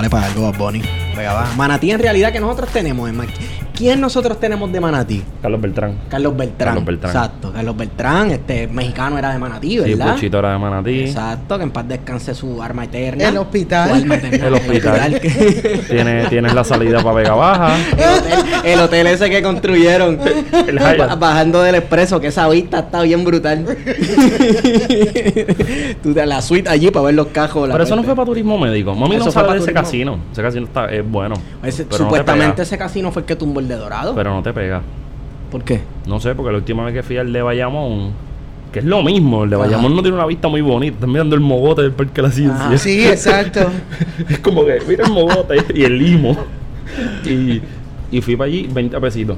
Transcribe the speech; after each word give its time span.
vale 0.00 0.08
para 0.08 0.26
algo, 0.28 0.50
Bad 0.50 0.58
Bunny. 0.58 0.82
Venga, 1.14 1.32
va. 1.34 1.46
Manatí 1.56 1.90
en 1.90 1.98
realidad 1.98 2.32
que 2.32 2.40
nosotros 2.40 2.70
tenemos, 2.70 3.10
¿Quién 3.74 4.00
nosotros 4.00 4.38
tenemos 4.40 4.70
de 4.72 4.80
Manatí? 4.80 5.22
Carlos 5.42 5.60
Beltrán. 5.60 5.98
Carlos 6.08 6.36
Beltrán. 6.36 6.68
Carlos 6.68 6.84
Beltrán. 6.84 7.10
Exacto, 7.10 7.39
Carlos 7.60 7.76
Beltrán, 7.76 8.30
este 8.30 8.66
mexicano 8.68 9.18
era 9.18 9.32
de 9.34 9.38
Manatí, 9.38 9.72
Sí, 9.72 9.78
¿verdad? 9.80 10.14
Puchito 10.14 10.38
era 10.38 10.52
de 10.52 10.58
Manatí. 10.58 11.00
Exacto, 11.00 11.58
que 11.58 11.64
en 11.64 11.70
paz 11.70 11.86
descanse 11.86 12.34
su 12.34 12.62
arma 12.62 12.84
eterna. 12.84 13.28
El 13.28 13.36
hospital. 13.36 13.90
Su 13.90 13.94
alma 13.96 14.14
eterna. 14.14 14.46
El 14.46 14.54
hospital. 14.54 15.20
que- 15.20 15.82
Tiene, 15.90 16.24
tienes 16.28 16.54
la 16.54 16.64
salida 16.64 17.02
para 17.02 17.16
Vega 17.16 17.34
Baja. 17.34 17.76
el, 17.76 18.18
hotel, 18.18 18.38
el 18.64 18.80
hotel 18.80 19.06
ese 19.08 19.28
que 19.28 19.42
construyeron 19.42 20.18
El 20.66 20.78
bajando 21.18 21.60
del 21.60 21.74
expreso, 21.74 22.18
que 22.18 22.28
esa 22.28 22.48
vista 22.48 22.78
está 22.78 23.02
bien 23.02 23.24
brutal. 23.24 23.62
Tú 26.02 26.14
te 26.14 26.24
la 26.24 26.40
suite 26.40 26.66
allí 26.70 26.90
para 26.90 27.04
ver 27.06 27.14
los 27.14 27.26
cajos. 27.26 27.68
la 27.68 27.74
Pero 27.74 27.84
eso 27.84 27.94
no 27.94 28.04
fue 28.04 28.16
para 28.16 28.24
turismo 28.24 28.56
médico. 28.56 28.94
Mami 28.94 29.16
Eso 29.16 29.26
no 29.26 29.32
fue 29.32 29.32
sabe 29.34 29.46
para 29.48 29.58
de 29.58 29.64
ese 29.64 29.74
casino. 29.74 30.18
Ese 30.32 30.40
casino 30.40 30.64
está, 30.64 30.86
es 30.86 31.06
bueno. 31.06 31.34
Ese- 31.62 31.84
no 31.90 31.94
supuestamente 31.94 32.62
ese 32.62 32.78
casino 32.78 33.12
fue 33.12 33.20
el 33.20 33.26
que 33.26 33.36
tumbó 33.36 33.60
el 33.60 33.68
de 33.68 33.76
Dorado. 33.76 34.14
Pero 34.14 34.32
no 34.32 34.42
te 34.42 34.54
pega. 34.54 34.80
¿Por 35.50 35.64
qué? 35.64 35.80
No 36.06 36.20
sé, 36.20 36.34
porque 36.34 36.52
la 36.52 36.58
última 36.58 36.84
vez 36.84 36.94
que 36.94 37.02
fui 37.02 37.16
al 37.16 37.32
de 37.32 37.42
Bayamón, 37.42 38.12
que 38.72 38.78
es 38.80 38.84
lo 38.84 39.02
mismo, 39.02 39.44
el 39.44 39.50
de 39.50 39.56
Ajá. 39.56 39.64
Bayamón 39.66 39.96
no 39.96 40.02
tiene 40.02 40.16
una 40.16 40.26
vista 40.26 40.48
muy 40.48 40.60
bonita. 40.60 40.94
Estás 40.94 41.08
mirando 41.08 41.34
el 41.34 41.40
mogote 41.40 41.82
del 41.82 41.92
Parque 41.92 42.12
de 42.14 42.22
la 42.22 42.30
Ciencia. 42.30 42.68
Ah, 42.70 42.78
Sí, 42.78 43.06
exacto. 43.06 43.60
es 44.28 44.38
como 44.38 44.64
que 44.64 44.78
mira 44.88 45.04
el 45.06 45.12
mogote 45.12 45.56
y 45.74 45.82
el 45.82 45.98
limo. 45.98 46.36
y, 47.24 47.60
y 48.12 48.20
fui 48.20 48.36
para 48.36 48.48
allí 48.48 48.68
20 48.72 49.00
pesitos. 49.00 49.36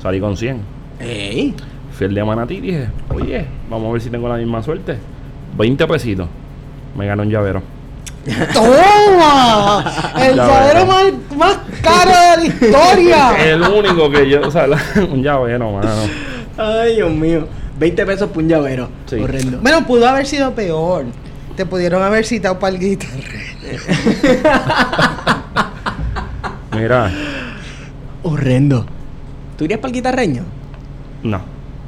Salí 0.00 0.18
con 0.20 0.36
100. 0.36 0.60
Ey. 1.00 1.54
Fui 1.92 2.06
al 2.06 2.14
de 2.14 2.24
Manatí 2.24 2.54
y 2.54 2.60
dije, 2.60 2.88
oye, 3.14 3.44
vamos 3.70 3.90
a 3.90 3.92
ver 3.92 4.00
si 4.00 4.08
tengo 4.10 4.28
la 4.28 4.36
misma 4.36 4.62
suerte. 4.62 4.96
20 5.58 5.86
pesitos. 5.86 6.26
Me 6.96 7.06
ganó 7.06 7.22
un 7.22 7.28
llavero. 7.30 7.62
¡Toma! 8.54 10.12
El 10.20 10.36
llavero 10.36 10.86
más, 10.86 11.04
más 11.36 11.58
caro 11.82 12.10
de 12.10 12.36
la 12.36 12.44
historia. 12.46 13.44
El 13.52 13.62
único 13.62 14.10
que 14.10 14.28
yo, 14.30 14.40
o 14.46 14.50
sea, 14.50 14.66
la- 14.66 14.80
un 15.10 15.22
llavero, 15.22 15.72
mano. 15.72 15.88
Ay, 16.56 16.96
Dios 16.96 17.10
mío. 17.10 17.48
20 17.78 18.06
pesos 18.06 18.28
por 18.30 18.42
un 18.42 18.48
llavero. 18.48 18.88
Sí. 19.06 19.16
Horrendo. 19.16 19.58
Bueno, 19.60 19.84
pudo 19.86 20.06
haber 20.08 20.26
sido 20.26 20.54
peor. 20.54 21.06
Te 21.56 21.66
pudieron 21.66 22.02
haber 22.02 22.24
citado 22.24 22.58
para 22.58 22.74
el 22.74 22.80
guitarra. 22.80 23.12
Mira, 26.74 27.10
Horrendo. 28.22 28.86
¿Tú 29.58 29.64
irías 29.64 29.80
para 29.80 29.88
el 29.90 29.94
guitarreño? 29.94 30.42
no. 31.22 31.40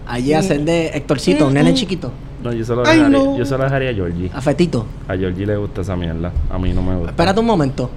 Allí 0.07 0.35
a 0.35 0.41
hacer 0.41 0.61
de 0.61 0.89
Héctorcito, 0.89 1.47
un 1.47 1.55
nene 1.55 1.73
chiquito. 1.73 2.13
No, 2.45 2.53
yo 2.53 2.63
se 2.63 2.75
lo 2.75 2.87
Ay, 2.87 2.99
dejaría, 2.99 3.19
no. 3.19 3.39
yo 3.39 3.45
se 3.47 3.57
lo 3.57 3.65
dejaría 3.65 3.91
a 3.91 3.95
Georgie. 3.95 4.31
A 4.35 4.41
Fetito. 4.43 4.85
A 5.09 5.17
Georgie 5.17 5.47
le 5.47 5.57
gusta 5.57 5.81
esa 5.81 5.97
mierda. 5.97 6.31
A 6.51 6.59
mí 6.59 6.75
no 6.75 6.83
me 6.83 6.95
gusta. 6.95 7.11
Espérate 7.11 7.41
un 7.41 7.47
momento. 7.47 7.91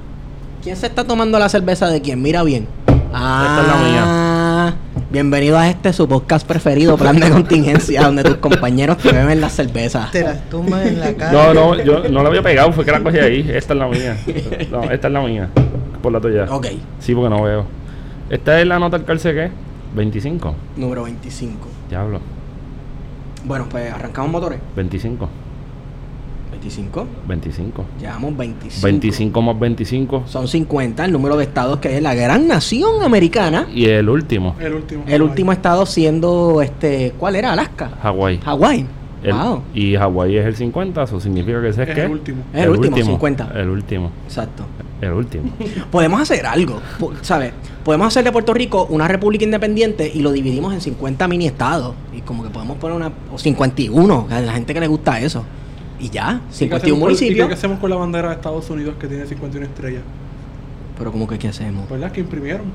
¿Quién 0.63 0.77
se 0.77 0.87
está 0.87 1.03
tomando 1.03 1.37
la 1.37 1.49
cerveza 1.49 1.87
de 1.89 2.01
quién? 2.01 2.21
Mira 2.21 2.43
bien. 2.43 2.65
Ah, 3.13 3.45
Esta 3.49 3.61
es 3.61 3.93
la 3.93 4.73
Bienvenido 5.11 5.57
a 5.57 5.69
este 5.69 5.91
su 5.91 6.07
podcast 6.07 6.47
preferido, 6.47 6.97
Plan 6.97 7.19
de 7.19 7.29
Contingencia, 7.29 8.01
donde 8.03 8.23
tus 8.23 8.37
compañeros 8.37 8.97
te 8.97 9.11
beben 9.11 9.41
la 9.41 9.49
cerveza. 9.49 10.09
Te 10.11 10.23
las 10.23 10.49
tumbas 10.49 10.85
en 10.85 10.99
la 10.99 11.13
cara. 11.13 11.31
No, 11.31 11.53
no, 11.53 11.83
yo 11.83 12.07
no 12.09 12.23
la 12.23 12.29
había 12.29 12.41
pegado, 12.41 12.71
fue 12.71 12.85
que 12.85 12.91
la 12.91 13.01
cogí 13.03 13.17
ahí. 13.17 13.49
Esta 13.53 13.73
es 13.73 13.79
la 13.79 13.87
mía. 13.87 14.17
No, 14.71 14.83
esta 14.83 15.07
es 15.07 15.13
la 15.13 15.21
mía. 15.21 15.49
Por 16.01 16.11
la 16.13 16.21
tuya. 16.21 16.45
Ok, 16.49 16.67
Sí, 16.99 17.13
porque 17.13 17.29
no 17.29 17.43
veo. 17.43 17.65
Esta 18.29 18.61
es 18.61 18.67
la 18.67 18.79
nota 18.79 18.97
del 18.97 19.05
calce 19.05 19.33
que 19.33 19.49
25. 19.95 20.55
número 20.77 21.03
25. 21.03 21.67
Diablo. 21.89 22.36
Bueno, 23.47 23.65
pues 23.69 23.91
arrancamos 23.91 24.31
motores. 24.31 24.59
25. 24.75 25.27
25. 26.51 27.07
25. 27.27 27.85
Llevamos 27.99 28.35
25. 28.37 28.85
25 28.87 29.41
más 29.41 29.59
25. 29.59 30.23
Son 30.25 30.47
50 30.47 31.05
el 31.05 31.11
número 31.11 31.37
de 31.37 31.43
estados 31.43 31.79
que 31.79 31.95
es 31.95 32.01
la 32.01 32.13
gran 32.15 32.47
nación 32.47 33.03
americana. 33.03 33.67
Y 33.73 33.85
el 33.85 34.09
último, 34.09 34.55
El 34.59 34.73
último. 34.73 35.03
El 35.07 35.21
último 35.21 35.51
estado 35.51 35.85
siendo 35.85 36.61
este, 36.61 37.13
¿cuál 37.17 37.35
era? 37.35 37.53
Alaska. 37.53 37.89
Hawái. 38.01 38.39
Hawái. 38.43 38.85
El- 39.23 39.33
Wow. 39.33 39.63
Y 39.73 39.95
Hawái 39.95 40.37
es 40.37 40.45
el 40.45 40.55
50, 40.55 41.03
eso 41.03 41.19
significa 41.19 41.59
que 41.61 41.69
ese 41.69 41.83
es, 41.83 41.89
Es 41.89 41.95
qué? 41.95 42.01
el 42.03 42.11
último. 42.11 42.43
Es 42.53 42.63
el 42.63 42.69
último, 42.69 42.95
50. 42.97 43.51
El 43.55 43.69
último. 43.69 44.11
Exacto. 44.25 44.63
El 45.01 45.11
último. 45.13 45.51
Podemos 45.91 46.21
hacer 46.21 46.45
algo, 46.45 46.81
¿sabes? 47.21 47.53
Podemos 47.83 48.07
hacer 48.07 48.23
de 48.23 48.31
Puerto 48.31 48.53
Rico 48.53 48.87
una 48.89 49.07
república 49.07 49.45
independiente 49.45 50.11
y 50.13 50.19
lo 50.21 50.31
dividimos 50.31 50.73
en 50.73 50.81
50 50.81 51.27
mini 51.27 51.47
estados. 51.47 51.95
Y 52.15 52.21
como 52.21 52.43
que 52.43 52.49
podemos 52.49 52.77
poner 52.77 52.97
una. 52.97 53.11
O 53.33 53.37
51, 53.37 54.27
a 54.29 54.41
la 54.41 54.53
gente 54.53 54.73
que 54.73 54.79
le 54.79 54.87
gusta 54.87 55.19
eso. 55.19 55.43
Y 55.99 56.09
ya, 56.09 56.41
¿Y 56.45 56.49
qué 56.49 56.55
51 56.55 56.75
hacemos 56.75 56.79
con- 56.79 56.97
¿Y 56.97 57.01
municipios. 57.01 57.47
qué 57.47 57.53
hacemos 57.53 57.79
con 57.79 57.89
la 57.89 57.95
bandera 57.95 58.29
de 58.29 58.35
Estados 58.35 58.69
Unidos 58.69 58.95
que 58.99 59.07
tiene 59.07 59.25
51 59.25 59.65
estrellas? 59.65 60.01
Pero 60.97 61.11
como 61.11 61.27
que, 61.27 61.37
¿qué 61.39 61.47
hacemos? 61.47 61.89
¿Verdad? 61.89 62.11
Que 62.11 62.21
imprimieron. 62.21 62.65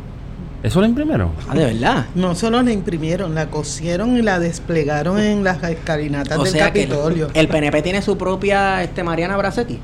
¿Eso 0.62 0.80
lo 0.80 0.86
imprimieron? 0.86 1.30
Ah, 1.48 1.54
de 1.56 1.64
verdad. 1.66 2.06
No 2.14 2.36
solo 2.36 2.62
la 2.62 2.72
imprimieron, 2.72 3.34
la 3.34 3.50
cosieron 3.50 4.16
y 4.16 4.22
la 4.22 4.38
desplegaron 4.38 5.18
en 5.18 5.42
las 5.42 5.60
escalinatas 5.64 6.38
O 6.38 6.44
del 6.44 6.52
sea 6.52 6.72
que 6.72 6.84
el, 6.84 7.26
el 7.34 7.48
PNP 7.48 7.82
tiene 7.82 8.00
su 8.00 8.16
propia 8.16 8.80
este, 8.82 9.02
Mariana 9.02 9.36
Bracetti. 9.36 9.80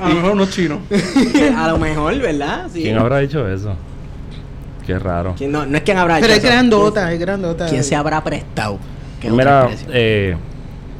A 0.00 0.08
lo 0.08 0.14
mejor 0.14 0.32
unos 0.32 0.50
chinos. 0.50 0.78
a 1.56 1.68
lo 1.68 1.78
mejor, 1.78 2.18
¿verdad? 2.18 2.68
Sí. 2.72 2.82
¿Quién 2.82 2.98
habrá 2.98 3.18
dicho 3.18 3.46
eso? 3.48 3.74
Qué 4.86 4.98
raro. 4.98 5.34
¿Quién 5.36 5.52
no, 5.52 5.64
no 5.64 5.76
es 5.76 5.82
quien 5.82 5.96
habrá 5.98 6.16
Pero 6.16 6.26
hecho 6.26 6.34
es 6.36 6.44
eso. 6.44 6.52
grandota, 6.52 7.12
es 7.12 7.20
grandota. 7.20 7.66
¿Quién 7.68 7.84
se 7.84 7.96
habrá 7.96 8.22
prestado? 8.22 8.78
Mira, 9.22 9.70
eh, 9.88 10.36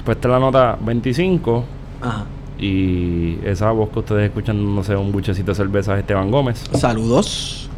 pues 0.04 0.16
esta 0.16 0.28
es 0.28 0.32
la 0.32 0.38
nota 0.38 0.78
25. 0.80 1.64
Ajá. 2.00 2.24
Y 2.58 3.38
esa 3.44 3.70
voz 3.72 3.90
que 3.90 3.98
ustedes 3.98 4.24
escuchan, 4.28 4.74
no 4.74 4.82
sé, 4.82 4.96
un 4.96 5.12
buchecito 5.12 5.50
de 5.50 5.54
cerveza 5.56 5.94
es 5.94 6.00
Esteban 6.00 6.30
Gómez. 6.30 6.64
Saludos. 6.72 7.68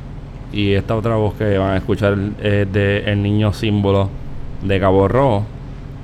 Y 0.53 0.75
esta 0.75 0.95
otra 0.95 1.17
voz 1.17 1.35
que 1.35 1.59
van 1.59 1.73
a 1.73 1.77
escuchar 1.79 2.17
es 2.41 2.73
de 2.73 2.99
El 3.11 3.23
Niño 3.23 3.53
Símbolo 3.53 4.09
de 4.63 4.79
Cabo 4.79 5.09
Rojo. 5.09 5.45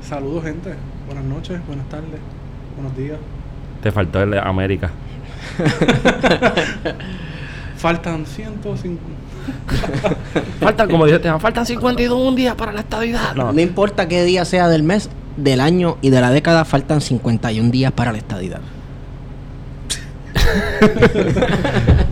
Saludos, 0.02 0.42
gente. 0.44 0.74
Buenas 1.22 1.38
noches, 1.38 1.60
buenas 1.68 1.88
tardes, 1.88 2.18
buenos 2.74 2.96
días. 2.96 3.16
Te 3.80 3.92
faltó 3.92 4.20
el 4.24 4.32
de 4.32 4.40
América. 4.40 4.90
Faltan 7.76 8.26
105. 8.26 9.00
Faltan, 10.60 10.90
como 10.90 11.04
dice 11.04 11.16
Esteban, 11.16 11.40
faltan 11.40 11.64
52 11.66 12.34
días 12.34 12.56
para 12.56 12.72
la 12.72 12.80
estadidad. 12.80 13.36
No, 13.36 13.52
No 13.52 13.60
importa 13.60 14.08
qué 14.08 14.24
día 14.24 14.44
sea 14.44 14.68
del 14.68 14.82
mes, 14.82 15.10
del 15.36 15.60
año 15.60 15.96
y 16.02 16.10
de 16.10 16.20
la 16.20 16.30
década, 16.30 16.64
faltan 16.64 17.00
51 17.00 17.70
días 17.70 17.92
para 17.92 18.10
la 18.10 18.18
estadidad. 18.18 18.60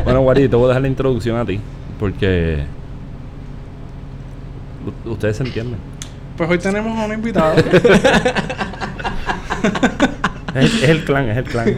Bueno, 0.04 0.20
Guari, 0.20 0.48
te 0.48 0.54
voy 0.54 0.66
a 0.66 0.68
dejar 0.68 0.82
la 0.82 0.88
introducción 0.88 1.36
a 1.36 1.44
ti. 1.44 1.58
Porque. 1.98 2.62
Ustedes 5.04 5.36
se 5.36 5.42
entienden. 5.42 5.78
Pues 6.36 6.48
hoy 6.48 6.58
tenemos 6.58 6.96
a 6.98 7.06
un 7.06 7.12
invitado. 7.12 7.54
Es, 10.54 10.82
el 10.82 11.04
clan, 11.04 11.28
es 11.28 11.36
el 11.36 11.44
clan. 11.44 11.76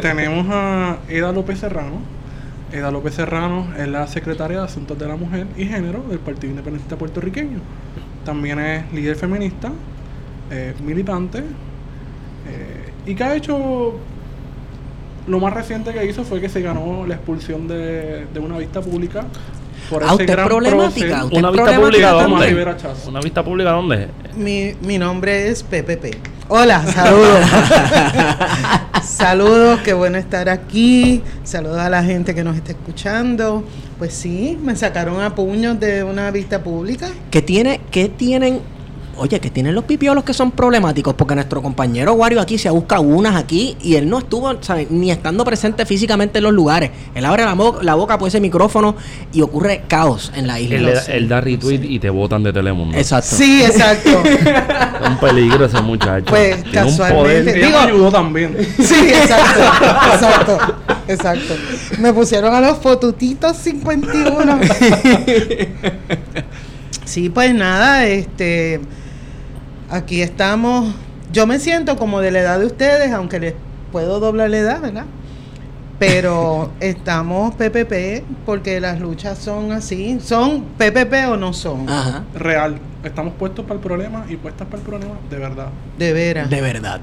tenemos 0.00 0.46
a 0.50 0.98
Eda 1.08 1.32
López 1.32 1.58
Serrano. 1.58 2.00
Eda 2.72 2.90
López 2.90 3.14
Serrano 3.14 3.66
es 3.76 3.88
la 3.88 4.06
secretaria 4.06 4.58
de 4.58 4.64
Asuntos 4.64 4.98
de 4.98 5.08
la 5.08 5.16
Mujer 5.16 5.46
y 5.56 5.64
Género 5.64 6.04
del 6.08 6.20
Partido 6.20 6.50
Independentista 6.50 6.96
Puertorriqueño. 6.96 7.58
También 8.24 8.60
es 8.60 8.92
líder 8.92 9.16
feminista, 9.16 9.72
eh, 10.50 10.74
militante, 10.84 11.38
eh, 11.38 12.92
y 13.06 13.14
que 13.14 13.24
ha 13.24 13.34
hecho 13.34 13.98
lo 15.26 15.40
más 15.40 15.52
reciente 15.52 15.92
que 15.92 16.04
hizo 16.06 16.24
fue 16.24 16.40
que 16.40 16.48
se 16.48 16.62
ganó 16.62 17.06
la 17.06 17.16
expulsión 17.16 17.66
de, 17.66 18.26
de 18.32 18.40
una 18.40 18.58
vista 18.58 18.80
pública 18.80 19.24
por 19.88 20.02
Ah, 20.02 20.06
ese 20.06 20.14
usted 20.14 20.28
es 20.28 20.36
gran 20.36 20.48
problemática, 20.48 21.24
usted 21.24 21.38
¿Una 21.38 21.48
es 21.48 21.52
vista 21.52 21.64
problemática, 21.64 21.80
pública 21.80 22.10
dónde? 22.12 23.08
¿Una 23.08 23.20
vista 23.20 23.44
pública 23.44 23.70
dónde? 23.70 24.08
Mi, 24.36 24.74
mi 24.82 24.98
nombre 24.98 25.48
es 25.48 25.62
PPP. 25.62 26.38
Hola, 26.48 26.82
saludos. 26.94 27.46
saludos, 29.04 29.80
qué 29.80 29.92
bueno 29.92 30.16
estar 30.16 30.48
aquí. 30.48 31.22
Saludos 31.44 31.78
a 31.78 31.90
la 31.90 32.02
gente 32.02 32.34
que 32.34 32.42
nos 32.42 32.56
está 32.56 32.72
escuchando. 32.72 33.64
Pues 33.98 34.14
sí, 34.14 34.58
me 34.62 34.74
sacaron 34.76 35.20
a 35.20 35.34
puños 35.34 35.78
de 35.78 36.04
una 36.04 36.30
vista 36.30 36.62
pública. 36.62 37.08
¿Qué, 37.30 37.42
tiene, 37.42 37.80
¿Qué 37.90 38.08
tienen? 38.08 38.60
Oye, 39.18 39.40
que 39.40 39.50
tienen 39.50 39.74
los 39.74 39.84
pipiolos 39.84 40.24
que 40.24 40.32
son 40.32 40.50
problemáticos, 40.52 41.14
porque 41.14 41.34
nuestro 41.34 41.60
compañero 41.62 42.12
Wario 42.14 42.40
aquí 42.40 42.56
se 42.58 42.70
busca 42.70 43.00
unas 43.00 43.36
aquí 43.36 43.76
y 43.82 43.96
él 43.96 44.08
no 44.08 44.18
estuvo, 44.18 44.62
¿sabes? 44.62 44.90
Ni 44.90 45.10
estando 45.10 45.44
presente 45.44 45.84
físicamente 45.86 46.38
en 46.38 46.44
los 46.44 46.52
lugares. 46.52 46.90
Él 47.14 47.24
abre 47.24 47.44
la, 47.44 47.56
la 47.82 47.94
boca 47.94 48.18
por 48.18 48.28
ese 48.28 48.40
micrófono 48.40 48.96
y 49.32 49.42
ocurre 49.42 49.82
caos 49.88 50.32
en 50.34 50.46
la 50.46 50.60
isla. 50.60 50.76
Él, 50.76 50.98
él 51.08 51.28
da 51.28 51.40
retweet 51.40 51.80
y 51.84 51.98
te 51.98 52.10
botan 52.10 52.42
de 52.42 52.52
Telemundo. 52.52 52.96
Exacto. 52.96 53.36
Sí, 53.36 53.62
exacto. 53.64 54.22
Es 54.24 55.08
un 55.08 55.18
peligro 55.18 55.64
ese 55.64 55.80
muchacho. 55.82 56.26
Pues, 56.26 56.62
Tiene 56.64 56.82
un 56.84 56.96
casualmente. 56.96 57.14
poder. 57.14 57.48
Ella 57.58 57.66
Digo- 57.66 57.78
me 57.82 57.84
ayudó 57.90 58.10
también. 58.12 58.56
Sí, 58.78 59.08
exacto, 59.08 59.60
exacto, 60.14 60.58
exacto. 61.08 61.54
Me 61.98 62.12
pusieron 62.12 62.54
a 62.54 62.60
los 62.60 62.78
fotutitos 62.78 63.56
51. 63.56 64.60
Sí, 67.04 67.30
pues 67.30 67.54
nada, 67.54 68.06
este, 68.06 68.80
aquí 69.90 70.22
estamos. 70.22 70.94
Yo 71.32 71.46
me 71.46 71.58
siento 71.58 71.96
como 71.96 72.20
de 72.20 72.30
la 72.30 72.40
edad 72.40 72.58
de 72.58 72.66
ustedes, 72.66 73.12
aunque 73.12 73.38
les 73.40 73.54
puedo 73.92 74.20
doblar 74.20 74.50
la 74.50 74.58
edad, 74.58 74.80
¿verdad? 74.80 75.04
Pero 75.98 76.70
estamos 76.80 77.54
PPP 77.54 78.22
porque 78.46 78.80
las 78.80 79.00
luchas 79.00 79.38
son 79.38 79.72
así. 79.72 80.18
¿Son 80.22 80.62
PPP 80.78 81.28
o 81.30 81.36
no 81.36 81.52
son? 81.52 81.88
Ajá. 81.88 82.24
Real. 82.34 82.78
Estamos 83.04 83.34
puestos 83.34 83.64
para 83.64 83.74
el 83.74 83.80
problema 83.80 84.24
y 84.28 84.36
puestas 84.36 84.66
para 84.66 84.78
el 84.82 84.86
problema 84.88 85.14
de 85.30 85.38
verdad. 85.38 85.68
De 85.98 86.12
veras. 86.12 86.50
De 86.50 86.60
verdad. 86.60 87.00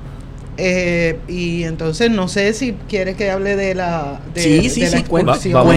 Eh, 0.57 1.19
y 1.27 1.63
entonces 1.63 2.09
no 2.11 2.27
sé 2.29 2.53
si 2.53 2.73
quieres 2.87 3.15
que 3.17 3.29
hable 3.29 3.55
de 3.57 3.75
la 3.75 4.19
de, 4.33 4.41
sí, 4.41 4.69
sí, 4.69 4.81
de 4.81 4.89
la 4.91 4.97
sí. 4.99 5.03
Cuént- 5.03 5.19
expulsión. 5.21 5.53
vamos. 5.53 5.73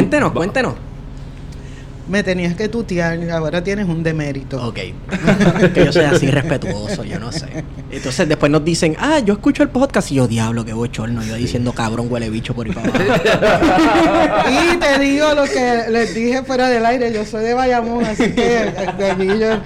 Me 2.08 2.22
tenías 2.22 2.54
que 2.54 2.68
tutear, 2.68 3.18
ahora 3.30 3.62
tienes 3.62 3.86
un 3.86 4.02
demérito. 4.02 4.66
Ok. 4.66 4.74
que 5.74 5.84
yo 5.84 5.92
soy 5.92 6.04
así 6.04 6.26
respetuoso, 6.30 7.04
yo 7.04 7.18
no 7.18 7.30
sé. 7.32 7.64
Entonces 7.90 8.26
después 8.28 8.50
nos 8.50 8.64
dicen, 8.64 8.96
ah, 8.98 9.18
yo 9.18 9.34
escucho 9.34 9.62
el 9.62 9.68
podcast 9.68 10.10
y 10.10 10.14
yo, 10.14 10.26
diablo, 10.26 10.64
qué 10.64 10.72
bochorno. 10.72 11.22
Yo 11.22 11.34
diciendo 11.34 11.72
cabrón, 11.72 12.06
huele 12.10 12.30
bicho 12.30 12.54
por 12.54 12.66
ahí 12.66 12.72
para 12.72 12.88
abajo. 12.88 14.48
Y 14.74 14.76
te 14.78 14.98
digo 15.00 15.34
lo 15.34 15.44
que 15.44 15.84
les 15.90 16.14
dije 16.14 16.42
fuera 16.42 16.68
del 16.68 16.84
aire, 16.86 17.12
yo 17.12 17.24
soy 17.26 17.44
de 17.44 17.54
Bayamón, 17.54 18.04
así 18.04 18.32
que 18.32 18.72
de 18.98 19.10
allí 19.10 19.26
yo- 19.26 19.60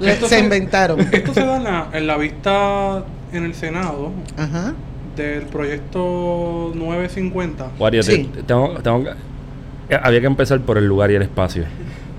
le- 0.00 0.16
se 0.16 0.28
se- 0.28 0.38
inventaron. 0.40 1.00
Esto 1.12 1.34
se 1.34 1.40
da 1.44 1.56
en 1.56 1.64
la, 1.64 1.88
en 1.92 2.06
la 2.06 2.16
vista 2.16 3.04
en 3.32 3.44
el 3.44 3.54
Senado 3.54 4.12
Ajá. 4.36 4.74
del 5.16 5.42
proyecto 5.46 6.72
950. 6.74 7.70
Wario, 7.78 8.02
te- 8.04 8.12
Sí. 8.14 8.30
te- 8.32 8.42
tengo, 8.44 8.74
tengo 8.82 9.04
que- 9.04 9.94
había 10.00 10.20
que 10.20 10.26
empezar 10.26 10.60
por 10.60 10.78
el 10.78 10.86
lugar 10.86 11.10
y 11.10 11.14
el 11.16 11.22
espacio. 11.22 11.64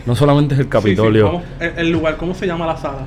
No 0.05 0.15
solamente 0.15 0.53
es 0.55 0.59
el 0.59 0.65
Sí, 0.65 0.69
sí, 0.69 0.71
Capitolio. 0.71 1.41
el, 1.59 1.73
el 1.77 1.89
lugar, 1.91 2.17
¿cómo 2.17 2.33
se 2.33 2.47
llama 2.47 2.65
la 2.65 2.77
sala? 2.77 3.05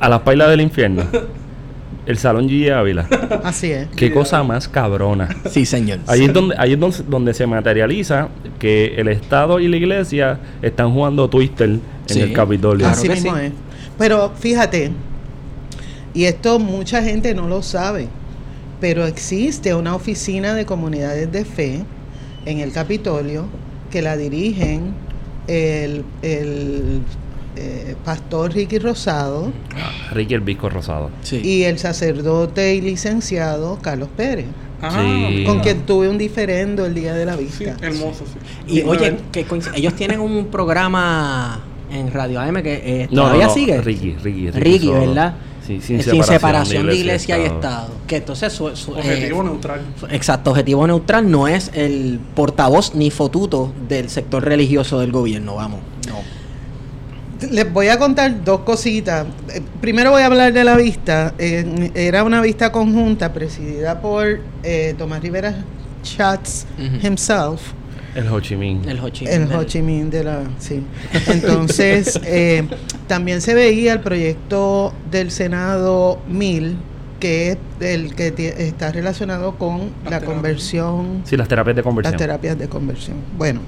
A 0.00 0.08
las 0.08 0.20
pailas 0.20 0.48
del 0.50 0.60
infierno. 0.60 1.04
El 2.04 2.18
Salón 2.18 2.48
G. 2.48 2.68
Ávila. 2.72 3.06
Así 3.44 3.70
es. 3.70 3.86
Qué 3.94 4.12
cosa 4.12 4.42
más 4.42 4.66
cabrona. 4.66 5.28
Sí, 5.48 5.64
señor. 5.64 6.00
Ahí 6.08 6.24
es 6.24 6.32
donde, 6.32 6.56
ahí 6.58 6.72
es 6.72 6.80
donde, 6.80 6.96
donde 7.08 7.32
se 7.32 7.46
materializa 7.46 8.26
que 8.58 8.96
el 8.96 9.06
Estado 9.06 9.60
y 9.60 9.68
la 9.68 9.76
Iglesia 9.76 10.40
están 10.62 10.92
jugando 10.92 11.30
Twister 11.30 11.68
en 11.68 11.80
Sí, 12.06 12.20
el 12.20 12.32
Capitolio. 12.32 12.78
claro 12.80 12.94
Así 12.94 13.06
que 13.06 13.14
mismo 13.14 13.36
sí. 13.36 13.42
es. 13.44 13.52
Pero 13.98 14.32
fíjate, 14.36 14.90
y 16.12 16.24
esto 16.24 16.58
mucha 16.58 17.04
gente 17.04 17.36
no 17.36 17.46
lo 17.46 17.62
sabe, 17.62 18.08
pero 18.80 19.06
existe 19.06 19.72
una 19.72 19.94
oficina 19.94 20.54
de 20.54 20.66
comunidades 20.66 21.30
de 21.30 21.44
fe 21.44 21.84
en 22.46 22.58
el 22.58 22.72
Capitolio 22.72 23.46
que 23.92 24.02
la 24.02 24.16
dirigen 24.16 24.94
el, 25.46 26.04
el, 26.22 27.00
eh, 27.56 27.94
pastor 28.04 28.52
Ricky 28.54 28.78
Rosado 28.78 29.52
Ricky 30.12 30.34
el 30.34 30.40
Visco 30.40 30.68
Rosado. 30.70 31.10
Sí. 31.22 31.40
y 31.44 31.62
el 31.64 31.78
sacerdote 31.78 32.74
y 32.74 32.80
licenciado 32.80 33.78
Carlos 33.80 34.08
Pérez, 34.16 34.46
Ah, 34.84 35.00
Sí. 35.30 35.44
con 35.44 35.60
quien 35.60 35.82
tuve 35.86 36.08
un 36.08 36.18
diferendo 36.18 36.84
el 36.84 36.92
día 36.94 37.14
de 37.14 37.24
la 37.24 37.36
Sí, 37.36 37.44
vista. 37.44 37.76
hermoso, 37.80 38.24
sí. 38.26 38.38
Y 38.66 38.76
Sí, 38.80 38.82
oye, 38.84 39.16
que 39.30 39.46
ellos 39.76 39.94
tienen 39.94 40.18
un 40.18 40.46
programa 40.46 41.60
en 41.92 42.10
Radio 42.10 42.40
AM 42.40 42.62
que 42.64 42.82
eh, 43.02 43.08
No, 43.12 43.22
todavía 43.22 43.44
no, 43.44 43.48
no, 43.50 43.54
sigue. 43.54 43.80
Ricky, 43.80 44.16
Ricky, 44.22 44.50
Ricky 44.50 44.60
Ricky. 44.60 44.88
¿verdad? 44.90 45.34
Sí, 45.66 45.74
Eh, 45.76 46.02
sin 46.02 46.24
separación 46.24 46.86
de 46.86 46.92
de 46.92 46.98
iglesia 46.98 47.38
y 47.38 47.42
Estado. 47.42 47.60
Estado. 47.60 47.88
Que 48.06 48.16
entonces 48.16 48.52
su, 48.52 48.74
su- 48.76 48.92
Objetivo 48.92 49.40
eh, 49.40 49.44
neutral. 49.44 49.80
Exacto, 50.10 50.50
objetivo 50.50 50.86
neutral 50.86 51.30
no 51.30 51.46
es 51.48 51.70
el 51.74 52.18
portavoz 52.34 52.94
ni 52.94 53.10
fotuto 53.10 53.72
del 53.88 54.08
sector 54.10 54.44
religioso 54.44 54.98
del 55.00 55.12
gobierno, 55.12 55.54
vamos. 55.54 55.80
No. 56.08 56.16
Les 57.50 57.72
voy 57.72 57.88
a 57.88 57.98
contar 57.98 58.44
dos 58.44 58.60
cositas. 58.60 59.26
Eh, 59.52 59.60
Primero 59.80 60.12
voy 60.12 60.22
a 60.22 60.26
hablar 60.26 60.52
de 60.52 60.62
la 60.64 60.76
vista. 60.76 61.34
Eh, 61.38 61.90
era 61.94 62.22
una 62.22 62.40
vista 62.40 62.70
conjunta 62.70 63.32
presidida 63.32 64.00
por 64.00 64.40
eh, 64.62 64.94
Tomás 64.96 65.20
Rivera 65.22 65.64
Schatz 66.04 66.66
himself, 67.02 67.60
El 68.14 68.28
Ho 68.28 68.40
Chi 68.40 68.56
Minh. 68.56 68.82
El 68.88 68.98
Ho 69.00 69.08
Chi 69.08 69.24
Minh 69.24 69.34
el 69.34 69.52
Ho 69.54 69.64
Chi 69.64 69.82
Minh 69.82 70.10
de 70.10 70.24
la... 70.24 70.42
Sí. 70.58 70.82
Entonces, 71.28 72.20
eh, 72.24 72.66
también 73.06 73.40
se 73.40 73.54
veía 73.54 73.94
el 73.94 74.00
proyecto 74.00 74.92
del 75.10 75.30
Senado 75.30 76.20
1000, 76.28 76.76
que 77.20 77.52
es 77.52 77.58
el 77.80 78.14
que 78.14 78.34
está 78.58 78.92
relacionado 78.92 79.56
con 79.56 79.78
Las 79.78 79.88
la 79.88 80.02
terapias. 80.04 80.24
conversión 80.30 81.22
Sí, 81.24 81.36
las 81.36 81.48
terapias 81.48 81.74
de 81.76 81.80
las 81.80 81.86
conversión. 81.86 82.16
terapias 82.18 82.58
de 82.58 82.68
conversión. 82.68 83.16
Bueno, 83.38 83.60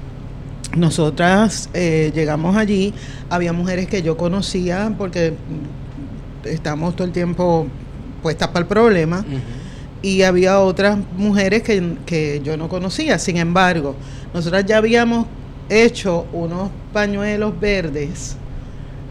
nosotras 0.75 1.69
eh, 1.73 2.11
llegamos 2.13 2.55
allí, 2.57 2.93
había 3.29 3.53
mujeres 3.53 3.87
que 3.87 4.01
yo 4.01 4.17
conocía 4.17 4.93
porque 4.97 5.33
estamos 6.43 6.95
todo 6.95 7.07
el 7.07 7.13
tiempo 7.13 7.67
puestas 8.21 8.49
para 8.49 8.59
el 8.59 8.65
problema 8.67 9.19
Ujú. 9.19 9.37
Y 10.05 10.21
había 10.21 10.59
otras 10.59 10.99
mujeres 11.17 11.63
que, 11.63 11.95
que 12.05 12.39
yo 12.43 12.57
no 12.57 12.69
conocía. 12.69 13.17
Sin 13.17 13.37
embargo, 13.37 13.95
nosotras 14.35 14.63
ya 14.63 14.77
habíamos 14.77 15.25
hecho 15.67 16.27
unos 16.31 16.69
pañuelos 16.93 17.59
verdes 17.59 18.37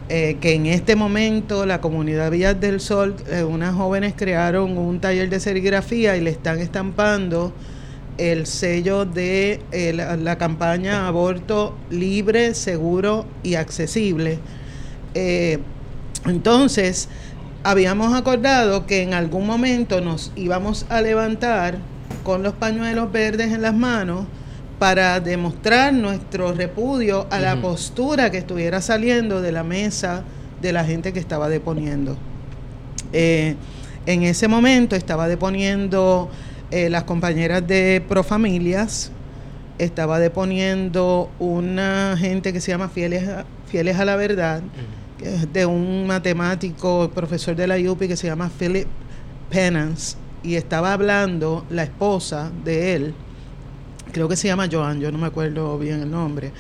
eh, 0.08 0.36
que 0.40 0.52
en 0.52 0.66
este 0.66 0.94
momento 0.94 1.66
la 1.66 1.80
comunidad 1.80 2.30
Villas 2.30 2.60
del 2.60 2.78
Sol, 2.78 3.16
eh, 3.28 3.42
unas 3.42 3.74
jóvenes 3.74 4.14
crearon 4.16 4.78
un 4.78 5.00
taller 5.00 5.28
de 5.28 5.40
serigrafía 5.40 6.16
y 6.16 6.20
le 6.20 6.30
están 6.30 6.60
estampando 6.60 7.52
el 8.16 8.46
sello 8.46 9.04
de 9.04 9.62
eh, 9.72 9.92
la, 9.92 10.38
campaña 10.38 11.08
aborto 11.08 11.74
libre, 11.90 12.54
seguro 12.54 13.26
y 13.42 13.56
accesible. 13.56 14.38
Entonces, 16.26 17.08
habíamos 17.64 18.14
acordado 18.14 18.87
que 18.87 19.02
en 19.02 19.14
algún 19.14 19.47
momento 19.47 20.00
nos 20.00 20.30
íbamos 20.37 20.87
a 20.90 21.00
levantar 21.00 21.78
con 22.23 22.42
los 22.42 22.52
pañuelos 22.52 23.11
verdes 23.11 23.52
en 23.52 23.62
las 23.62 23.75
manos 23.75 24.26
para 24.78 25.18
demostrar 25.18 25.94
nuestro 25.94 26.52
repudio 26.52 27.26
a 27.30 27.40
la 27.40 27.56
postura 27.56 28.30
que 28.30 28.38
estuviera 28.38 28.83
saliendo 28.83 29.40
de 29.40 29.50
la 29.50 29.64
mesa 29.64 30.25
de 30.61 30.73
la 30.73 30.85
gente 30.85 31.12
que 31.12 31.21
estaba 31.21 31.49
deponiendo. 31.49 32.16
Eh, 33.12 33.56
en 34.06 34.23
ese 34.25 34.47
momento 34.47 34.94
estaba 34.94 35.26
deponiendo 35.26 36.28
eh, 36.71 36.90
las 36.90 37.04
compañeras 37.04 37.66
de 37.66 38.02
Profamilias, 38.06 39.11
estaba 39.78 40.18
deponiendo 40.18 41.30
una 41.38 42.16
gente 42.18 42.52
que 42.52 42.61
se 42.61 42.73
llama 42.73 42.88
Fieles 42.88 43.26
a, 43.28 43.47
Fieles 43.66 43.99
a 43.99 44.04
la 44.04 44.16
Verdad, 44.16 44.62
de 45.52 45.66
un 45.66 46.06
matemático, 46.06 47.11
profesor 47.14 47.54
de 47.56 47.66
la 47.66 47.76
UPI 47.78 48.09
que 48.09 48.16
se 48.16 48.26
llama 48.26 48.50
Philip 48.59 48.87
Penance, 49.50 50.16
y 50.42 50.56
estaba 50.56 50.92
hablando 50.92 51.64
la 51.71 51.85
esposa 51.85 52.50
de 52.64 52.94
él, 52.97 53.14
creo 54.12 54.28
que 54.28 54.37
se 54.37 54.49
llama 54.49 54.68
Joan, 54.71 55.00
yo 55.00 55.11
no 55.12 55.18
me 55.18 55.26
acuerdo 55.26 55.78
bien 55.78 56.00
el 56.02 56.11
nombre, 56.11 56.52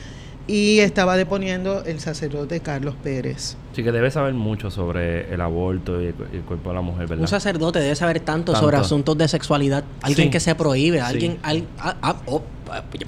y 0.46 0.78
estaba 0.80 1.16
deponiendo 1.16 1.82
el 1.84 2.00
sacerdote 2.00 2.60
Carlos 2.60 2.94
Pérez. 3.02 3.56
Sí, 3.74 3.82
que 3.82 3.90
debe 3.92 4.10
saber 4.10 4.34
mucho 4.34 4.70
sobre 4.70 5.32
el 5.32 5.40
aborto 5.40 6.00
y 6.02 6.06
el, 6.06 6.14
cu- 6.14 6.24
el 6.32 6.40
cuerpo 6.42 6.68
de 6.70 6.74
la 6.76 6.80
mujer, 6.82 7.06
¿verdad? 7.08 7.22
Un 7.22 7.28
sacerdote 7.28 7.78
debe 7.80 7.96
saber 7.96 8.20
tanto, 8.20 8.52
Tanto. 8.52 8.64
sobre 8.66 8.76
asuntos 8.76 9.16
de 9.18 9.26
sexualidad. 9.26 9.84
Alguien 10.02 10.28
Sí. 10.28 10.30
que 10.32 10.40
se 10.40 10.54
prohíbe, 10.54 10.98
Sí. 10.98 11.04
alguien... 11.04 11.38
al- 11.42 11.64
ah, 11.78 11.96
ah, 12.02 12.16
oh, 12.26 12.42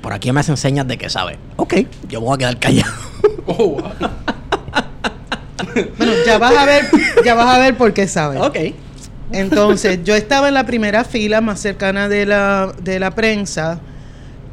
por 0.00 0.12
aquí 0.14 0.32
me 0.32 0.40
hacen 0.40 0.56
señas 0.56 0.86
de 0.88 0.96
que 0.98 1.08
sabe. 1.10 1.38
Ok, 1.56 1.74
yo 2.08 2.20
me 2.20 2.26
voy 2.26 2.34
a 2.34 2.38
quedar 2.38 2.58
callado. 2.58 2.92
Oh, 3.48 3.68
wow. 3.80 3.82
Bueno, 5.98 6.12
ya 6.26 6.38
vas 6.38 6.56
a 6.56 6.64
ver, 6.66 6.84
ya 7.24 7.34
vas 7.34 7.54
a 7.54 7.58
ver 7.58 7.76
por 7.76 7.92
qué 7.92 8.06
sabe. 8.08 8.38
ok. 8.38 8.56
Entonces, 9.32 10.00
yo 10.04 10.14
estaba 10.14 10.48
en 10.48 10.54
la 10.54 10.66
primera 10.66 11.02
fila 11.04 11.40
más 11.40 11.58
cercana 11.60 12.08
de 12.08 12.26
la, 12.26 12.72
de 12.82 13.00
la 13.00 13.10
prensa. 13.10 13.80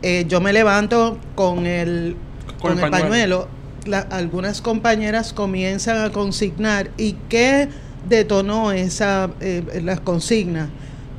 Eh, 0.01 0.25
yo 0.27 0.41
me 0.41 0.51
levanto 0.51 1.19
con 1.36 1.65
el, 1.67 2.15
con 2.60 2.72
el 2.79 2.89
pañuelo. 2.89 3.48
La- 3.86 4.00
algunas 4.00 4.62
compañeras 4.62 5.31
comienzan 5.33 5.98
a 6.03 6.12
consignar. 6.12 6.89
¿Y 6.98 7.13
qué 7.29 7.69
detonó 8.10 8.72
esa, 8.72 9.29
eh, 9.41 9.81
las 9.83 10.00
consignas? 10.00 10.69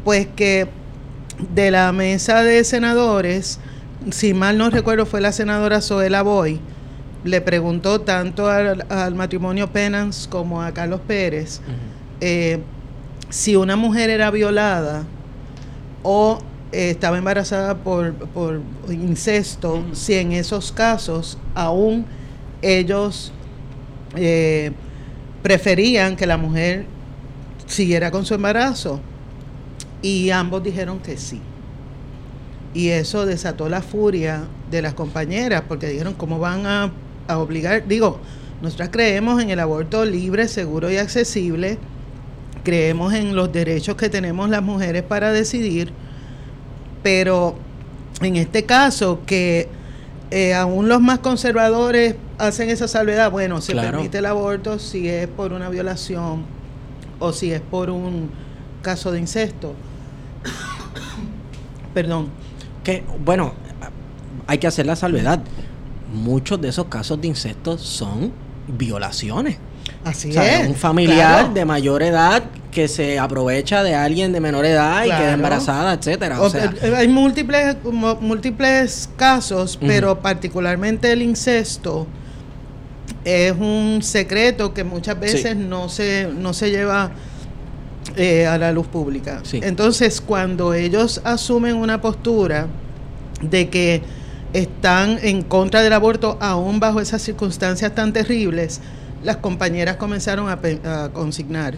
Pues 0.05 0.27
que 0.35 0.67
de 1.55 1.71
la 1.71 1.93
mesa 1.93 2.43
de 2.43 2.65
senadores, 2.65 3.61
si 4.11 4.35
mal 4.35 4.59
no 4.59 4.69
recuerdo, 4.71 5.07
fue 5.07 5.21
la 5.21 5.31
senadora 5.33 5.81
Zoela 5.81 6.23
Boy, 6.23 6.61
le 7.25 7.41
preguntó 7.41 8.03
tanto 8.03 8.49
al, 8.49 8.87
al 8.89 9.15
matrimonio 9.15 9.73
Penance 9.73 10.29
como 10.29 10.63
a 10.63 10.73
Carlos 10.73 11.01
Pérez 11.07 11.61
eh, 12.21 12.61
si 13.29 13.57
una 13.57 13.77
mujer 13.77 14.11
era 14.11 14.31
violada 14.31 15.05
o 16.03 16.39
eh, 16.73 16.91
estaba 16.91 17.19
embarazada 17.19 17.77
por, 17.77 18.15
por 18.15 18.61
incesto, 18.89 19.85
si 19.93 20.15
en 20.15 20.33
esos 20.33 20.71
casos 20.71 21.39
aún 21.55 22.07
ellos 22.63 23.33
eh, 24.17 24.73
preferían 25.43 26.17
que 26.17 26.27
la 26.27 26.37
mujer 26.37 26.87
siguiera 27.67 28.11
con 28.11 28.25
su 28.25 28.35
embarazo. 28.35 29.01
Y 30.01 30.31
ambos 30.31 30.63
dijeron 30.63 30.99
que 31.01 31.17
sí. 31.17 31.41
Y 32.75 32.89
eso 32.89 33.25
desató 33.27 33.69
la 33.69 33.83
furia 33.83 34.45
de 34.71 34.83
las 34.83 34.95
compañeras, 34.95 35.63
porque 35.67 35.89
dijeron, 35.89 36.15
¿cómo 36.15 36.39
van 36.39 36.67
a, 36.67 36.93
a 37.29 37.39
obligar? 37.39 37.87
Digo, 37.89 38.19
nosotras 38.63 38.89
creemos 38.93 39.43
en 39.43 39.51
el 39.51 39.61
aborto 39.61 40.05
libre, 40.05 40.49
seguro 40.49 40.91
y 40.91 40.97
accesible, 40.97 41.79
creemos 42.63 43.13
en 43.13 43.37
los 43.37 43.53
derechos 43.53 43.97
que 43.97 44.09
tenemos 44.09 44.49
las 44.49 44.63
mujeres 44.63 45.03
para 45.03 45.33
decidir, 45.33 45.93
pero 47.03 47.57
en 48.23 48.37
este 48.37 48.65
caso 48.65 49.21
que 49.27 49.69
eh, 50.31 50.55
aún 50.55 50.89
los 50.89 51.01
más 51.01 51.19
conservadores 51.19 52.17
hacen 52.39 52.71
esa 52.71 52.89
salvedad, 52.89 53.31
bueno, 53.31 53.61
se 53.61 53.73
Claro. 53.73 53.91
permite 53.93 54.19
el 54.19 54.27
aborto 54.27 54.79
si 54.79 55.09
es 55.09 55.29
por 55.29 55.53
una 55.53 55.69
violación 55.69 56.45
o 57.19 57.33
si 57.33 57.53
es 57.53 57.61
por 57.61 57.91
un 57.91 58.31
caso 58.83 59.13
de 59.13 59.21
incesto. 59.21 59.75
Perdón. 61.95 62.29
Que, 62.83 63.05
bueno, 63.25 63.53
hay 64.47 64.59
que 64.59 64.67
hacer 64.67 64.87
la 64.87 64.97
salvedad. 64.97 65.41
Muchos 66.15 66.61
de 66.61 66.69
esos 66.69 66.87
casos 66.87 67.21
de 67.21 67.29
incesto 67.29 67.77
son 67.79 68.33
violaciones. 68.69 69.59
Así 70.05 70.31
O 70.31 70.33
sea, 70.33 70.63
es. 70.63 70.69
un 70.69 70.75
familiar 70.75 71.39
claro. 71.41 71.55
de 71.55 71.65
mayor 71.65 72.03
edad 72.03 72.43
que 72.71 72.89
se 72.89 73.19
aprovecha 73.19 73.83
de 73.83 73.95
alguien 73.95 74.33
de 74.33 74.41
menor 74.41 74.65
edad 74.65 75.03
y 75.05 75.09
queda 75.09 75.33
embarazada, 75.33 75.93
etcétera. 75.95 76.41
O 76.41 76.45
O- 76.47 76.51
sea, 76.51 76.73
eh, 76.83 76.95
hay 76.97 77.09
múltiples, 77.09 77.77
múltiples 78.21 79.09
casos, 79.17 79.79
pero 79.81 80.21
particularmente 80.21 81.13
el 81.13 81.23
incesto 81.23 82.07
es 83.25 83.53
un 83.53 84.01
secreto 84.03 84.75
que 84.75 84.85
muchas 84.85 85.19
veces 85.21 85.57
no 85.57 85.89
se 85.89 86.29
no 86.37 86.53
se 86.53 86.71
lleva 86.71 87.11
eh, 88.17 88.47
a 88.47 88.59
la 88.59 88.73
luz 88.73 88.87
pública. 88.87 89.41
Sí. 89.45 89.61
Entonces, 89.63 90.21
cuando 90.21 90.75
ellos 90.75 91.21
asumen 91.25 91.77
una 91.77 92.01
postura 92.01 92.67
de 93.41 93.69
que 93.71 94.03
están 94.55 95.19
en 95.21 95.43
contra 95.43 95.83
del 95.83 95.93
aborto, 95.93 96.39
aún 96.41 96.81
bajo 96.81 97.01
esas 97.01 97.21
circunstancias 97.21 97.95
tan 97.95 98.13
terribles, 98.13 98.81
las 99.23 99.39
compañeras 99.39 99.97
comenzaron 99.97 100.49
a, 100.49 101.11
consignar. 101.13 101.75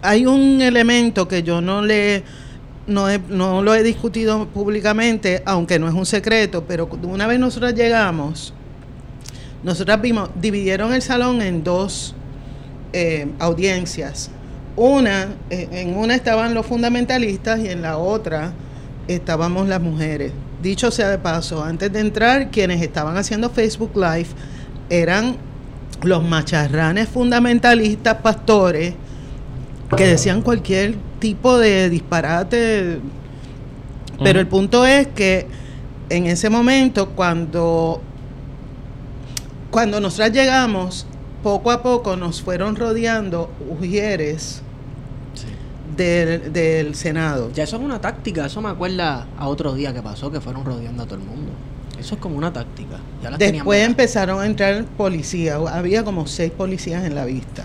Hay 0.00 0.24
un 0.24 0.60
elemento 0.62 1.28
que 1.28 1.42
yo 1.42 1.60
no 1.60 1.82
le 1.82 2.22
no, 2.86 3.08
he- 3.10 3.20
no 3.28 3.62
lo 3.62 3.74
he 3.74 3.82
discutido 3.82 4.46
públicamente, 4.48 5.42
aunque 5.44 5.78
no 5.78 5.88
es 5.88 5.94
un 5.94 6.06
secreto, 6.06 6.64
pero 6.66 6.88
una 7.02 7.26
vez 7.26 7.38
nosotras 7.38 7.74
llegamos, 7.74 8.54
nosotras 9.62 10.00
vimos, 10.00 10.30
dividieron 10.40 10.92
el 10.92 11.02
salón 11.02 11.42
en 11.42 11.62
dos 11.64 12.14
eh, 12.92 13.28
audiencias. 13.38 14.30
Una, 14.76 15.28
eh, 15.50 15.68
en 15.72 15.96
una 15.96 16.14
estaban 16.14 16.54
los 16.54 16.66
fundamentalistas 16.66 17.60
y 17.60 17.68
en 17.68 17.82
la 17.82 17.98
otra 17.98 18.52
estábamos 19.08 19.68
las 19.68 19.80
mujeres. 19.80 20.32
Dicho 20.62 20.92
sea 20.92 21.08
de 21.08 21.18
paso, 21.18 21.64
antes 21.64 21.92
de 21.92 21.98
entrar, 21.98 22.50
quienes 22.52 22.80
estaban 22.82 23.16
haciendo 23.16 23.50
Facebook 23.50 23.96
Live 23.96 24.28
eran 24.90 25.36
los 26.02 26.22
macharranes 26.22 27.08
fundamentalistas 27.08 28.18
pastores 28.18 28.94
que 29.96 30.06
decían 30.06 30.40
cualquier 30.40 30.94
tipo 31.18 31.58
de 31.58 31.90
disparate. 31.90 33.00
Pero 34.22 34.38
el 34.38 34.46
punto 34.46 34.86
es 34.86 35.08
que 35.08 35.48
en 36.10 36.26
ese 36.26 36.48
momento, 36.48 37.10
cuando, 37.10 38.00
cuando 39.72 39.98
nosotras 39.98 40.30
llegamos, 40.30 41.06
poco 41.42 41.72
a 41.72 41.82
poco 41.82 42.16
nos 42.16 42.40
fueron 42.40 42.76
rodeando 42.76 43.50
ujieres 43.68 44.62
del, 45.96 46.52
del 46.52 46.94
Senado. 46.94 47.50
ya 47.52 47.64
eso 47.64 47.76
es 47.76 47.82
una 47.82 48.00
táctica. 48.00 48.46
Eso 48.46 48.60
me 48.60 48.68
acuerda 48.68 49.26
a 49.36 49.48
otro 49.48 49.74
día 49.74 49.92
que 49.92 50.02
pasó 50.02 50.30
que 50.30 50.40
fueron 50.40 50.64
rodeando 50.64 51.02
a 51.02 51.06
todo 51.06 51.16
el 51.16 51.24
mundo. 51.24 51.52
Eso 51.98 52.16
es 52.16 52.20
como 52.20 52.36
una 52.36 52.52
táctica. 52.52 52.98
Ya 53.22 53.30
las 53.30 53.38
Después 53.38 53.86
empezaron 53.86 54.40
a 54.40 54.46
entrar 54.46 54.84
policías. 54.96 55.60
Había 55.68 56.04
como 56.04 56.26
seis 56.26 56.50
policías 56.50 57.04
en 57.04 57.14
la 57.14 57.24
vista. 57.24 57.64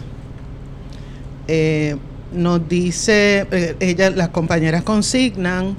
Eh, 1.48 1.96
nos 2.32 2.68
dice, 2.68 3.48
eh, 3.52 3.76
ella, 3.80 4.10
las 4.10 4.30
compañeras 4.30 4.84
consignan, 4.84 5.76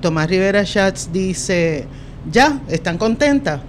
Tomás 0.00 0.28
Rivera 0.28 0.64
Schatz 0.66 1.10
dice, 1.12 1.86
ya, 2.30 2.60
están 2.68 2.98
contentas. 2.98 3.60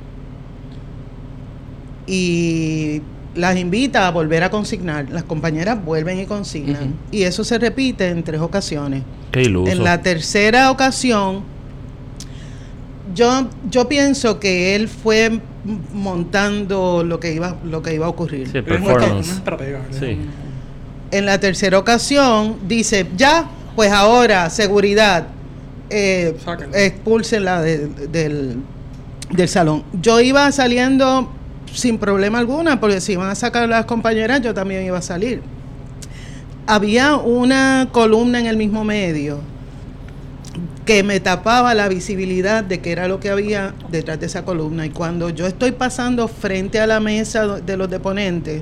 Y 2.06 3.02
las 3.36 3.58
invita 3.58 4.08
a 4.08 4.12
volver 4.12 4.44
a 4.44 4.50
consignar. 4.50 5.10
Las 5.10 5.24
compañeras 5.24 5.84
vuelven 5.84 6.20
y 6.20 6.26
consignan. 6.26 6.96
Y 7.12 7.24
eso 7.24 7.44
se 7.44 7.58
repite 7.58 8.08
en 8.10 8.24
tres 8.24 8.40
ocasiones. 8.42 9.04
Qué 9.32 9.42
iluso. 9.44 9.72
En 9.72 9.84
la 9.84 10.02
tercera 10.02 10.70
ocasión, 10.72 11.42
yo, 13.16 13.48
yo 13.70 13.88
pienso 13.90 14.40
que 14.40 14.76
él 14.76 14.88
fue 14.88 15.40
montando 15.94 17.04
lo 17.06 17.20
que 17.20 17.34
iba, 17.34 17.56
lo 17.64 17.82
que 17.82 17.94
iba 17.94 18.06
a 18.06 18.10
ocurrir. 18.10 18.48
En 21.12 21.26
la 21.26 21.40
tercera 21.40 21.78
ocasión 21.78 22.58
dice, 22.68 23.06
ya, 23.16 23.48
pues 23.76 23.92
ahora, 23.92 24.50
seguridad, 24.50 25.28
eh, 25.90 26.36
de- 27.62 27.88
del, 28.08 28.58
del 29.32 29.48
salón. 29.48 29.84
Yo 30.02 30.20
iba 30.22 30.52
saliendo 30.52 31.30
sin 31.74 31.98
problema 31.98 32.40
alguna, 32.40 32.80
porque 32.80 33.02
si 33.02 33.14
iban 33.14 33.30
a 33.30 33.36
sacar 33.36 33.68
las 33.68 33.86
compañeras, 33.86 34.42
yo 34.42 34.54
también 34.54 34.86
iba 34.86 34.98
a 34.98 35.02
salir. 35.02 35.42
Había 36.66 37.18
una 37.18 37.90
columna 37.92 38.40
en 38.40 38.46
el 38.46 38.58
mismo 38.58 38.84
medio 38.84 39.40
que 40.86 41.04
me 41.04 41.20
tapaba 41.20 41.74
la 41.74 41.88
visibilidad 41.88 42.64
de 42.64 42.80
que 42.80 42.92
era 42.92 43.08
lo 43.08 43.20
que 43.20 43.30
había 43.30 43.74
detrás 43.90 44.20
de 44.20 44.26
esa 44.26 44.44
columna. 44.46 44.86
Y 44.86 44.90
cuando 44.90 45.30
yo 45.30 45.48
estoy 45.48 45.72
pasando 45.72 46.28
frente 46.28 46.80
a 46.80 46.88
la 46.88 47.00
mesa 47.00 47.60
de 47.60 47.78
los 47.78 47.90
deponentes, 47.90 48.62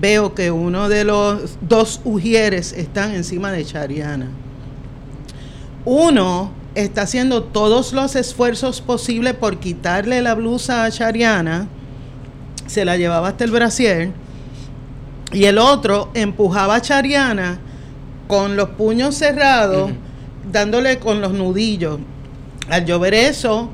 veo 0.00 0.34
que 0.34 0.50
uno 0.50 0.88
de 0.88 1.04
los 1.04 1.58
dos 1.60 2.00
ujieres 2.04 2.72
están 2.72 3.14
encima 3.14 3.52
de 3.52 3.64
Chariana. 3.64 4.28
Uno 5.84 6.52
está 6.74 7.02
haciendo 7.02 7.42
todos 7.44 7.92
los 7.92 8.16
esfuerzos 8.16 8.80
posibles 8.80 9.34
por 9.34 9.58
quitarle 9.58 10.22
la 10.22 10.34
blusa 10.34 10.84
a 10.84 10.90
Chariana, 10.90 11.68
se 12.66 12.84
la 12.84 12.96
llevaba 12.96 13.28
hasta 13.28 13.44
el 13.44 13.50
brasier, 13.50 14.12
y 15.32 15.44
el 15.44 15.58
otro 15.58 16.10
empujaba 16.14 16.76
a 16.76 16.80
Chariana 16.80 17.58
con 18.26 18.56
los 18.56 18.70
puños 18.70 19.14
cerrados, 19.16 19.90
dándole 20.50 20.98
con 20.98 21.20
los 21.20 21.32
nudillos. 21.32 21.98
Al 22.70 22.84
yo 22.86 22.98
ver 22.98 23.14
eso, 23.14 23.68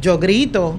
yo 0.00 0.18
grito. 0.18 0.78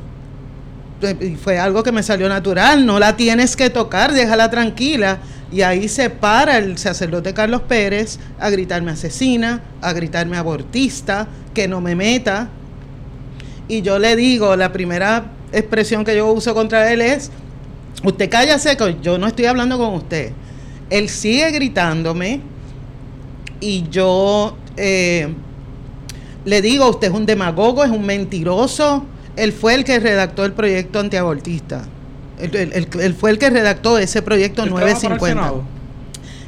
Y 1.20 1.36
fue 1.36 1.60
algo 1.60 1.84
que 1.84 1.92
me 1.92 2.04
salió 2.04 2.30
natural. 2.30 2.86
No 2.86 3.00
la 3.00 3.18
tienes 3.18 3.56
que 3.56 3.70
tocar, 3.70 4.14
déjala 4.14 4.50
tranquila. 4.50 5.20
Y 5.52 5.64
ahí 5.64 5.90
se 5.90 6.10
para 6.10 6.58
el 6.58 6.78
sacerdote 6.78 7.34
Carlos 7.34 7.64
Pérez 7.64 8.20
a 8.40 8.50
gritarme 8.50 8.92
asesina, 8.92 9.62
a 9.82 9.92
gritarme 9.92 10.38
abortista, 10.38 11.28
que 11.54 11.68
no 11.68 11.82
me 11.82 11.94
meta. 11.94 12.50
Y 13.68 13.82
yo 13.82 14.00
le 14.00 14.16
digo, 14.16 14.56
la 14.56 14.72
primera 14.72 15.26
expresión 15.52 16.06
que 16.06 16.16
yo 16.16 16.32
uso 16.32 16.54
contra 16.54 16.92
él 16.92 17.02
es, 17.02 17.32
usted 18.04 18.30
cállase, 18.30 18.78
que 18.78 18.98
yo 19.02 19.18
no 19.18 19.28
estoy 19.28 19.46
hablando 19.46 19.78
con 19.78 19.94
usted. 19.96 20.32
Él 20.90 21.10
sigue 21.10 21.52
gritándome 21.52 22.42
y 23.60 23.88
yo 23.90 24.56
eh, 24.78 25.34
le 26.46 26.62
digo, 26.62 26.90
usted 26.90 27.10
es 27.10 27.14
un 27.14 27.26
demagogo, 27.26 27.84
es 27.84 27.92
un 27.92 28.06
mentiroso. 28.06 29.06
Él 29.36 29.52
fue 29.52 29.76
el 29.76 29.84
que 29.84 30.00
redactó 30.00 30.46
el 30.46 30.54
proyecto 30.54 31.00
antiabortista. 31.00 31.84
Él, 32.42 32.56
él- 32.56 32.72
él- 32.74 32.88
él 33.02 33.14
fue 33.14 33.30
el 33.32 33.38
que 33.38 33.50
redactó 33.50 33.98
ese 33.98 34.22
proyecto 34.22 34.64
Él 34.64 34.70
trabaja 34.70 34.86
para 34.86 34.92
el 34.92 35.02
950. 35.02 35.42
Senado. 35.44 35.64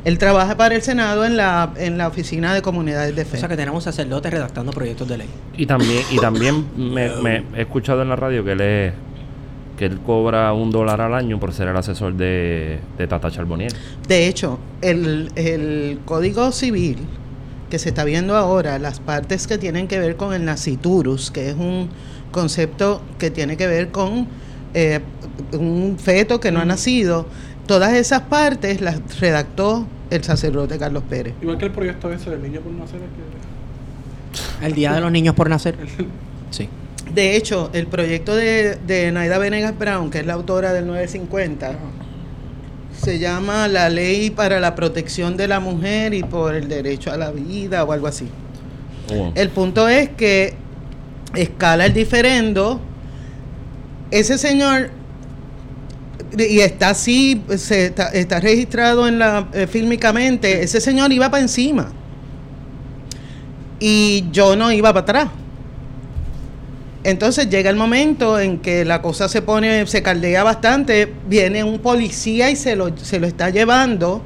Él 0.05 0.17
trabaja 0.17 0.57
para 0.57 0.75
el 0.75 0.81
Senado 0.81 1.25
en 1.25 1.37
la, 1.37 1.73
en 1.77 1.97
la 1.97 2.07
oficina 2.09 2.53
de 2.53 2.61
comunidades 2.61 3.15
de 3.15 3.21
O 3.21 3.25
fe. 3.25 3.37
sea 3.37 3.47
que 3.47 3.55
tenemos 3.55 3.85
sacerdotes 3.85 4.31
redactando 4.31 4.71
proyectos 4.73 5.07
de 5.07 5.19
ley. 5.19 5.29
Y 5.57 5.65
también, 5.65 6.03
y 6.11 6.17
también 6.17 6.65
me, 6.75 7.09
me 7.21 7.43
he 7.55 7.61
escuchado 7.61 8.01
en 8.01 8.09
la 8.09 8.15
radio 8.17 8.43
que 8.43 8.51
él 8.51 8.61
es, 8.61 8.93
que 9.77 9.85
él 9.85 9.99
cobra 10.05 10.51
un 10.51 10.71
dólar 10.71 10.99
al 10.99 11.13
año 11.13 11.39
por 11.39 11.53
ser 11.53 11.69
el 11.69 11.77
asesor 11.77 12.15
de, 12.15 12.79
de 12.97 13.07
Tata 13.07 13.31
Charboniel. 13.31 13.73
De 14.07 14.27
hecho, 14.27 14.59
el, 14.81 15.31
el 15.35 15.99
Código 16.05 16.51
Civil 16.51 16.97
que 17.69 17.79
se 17.79 17.89
está 17.89 18.03
viendo 18.03 18.35
ahora, 18.35 18.77
las 18.77 18.99
partes 18.99 19.47
que 19.47 19.57
tienen 19.57 19.87
que 19.87 19.97
ver 19.99 20.15
con 20.15 20.33
el 20.33 20.45
naciturus, 20.45 21.31
que 21.31 21.49
es 21.49 21.55
un 21.55 21.89
concepto 22.31 23.01
que 23.17 23.31
tiene 23.31 23.57
que 23.57 23.65
ver 23.67 23.89
con 23.89 24.27
eh, 24.75 24.99
un 25.53 25.97
feto 25.99 26.39
que 26.39 26.51
no 26.51 26.59
ha 26.59 26.65
nacido, 26.65 27.25
todas 27.67 27.93
esas 27.93 28.21
partes 28.21 28.81
las 28.81 29.19
redactó 29.19 29.85
el 30.09 30.23
sacerdote 30.23 30.77
Carlos 30.77 31.03
Pérez. 31.09 31.33
Igual 31.41 31.57
que 31.57 31.65
el 31.65 31.71
proyecto 31.71 32.11
ese 32.11 32.29
del 32.29 32.41
niño 32.43 32.61
por 32.61 32.71
nacer. 32.73 32.99
que- 32.99 34.65
El 34.65 34.73
Día 34.73 34.93
de 34.93 35.01
los 35.01 35.11
Niños 35.11 35.35
por 35.35 35.49
Nacer. 35.49 35.75
Sí. 36.51 36.69
De 37.13 37.35
hecho, 37.35 37.69
el 37.73 37.87
proyecto 37.87 38.35
de, 38.35 38.75
de 38.87 39.11
Naida 39.11 39.37
Venegas 39.39 39.77
Brown, 39.77 40.09
que 40.11 40.19
es 40.19 40.25
la 40.27 40.33
autora 40.33 40.71
del 40.71 40.85
950, 40.85 41.67
Ajá. 41.67 41.77
se 43.01 43.17
llama 43.19 43.67
La 43.67 43.89
Ley 43.89 44.29
para 44.29 44.59
la 44.59 44.75
Protección 44.75 45.35
de 45.35 45.47
la 45.47 45.59
Mujer 45.59 46.13
y 46.13 46.21
por 46.23 46.53
el 46.55 46.67
Derecho 46.69 47.11
a 47.11 47.17
la 47.17 47.31
Vida 47.31 47.83
o 47.83 47.91
algo 47.91 48.05
así. 48.07 48.27
Oh. 49.11 49.31
El 49.35 49.49
punto 49.49 49.87
es 49.89 50.09
que 50.09 50.53
escala 51.35 51.87
el 51.87 51.93
diferendo. 51.93 52.79
Ese 54.11 54.37
señor, 54.37 54.91
y 56.37 56.59
está 56.59 56.89
así, 56.89 57.41
se 57.57 57.87
está, 57.87 58.07
está 58.09 58.39
registrado 58.39 59.07
en 59.07 59.19
la 59.19 59.47
eh, 59.53 59.67
fílmicamente, 59.67 60.63
ese 60.63 60.81
señor 60.81 61.11
iba 61.11 61.29
para 61.29 61.43
encima. 61.43 61.91
Y 63.79 64.25
yo 64.31 64.55
no 64.55 64.71
iba 64.71 64.89
para 64.93 65.01
atrás. 65.01 65.29
Entonces 67.03 67.49
llega 67.49 67.69
el 67.69 67.75
momento 67.75 68.39
en 68.39 68.59
que 68.59 68.85
la 68.85 69.01
cosa 69.01 69.27
se 69.27 69.41
pone, 69.41 69.85
se 69.87 70.01
caldea 70.01 70.43
bastante, 70.43 71.13
viene 71.27 71.63
un 71.63 71.79
policía 71.79 72.49
y 72.49 72.55
se 72.55 72.75
lo, 72.75 72.97
se 72.97 73.19
lo 73.19 73.27
está 73.27 73.49
llevando. 73.49 74.21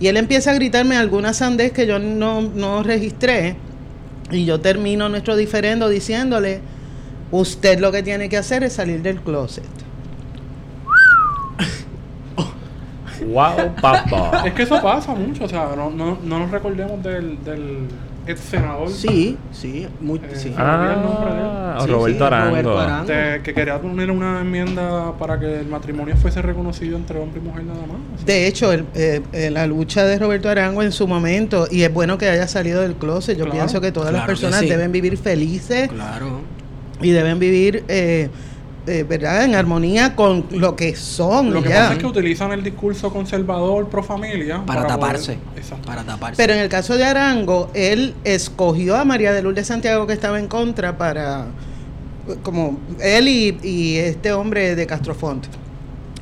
Y 0.00 0.08
él 0.08 0.16
empieza 0.16 0.50
a 0.50 0.54
gritarme 0.54 0.96
alguna 0.96 1.32
sandez 1.32 1.72
que 1.72 1.86
yo 1.86 1.98
no, 1.98 2.42
no 2.42 2.82
registré. 2.82 3.56
Y 4.32 4.44
yo 4.44 4.60
termino 4.60 5.08
nuestro 5.08 5.36
diferendo 5.36 5.88
diciéndole, 5.88 6.60
usted 7.30 7.78
lo 7.78 7.92
que 7.92 8.02
tiene 8.02 8.28
que 8.28 8.36
hacer 8.36 8.64
es 8.64 8.72
salir 8.72 9.02
del 9.02 9.20
closet. 9.20 9.64
Wow, 13.32 13.74
papá. 13.80 14.42
Es 14.46 14.54
que 14.54 14.62
eso 14.62 14.80
pasa 14.82 15.14
mucho, 15.14 15.44
o 15.44 15.48
sea, 15.48 15.70
no, 15.76 15.90
no, 15.90 16.18
no 16.24 16.38
nos 16.40 16.50
recordemos 16.50 17.02
del, 17.02 17.42
del 17.44 17.86
ex 18.26 18.40
senador 18.40 18.88
Sí, 18.90 19.36
sí, 19.52 19.86
muy, 20.00 20.18
Eh, 20.18 20.22
sí. 20.34 20.48
olvidé 20.56 20.92
el 20.94 21.02
nombre 21.02 21.32
de 21.34 21.40
él. 21.40 21.46
Ah, 21.46 21.78
Sí, 21.80 21.90
Roberto 21.90 22.18
sí, 22.18 22.24
Arango. 22.24 22.50
Roberto 22.50 22.78
Arango. 22.80 23.04
de- 23.12 23.40
que 23.42 23.54
quería 23.54 23.80
poner 23.80 24.10
una 24.10 24.40
enmienda 24.40 25.12
para 25.18 25.38
que 25.38 25.60
el 25.60 25.66
matrimonio 25.66 26.16
fuese 26.16 26.42
reconocido 26.42 26.96
entre 26.96 27.18
hombre 27.18 27.40
y 27.40 27.46
mujer 27.46 27.64
nada 27.64 27.80
más. 27.86 28.24
De 28.26 28.46
hecho, 28.46 28.72
el- 28.72 28.84
eh, 28.94 29.22
eh, 29.32 29.50
la 29.50 29.66
lucha 29.66 30.04
de 30.04 30.18
Roberto 30.18 30.48
Arango 30.48 30.82
en 30.82 30.92
su 30.92 31.06
momento, 31.06 31.66
y 31.70 31.82
es 31.82 31.92
bueno 31.94 32.18
que 32.18 32.28
haya 32.28 32.46
salido 32.48 32.82
del 32.82 32.94
closet, 32.94 33.38
yo 33.38 33.44
Claro. 33.44 33.58
pienso 33.58 33.80
que 33.80 33.92
todas 33.92 34.12
las 34.12 34.22
Claro 34.24 34.26
personas 34.26 34.60
sí. 34.60 34.66
deben 34.68 34.92
vivir 34.92 35.16
felices 35.16 35.88
Claro. 35.88 36.40
y 37.00 37.10
deben 37.10 37.38
vivir, 37.38 37.84
eh, 37.88 38.28
eh, 38.86 39.04
¿verdad?, 39.08 39.44
en 39.44 39.54
armonía 39.54 40.16
con 40.16 40.46
lo 40.50 40.74
que 40.76 40.96
son. 40.96 41.52
Lo 41.52 41.62
que 41.62 41.68
ya. 41.68 41.80
pasa 41.82 41.92
es 41.92 41.98
que 41.98 42.06
utilizan 42.06 42.52
el 42.52 42.62
discurso 42.62 43.12
conservador 43.12 43.88
pro 43.88 44.02
familia 44.02 44.62
Para, 44.66 44.82
poder- 44.82 44.94
taparse. 45.00 45.38
Exacto. 45.56 45.86
Para 45.86 46.02
taparse. 46.02 46.36
Pero 46.36 46.54
en 46.54 46.60
el 46.60 46.68
caso 46.68 46.96
de 46.96 47.04
Arango, 47.04 47.70
él 47.74 48.14
escogió 48.24 48.96
a 48.96 49.04
María 49.04 49.32
de 49.32 49.42
Lourdes 49.42 49.66
Santiago 49.66 50.06
que 50.06 50.12
estaba 50.14 50.38
en 50.38 50.48
contra 50.48 50.96
para, 50.98 51.46
como 52.42 52.78
él 53.00 53.28
y, 53.28 53.58
y 53.62 53.96
este 53.98 54.32
hombre 54.32 54.74
de 54.74 54.86
Castrofont. 54.86 55.46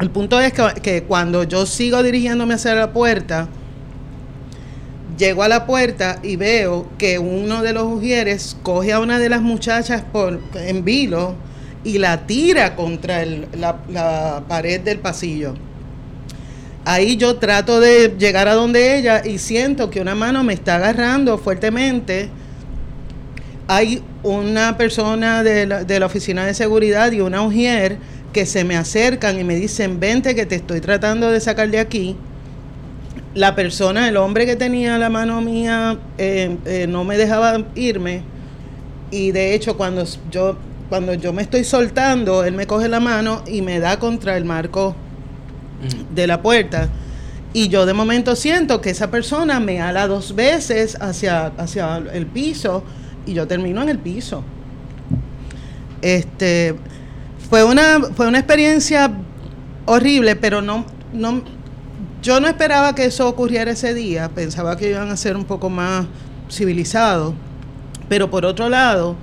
El 0.01 0.11
punto 0.11 0.38
es 0.40 0.53
que, 0.53 0.62
que 0.83 1.03
cuando 1.05 1.42
yo 1.44 1.66
sigo 1.66 2.03
dirigiéndome 2.03 2.55
hacia 2.55 2.75
la 2.75 2.92
puerta, 2.92 3.49
llego 5.16 5.42
a 5.42 5.49
la 5.49 5.66
puerta 5.66 6.18
y 6.23 6.37
veo 6.37 6.87
que 6.99 7.18
uno 7.18 7.62
de 7.62 7.73
los 7.73 7.85
ujieres 7.85 8.57
coge 8.62 8.92
a 8.92 9.01
una 9.01 9.18
de 9.18 9.29
las 9.29 9.42
muchachas 9.42 10.03
por, 10.12 10.40
en 10.55 10.85
vilo 10.85 11.35
y 11.85 11.99
la 11.99 12.27
tira 12.27 12.75
contra 12.77 13.23
el- 13.23 13.49
la, 13.59 13.77
la 13.91 14.43
pared 14.49 14.81
del 14.81 14.99
pasillo. 14.99 15.55
Ahí 16.85 17.17
yo 17.17 17.37
trato 17.37 17.81
de 17.81 18.14
llegar 18.19 18.49
a 18.49 18.55
donde 18.55 18.99
ella 18.99 19.23
y 19.25 19.38
siento 19.38 19.91
que 19.91 20.01
una 20.01 20.14
mano 20.14 20.43
me 20.43 20.55
está 20.55 20.77
agarrando 20.77 21.37
fuertemente. 21.37 22.31
Hay 23.67 24.03
una 24.23 24.77
persona 24.79 25.43
de 25.43 25.67
la, 25.67 25.85
de 25.85 26.01
la 26.01 26.07
oficina 26.07 26.47
de 26.47 26.55
seguridad 26.55 27.12
y 27.12 27.21
una 27.21 27.43
ujier 27.43 27.99
que 28.33 28.47
se 28.47 28.64
me 28.64 28.77
acercan 28.77 29.38
y 29.38 29.45
me 29.45 29.57
dicen, 29.57 30.01
vente 30.01 30.35
que 30.35 30.47
te 30.47 30.55
estoy 30.57 30.81
tratando 30.81 31.31
de 31.31 31.41
sacar 31.41 31.71
de 31.71 31.79
aquí. 31.79 32.17
La 33.35 33.55
persona, 33.55 34.09
el 34.09 34.17
hombre 34.17 34.47
que 34.47 34.57
tenía 34.57 34.97
la 34.99 35.11
mano 35.11 35.41
mía, 35.43 35.99
eh, 36.17 36.57
eh, 36.64 36.87
no 36.88 37.05
me 37.05 37.17
dejaba 37.19 37.62
irme. 37.75 38.23
Y 39.11 39.33
de 39.33 39.55
hecho, 39.55 39.77
cuando 39.77 40.05
yo, 40.31 40.57
cuando 40.88 41.14
yo 41.14 41.33
me 41.33 41.42
estoy 41.42 41.64
soltando, 41.64 42.44
él 42.44 42.55
me 42.55 42.66
coge 42.66 42.88
la 42.88 43.01
mano 43.01 43.42
y 43.46 43.62
me 43.62 43.79
da 43.79 43.98
contra 43.98 44.37
el 44.37 44.44
marco 44.44 44.94
de 46.14 46.27
la 46.27 46.40
puerta. 46.42 46.88
Y 47.53 47.68
yo 47.68 47.87
de 47.87 47.94
momento 47.94 48.37
siento 48.37 48.81
que 48.81 48.90
esa 48.90 49.11
persona 49.11 49.61
me 49.61 49.81
ala 49.81 50.07
dos 50.07 50.35
veces 50.35 50.96
hacia, 51.01 51.46
hacia 51.46 51.96
el 51.96 52.27
piso 52.27 52.83
y 53.27 53.35
yo 53.35 53.46
termino 53.46 53.83
en 53.83 53.88
el 53.88 53.98
piso. 53.98 54.42
Este 56.03 56.77
fue 57.48 57.64
una, 57.64 58.01
fue 58.14 58.29
una 58.29 58.38
experiencia 58.38 59.11
horrible, 59.87 60.37
pero 60.37 60.61
no, 60.61 60.85
no, 61.12 61.42
yo 62.22 62.40
no 62.40 62.48
esperaba 62.48 62.94
que 62.94 63.07
eso 63.07 63.29
ocurriera 63.29 63.70
ese 63.70 63.94
día. 63.94 64.29
Pensaba 64.29 64.77
que 64.77 64.90
iban 64.90 65.11
a 65.11 65.16
ser 65.16 65.37
un 65.37 65.44
poco 65.44 65.70
más 65.70 66.07
civilizados. 66.51 67.35
Pero 68.09 68.31
por 68.31 68.44
otro 68.44 68.68
lado, 68.68 69.16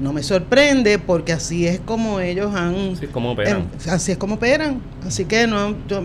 no 0.00 0.12
me 0.12 0.22
sorprende 0.22 0.98
porque 0.98 1.32
así 1.32 1.66
es 1.66 1.80
como 1.80 2.20
ellos 2.20 2.54
han 2.54 2.96
Sí, 2.96 3.06
como 3.08 3.32
operan. 3.32 3.56
Em, 3.84 3.90
así 3.92 4.12
es 4.12 4.18
como 4.18 4.34
operan. 4.36 4.80
Así 5.06 5.24
que 5.24 5.46
no, 5.46 5.74
yo, 5.88 6.04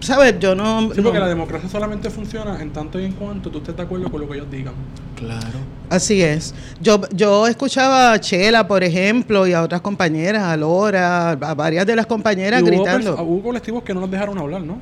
¿sabes? 0.00 0.38
Yo 0.38 0.54
no. 0.54 0.82
Sí, 0.94 1.00
porque 1.02 1.18
no- 1.18 1.24
la 1.24 1.28
democracia 1.28 1.68
solamente 1.68 2.08
funciona 2.10 2.60
en 2.62 2.70
tanto 2.72 2.98
y 3.00 3.04
en 3.04 3.12
cuanto 3.12 3.50
tú 3.50 3.58
estés 3.58 3.76
de 3.76 3.82
acuerdo 3.82 4.10
con 4.10 4.20
lo 4.20 4.28
que 4.28 4.34
ellos 4.38 4.50
digan. 4.50 4.74
Claro. 5.16 5.58
Así 5.88 6.20
es. 6.22 6.54
Yo, 6.80 7.00
yo 7.12 7.46
escuchaba 7.46 8.12
a 8.12 8.20
Chela, 8.20 8.66
por 8.66 8.82
ejemplo, 8.82 9.46
y 9.46 9.52
a 9.52 9.62
otras 9.62 9.80
compañeras, 9.80 10.42
a 10.42 10.56
Lora, 10.56 11.30
a 11.30 11.54
varias 11.54 11.86
de 11.86 11.94
las 11.96 12.06
compañeras 12.06 12.60
Y 12.60 12.64
hubo, 12.64 12.70
gritando. 12.84 13.22
hubo 13.22 13.42
colectivos 13.42 13.82
que 13.82 13.94
no 13.94 14.00
nos 14.00 14.10
dejaron 14.10 14.36
hablar, 14.38 14.62
¿no? 14.62 14.78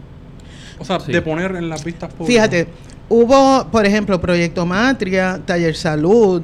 O 0.78 0.84
sea, 0.84 0.98
Sí. 1.00 1.12
de 1.12 1.22
poner 1.22 1.54
en 1.56 1.68
las 1.68 1.84
vistas 1.84 2.12
públicas. 2.12 2.26
Fíjate, 2.48 2.68
hubo, 3.08 3.66
por 3.70 3.84
ejemplo, 3.86 4.20
Proyecto 4.20 4.64
Matria, 4.66 5.40
Taller 5.44 5.76
Salud, 5.76 6.42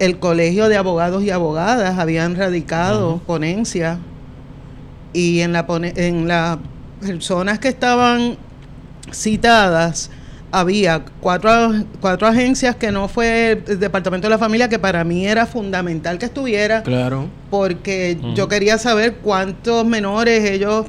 el 0.00 0.18
Colegio 0.18 0.68
de 0.68 0.76
Abogados 0.76 1.22
y 1.22 1.30
Abogadas 1.30 1.98
habían 1.98 2.34
radicado 2.34 3.18
ponencia 3.26 3.98
y 5.12 5.40
en 5.40 5.52
la 5.52 5.66
pone- 5.66 5.92
en 5.96 6.26
las 6.26 6.58
personas 7.00 7.58
que 7.60 7.68
estaban 7.68 8.36
citadas 9.12 10.10
había 10.52 11.04
cuatro, 11.20 11.72
cuatro 12.00 12.26
agencias 12.26 12.74
que 12.74 12.90
no 12.90 13.06
fue 13.08 13.62
el 13.66 13.78
Departamento 13.78 14.26
de 14.26 14.30
la 14.30 14.38
Familia 14.38 14.68
que 14.68 14.78
para 14.80 15.04
mí 15.04 15.26
era 15.26 15.46
fundamental 15.46 16.18
que 16.18 16.26
estuviera 16.26 16.82
Claro. 16.82 17.26
porque 17.50 18.18
yo 18.34 18.48
quería 18.48 18.76
saber 18.78 19.16
cuántos 19.16 19.84
menores 19.86 20.48
ellos 20.50 20.86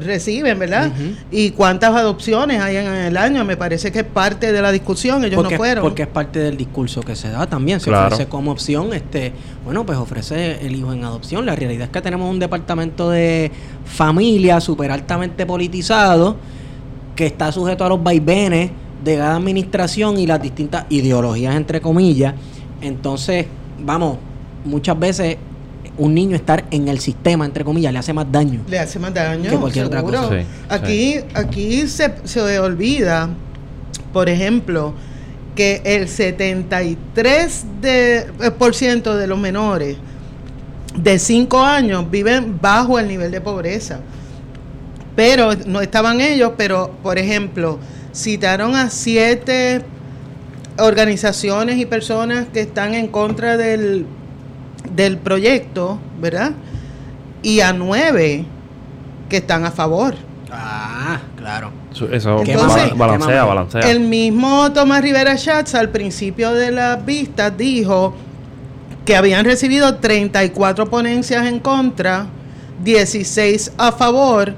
reciben, 0.00 0.58
¿verdad? 0.58 0.92
Y 1.30 1.50
cuántas 1.50 1.94
adopciones 1.94 2.60
hay 2.60 2.76
en 2.76 2.86
el 2.86 3.16
año. 3.16 3.44
Me 3.44 3.56
parece 3.56 3.90
que 3.90 4.00
es 4.00 4.04
parte 4.04 4.52
de 4.52 4.60
la 4.62 4.70
discusión. 4.70 5.24
Ellos 5.24 5.36
porque, 5.36 5.54
no 5.54 5.58
fueron. 5.58 5.82
porque 5.82 6.02
es 6.02 6.08
parte 6.08 6.38
del 6.38 6.56
discurso 6.56 7.00
que 7.00 7.16
se 7.16 7.30
da 7.30 7.46
también. 7.46 7.80
Se 7.80 7.88
Claro. 7.90 8.06
ofrece 8.08 8.28
como 8.28 8.50
opción, 8.52 8.92
este, 8.92 9.32
bueno, 9.64 9.84
pues 9.86 9.98
ofrece 9.98 10.64
el 10.66 10.76
hijo 10.76 10.92
en 10.92 11.04
adopción. 11.04 11.46
La 11.46 11.56
realidad 11.56 11.84
es 11.84 11.90
que 11.90 12.02
tenemos 12.02 12.30
un 12.30 12.38
departamento 12.38 13.10
de 13.10 13.50
familia 13.84 14.60
súper 14.60 14.90
altamente 14.90 15.46
politizado 15.46 16.36
que 17.16 17.26
está 17.26 17.50
sujeto 17.50 17.84
a 17.84 17.88
los 17.88 18.02
vaivenes 18.02 18.70
de 19.02 19.16
cada 19.16 19.36
administración 19.36 20.18
y 20.18 20.26
las 20.26 20.40
distintas 20.42 20.84
ideologías, 20.90 21.54
entre 21.56 21.80
comillas. 21.80 22.34
Entonces, 22.80 23.46
vamos, 23.80 24.18
muchas 24.64 24.98
veces 24.98 25.36
un 25.98 26.14
niño 26.14 26.36
estar 26.36 26.64
en 26.70 26.88
el 26.88 27.00
sistema, 27.00 27.44
entre 27.44 27.64
comillas, 27.64 27.92
le 27.92 27.98
hace 27.98 28.12
más 28.12 28.30
daño. 28.30 28.60
le 28.68 28.78
hace 28.78 28.98
más 28.98 29.12
daño. 29.12 29.50
Que 29.50 29.56
cualquier 29.56 29.86
otra 29.86 30.02
cosa. 30.02 30.28
Sí, 30.30 30.46
aquí 30.68 31.20
aquí 31.34 31.86
se, 31.88 32.14
se 32.24 32.58
olvida, 32.58 33.28
por 34.12 34.28
ejemplo, 34.28 34.94
que 35.54 35.82
el 35.84 36.06
73% 36.06 36.96
de, 37.80 38.18
eh, 38.18 38.50
por 38.56 38.74
ciento 38.74 39.16
de 39.16 39.26
los 39.26 39.38
menores 39.38 39.96
de 40.94 41.18
5 41.18 41.60
años 41.60 42.08
viven 42.10 42.58
bajo 42.60 42.98
el 42.98 43.08
nivel 43.08 43.30
de 43.32 43.40
pobreza. 43.40 44.00
Pero 45.16 45.50
no 45.66 45.80
estaban 45.80 46.20
ellos, 46.20 46.52
pero 46.56 46.92
por 47.02 47.18
ejemplo, 47.18 47.80
citaron 48.14 48.76
a 48.76 48.88
siete 48.88 49.82
organizaciones 50.78 51.78
y 51.78 51.86
personas 51.86 52.46
que 52.52 52.60
están 52.60 52.94
en 52.94 53.08
contra 53.08 53.56
del, 53.56 54.06
del 54.98 55.16
proyecto, 55.16 55.98
¿verdad? 56.20 56.50
Y 57.40 57.60
a 57.60 57.72
nueve 57.72 58.44
que 59.28 59.36
están 59.38 59.64
a 59.64 59.70
favor. 59.70 60.16
Ah, 60.50 61.20
claro. 61.36 61.70
Eso 61.92 62.40
Entonces- 62.42 62.90
bala- 62.90 62.94
balancea, 62.94 63.44
balancea. 63.44 63.80
El 63.90 64.00
mismo 64.00 64.72
Tomás 64.72 65.00
Rivera 65.02 65.36
Schatz 65.38 65.74
al 65.76 65.90
principio 65.90 66.52
de 66.52 66.72
las 66.72 67.04
vistas 67.06 67.56
dijo 67.56 68.14
que 69.04 69.14
habían 69.16 69.44
recibido 69.44 69.94
34 69.96 70.90
ponencias 70.90 71.46
en 71.46 71.60
contra, 71.60 72.26
16 72.84 73.72
a 73.78 73.92
favor 73.92 74.54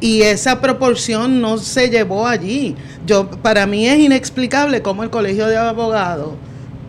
y 0.00 0.22
esa 0.22 0.60
proporción 0.60 1.40
no 1.40 1.58
se 1.58 1.88
llevó 1.88 2.26
allí. 2.26 2.74
Yo 3.06 3.30
para 3.30 3.64
mí 3.66 3.86
es 3.86 3.98
inexplicable 4.00 4.82
cómo 4.82 5.04
el 5.04 5.10
Colegio 5.10 5.46
de 5.46 5.56
Abogados, 5.56 6.32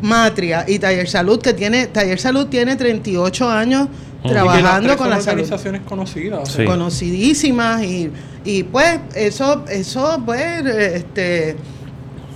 Matria 0.02 0.66
y 0.68 0.80
Taller 0.80 1.08
Salud 1.08 1.42
que 1.42 1.54
tiene 1.54 1.88
Taller 1.88 2.20
Salud 2.20 2.48
tiene 2.48 2.76
38 2.76 3.50
años 3.50 3.88
las 4.24 4.26
Y 4.26 4.28
que 4.28 4.34
las 4.34 4.44
trabajando 4.44 4.88
tres 4.88 4.98
con 4.98 5.08
son 5.08 5.10
la 5.10 5.22
salud 5.22 5.42
organizaciones 5.42 5.82
conocidas. 5.82 6.50
Sí. 6.50 6.66
conocidísimas 6.66 7.84
y, 7.84 8.12
y 8.44 8.64
pues 8.64 9.00
eso 9.16 9.64
eso 9.70 10.22
pues 10.26 10.66
este 10.66 11.56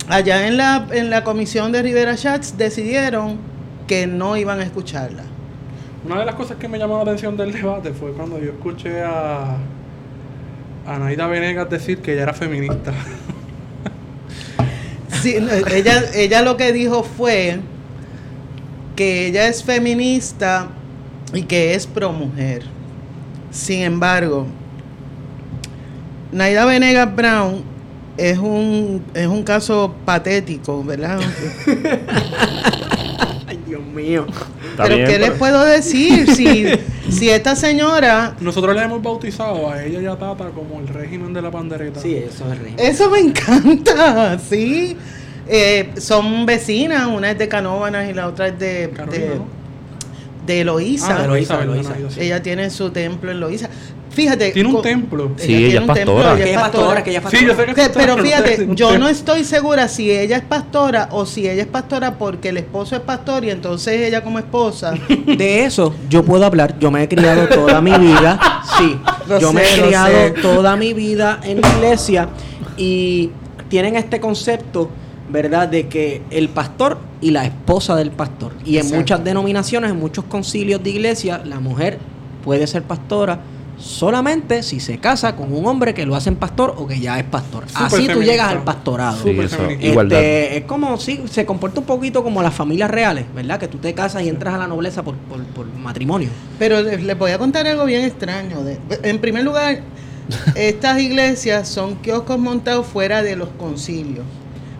allá 0.08 0.46
en 0.46 0.56
la 0.56 0.86
en 0.92 1.10
la 1.10 1.24
comisión 1.24 1.72
de 1.72 1.82
Rivera 1.82 2.16
Schatz 2.16 2.56
decidieron 2.56 3.38
que 3.86 4.06
no 4.06 4.36
iban 4.36 4.60
a 4.60 4.62
escucharla 4.62 5.24
Una 6.04 6.20
de 6.20 6.26
las 6.26 6.36
cosas 6.36 6.58
que 6.58 6.68
me 6.68 6.78
llamó 6.78 6.96
la 6.96 7.02
atención 7.02 7.36
del 7.36 7.52
debate 7.52 7.92
fue 7.92 8.12
cuando 8.12 8.38
yo 8.38 8.50
escuché 8.52 9.02
a, 9.02 9.56
a 10.86 10.98
Naida 10.98 11.26
Venegas 11.26 11.68
decir 11.68 11.98
que 11.98 12.12
ella 12.12 12.22
era 12.22 12.34
feminista. 12.34 12.92
Sí, 15.22 15.36
no, 15.40 15.50
ella 15.52 16.02
ella 16.14 16.42
lo 16.42 16.56
que 16.56 16.72
dijo 16.72 17.02
fue 17.02 17.60
que 18.96 19.26
ella 19.26 19.48
es 19.48 19.62
feminista 19.62 20.68
y 21.34 21.42
que 21.42 21.74
es 21.74 21.86
pro 21.86 22.12
mujer 22.12 22.62
sin 23.50 23.80
embargo 23.82 24.46
Naida 26.32 26.64
Venegas 26.64 27.14
Brown 27.14 27.62
es 28.16 28.38
un 28.38 29.02
es 29.14 29.26
un 29.26 29.42
caso 29.42 29.94
patético 30.04 30.82
verdad 30.84 31.18
Ay, 33.46 33.58
Dios 33.66 33.82
mío. 33.82 34.26
Pero 34.76 34.94
bien, 34.96 35.08
¿qué 35.08 35.18
les 35.18 35.28
pero- 35.30 35.38
puedo 35.38 35.64
decir? 35.64 36.32
Si, 36.34 36.66
si 37.10 37.30
esta 37.30 37.56
señora... 37.56 38.36
Nosotros 38.40 38.74
le 38.74 38.82
hemos 38.82 39.02
bautizado 39.02 39.70
a 39.70 39.84
ella 39.84 40.00
y 40.00 40.06
a 40.06 40.16
Tata 40.16 40.50
como 40.50 40.80
el 40.80 40.88
régimen 40.88 41.32
de 41.32 41.42
la 41.42 41.50
pandereta. 41.50 42.00
Sí, 42.00 42.16
eso 42.16 42.50
es 42.52 42.58
rey. 42.58 42.74
Eso 42.78 43.10
me 43.10 43.20
encanta, 43.20 44.38
¿sí? 44.38 44.96
Eh, 45.48 45.92
son 45.98 46.46
vecinas, 46.46 47.06
una 47.06 47.32
es 47.32 47.38
de 47.38 47.48
Canóvanas 47.48 48.08
y 48.08 48.14
la 48.14 48.28
otra 48.28 48.48
es 48.48 48.58
de, 48.58 48.90
Carolina, 48.94 49.24
de, 49.24 49.34
¿no? 49.36 49.46
de 50.46 50.60
Eloísa. 50.60 51.16
Ah, 51.16 51.18
de 51.18 51.24
Eloísa, 51.24 51.54
Eloísa, 51.54 51.58
perdona, 51.58 51.80
Eloísa. 51.80 51.98
yo 51.98 52.10
sí. 52.10 52.20
Ella 52.20 52.42
tiene 52.42 52.70
su 52.70 52.90
templo 52.90 53.30
en 53.30 53.40
Loíza. 53.40 53.68
Fíjate. 54.10 54.50
Tiene 54.50 54.68
un 54.68 54.82
templo. 54.82 55.30
Sí, 55.36 55.46
tiene 55.46 55.66
ella 55.66 55.80
es 55.82 55.88
un 55.88 55.94
templo, 55.94 56.14
pastora. 56.16 56.34
ella 56.42 56.44
es 56.50 56.58
pastora, 56.58 56.82
pastora. 56.84 57.04
que 57.04 57.10
ella 57.10 57.18
es 57.20 57.30
Sí, 57.30 57.36
yo 57.44 57.46
pastora. 57.48 57.56
sé 57.68 57.74
que 57.74 57.82
Que- 57.82 57.98
pero 57.98 58.18
fíjate, 58.18 58.68
yo 58.74 58.98
no 58.98 59.08
estoy 59.08 59.44
segura 59.44 59.88
si 59.88 60.10
ella 60.10 60.36
es 60.36 60.42
pastora 60.42 61.08
o 61.12 61.24
si 61.26 61.48
ella 61.48 61.62
es 61.62 61.68
pastora 61.68 62.18
porque 62.18 62.48
el 62.48 62.56
esposo 62.56 62.96
es 62.96 63.02
pastor 63.02 63.44
y 63.44 63.50
entonces 63.50 64.00
ella 64.02 64.22
como 64.24 64.38
esposa. 64.38 64.94
De 65.26 65.64
eso 65.64 65.94
yo 66.08 66.24
puedo 66.24 66.44
hablar. 66.44 66.76
Yo 66.80 66.90
me 66.90 67.02
he 67.04 67.08
criado 67.08 67.46
toda 67.48 67.80
mi 67.80 67.92
vida. 67.92 68.38
Sí, 68.78 68.96
Lo 69.28 69.38
yo 69.38 69.52
me 69.52 69.62
he 69.62 69.80
criado 69.80 70.08
sé. 70.12 70.30
toda 70.42 70.76
mi 70.76 70.92
vida 70.92 71.38
en 71.44 71.60
la 71.60 71.68
iglesia 71.76 72.28
y 72.76 73.30
tienen 73.68 73.94
este 73.96 74.18
concepto, 74.20 74.90
¿verdad? 75.28 75.68
De 75.68 75.86
que 75.86 76.22
el 76.30 76.48
pastor 76.48 76.98
y 77.20 77.30
la 77.30 77.44
esposa 77.44 77.94
del 77.94 78.10
pastor. 78.10 78.52
Y 78.64 78.70
en 78.70 78.78
Exacto. 78.78 78.96
muchas 78.98 79.24
denominaciones, 79.24 79.90
en 79.92 79.98
muchos 80.00 80.24
concilios 80.24 80.82
de 80.82 80.90
iglesia, 80.90 81.40
la 81.44 81.60
mujer 81.60 81.98
puede 82.44 82.66
ser 82.66 82.82
pastora 82.82 83.38
solamente 83.80 84.62
si 84.62 84.78
se 84.78 84.98
casa 84.98 85.34
con 85.36 85.52
un 85.52 85.66
hombre 85.66 85.94
que 85.94 86.04
lo 86.06 86.14
hacen 86.14 86.36
pastor 86.36 86.74
o 86.76 86.86
que 86.86 87.00
ya 87.00 87.18
es 87.18 87.24
pastor. 87.24 87.64
Así 87.74 88.06
tú 88.06 88.22
llegas 88.22 88.48
al 88.48 88.62
pastorado. 88.62 89.16
Sí. 89.22 89.30
Este, 89.80 90.58
es 90.58 90.64
como 90.64 90.98
si 90.98 91.22
se 91.28 91.46
comporta 91.46 91.80
un 91.80 91.86
poquito 91.86 92.22
como 92.22 92.42
las 92.42 92.54
familias 92.54 92.90
reales, 92.90 93.24
¿verdad? 93.34 93.58
Que 93.58 93.68
tú 93.68 93.78
te 93.78 93.94
casas 93.94 94.22
y 94.22 94.28
entras 94.28 94.54
a 94.54 94.58
la 94.58 94.66
nobleza 94.68 95.02
por, 95.02 95.14
por, 95.16 95.42
por 95.44 95.66
matrimonio. 95.66 96.28
Pero 96.58 96.80
les, 96.82 97.18
voy 97.18 97.30
a 97.32 97.38
contar 97.38 97.66
algo 97.66 97.84
bien 97.86 98.04
extraño. 98.04 98.62
De- 98.62 98.78
en 99.02 99.18
primer 99.18 99.44
lugar, 99.44 99.80
estas 100.54 101.00
iglesias 101.00 101.68
son 101.68 101.96
kioscos 101.96 102.38
montados 102.38 102.86
fuera 102.86 103.22
de 103.22 103.34
los 103.36 103.48
concilios. 103.58 104.24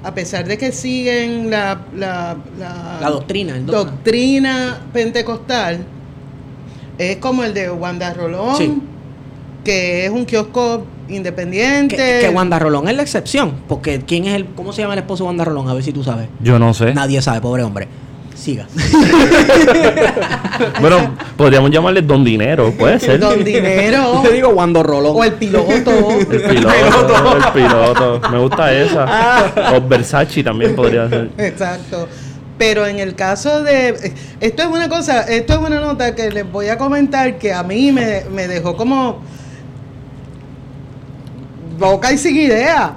A 0.03 0.15
pesar 0.15 0.47
de 0.47 0.57
que 0.57 0.73
siguen 0.73 1.51
la, 1.51 1.83
la, 1.95 2.37
la, 2.59 2.99
La 3.03 3.11
doctrina, 3.11 3.59
doctrina 3.59 4.79
pentecostal, 4.95 5.85
es 6.97 7.17
como 7.17 7.45
el 7.45 7.53
de 7.55 7.71
Wanda 7.71 8.13
Rolón, 8.15 8.57
Sí. 8.57 8.81
Que 9.65 10.07
es 10.07 10.11
un 10.11 10.25
kiosco 10.25 10.85
independiente. 11.09 11.97
Que, 11.97 12.19
que 12.23 12.29
Wanda 12.29 12.59
Rolón 12.59 12.89
es 12.89 12.97
la 12.97 13.03
excepción, 13.03 13.55
porque 13.69 14.01
¿quién 14.07 14.27
es 14.27 14.35
el, 14.35 14.47
cómo 14.47 14.73
se 14.73 14.83
llama 14.83 14.95
el 14.95 15.01
esposo 15.01 15.25
de 15.25 15.29
Wanda 15.29 15.45
Rolón? 15.45 15.69
A 15.69 15.75
ver 15.75 15.83
si 15.83 15.93
tú 15.93 16.03
sabes. 16.03 16.29
Yo 16.41 16.59
no 16.59 16.75
sé. 16.75 16.95
Nadie 16.95 17.21
sabe, 17.23 17.41
pobre 17.41 17.63
hombre. 17.63 17.89
Siga. 18.35 18.67
Bueno, 20.81 21.17
podríamos 21.39 21.71
llamarle 21.71 22.03
Don 22.03 22.23
Dinero, 22.23 22.73
puede 22.73 23.01
ser. 23.01 23.19
Don 23.19 23.43
Dinero. 23.43 24.23
Yo 24.25 24.31
digo 24.31 24.49
Wanda 24.51 24.83
Rolón. 24.83 25.17
o 25.17 25.25
el 25.25 25.33
piloto. 25.33 26.11
El 26.11 26.27
piloto, 26.27 27.37
el 27.37 27.53
piloto. 27.53 28.21
Me 28.31 28.39
gusta 28.39 28.73
esa. 28.73 29.75
O 29.75 29.81
Versace 29.81 30.43
también 30.43 30.77
podría 30.77 31.09
ser. 31.09 31.31
Exacto. 31.39 32.09
Pero 32.59 32.87
en 32.87 32.99
el 32.99 33.15
caso 33.15 33.63
de... 33.63 34.13
Esto 34.41 34.63
es 34.63 34.69
una 34.69 34.91
cosa, 34.91 35.23
esto 35.23 35.55
es 35.55 35.59
una 35.61 35.81
nota 35.81 36.15
que 36.15 36.31
les 36.31 36.51
voy 36.51 36.69
a 36.69 36.77
comentar 36.77 37.39
que 37.39 37.55
a 37.55 37.63
mí 37.63 37.91
me, 37.91 38.25
me 38.31 38.47
dejó 38.49 38.77
como 38.77 39.23
boca 41.81 42.13
y 42.13 42.19
sin 42.19 42.37
idea. 42.37 42.95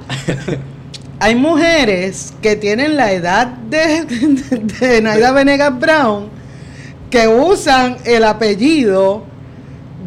Hay 1.19 1.35
mujeres 1.35 2.33
que 2.41 2.55
tienen 2.55 2.97
la 2.97 3.13
edad 3.13 3.47
de, 3.47 4.05
de 4.79 5.01
Naida 5.01 5.31
Venegas 5.31 5.79
Brown 5.79 6.29
que 7.09 7.27
usan 7.27 7.97
el 8.05 8.23
apellido 8.25 9.23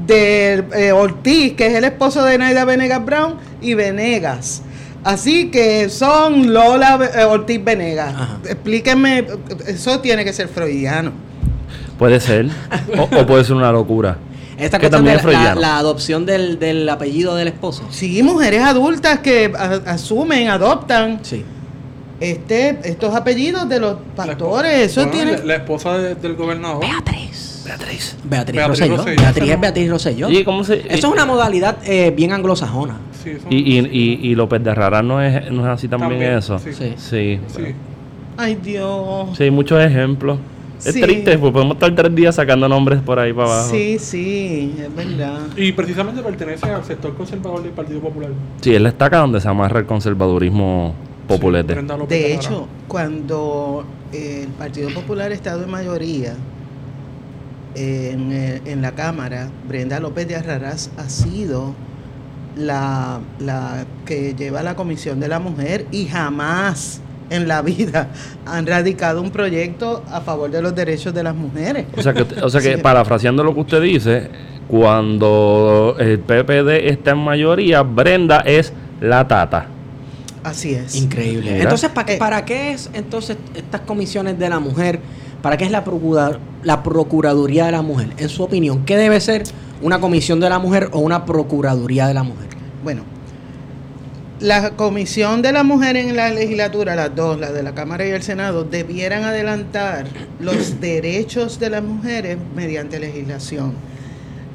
de 0.07 0.65
eh, 0.75 0.93
Ortiz, 0.93 1.55
que 1.55 1.69
es 1.69 1.75
el 1.75 1.85
esposo 1.85 2.23
de 2.25 2.37
Naida 2.37 2.65
Venegas 2.65 3.05
Brown, 3.05 3.37
y 3.61 3.75
Venegas. 3.75 4.63
Así 5.05 5.51
que 5.51 5.89
son 5.89 6.53
Lola 6.53 6.99
eh, 7.15 7.25
Ortiz 7.25 7.65
Venegas. 7.65 8.13
Ajá. 8.13 8.39
Explíquenme, 8.45 9.25
eso 9.69 10.01
tiene 10.01 10.25
que 10.25 10.33
ser 10.33 10.49
freudiano. 10.49 11.13
Puede 11.99 12.21
ser. 12.21 12.51
O, 12.99 13.03
o 13.05 13.27
puede 13.27 13.45
ser 13.45 13.55
una 13.55 13.73
locura. 13.73 14.19
Esta 14.59 14.79
que 14.79 14.89
cuestión 14.89 14.91
también 15.05 15.17
de 15.17 15.33
es 15.33 15.39
la, 15.39 15.55
la- 15.55 15.61
la 15.61 15.79
adopción 15.79 16.25
del, 16.27 16.59
del 16.59 16.89
apellido 16.89 17.35
del 17.35 17.49
esposo. 17.49 17.85
Sí, 17.91 18.23
mujeres 18.23 18.63
adultas 18.63 19.19
que 19.21 19.53
a- 19.57 19.91
asumen, 19.93 20.49
adoptan 20.49 21.21
Sí. 21.23 21.45
este, 22.21 22.79
estos 22.85 23.15
apellidos 23.15 23.69
de 23.69 23.81
los 23.81 23.93
La 24.17 24.25
pastores. 24.25 24.91
Eso 24.93 25.01
bueno, 25.03 25.13
tiene. 25.13 25.39
La, 25.39 25.45
la 25.45 25.55
esposa 25.57 25.99
de- 25.99 26.15
del 26.15 26.35
gobernador. 26.37 26.81
Beatriz. 26.81 27.63
Beatriz. 27.67 28.17
Beatriz, 28.25 28.57
Beatriz 28.57 28.67
Rosselló. 28.69 28.97
Rosselló. 28.97 29.21
Beatriz 29.23 29.51
es 29.51 29.61
Beatriz 29.61 29.91
Rosselló. 29.91 30.31
¿Y 30.31 30.45
cómo 30.45 30.65
se.? 30.65 30.75
Eso 30.89 30.95
es 31.09 31.13
una 31.13 31.27
modalidad 31.27 31.77
eh, 31.85 32.13
bien 32.17 32.33
anglosajona. 32.33 32.97
Sí, 33.23 33.31
eso- 33.31 33.47
Y, 33.51 33.57
y, 33.57 33.79
y, 33.81 34.31
y 34.31 34.35
López 34.37 34.63
de 34.63 34.75
Rara 34.75 35.03
no 35.03 35.21
es, 35.21 35.51
no 35.51 35.63
es 35.67 35.69
así 35.69 35.89
también, 35.89 36.13
También, 36.13 36.39
eso. 36.39 36.59
sí. 36.59 36.73
Sí. 36.73 36.95
Sí. 36.97 37.41
sí. 37.55 37.63
Ay, 38.39 38.55
Dios. 38.63 39.37
Sí, 39.37 39.51
muchos 39.51 39.83
ejemplos. 39.85 40.39
Es 40.85 40.95
Sí. 40.95 41.01
triste, 41.01 41.39
pues 41.39 41.53
podemos 41.53 41.75
estar 41.77 41.95
tres 41.95 42.15
días 42.15 42.35
sacando 42.35 42.69
nombres 42.69 43.01
por 43.01 43.19
ahí 43.19 43.33
para 43.33 43.49
abajo. 43.49 43.71
Sí, 43.71 43.99
sí, 43.99 44.75
es 44.79 44.95
verdad. 44.95 45.41
Y 45.57 45.73
precisamente 45.73 46.23
pertenece 46.23 46.67
al 46.67 46.85
sector 46.85 47.15
conservador 47.17 47.63
del 47.63 47.73
Partido 47.73 48.01
Popular. 48.01 48.31
Sí, 48.61 48.75
es 48.75 48.81
la 48.81 48.91
estaca 48.91 49.19
donde 49.19 49.41
se 49.41 49.49
amarra 49.49 49.81
el 49.81 49.87
conservadurismo 49.87 50.95
López 51.29 52.09
De 52.09 52.35
hecho, 52.35 52.69
cuando 52.87 53.85
eh, 54.13 54.43
el 54.45 54.49
Partido 54.51 54.91
Popular 54.91 55.33
ha 55.33 55.35
estado 55.35 55.65
en 55.65 55.71
mayoría 55.71 56.35
en, 57.75 58.33
eh, 58.33 58.63
en 58.65 58.81
la 58.81 58.93
Cámara, 58.93 59.49
Brenda 59.69 60.01
López 60.01 60.29
de 60.29 60.37
Arrarás 60.37 60.91
ha 60.97 61.09
sido 61.09 61.75
la, 62.57 63.21
la 63.39 63.85
que 64.05 64.35
lleva 64.35 64.63
la 64.63 64.77
Comisión 64.77 65.21
de 65.21 65.29
la 65.29 65.41
Mujer 65.41 65.87
y 65.91 66.07
jamás 66.07 67.01
en 67.31 67.49
la 67.49 67.63
vida 67.63 68.09
han 68.47 68.67
radicado 68.67 69.21
un 69.23 69.31
proyecto 69.31 70.03
a 70.11 70.21
favor 70.21 70.51
de 70.51 70.63
los 70.63 70.75
derechos 70.75 71.13
de 71.15 71.23
las 71.23 71.35
mujeres. 71.35 71.87
O 71.97 72.03
sea 72.03 72.13
que, 72.13 72.23
o 72.43 72.49
sea 72.49 72.61
que 72.61 72.77
Sí. 72.77 72.81
parafraseando 72.83 73.43
lo 73.45 73.55
que 73.55 73.61
usted 73.61 73.83
dice, 73.83 74.31
cuando 74.69 75.97
el 75.99 76.19
PPD 76.21 76.89
está 76.91 77.11
en 77.13 77.19
mayoría, 77.19 77.83
Brenda 77.83 78.41
es 78.41 78.73
la 79.01 79.27
tata. 79.27 79.67
Así 80.45 80.75
es. 80.75 80.95
Increíble. 80.95 81.61
Entonces, 81.61 81.91
¿para, 81.91 82.13
Eh. 82.13 82.17
¿para 82.19 82.45
qué 82.45 82.73
es 82.73 82.89
entonces 82.95 83.37
estas 83.55 83.81
comisiones 83.83 84.39
de 84.39 84.49
la 84.49 84.61
mujer? 84.61 85.01
¿Para 85.43 85.57
qué 85.57 85.65
es 85.65 85.71
la, 85.71 85.85
procura- 85.85 86.39
la 86.63 86.83
Procuraduría 86.83 87.67
de 87.67 87.73
la 87.73 87.83
Mujer? 87.83 88.09
En 88.17 88.29
su 88.29 88.43
opinión, 88.43 88.85
¿qué 88.85 88.97
debe 88.97 89.21
ser 89.21 89.43
una 89.83 90.01
comisión 90.01 90.41
de 90.41 90.49
la 90.49 90.59
mujer 90.59 90.89
o 90.93 91.01
una 91.01 91.25
Procuraduría 91.25 92.07
de 92.07 92.15
la 92.15 92.23
Mujer? 92.23 92.49
Bueno, 92.83 93.03
la 94.41 94.71
comisión 94.73 95.41
de 95.41 95.53
la 95.53 95.63
mujer 95.63 95.97
en 95.97 96.15
la 96.15 96.29
legislatura, 96.31 96.95
las 96.95 97.15
dos, 97.15 97.41
la 97.41 97.53
de 97.53 97.63
la 97.63 97.75
Cámara 97.75 98.07
y 98.07 98.11
el 98.11 98.23
Senado, 98.23 98.65
debieran 98.65 99.25
adelantar 99.25 100.07
los 100.41 100.81
derechos 100.81 101.59
de 101.59 101.71
las 101.71 101.83
mujeres 101.83 102.37
mediante 102.55 102.99
legislación. 102.99 103.73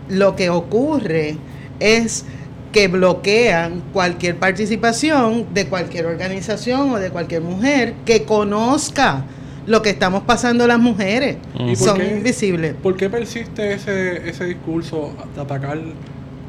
Lo 0.07 0.35
que 0.35 0.49
ocurre 0.49 1.37
es 1.79 2.25
que 2.71 2.87
bloquean 2.87 3.81
cualquier 3.91 4.37
participación 4.37 5.53
de 5.53 5.67
cualquier 5.67 6.05
organización 6.05 6.91
o 6.91 6.99
de 6.99 7.09
cualquier 7.09 7.41
mujer 7.41 7.95
que 8.05 8.23
conozca 8.23 9.25
lo 9.67 9.81
que 9.81 9.89
estamos 9.89 10.23
pasando 10.23 10.67
las 10.67 10.79
mujeres. 10.79 11.37
¿Y 11.55 11.75
por 11.75 11.77
Son 11.77 11.97
qué? 11.97 12.15
invisibles. 12.17 12.75
¿Por 12.81 12.95
qué 12.95 13.09
persiste 13.09 13.73
ese, 13.73 14.29
ese 14.29 14.45
discurso 14.45 15.11
de 15.35 15.41
atacar 15.41 15.79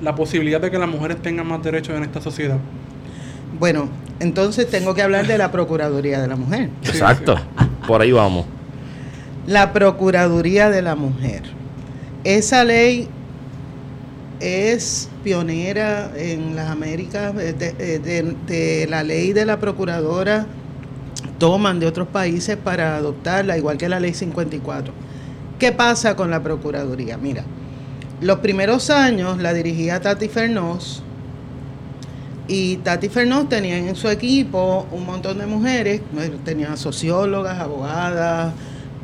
la 0.03 0.15
posibilidad 0.15 0.61
de 0.61 0.71
que 0.71 0.79
las 0.79 0.89
mujeres 0.89 1.21
tengan 1.23 1.47
más 1.47 1.63
derechos 1.63 1.97
en 1.97 2.05
esta 2.05 2.21
sociedad? 2.21 2.59
Bueno, 3.59 3.89
entonces 4.21 4.69
tengo 4.71 4.95
que 4.95 5.03
hablar 5.03 5.27
de 5.27 5.39
la 5.39 5.51
Procuraduría 5.53 6.21
de 6.21 6.29
la 6.29 6.37
Mujer. 6.37 6.71
Exacto. 6.85 7.37
Por 7.87 8.01
ahí 8.03 8.13
vamos. 8.13 8.47
La 9.47 9.73
Procuraduría 9.73 10.71
de 10.71 10.83
la 10.83 10.95
Mujer. 10.95 11.43
Esa 12.25 12.65
ley 12.65 13.09
es 14.41 15.09
pionera 15.23 16.11
en 16.17 16.57
las 16.57 16.71
Américas, 16.71 17.35
eh, 17.39 17.53
de, 17.53 17.75
eh, 17.79 17.99
de- 17.99 18.37
de 18.47 18.87
la 18.89 19.03
ley 19.03 19.33
de 19.33 19.47
la 19.47 19.59
Procuradora 19.59 20.47
toman 21.39 21.81
de 21.81 21.87
otros 21.87 22.09
países 22.09 22.57
para 22.57 22.97
adoptarla, 22.97 23.57
igual 23.59 23.77
que 23.77 23.89
la 23.89 24.01
ley 24.01 24.15
54. 24.15 24.93
¿Qué 25.59 25.73
pasa 25.73 26.17
con 26.17 26.31
la 26.31 26.43
Procuraduría? 26.43 27.17
Mira, 27.19 27.45
los 28.21 28.39
primeros 28.39 28.91
años 28.91 29.39
la 29.39 29.53
dirigía 29.53 30.01
Tati 30.01 30.29
Fernós 30.29 31.03
y 32.49 32.77
Tati 32.79 33.09
Fernós 33.09 33.49
tenía 33.49 33.79
en 33.79 33.95
su 33.95 34.09
equipo 34.09 34.87
un 34.91 35.07
montón 35.07 35.39
de 35.39 35.47
mujeres, 35.47 36.01
tenía 36.45 36.77
sociólogas, 36.77 37.59
abogadas, 37.59 38.53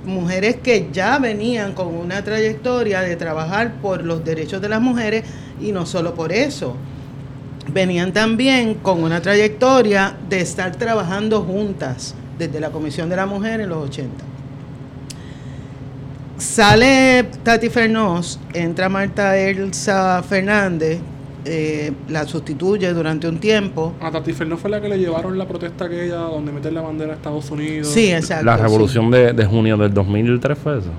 mujeres 0.05 0.57
que 0.57 0.88
ya 0.92 1.18
venían 1.18 1.72
con 1.72 1.94
una 1.94 2.22
trayectoria 2.24 3.01
de 3.01 3.16
trabajar 3.16 3.74
por 3.81 4.05
los 4.05 4.24
derechos 4.24 4.61
de 4.61 4.68
las 4.68 4.81
mujeres 4.81 5.24
y 5.61 5.72
no 5.72 5.87
solo 5.87 6.14
por 6.14 6.33
eso, 6.33 6.74
venían 7.72 8.12
también 8.12 8.74
con 8.74 9.03
una 9.03 9.20
trayectoria 9.20 10.16
de 10.29 10.40
estar 10.40 10.74
trabajando 10.77 11.42
juntas 11.42 12.14
desde 12.38 12.61
la 12.61 12.70
Comisión 12.70 13.09
de 13.09 13.16
la 13.16 13.27
Mujer 13.27 13.61
en 13.61 13.68
los 13.68 13.88
80. 13.88 14.24
Sale 16.38 17.24
Tati 17.42 17.68
Fernós, 17.68 18.38
entra 18.55 18.88
Marta 18.88 19.37
Elsa 19.37 20.22
Fernández, 20.22 21.01
eh, 21.44 21.92
la 22.09 22.27
sustituye 22.27 22.92
durante 22.92 23.29
un 23.29 23.38
tiempo. 23.38 23.94
A 24.01 24.11
Tati 24.11 24.33
Fernó 24.33 24.57
fue 24.57 24.70
la 24.70 24.81
que 24.81 24.88
le 24.88 24.98
llevaron 24.98 25.38
la 25.38 25.46
protesta 25.46 25.85
aquella 25.87 26.16
donde 26.16 26.53
meter 26.53 26.72
la 26.72 26.81
bandera 26.83 27.11
de 27.11 27.16
Estados 27.16 27.51
Unidos. 27.51 27.88
Sí, 27.88 28.11
exacto. 28.12 28.44
La 28.44 28.57
sí. 28.57 28.62
revolución 28.62 29.11
de, 29.11 29.33
de 29.33 29.44
junio 29.46 29.77
del 29.77 29.92
2003 29.94 30.59
fue 30.59 30.79
eso. 30.79 30.90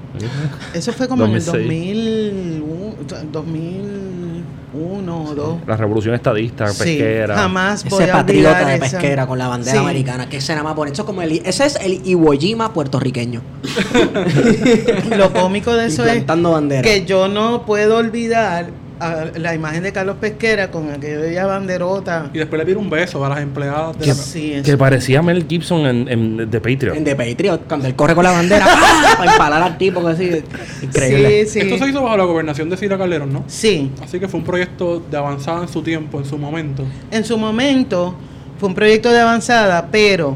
Eso 0.74 0.94
fue 0.94 1.08
como 1.08 1.26
en 1.26 1.32
el 1.36 1.44
2006. 1.46 2.62
2001, 2.62 2.96
2001 3.32 5.24
o 5.24 5.36
2. 5.36 5.58
La 5.68 5.76
revolución 5.78 6.14
estadista, 6.16 6.68
Sí, 6.68 6.84
pesquera. 6.84 7.36
jamás 7.36 7.84
voy 7.90 8.04
Ese 8.04 8.12
a 8.12 8.14
patriota 8.16 8.66
de 8.68 8.76
esa- 8.76 8.84
pesquera 8.98 9.28
con 9.28 9.38
la 9.40 9.48
bandera 9.48 9.72
Sí. 9.74 9.78
americana, 9.78 10.30
que 10.30 10.38
ese 10.38 10.54
nada 10.54 10.64
más 10.64 10.76
por 10.76 10.88
eso 10.88 11.02
es 11.02 11.06
como 11.06 11.22
el 11.22 11.32
ese 11.44 11.66
es 11.66 11.76
el 11.82 12.02
Iwo 12.06 12.32
Jima 12.34 12.74
puertorriqueño. 12.74 13.42
Lo 15.18 15.34
cómico 15.34 15.74
de 15.74 15.88
eso 15.88 16.06
es 16.06 16.26
bandera. 16.26 16.82
que 16.82 17.06
yo 17.06 17.28
no 17.28 17.66
puedo 17.66 17.98
olvidar 17.98 18.68
a 19.00 19.26
la 19.38 19.56
imagen 19.56 19.84
de 19.84 19.92
Carlos 19.92 20.18
Pesquera 20.20 20.70
con 20.72 20.90
aquella 20.92 21.46
banderota. 21.46 22.30
Y 22.34 22.38
después 22.38 22.60
le 22.60 22.66
pide 22.66 22.78
un 22.78 22.90
beso 22.90 23.24
a 23.26 23.30
las 23.30 23.40
empleadas 23.40 23.98
de 23.98 24.04
Que 24.04 24.10
la... 24.10 24.16
sí, 24.16 24.62
Que 24.64 24.78
parecía 24.78 25.22
Mel 25.22 25.46
Gibson 25.48 25.86
en, 25.86 26.08
en 26.08 26.50
The 26.50 26.60
Patriot. 26.60 26.96
En 26.96 27.04
The 27.04 27.16
Patriot, 27.16 27.62
cuando 27.68 27.88
él 27.88 27.96
corre 27.96 28.16
con 28.16 28.24
la 28.24 28.32
bandera 28.32 28.66
¡ah! 28.70 29.16
para 29.18 29.32
empalar 29.32 29.64
al 29.64 29.78
tipo, 29.78 30.02
que 30.04 30.12
así. 30.12 30.44
Increíble. 30.82 31.46
Sí, 31.46 31.52
sí. 31.52 31.60
Esto 31.60 31.78
se 31.84 31.90
hizo 31.90 32.04
bajo 32.04 32.18
la 32.18 32.26
gobernación 32.26 32.70
de 32.70 32.78
Cira 32.78 32.98
Calderón, 32.98 33.32
¿no? 33.34 33.44
Sí, 33.48 33.92
Así 34.04 34.20
que 34.20 34.28
fue 34.28 34.40
un 34.40 34.46
proyecto 34.46 35.00
de 35.10 35.18
avanzada 35.18 35.62
en 35.62 35.68
su 35.68 35.82
tiempo, 35.82 36.20
en 36.20 36.26
su 36.26 36.38
momento. 36.38 36.86
en 37.12 37.24
su 37.24 37.38
momento 37.38 38.16
fue 38.60 38.70
un 38.70 38.76
proyecto 38.76 39.12
de 39.12 39.20
avanzada, 39.20 39.88
pero 39.92 40.36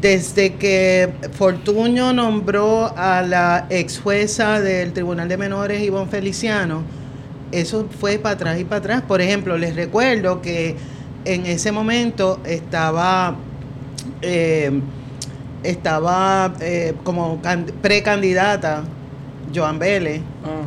desde 0.00 0.54
que 0.54 1.10
Fortuño 1.32 2.12
nombró 2.12 2.92
a 2.96 3.22
la 3.22 3.66
ex 3.70 3.98
jueza 3.98 4.60
del 4.60 4.92
Tribunal 4.92 5.28
de 5.28 5.36
Menores, 5.36 5.82
Ivonne 5.82 6.10
Feliciano, 6.10 6.82
eso 7.60 7.88
fue 8.00 8.18
para 8.18 8.34
atrás 8.34 8.60
y 8.60 8.64
para 8.64 8.78
atrás. 8.78 9.02
Por 9.02 9.20
ejemplo, 9.20 9.56
les 9.58 9.74
recuerdo 9.76 10.40
que 10.42 10.76
en 11.24 11.46
ese 11.46 11.72
momento 11.72 12.40
estaba 12.44 13.34
eh, 14.22 14.70
estaba 15.62 16.54
eh, 16.60 16.94
como 17.04 17.40
can- 17.42 17.66
precandidata 17.82 18.84
Joan 19.54 19.78
Vélez 19.78 20.20
Ah, 20.44 20.62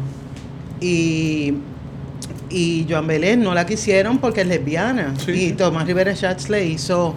y, 0.82 1.54
y 2.50 2.86
Joan 2.90 3.08
Vélez 3.08 3.38
no 3.38 3.54
la 3.54 3.66
quisieron 3.66 4.18
porque 4.18 4.42
es 4.42 4.48
lesbiana. 4.48 5.14
Sí, 5.18 5.32
y 5.32 5.50
sí. 5.50 5.52
Tomás 5.54 5.86
Rivera 5.88 6.14
Schatz 6.16 6.50
le 6.50 6.66
hizo 6.66 7.14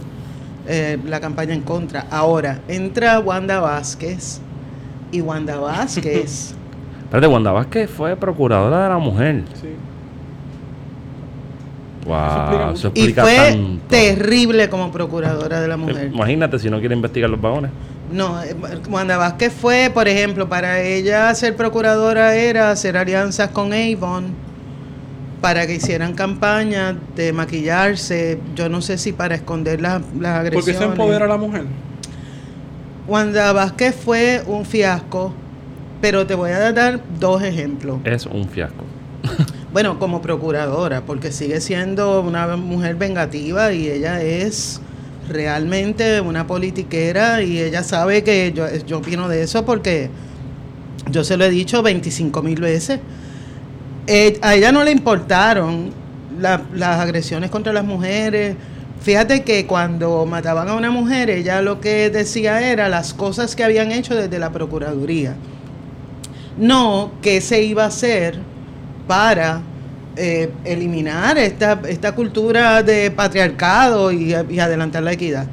eh, 0.69 0.99
la 1.07 1.19
campaña 1.21 1.55
en 1.55 1.63
contra. 1.63 2.07
Ahora, 2.11 2.61
entra 2.69 3.19
Wanda 3.21 3.59
Vázquez 3.61 4.41
y 5.11 5.21
Wanda 5.21 5.57
Vázquez. 5.59 6.55
Espérate, 7.13 7.27
Wanda 7.27 7.53
Vázquez 7.53 7.91
fue 7.91 8.17
procuradora 8.17 8.85
de 8.85 8.89
la 8.89 8.97
mujer. 8.97 9.43
sí. 9.61 9.69
Wow, 12.07 12.73
eso 12.73 12.89
explica 12.89 13.23
fue 13.23 13.37
tanto. 13.37 13.83
terrible 13.89 14.71
como 14.71 14.91
procuradora 14.91 15.61
de 15.61 15.69
la 15.69 15.77
mujer. 15.77 16.11
Imagínate 16.13 16.59
si 16.59 16.71
no 16.71 16.81
quiere 16.81 16.95
investigar 16.95 17.29
los 17.29 17.39
vagones. 17.39 17.71
No, 18.11 18.43
eh, 18.43 18.57
Wanda 18.89 19.19
Vázquez 19.19 19.53
fue, 19.53 19.91
por 19.93 20.09
ejemplo, 20.09 20.49
para 20.49 20.81
ella 20.81 21.35
ser 21.35 21.55
procuradora 21.55 22.35
era 22.35 22.71
hacer 22.71 22.97
alianzas 22.97 23.51
con 23.51 23.75
Avon 23.75 24.33
para 25.43 25.67
que 25.67 25.75
hicieran 25.75 26.15
campañas 26.15 26.95
de 27.15 27.35
maquillarse, 27.35 28.41
yo 28.57 28.71
no 28.71 28.81
sé 28.81 28.97
si 28.97 29.13
para 29.13 29.35
esconder 29.35 29.83
las, 29.83 30.01
las 30.19 30.39
¿Por 30.39 30.47
agresiones. 30.47 30.65
qué 30.65 30.73
se 30.73 30.85
empodera 30.85 31.27
a 31.27 31.29
la 31.29 31.37
mujer? 31.37 31.65
Wanda 33.07 33.53
Vázquez 33.53 33.95
fue 33.95 34.43
un 34.47 34.65
fiasco, 34.65 35.35
pero 36.03 36.27
te 36.27 36.35
voy 36.35 36.51
a 36.51 36.73
dar 36.73 37.01
dos 37.19 37.43
ejemplos. 37.43 37.99
Es 38.05 38.27
un 38.27 38.47
fiasco. 38.49 38.85
Bueno, 39.73 39.99
como 39.99 40.21
procuradora, 40.21 41.01
porque 41.07 41.33
sigue 41.33 41.59
siendo 41.63 42.21
una 42.21 42.59
mujer 42.59 42.95
vengativa 42.97 43.73
y 43.73 43.89
ella 43.89 44.21
es 44.21 44.83
realmente 45.31 46.21
una 46.21 46.47
politiquera 46.47 47.41
y 47.43 47.59
ella 47.59 47.83
sabe 47.83 48.23
que 48.23 48.53
yo, 48.55 48.67
yo 48.87 48.99
opino 48.99 49.31
de 49.31 49.43
eso 49.43 49.65
porque 49.65 50.11
yo 51.11 51.25
se 51.25 51.39
lo 51.39 51.47
he 51.47 51.51
dicho 51.51 51.83
25 51.83 52.43
mil 52.43 52.61
veces. 52.61 53.01
Eh, 54.07 54.39
a 54.43 54.55
ella 54.57 54.73
no 54.73 54.85
le 54.85 54.91
importaron 54.91 55.91
la- 56.39 56.61
las 56.75 57.01
agresiones 57.01 57.49
contra 57.51 57.73
las 57.73 57.85
mujeres. 57.87 58.57
Fíjate 59.01 59.43
que 59.43 59.67
cuando 59.67 60.27
mataban 60.27 60.69
a 60.69 60.75
una 60.75 60.91
mujer, 60.91 61.31
ella 61.31 61.63
lo 61.63 61.81
que 61.81 62.11
decía 62.11 62.61
era 62.71 62.91
las 62.91 63.15
cosas 63.15 63.57
que 63.57 63.65
habían 63.65 63.91
hecho 63.91 64.15
desde 64.15 64.39
la 64.39 64.51
Procuraduría. 64.53 65.35
No 66.59 67.13
qué 67.23 67.41
se 67.41 67.63
iba 67.63 67.85
a 67.85 67.87
hacer 67.87 68.39
para 69.07 69.63
eh, 70.17 70.51
eliminar 70.65 71.39
esta, 71.39 71.81
esta 71.89 72.15
cultura 72.15 72.83
de 72.83 73.11
patriarcado 73.11 74.13
y, 74.13 74.35
adelantar 74.35 75.03
la 75.03 75.13
equidad. 75.13 75.47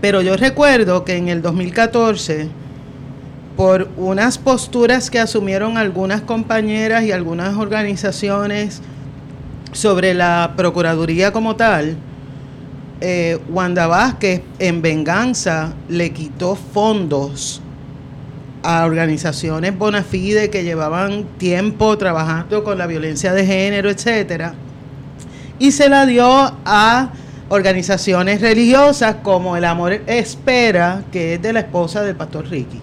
Pero 0.00 0.22
yo 0.22 0.36
recuerdo 0.36 1.04
que 1.04 1.16
en 1.16 1.28
el 1.28 1.42
2014, 1.42 2.48
por 3.56 3.88
unas 3.96 4.38
posturas 4.38 5.10
que 5.10 5.20
asumieron 5.20 5.78
algunas 5.78 6.22
compañeras 6.22 7.04
y 7.04 7.12
algunas 7.12 7.56
organizaciones 7.56 8.82
sobre 9.72 10.14
la 10.14 10.54
Procuraduría 10.56 11.32
como 11.32 11.54
tal, 11.54 11.96
eh, 13.00 13.38
Wanda 13.50 13.86
Vázquez 13.86 14.42
en 14.58 14.82
venganza 14.82 15.74
le 15.88 16.12
quitó 16.12 16.54
fondos 16.54 17.61
a 18.62 18.84
organizaciones 18.84 19.76
bona 19.76 20.02
fide 20.02 20.50
que 20.50 20.64
llevaban 20.64 21.24
tiempo 21.38 21.96
trabajando 21.98 22.64
con 22.64 22.78
la 22.78 22.86
violencia 22.86 23.32
de 23.32 23.46
género, 23.46 23.90
etcétera, 23.90 24.54
y 25.58 25.72
se 25.72 25.88
la 25.88 26.06
dio 26.06 26.26
a 26.64 27.10
organizaciones 27.48 28.40
religiosas 28.40 29.16
como 29.22 29.56
El 29.56 29.64
Amor 29.64 29.92
Espera, 30.06 31.02
que 31.12 31.34
es 31.34 31.42
de 31.42 31.52
la 31.52 31.60
esposa 31.60 32.02
del 32.02 32.16
pastor 32.16 32.48
Ricky. 32.48 32.80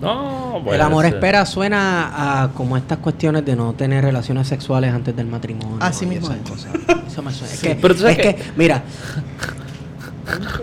No, 0.00 0.62
El 0.70 0.80
amor 0.80 1.04
ser. 1.04 1.14
espera 1.14 1.46
suena 1.46 2.42
a 2.42 2.48
como 2.48 2.76
estas 2.76 2.98
cuestiones 2.98 3.44
de 3.44 3.56
no 3.56 3.72
tener 3.72 4.04
relaciones 4.04 4.46
sexuales 4.46 4.92
antes 4.92 5.16
del 5.16 5.26
matrimonio. 5.26 5.78
Así 5.80 6.04
mismo 6.04 6.26
esas 6.26 6.44
es. 6.44 6.50
cosas. 6.50 6.72
Eso 7.06 7.22
me 7.22 7.32
suena. 7.32 7.54
Es, 7.54 7.60
que, 7.60 7.74
pero 7.74 7.94
tú 7.94 8.02
sabes 8.02 8.18
es 8.18 8.34
que, 8.34 8.42
mira, 8.56 8.82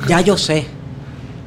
ya 0.07 0.21
yo 0.21 0.37
sé 0.37 0.65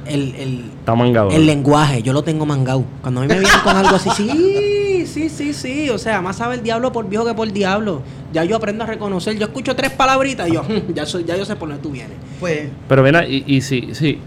el, 0.07 0.35
el, 0.37 0.65
Está 0.81 0.95
mangado. 0.95 1.31
el 1.31 1.47
lenguaje, 1.47 2.03
yo 2.03 2.13
lo 2.13 2.23
tengo 2.23 2.47
mangado. 2.47 2.85
Cuando 3.03 3.21
a 3.21 3.25
mí 3.25 3.29
me 3.29 3.39
vienen 3.41 3.61
con 3.63 3.77
algo 3.77 3.97
así, 3.97 4.11
sí, 4.11 5.05
sí, 5.07 5.29
sí, 5.29 5.53
sí. 5.53 5.91
O 5.91 5.99
sea, 5.99 6.21
más 6.21 6.37
sabe 6.37 6.57
el 6.57 6.63
diablo 6.63 6.93
por 6.93 7.09
viejo 7.09 7.25
que 7.25 7.35
por 7.35 7.51
diablo. 7.53 8.03
Ya 8.33 8.45
yo 8.45 8.57
aprendo 8.57 8.85
a 8.85 8.87
reconocer. 8.87 9.37
Yo 9.39 9.47
escucho 9.47 9.75
tres 9.77 9.91
palabritas 9.93 10.49
y 10.49 10.53
yo, 10.55 10.63
"Hmm, 10.63 10.93
ya, 10.95 11.07
soy, 11.07 11.25
ya 11.25 11.37
yo 11.37 11.45
sé 11.45 11.57
por 11.57 11.69
dónde 11.69 11.83
tú 11.83 11.91
vienes. 11.91 12.17
Pues, 12.41 12.69
Pero 12.89 13.03
ven, 13.03 13.17
a- 13.17 13.27
y, 13.27 13.45
y 13.47 13.61
sí, 13.61 13.91
sí, 13.93 14.19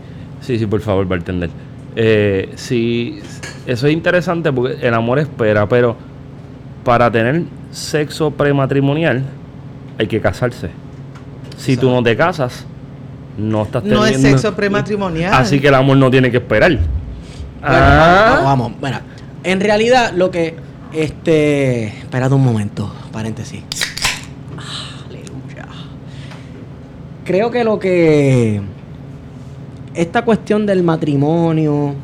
sí, 0.41 0.57
sí, 0.59 0.65
por 0.65 0.81
favor, 0.81 1.05
bartender. 1.07 1.49
Eh, 1.95 2.51
sí, 2.55 3.19
eso 3.65 3.87
es 3.87 3.93
interesante 3.93 4.51
porque 4.53 4.85
el 4.87 4.93
amor 4.93 5.19
espera, 5.19 5.67
pero 5.67 5.95
para 6.83 7.11
tener 7.11 7.43
sexo 7.71 8.31
prematrimonial 8.31 9.25
hay 9.97 10.07
que 10.07 10.21
casarse. 10.21 10.69
Si 11.57 11.75
tú 11.75 11.89
no 11.89 12.01
te 12.03 12.15
casas, 12.15 12.65
no 13.37 13.63
estás 13.63 13.83
no 13.83 14.05
es 14.05 14.13
teniendo- 14.13 14.37
sexo 14.37 14.55
prematrimonial. 14.55 15.33
Así 15.33 15.59
que 15.59 15.67
el 15.67 15.75
amor 15.75 15.97
no 15.97 16.09
tiene 16.11 16.31
que 16.31 16.37
esperar. 16.37 16.71
Bueno, 16.71 16.85
Ah. 17.61 18.25
vamos, 18.29 18.43
vamos. 18.45 18.71
Bueno, 18.79 18.99
en 19.43 19.59
realidad 19.59 20.11
lo 20.15 20.31
que, 20.31 20.55
este, 20.93 21.85
espérate 21.87 22.33
un 22.35 22.43
momento, 22.43 22.91
paréntesis. 23.11 23.61
Aleluya. 25.07 25.65
Creo 27.25 27.51
que 27.51 27.63
lo 27.63 27.79
que 27.79 28.61
esta 29.93 30.23
cuestión 30.23 30.65
del 30.65 30.83
matrimonio 30.83 31.95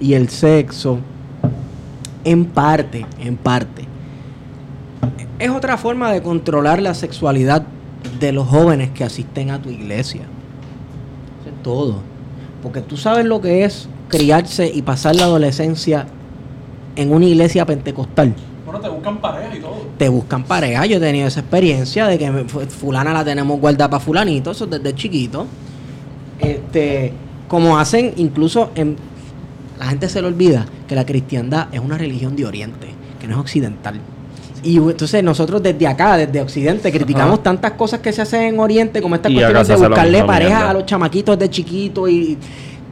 y 0.00 0.14
el 0.14 0.28
sexo, 0.28 0.98
en 2.24 2.44
parte, 2.46 3.04
en 3.20 3.36
parte, 3.36 3.84
es 5.38 5.50
otra 5.50 5.76
forma 5.76 6.12
de 6.12 6.22
controlar 6.22 6.80
la 6.82 6.94
sexualidad 6.94 7.62
de 8.18 8.32
los 8.32 8.46
jóvenes 8.46 8.90
que 8.90 9.04
asisten 9.04 9.50
a 9.50 9.60
tu 9.60 9.70
iglesia. 9.70 10.22
Todo. 11.62 11.96
Porque 12.62 12.80
tú 12.80 12.96
sabes 12.96 13.24
lo 13.24 13.40
que 13.40 13.64
es 13.64 13.88
criarse 14.08 14.70
y 14.72 14.82
pasar 14.82 15.16
la 15.16 15.24
adolescencia 15.24 16.06
en 16.96 17.12
una 17.12 17.26
iglesia 17.26 17.64
pentecostal. 17.64 18.34
Bueno, 18.64 18.80
te 18.80 18.88
buscan 18.88 19.18
pareja 19.18 19.56
y 19.56 19.60
todo. 19.60 19.76
Te 19.96 20.08
buscan 20.08 20.44
pareja. 20.44 20.86
Yo 20.86 20.98
he 20.98 21.00
tenido 21.00 21.26
esa 21.26 21.40
experiencia 21.40 22.06
de 22.06 22.18
que 22.18 22.30
fulana 22.68 23.12
la 23.12 23.24
tenemos 23.24 23.58
guardada 23.58 23.90
para 23.90 24.02
fulanito, 24.02 24.50
eso 24.50 24.66
desde 24.66 24.94
chiquito. 24.94 25.46
Este, 26.38 27.12
como 27.48 27.78
hacen 27.78 28.14
incluso 28.16 28.70
en 28.74 28.96
la 29.78 29.86
gente 29.86 30.08
se 30.08 30.20
le 30.20 30.28
olvida 30.28 30.66
que 30.86 30.94
la 30.94 31.06
cristiandad 31.06 31.68
es 31.72 31.80
una 31.80 31.96
religión 31.96 32.36
de 32.36 32.44
Oriente, 32.44 32.88
que 33.18 33.26
no 33.26 33.34
es 33.34 33.40
occidental. 33.40 33.98
Y 34.62 34.76
entonces 34.76 35.24
nosotros 35.24 35.62
desde 35.62 35.86
acá, 35.86 36.16
desde 36.18 36.40
Occidente, 36.42 36.92
criticamos 36.92 37.34
Ajá. 37.34 37.42
tantas 37.42 37.72
cosas 37.72 38.00
que 38.00 38.12
se 38.12 38.20
hacen 38.22 38.42
en 38.42 38.60
Oriente, 38.60 39.00
como 39.00 39.14
estas 39.14 39.32
Y 39.32 39.34
cuestiones 39.36 39.68
de 39.68 39.76
buscarle 39.76 40.24
pareja 40.24 40.50
mierda. 40.56 40.70
a 40.70 40.74
los 40.74 40.86
chamaquitos 40.86 41.38
de 41.38 41.48
chiquito 41.48 42.06
y 42.08 42.36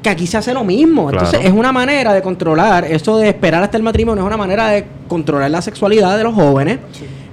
que 0.02 0.09
aquí 0.09 0.26
se 0.26 0.38
hace 0.38 0.54
lo 0.54 0.64
mismo. 0.64 1.09
Claro. 1.11 1.26
Entonces 1.26 1.50
es 1.50 1.52
una 1.57 1.70
manera 1.72 2.14
de 2.14 2.22
controlar, 2.22 2.85
eso 2.85 3.18
de 3.18 3.28
esperar 3.28 3.62
hasta 3.62 3.76
el 3.76 3.83
matrimonio 3.83 4.22
es 4.22 4.26
una 4.26 4.37
manera 4.37 4.68
de 4.68 4.87
controlar 5.09 5.50
la 5.50 5.61
sexualidad 5.61 6.16
de 6.16 6.24
los 6.24 6.35
jóvenes. 6.35 6.78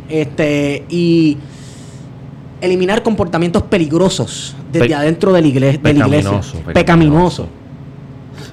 Este, 0.09 0.83
y 0.89 1.37
eliminar 2.61 3.03
comportamientos 3.03 3.63
peligrosos 3.63 4.55
desde 4.71 4.87
Pe- 4.87 4.95
adentro 4.95 5.31
de 5.33 5.41
la, 5.41 5.47
igle- 5.47 5.79
de 5.81 5.93
la 5.93 6.05
iglesia. 6.07 6.31
Pecaminoso, 6.31 6.57
Pecaminoso. 6.73 6.73
pecaminoso. 6.73 7.47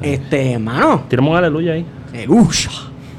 Este, 0.00 0.58
mano. 0.58 1.04
Tiramos 1.08 1.30
un 1.32 1.36
aleluya 1.38 1.72
ahí. 1.72 1.86
Aleluya. 2.12 2.70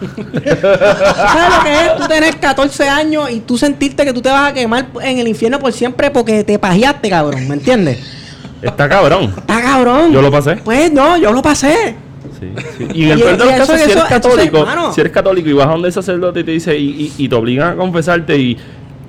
¿Sabes 0.08 1.58
lo 1.58 1.64
que 1.64 1.86
es 1.86 1.96
tú 1.98 2.08
tener 2.08 2.38
14 2.40 2.90
años 2.90 3.30
y 3.32 3.40
tú 3.42 3.58
sentirte 3.58 4.06
que 4.06 4.14
tú 4.14 4.22
te 4.22 4.30
vas 4.30 4.52
a 4.52 4.54
quemar 4.54 4.88
en 5.02 5.20
el 5.20 5.28
infierno 5.28 5.60
por 5.60 5.72
siempre 5.74 6.12
porque 6.12 6.44
te 6.44 6.60
pajeaste, 6.60 7.10
cabrón? 7.10 7.48
¿Me 7.48 7.56
entiendes? 7.56 8.00
Está 8.62 8.88
cabrón. 8.88 9.34
Está 9.38 9.62
cabrón. 9.62 10.12
Yo 10.12 10.22
lo 10.22 10.32
pasé. 10.32 10.56
Pues 10.58 10.92
no, 10.92 11.18
yo 11.18 11.32
lo 11.34 11.42
pasé. 11.42 11.96
Sí, 12.40 12.48
sí. 12.78 12.88
Y 12.94 13.04
en 13.06 13.12
el 13.12 13.20
peor 13.22 13.38
de 13.38 13.46
los 13.46 13.54
casos, 13.56 13.82
eres 13.82 14.04
católico, 14.06 14.66
si 14.94 15.02
eres 15.02 15.14
católico 15.14 15.50
y 15.50 15.54
vas 15.54 15.68
a 15.68 15.72
donde 15.72 15.88
el 15.90 15.94
sacerdote 15.94 16.42
y 16.42 16.44
te 16.44 16.52
dice, 16.52 16.78
y, 16.78 16.90
y- 17.18 17.26
y 17.26 17.30
te 17.30 17.36
obligan 17.36 17.74
a 17.74 17.76
confesarte 17.76 18.38
y 18.38 18.58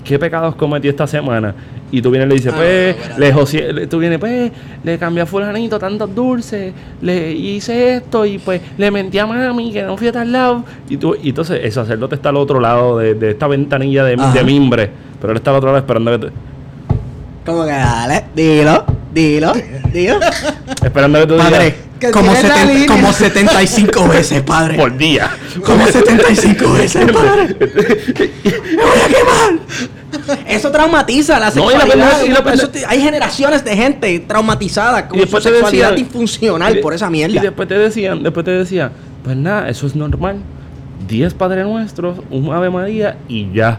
qué 0.05 0.19
pecados 0.19 0.55
cometí 0.55 0.89
esta 0.89 1.07
semana. 1.07 1.55
Y 1.91 2.03
tú 2.03 2.11
vienes 2.11 2.27
y 2.27 2.29
le 2.31 2.35
dices, 2.37 2.53
Ah, 2.53 2.57
pues, 2.57 2.97
no, 3.11 3.19
le 3.19 3.33
josie- 3.35 3.73
le- 3.73 3.87
tú 3.87 3.99
vienes, 3.99 4.19
pues, 4.19 4.51
le 4.83 4.99
cambié 4.99 5.23
a 5.23 5.27
fulanito 5.27 5.79
tantos 5.79 6.13
dulces, 6.15 6.73
le 7.01 7.33
hice 7.33 7.97
esto 7.97 8.27
y 8.27 8.39
pues 8.39 8.61
le 8.79 8.91
mentí 8.91 9.19
a 9.19 9.27
mami 9.27 9.73
que 9.73 9.83
no 9.83 9.97
fui 9.97 10.09
a 10.09 10.13
tal 10.13 10.31
lado. 10.33 10.65
Y 10.89 10.97
tú, 10.97 11.17
y 11.21 11.29
entonces 11.31 11.61
el 11.63 11.73
sacerdote 11.73 12.17
está 12.17 12.29
al 12.31 12.37
otro 12.37 12.61
lado 12.61 12.99
de, 12.99 13.15
de 13.15 13.31
esta 13.31 13.47
ventanilla 13.47 14.05
de, 14.05 14.17
mimbre, 14.45 14.91
pero 15.21 15.33
él 15.33 15.37
está 15.39 15.51
al 15.51 15.57
otro 15.59 15.69
lado 15.69 15.79
esperando 15.79 16.11
que 16.19 16.27
te, 16.27 16.33
Como 17.47 17.65
que 17.65 17.71
dale, 17.71 18.25
dilo, 18.35 18.85
dilo, 19.13 19.53
dilo. 19.93 20.19
esperando 20.85 21.21
que 21.21 21.27
tú 21.27 21.37
Padre, 21.37 21.75
digas, 22.01 22.13
como, 22.13 22.33
tienes 22.33 22.49
la 22.49 22.57
seten- 22.57 22.69
línea. 22.75 22.87
como 22.89 23.13
75 23.13 24.09
veces, 24.09 24.43
padre. 24.43 24.77
por 24.79 24.97
día. 24.97 25.31
Como 25.65 25.87
75 25.87 26.73
veces, 26.73 27.07
padre. 27.13 27.57
Me 27.61 28.83
voy 28.83 28.99
a 29.05 29.09
quemar. 29.09 29.61
Eso 30.47 30.71
traumatiza 30.71 31.39
la 31.39 31.51
No, 31.51 31.71
y 31.71 31.75
la 31.75 31.81
sexualidad. 31.81 32.23
y 32.25 32.29
la 32.29 32.69
te- 32.71 32.87
hay 32.87 33.01
generaciones 33.01 33.65
de 33.65 33.77
gente 33.77 34.19
traumatizadas 34.21 35.05
con 35.05 35.19
Y 35.19 35.23
su 35.27 35.41
sexualidad 35.41 35.91
decían- 35.91 35.97
disfuncional 35.97 36.73
y 36.73 36.77
de- 36.77 36.81
por 36.83 36.95
esa 36.95 37.07
Y 37.09 37.11
mierda. 37.11 37.41
después 37.43 37.69
te 37.69 37.79
decían, 37.79 38.23
después 38.23 38.45
te 38.45 38.51
decían, 38.53 38.93
pues 39.23 39.37
nada, 39.37 39.69
eso 39.69 39.87
es 39.87 39.95
normal. 39.97 40.37
10 41.09 41.35
Padres 41.35 41.67
Nuestros, 41.67 42.19
un 42.31 42.53
Ave 42.53 42.71
María 42.71 43.17
y 43.29 43.53
ya. 43.53 43.79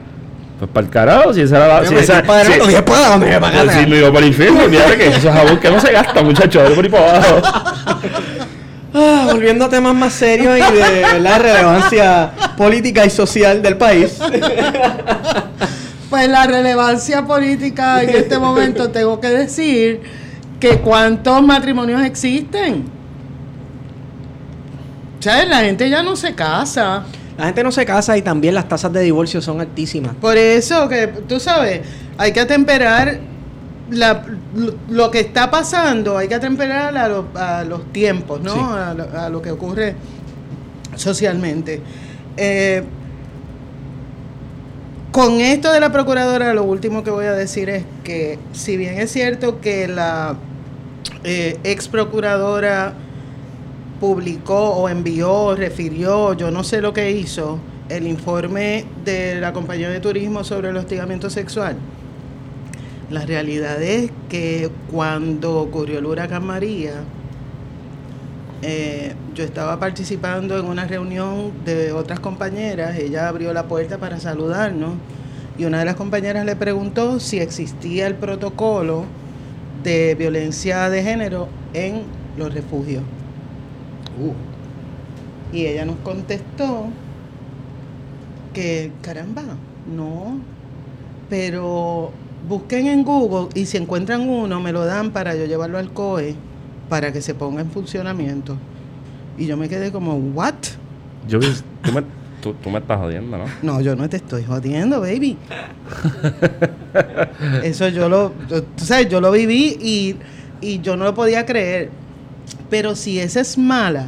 Pues 0.60 0.72
para 0.72 0.86
el 0.86 0.92
carajo, 0.92 1.34
si 1.34 1.42
esa 1.42 1.58
era 1.58 1.68
la. 1.82 1.86
Si 1.86 1.94
Oye, 1.94 2.04
esa, 2.04 2.24
padre, 2.24 2.54
si- 2.54 2.74
no, 2.76 2.86
para 2.86 3.10
dónde 3.10 3.26
me 3.26 3.40
pues, 3.40 3.74
si 3.74 3.86
no 3.88 3.96
iba 3.98 4.08
para 4.08 4.20
el 4.20 4.28
infierno, 4.28 4.60
fíjate 4.70 4.98
que 4.98 5.08
eso 5.08 5.18
es 5.30 5.36
jabón 5.36 5.60
que 5.60 5.70
no 5.70 5.80
se 5.82 5.92
gasta, 5.92 6.24
muchachos, 6.24 6.72
por 6.72 6.84
ahí 6.86 6.90
para 6.92 7.18
abajo. 7.18 7.42
Ah, 8.98 9.28
volviendo 9.30 9.66
a 9.66 9.70
temas 9.70 9.94
más 9.94 10.14
serios 10.14 10.58
y 10.58 10.62
de 10.74 11.20
la 11.20 11.38
relevancia 11.38 12.32
política 12.58 13.06
y 13.06 13.10
social 13.10 13.62
del 13.62 13.76
país. 13.76 14.18
Pues 16.16 16.30
la 16.30 16.48
relevancia 16.48 17.26
política 17.26 18.02
en 18.02 18.10
este 18.12 18.40
momento 18.40 18.90
tengo 18.94 19.20
que 19.20 19.28
decir 19.28 20.00
que 20.62 20.78
cuántos 20.78 21.44
matrimonios 21.44 22.02
existen. 22.04 22.86
¿Sabes? 25.20 25.50
La 25.50 25.60
gente 25.60 25.90
ya 25.90 26.04
no 26.04 26.16
se 26.16 26.34
casa. 26.34 27.04
La 27.38 27.48
gente 27.48 27.64
no 27.66 27.72
se 27.74 27.86
casa 27.86 28.16
y 28.18 28.22
también 28.22 28.56
las 28.56 28.66
tasas 28.70 28.94
de 28.94 29.02
divorcio 29.02 29.42
son 29.42 29.60
altísimas. 29.60 30.16
Por 30.16 30.38
eso 30.38 30.88
que, 30.88 31.08
tú 31.08 31.38
sabes, 31.38 31.82
hay 32.18 32.32
que 32.32 32.40
atemperar 32.40 33.20
la- 33.90 34.24
lo, 34.56 34.74
lo 34.88 35.12
que 35.12 35.20
está 35.20 35.52
pasando, 35.52 36.18
hay 36.18 36.30
que 36.30 36.36
atemperar 36.36 36.96
a, 36.98 37.10
lo- 37.10 37.28
a 37.36 37.66
los 37.66 37.92
tiempos, 37.92 38.40
¿no? 38.40 38.54
Sí. 38.54 38.60
A, 38.62 38.94
lo, 38.94 39.20
a 39.20 39.28
lo 39.30 39.42
que 39.42 39.52
ocurre 39.52 39.96
socialmente. 40.96 41.82
Eh, 42.38 42.84
con 45.16 45.40
esto 45.40 45.72
de 45.72 45.80
la 45.80 45.94
procuradora, 45.94 46.54
lo 46.54 46.66
último 46.66 47.02
que 47.02 47.10
voy 47.10 47.24
a 47.24 47.32
decir 47.32 47.70
es 47.70 47.86
que, 48.04 48.38
si 48.52 48.76
bien 48.76 49.00
es 49.00 49.14
cierto 49.14 49.62
que 49.62 49.88
la 49.88 50.36
eh, 51.24 51.58
ex 51.64 51.88
procuradora 51.88 52.94
publicó 54.02 54.72
o 54.72 54.90
envió, 54.90 55.56
refirió, 55.56 56.34
yo 56.34 56.52
no 56.52 56.66
sé 56.66 56.82
lo 56.82 56.92
que 56.92 57.12
hizo, 57.12 57.60
el 57.88 58.08
informe 58.08 58.84
de 59.06 59.40
la 59.40 59.54
compañía 59.54 59.90
de 59.90 60.02
turismo 60.02 60.44
sobre 60.44 60.72
el 60.72 60.76
hostigamiento 60.76 61.30
sexual. 61.30 61.78
La 63.10 63.26
realidad 63.26 63.82
es 63.82 64.12
que 64.28 64.70
cuando 64.92 65.62
ocurrió 65.62 66.00
el 66.00 66.08
huracán 66.08 66.46
María, 66.46 66.92
eh, 68.62 69.14
yo 69.34 69.44
estaba 69.44 69.80
participando 69.80 70.58
en 70.58 70.66
una 70.66 70.86
reunión 70.86 71.52
de 71.66 71.92
otras 71.92 72.20
compañeras, 72.20 72.98
ella 72.98 73.28
abrió 73.28 73.54
la 73.54 73.68
puerta 73.68 73.98
para 73.98 74.20
saludarnos 74.20 74.94
y 75.58 75.66
una 75.66 75.80
de 75.80 75.86
las 75.86 75.96
compañeras 75.96 76.46
le 76.46 76.56
preguntó 76.56 77.20
si 77.20 77.40
existía 77.40 78.08
el 78.08 78.16
protocolo 78.16 79.06
de 79.84 80.16
violencia 80.16 80.90
de 80.90 81.04
género 81.04 81.48
en 81.74 82.04
los 82.38 82.54
refugios. 82.54 83.04
Y 85.54 85.66
ella 85.66 85.86
nos 85.86 85.98
contestó 85.98 86.88
que, 88.54 88.92
caramba, 89.02 89.44
no, 89.94 90.40
pero 91.30 92.12
busquen 92.48 92.88
en 92.88 93.04
Google 93.04 93.50
y 93.54 93.66
si 93.66 93.78
encuentran 93.78 94.28
uno, 94.28 94.60
me 94.60 94.72
lo 94.72 94.86
dan 94.86 95.12
para 95.12 95.36
yo 95.36 95.46
llevarlo 95.46 95.78
al 95.78 95.92
COE 95.92 96.36
para 96.90 97.12
que 97.12 97.22
se 97.22 97.34
ponga 97.34 97.62
en 97.62 97.70
funcionamiento. 97.72 98.58
Y 99.38 99.46
yo 99.48 99.58
me 99.58 99.68
quedé 99.70 99.92
como, 99.92 100.16
¿what? 100.16 100.54
Yo 101.28 101.40
tú 101.40 101.92
me, 101.92 102.04
tú, 102.42 102.54
tú 102.54 102.70
me 102.70 102.80
estás 102.80 103.00
jodiendo, 103.00 103.38
¿no? 103.38 103.46
No, 103.64 103.82
yo 103.82 103.96
no 103.96 104.08
te 104.08 104.18
estoy 104.18 104.44
jodiendo, 104.44 105.02
baby. 105.02 105.38
Eso 107.64 107.88
yo 107.90 108.08
lo, 108.10 108.32
yo- 108.50 108.64
tú 108.64 108.86
sabes, 108.86 109.10
yo 109.10 109.20
lo 109.20 109.32
viví 109.32 109.78
y, 109.82 110.16
y 110.62 110.80
yo 110.82 110.96
no 110.96 111.06
lo 111.06 111.14
podía 111.14 111.46
creer. 111.46 111.90
Pero 112.70 112.96
si 112.96 113.20
esa 113.20 113.42
es 113.42 113.58
mala, 113.58 114.08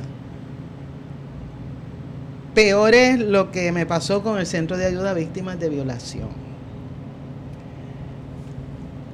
peor 2.53 2.93
es 2.93 3.19
lo 3.19 3.51
que 3.51 3.71
me 3.71 3.85
pasó 3.85 4.23
con 4.23 4.39
el 4.39 4.45
Centro 4.45 4.77
de 4.77 4.85
Ayuda 4.85 5.11
a 5.11 5.13
Víctimas 5.13 5.59
de 5.59 5.69
Violación. 5.69 6.29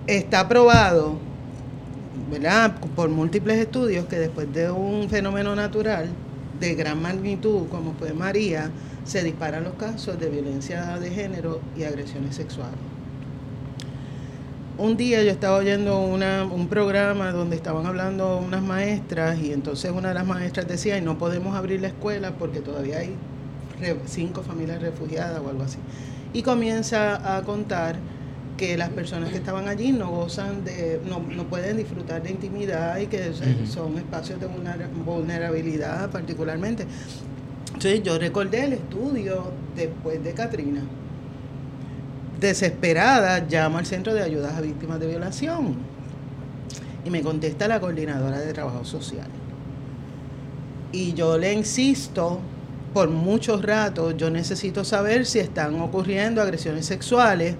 Está 0.07 0.41
aprobado, 0.41 1.17
¿verdad? 2.31 2.75
Por 2.95 3.09
múltiples 3.09 3.57
estudios 3.57 4.05
que 4.05 4.17
después 4.17 4.51
de 4.53 4.71
un 4.71 5.09
fenómeno 5.09 5.55
natural 5.55 6.07
de 6.59 6.75
gran 6.75 7.01
magnitud 7.01 7.67
como 7.69 7.93
fue 7.93 8.13
María, 8.13 8.69
se 9.05 9.23
disparan 9.23 9.63
los 9.63 9.73
casos 9.73 10.19
de 10.19 10.29
violencia 10.29 10.97
de 10.97 11.09
género 11.11 11.59
y 11.77 11.83
agresiones 11.83 12.35
sexuales. 12.35 12.75
Un 14.77 14.97
día 14.97 15.21
yo 15.21 15.29
estaba 15.29 15.57
oyendo 15.57 15.99
una- 15.99 16.45
un 16.45 16.67
programa 16.67 17.31
donde 17.31 17.55
estaban 17.55 17.85
hablando 17.85 18.39
unas 18.39 18.63
maestras 18.63 19.37
y 19.39 19.53
entonces 19.53 19.91
una 19.91 20.07
de 20.09 20.13
las 20.15 20.25
maestras 20.25 20.67
decía, 20.67 20.97
y 20.97 21.01
no 21.01 21.17
podemos 21.17 21.55
abrir 21.55 21.81
la 21.81 21.89
escuela 21.89 22.31
porque 22.31 22.59
todavía 22.59 22.99
hay 22.99 23.15
cinco 24.07 24.41
familias 24.41 24.81
refugiadas 24.81 25.41
o 25.45 25.49
algo 25.49 25.63
así. 25.63 25.77
Y 26.33 26.41
comienza 26.41 27.37
a 27.37 27.43
contar 27.43 27.97
que 28.57 28.77
las 28.77 28.89
personas 28.89 29.29
que 29.31 29.37
estaban 29.37 29.67
allí 29.67 29.91
no 29.91 30.11
gozan 30.11 30.63
de, 30.63 31.01
no, 31.07 31.19
no 31.19 31.45
pueden 31.45 31.77
disfrutar 31.77 32.21
de 32.21 32.31
intimidad 32.31 32.97
y 32.99 33.07
que 33.07 33.31
son 33.67 33.97
espacios 33.97 34.39
de 34.39 34.47
vulnera- 34.47 34.87
vulnerabilidad 35.05 36.09
particularmente. 36.11 36.85
Entonces 37.67 38.03
yo 38.03 38.17
recordé 38.19 38.65
el 38.65 38.73
estudio 38.73 39.51
después 39.75 40.23
de 40.23 40.33
Katrina. 40.33 40.81
Desesperada, 42.39 43.39
llamo 43.49 43.77
al 43.77 43.85
Centro 43.85 44.13
de 44.13 44.21
Ayudas 44.21 44.55
a 44.55 44.61
Víctimas 44.61 44.99
de 44.99 45.07
Violación 45.07 45.75
y 47.05 47.09
me 47.09 47.21
contesta 47.21 47.67
la 47.67 47.79
coordinadora 47.79 48.39
de 48.39 48.53
trabajo 48.53 48.83
social. 48.85 49.27
Y 50.91 51.13
yo 51.13 51.37
le 51.37 51.53
insisto 51.53 52.39
por 52.93 53.09
muchos 53.09 53.63
ratos, 53.63 54.15
yo 54.17 54.29
necesito 54.29 54.83
saber 54.83 55.25
si 55.25 55.39
están 55.39 55.79
ocurriendo 55.81 56.41
agresiones 56.41 56.85
sexuales, 56.85 57.55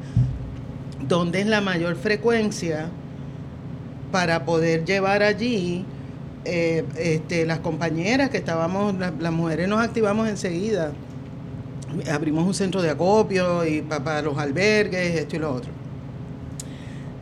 dónde 1.13 1.41
es 1.41 1.45
la 1.47 1.61
mayor 1.61 1.95
frecuencia 1.95 2.89
para 4.11 4.45
poder 4.45 4.83
llevar 4.83 5.21
allí 5.21 5.85
eh, 6.45 6.83
este, 6.97 7.45
las 7.45 7.59
compañeras 7.59 8.29
que 8.31 8.37
estábamos, 8.37 8.95
la- 8.95 9.13
las 9.19 9.31
mujeres 9.31 9.67
nos 9.67 9.79
activamos 9.79 10.27
enseguida. 10.27 10.91
Abrimos 12.11 12.45
un 12.47 12.53
centro 12.55 12.81
de 12.81 12.89
acopio 12.89 13.63
y 13.65 13.81
pa- 13.83 14.03
para 14.03 14.23
los 14.23 14.37
albergues, 14.39 15.15
esto 15.19 15.35
y 15.35 15.39
lo 15.39 15.53
otro. 15.53 15.69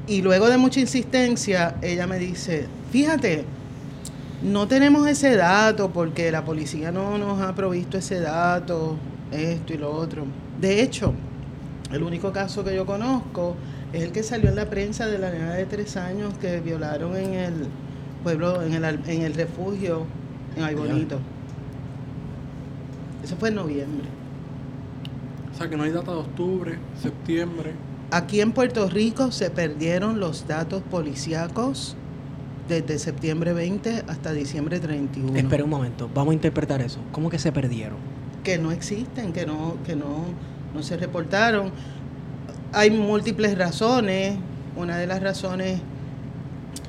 Y 0.07 0.21
luego 0.21 0.47
de 0.49 0.57
mucha 0.57 0.79
insistencia, 0.79 1.75
ella 1.81 2.07
me 2.07 2.17
dice, 2.17 2.65
fíjate, 2.91 3.43
no 4.41 4.67
tenemos 4.67 5.07
ese 5.07 5.35
dato 5.35 5.91
porque 5.91 6.31
la 6.31 6.43
policía 6.43 6.91
no 6.91 7.17
nos 7.17 7.41
ha 7.41 7.53
provisto 7.53 7.97
ese 7.97 8.19
dato, 8.21 8.95
esto 9.31 9.73
y 9.73 9.77
lo 9.77 9.91
otro. 9.91 10.23
De 10.59 10.81
hecho, 10.81 11.13
el 11.91 12.01
único 12.03 12.31
caso 12.31 12.63
que 12.63 12.73
yo 12.73 12.85
conozco 12.85 13.55
es 13.93 14.03
el 14.03 14.11
que 14.11 14.23
salió 14.23 14.49
en 14.49 14.55
la 14.55 14.69
prensa 14.69 15.07
de 15.07 15.17
la 15.17 15.31
nena 15.31 15.53
de 15.53 15.65
tres 15.65 15.97
años 15.97 16.33
que 16.39 16.59
violaron 16.59 17.15
en 17.15 17.33
el 17.33 17.53
pueblo, 18.23 18.61
en 18.61 18.73
el, 18.73 18.85
en 19.07 19.21
el 19.21 19.33
refugio, 19.33 20.05
en 20.55 20.63
Ay 20.63 20.75
Bonito. 20.75 21.19
Eso 23.23 23.35
fue 23.37 23.49
en 23.49 23.55
noviembre. 23.55 24.07
O 25.53 25.57
sea 25.57 25.69
que 25.69 25.77
no 25.77 25.83
hay 25.83 25.91
data 25.91 26.11
de 26.11 26.17
octubre, 26.17 26.79
septiembre. 27.01 27.73
Aquí 28.11 28.41
en 28.41 28.51
Puerto 28.51 28.89
Rico 28.89 29.31
se 29.31 29.49
perdieron 29.49 30.19
los 30.19 30.47
datos 30.47 30.81
policíacos 30.83 31.95
desde 32.67 32.99
septiembre 32.99 33.53
20 33.53 34.03
hasta 34.07 34.33
diciembre 34.33 34.79
31. 34.79 35.35
Espera 35.37 35.63
un 35.63 35.69
momento, 35.69 36.09
vamos 36.13 36.31
a 36.31 36.35
interpretar 36.35 36.81
eso. 36.81 36.99
¿Cómo 37.11 37.29
que 37.29 37.39
se 37.39 37.51
perdieron? 37.51 38.11
que 38.43 38.57
no 38.57 38.71
existen, 38.71 39.33
que 39.33 39.45
no, 39.45 39.75
que 39.85 39.95
no, 39.95 40.25
no 40.73 40.83
se 40.83 40.97
reportaron. 40.97 41.71
Hay 42.73 42.91
múltiples 42.91 43.57
razones. 43.57 44.37
Una 44.75 44.97
de 44.97 45.07
las 45.07 45.21
razones 45.21 45.81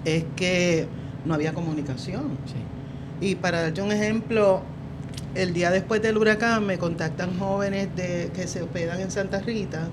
es 0.04 0.24
que 0.36 0.86
no 1.24 1.34
había 1.34 1.52
comunicación. 1.52 2.38
Sí. 2.46 3.26
Y 3.26 3.34
para 3.36 3.62
darte 3.62 3.82
un 3.82 3.92
ejemplo, 3.92 4.62
el 5.34 5.52
día 5.52 5.70
después 5.70 6.02
del 6.02 6.18
huracán 6.18 6.66
me 6.66 6.78
contactan 6.78 7.38
jóvenes 7.38 7.88
de, 7.96 8.30
que 8.34 8.46
se 8.46 8.62
hospedan 8.62 9.00
en 9.00 9.10
Santa 9.10 9.40
Rita. 9.40 9.88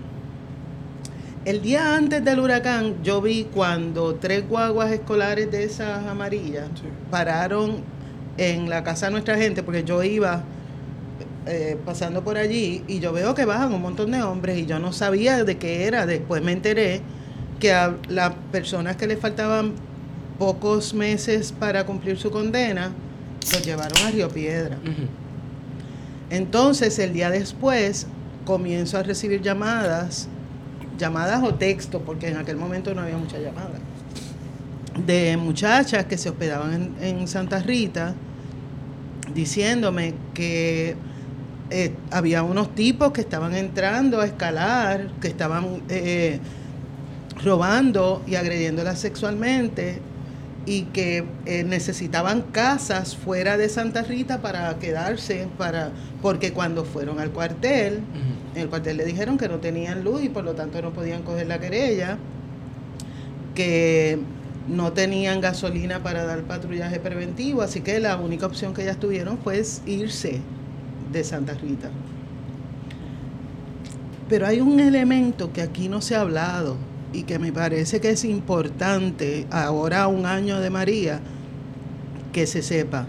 El 1.45 1.61
día 1.61 1.95
antes 1.95 2.23
del 2.23 2.39
huracán 2.39 3.01
yo 3.01 3.21
vi 3.21 3.45
cuando 3.45 4.15
tres 4.15 4.47
guaguas 4.47 4.91
escolares 4.91 5.49
de 5.49 5.63
esas 5.63 6.05
amarillas 6.05 6.67
Sí. 6.75 6.83
pararon 7.09 7.77
en 8.37 8.69
la 8.69 8.83
casa 8.83 9.07
de 9.07 9.13
nuestra 9.13 9.37
gente, 9.37 9.63
porque 9.63 9.83
yo 9.83 10.03
iba 10.03 10.43
eh, 11.45 11.77
pasando 11.85 12.23
por 12.23 12.37
allí 12.37 12.83
y 12.87 12.99
yo 12.99 13.13
veo 13.13 13.33
que 13.33 13.45
bajan 13.45 13.73
un 13.73 13.81
montón 13.81 14.11
de 14.11 14.21
hombres 14.21 14.57
y 14.57 14.65
yo 14.65 14.79
no 14.79 14.91
sabía 14.93 15.43
de 15.43 15.57
qué 15.57 15.85
era. 15.85 16.05
Después 16.05 16.43
me 16.43 16.51
enteré 16.51 17.01
que 17.59 17.73
a 17.73 17.95
las 18.07 18.33
personas 18.51 18.95
que 18.95 19.07
le 19.07 19.17
faltaban 19.17 19.73
pocos 20.37 20.93
meses 20.93 21.51
para 21.51 21.85
cumplir 21.85 22.17
su 22.17 22.31
condena, 22.31 22.91
los 23.51 23.65
llevaron 23.65 24.05
a 24.05 24.11
Río 24.11 24.29
Piedra. 24.29 24.77
Entonces, 26.29 26.97
el 26.99 27.13
día 27.13 27.29
después, 27.29 28.07
comienzo 28.45 28.97
a 28.97 29.03
recibir 29.03 29.41
llamadas, 29.41 30.27
llamadas 30.97 31.43
o 31.43 31.55
texto, 31.55 32.01
porque 32.01 32.29
en 32.29 32.37
aquel 32.37 32.55
momento 32.55 32.93
no 32.93 33.01
había 33.01 33.17
muchas 33.17 33.41
llamadas, 33.41 33.81
de 35.05 35.37
muchachas 35.37 36.05
que 36.05 36.17
se 36.17 36.29
hospedaban 36.29 36.93
en, 37.01 37.19
en 37.19 37.27
Santa 37.27 37.59
Rita, 37.59 38.15
diciéndome 39.33 40.13
que 40.33 40.95
eh, 41.72 41.93
había 42.11 42.41
unos 42.41 42.74
tipos 42.74 43.11
que 43.11 43.22
estaban 43.22 43.55
entrando 43.55 44.22
a 44.22 44.26
escalar, 44.26 45.11
que 45.22 45.28
estaban 45.28 45.84
eh, 45.89 46.39
robando 47.43 48.24
y 48.26 48.36
agrediéndolas 48.36 48.99
sexualmente 48.99 49.99
y 50.65 50.84
que 50.84 51.26
eh, 51.45 51.63
necesitaban 51.63 52.41
casas 52.41 53.15
fuera 53.15 53.57
de 53.57 53.70
Santa 53.70 54.01
Rita 54.01 54.41
para 54.41 54.78
quedarse, 54.80 55.47
para 55.57 55.91
porque 56.24 56.53
cuando 56.53 56.86
fueron 56.86 57.20
al 57.20 57.30
cuartel, 57.30 58.01
en 58.55 58.61
el 58.61 58.70
cuartel 58.70 58.97
le 58.97 59.05
dijeron 59.05 59.38
que 59.38 59.47
no 59.47 59.59
tenían 59.59 60.03
luz 60.03 60.24
y 60.24 60.30
por 60.30 60.43
lo 60.43 60.53
tanto 60.53 60.82
no 60.82 60.91
podían 60.91 61.22
coger 61.22 61.47
la 61.47 61.59
querella, 61.59 62.17
que 63.53 64.20
no 64.67 64.91
tenían 64.93 65.39
gasolina 65.39 66.01
para 66.01 66.26
dar 66.26 66.41
patrullaje 66.43 66.99
preventivo, 66.99 67.61
así 67.61 67.82
que 67.82 67.99
la 67.99 68.17
única 68.17 68.47
opción 68.47 68.74
que 68.74 68.82
ellas 68.82 68.97
tuvieron 68.97 69.38
fue 69.38 69.63
irse 69.86 70.41
de 71.12 71.24
Santa 71.24 71.53
Rita. 71.53 71.89
Pero 74.28 74.45
hay 74.45 74.62
un 74.62 74.80
elemento 74.80 75.51
que 75.51 75.62
aquí 75.62 75.89
no 75.89 76.01
se 76.01 76.16
ha 76.16 76.22
hablado 76.22 76.78
y 77.14 77.24
que 77.24 77.39
me 77.39 77.51
parece 77.51 77.99
que 77.99 78.12
es 78.12 78.24
importante 78.24 79.47
ahora 79.49 80.07
un 80.07 80.26
año 80.26 80.60
de 80.60 80.70
María 80.70 81.20
que 82.32 82.45
se 82.45 82.62
sepa. 82.62 83.07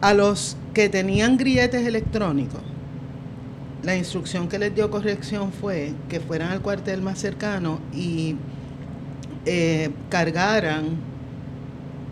A 0.00 0.14
los 0.14 0.56
que 0.74 0.88
tenían 0.88 1.36
grilletes 1.36 1.86
electrónicos, 1.86 2.60
la 3.82 3.96
instrucción 3.96 4.48
que 4.48 4.58
les 4.58 4.74
dio 4.74 4.90
corrección 4.90 5.52
fue 5.52 5.92
que 6.08 6.20
fueran 6.20 6.50
al 6.50 6.60
cuartel 6.60 7.02
más 7.02 7.18
cercano 7.18 7.80
y 7.92 8.36
eh, 9.46 9.90
cargaran 10.08 11.12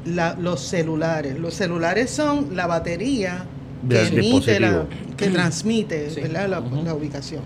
los 0.05 0.61
celulares. 0.63 1.39
Los 1.39 1.55
celulares 1.55 2.11
son 2.11 2.57
la 2.57 2.67
batería 2.67 3.45
que 3.89 4.07
emite, 4.09 4.61
la- 4.61 4.87
que 5.17 5.29
transmite 5.29 6.11
Sí. 6.11 6.21
¿verdad? 6.21 6.49
la, 6.49 6.95
ubicación. 6.95 7.43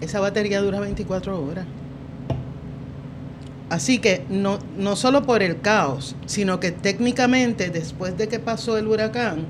Esa 0.00 0.20
batería 0.20 0.60
dura 0.60 0.80
24 0.80 1.42
horas. 1.42 1.66
Así 3.68 3.98
que 3.98 4.24
no, 4.30 4.58
no 4.78 4.94
solo 4.94 5.22
por 5.24 5.42
el 5.42 5.60
caos, 5.60 6.14
sino 6.26 6.60
que 6.60 6.70
técnicamente 6.70 7.70
después 7.70 8.16
de 8.16 8.28
que 8.28 8.38
pasó 8.38 8.78
el 8.78 8.86
huracán, 8.86 9.46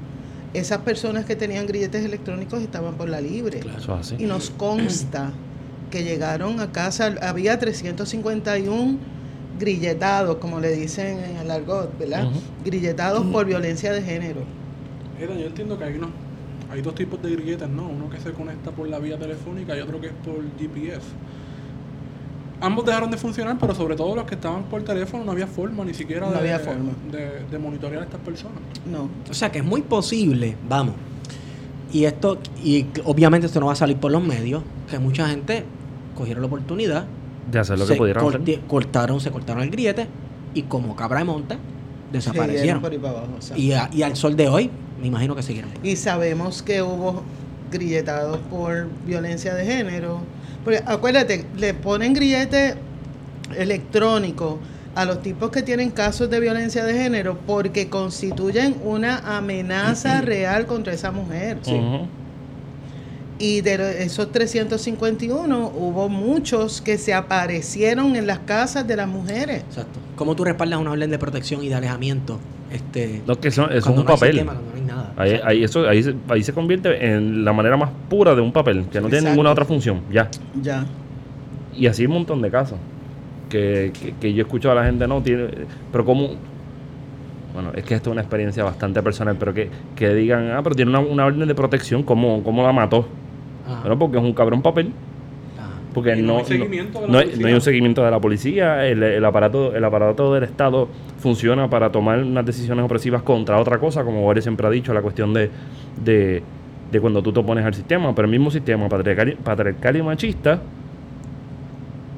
esas 0.54 0.78
personas 0.78 1.26
que 1.26 1.36
tenían 1.36 1.66
grilletes 1.66 2.04
electrónicos 2.04 2.62
estaban 2.62 2.94
por 2.94 3.10
la 3.10 3.20
libre. 3.20 3.60
Claro. 3.60 4.00
Y 4.18 4.24
nos 4.24 4.48
consta 4.50 5.32
que 5.90 6.02
llegaron 6.02 6.60
a 6.60 6.72
casa, 6.72 7.14
había 7.20 7.58
351 7.58 8.98
grilletados, 9.58 10.36
como 10.36 10.60
le 10.60 10.72
dicen 10.74 11.18
en 11.18 11.36
el 11.36 11.50
argot, 11.50 11.98
¿verdad? 11.98 12.28
Grilletados 12.64 13.24
por 13.26 13.44
violencia 13.46 13.92
de 13.92 14.02
género. 14.02 14.40
Era, 15.20 15.34
yo 15.34 15.46
entiendo 15.46 15.78
que 15.78 15.84
hay 15.84 15.96
unos, 15.96 16.10
hay 16.70 16.82
dos 16.82 16.94
tipos 16.94 17.20
de 17.22 17.30
grilletes, 17.30 17.68
¿no? 17.68 17.86
Uno 17.88 18.10
que 18.10 18.18
se 18.20 18.32
conecta 18.32 18.70
por 18.70 18.88
la 18.88 18.98
vía 18.98 19.18
telefónica 19.18 19.76
y 19.76 19.80
otro 19.80 20.00
que 20.00 20.08
es 20.08 20.12
por 20.24 20.42
GPS. 20.58 21.00
Ambos 22.60 22.86
dejaron 22.86 23.10
de 23.10 23.18
funcionar, 23.18 23.58
pero 23.60 23.74
sobre 23.74 23.96
todo 23.96 24.16
los 24.16 24.24
que 24.24 24.34
estaban 24.34 24.64
por 24.64 24.82
teléfono 24.82 25.24
no 25.24 25.32
había 25.32 25.46
forma 25.46 25.84
ni 25.84 25.92
siquiera 25.92 26.26
No 26.26 26.32
de, 26.32 26.38
había 26.38 26.58
forma. 26.58 26.92
de, 27.12 27.44
de 27.50 27.58
monitorear 27.58 28.00
a 28.02 28.04
estas 28.06 28.20
personas. 28.20 28.58
No. 28.90 29.10
O 29.30 29.34
sea 29.34 29.52
que 29.52 29.58
es 29.58 29.64
muy 29.64 29.82
posible, 29.82 30.56
vamos. 30.68 30.94
Y 31.92 32.04
esto, 32.04 32.38
y 32.64 32.86
obviamente 33.04 33.46
esto 33.46 33.60
no 33.60 33.66
va 33.66 33.72
a 33.72 33.76
salir 33.76 33.98
por 33.98 34.10
los 34.10 34.22
medios, 34.24 34.62
que 34.90 34.98
mucha 34.98 35.28
gente 35.28 35.64
cogieron 36.16 36.42
la 36.42 36.46
oportunidad, 36.46 37.04
De 37.50 37.58
hacer 37.58 37.78
lo 37.78 37.84
se 37.86 37.92
que 37.92 37.98
pudieran 37.98 38.24
corti- 38.24 38.54
hacer. 38.54 38.60
cortaron, 38.66 39.20
se 39.20 39.30
cortaron 39.30 39.62
el 39.62 39.70
grillete 39.70 40.06
y 40.54 40.62
como 40.62 40.96
cabra 40.96 41.18
de 41.18 41.24
monta, 41.26 41.54
Siguieron 41.56 42.12
desaparecieron. 42.12 42.80
por 42.80 42.90
ahí 42.92 42.98
para 42.98 43.18
abajo, 43.18 43.34
o 43.38 43.42
sea. 43.42 43.58
Y, 43.58 43.72
a- 43.72 43.90
y 43.92 44.02
al 44.02 44.16
sol 44.16 44.34
de 44.34 44.48
hoy, 44.48 44.70
me 45.00 45.06
imagino 45.08 45.34
que 45.36 45.42
siguieron. 45.42 45.70
Y 45.82 45.96
sabemos 45.96 46.62
que 46.62 46.82
hubo 46.82 47.22
grilletados 47.70 48.38
por 48.50 48.88
violencia 49.06 49.54
de 49.54 49.64
género. 49.64 50.20
Porque 50.64 50.82
acuérdate, 50.86 51.44
le 51.56 51.74
ponen 51.74 52.12
grillete 52.14 52.74
electrónico 53.56 54.58
a 54.94 55.04
los 55.04 55.22
tipos 55.22 55.50
que 55.50 55.62
tienen 55.62 55.90
casos 55.90 56.30
de 56.30 56.40
violencia 56.40 56.84
de 56.84 56.94
género 56.94 57.38
porque 57.46 57.88
constituyen 57.88 58.76
una 58.82 59.18
amenaza 59.36 60.20
real 60.22 60.66
contra 60.66 60.92
esa 60.94 61.12
mujer. 61.12 61.58
Ujú. 61.66 62.06
Y 63.38 63.60
de 63.60 64.02
esos 64.02 64.32
351 64.32 65.66
hubo 65.76 66.08
muchos 66.08 66.80
que 66.80 66.96
se 66.96 67.12
aparecieron 67.12 68.16
en 68.16 68.26
las 68.26 68.38
casas 68.40 68.86
de 68.86 68.96
las 68.96 69.06
mujeres. 69.06 69.62
Exacto. 69.68 69.98
¿Cómo 70.16 70.34
tú 70.34 70.44
respaldas 70.44 70.80
una 70.80 70.92
orden 70.92 71.10
de 71.10 71.18
protección 71.18 71.62
y 71.62 71.68
de 71.68 71.74
alejamiento? 71.74 72.38
Este, 72.72 73.22
No, 73.26 73.38
que 73.38 73.48
eso 73.48 73.68
es 73.70 73.84
un 73.84 73.96
no 73.96 74.04
papel. 74.06 74.32
sistema, 74.32 74.54
no. 74.54 74.75
Ahí, 75.16 75.40
ahí, 75.42 75.64
eso, 75.64 75.88
ahí, 75.88 76.02
se, 76.02 76.14
ahí 76.28 76.42
se 76.42 76.52
convierte 76.52 77.14
en 77.14 77.44
la 77.44 77.52
manera 77.52 77.76
más 77.76 77.90
pura 78.08 78.34
de 78.34 78.42
un 78.42 78.52
papel, 78.52 78.84
que 78.92 79.00
no 79.00 79.08
tiene 79.08 79.30
ninguna 79.30 79.50
otra 79.50 79.64
función. 79.64 80.02
Ya. 80.10 80.28
Ya. 80.60 80.84
Y 81.74 81.86
así 81.86 82.04
un 82.06 82.12
montón 82.12 82.42
de 82.42 82.50
casos. 82.50 82.78
Que, 83.48 83.92
que, 83.98 84.12
que 84.20 84.34
yo 84.34 84.42
escucho 84.42 84.70
a 84.70 84.74
la 84.74 84.84
gente, 84.84 85.06
no, 85.06 85.22
tiene. 85.22 85.48
Pero 85.90 86.04
como. 86.04 86.30
Bueno, 87.54 87.70
es 87.74 87.84
que 87.84 87.94
esto 87.94 88.10
es 88.10 88.12
una 88.12 88.20
experiencia 88.20 88.62
bastante 88.64 89.02
personal, 89.02 89.36
pero 89.38 89.54
que, 89.54 89.70
que 89.94 90.12
digan, 90.14 90.50
ah, 90.50 90.60
pero 90.62 90.74
tiene 90.74 90.90
una, 90.90 91.00
una 91.00 91.24
orden 91.24 91.48
de 91.48 91.54
protección, 91.54 92.02
¿cómo, 92.02 92.42
cómo 92.42 92.62
la 92.62 92.72
mató? 92.72 93.08
Ajá. 93.66 93.80
Bueno, 93.80 93.98
porque 93.98 94.18
es 94.18 94.22
un 94.22 94.34
cabrón 94.34 94.60
papel. 94.60 94.92
Porque 95.96 96.14
no 96.14 96.34
no, 96.34 96.38
hay 96.38 96.44
seguimiento 96.44 97.00
de 97.00 97.06
la 97.06 97.12
no 97.12 97.18
hay, 97.18 97.24
policía. 97.24 97.42
no 97.42 97.48
hay 97.48 97.54
un 97.54 97.60
seguimiento 97.60 98.04
de 98.04 98.10
la 98.12 98.20
policía, 98.20 98.86
el, 98.86 99.02
el 99.02 99.24
aparato 99.24 99.74
el 99.74 99.84
aparato 99.84 100.32
del 100.34 100.44
Estado 100.44 100.88
funciona 101.18 101.68
para 101.68 101.90
tomar 101.90 102.18
unas 102.22 102.46
decisiones 102.46 102.84
opresivas 102.84 103.22
contra 103.22 103.58
otra 103.58 103.78
cosa, 103.78 104.04
como 104.04 104.20
Boris 104.22 104.44
siempre 104.44 104.66
ha 104.66 104.70
dicho, 104.70 104.92
la 104.94 105.02
cuestión 105.02 105.32
de, 105.34 105.50
de, 106.04 106.42
de 106.92 107.00
cuando 107.00 107.22
tú 107.22 107.32
te 107.32 107.40
opones 107.40 107.64
al 107.64 107.74
sistema, 107.74 108.14
pero 108.14 108.26
el 108.26 108.30
mismo 108.30 108.50
sistema 108.50 108.88
patriarcal, 108.88 109.30
y- 109.30 109.34
patriarcal 109.34 109.96
y 109.96 110.02
machista, 110.02 110.60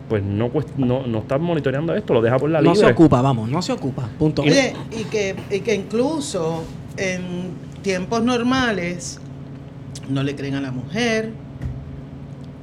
pues 0.09 0.23
no, 0.23 0.51
no, 0.79 1.07
no 1.07 1.19
está 1.19 1.39
monitoreando 1.39 1.95
esto, 1.95 2.15
lo 2.15 2.23
deja 2.23 2.39
por 2.39 2.51
la 2.51 2.61
No 2.63 2.73
libre. 2.73 2.89
se 2.89 2.93
ocupa, 2.93 3.21
vamos, 3.23 3.49
no 3.49 3.61
se 3.63 3.73
ocupa. 3.73 4.09
Punto. 4.19 4.43
Oye, 4.43 4.73
y 4.91 5.05
que, 5.05 5.37
y 5.51 5.61
que 5.61 5.75
incluso 5.75 6.65
en 6.97 7.23
tiempos 7.83 8.23
normales 8.23 9.21
no 10.09 10.23
le 10.23 10.35
creen 10.35 10.55
a 10.55 10.61
la 10.63 10.71
mujer, 10.73 11.31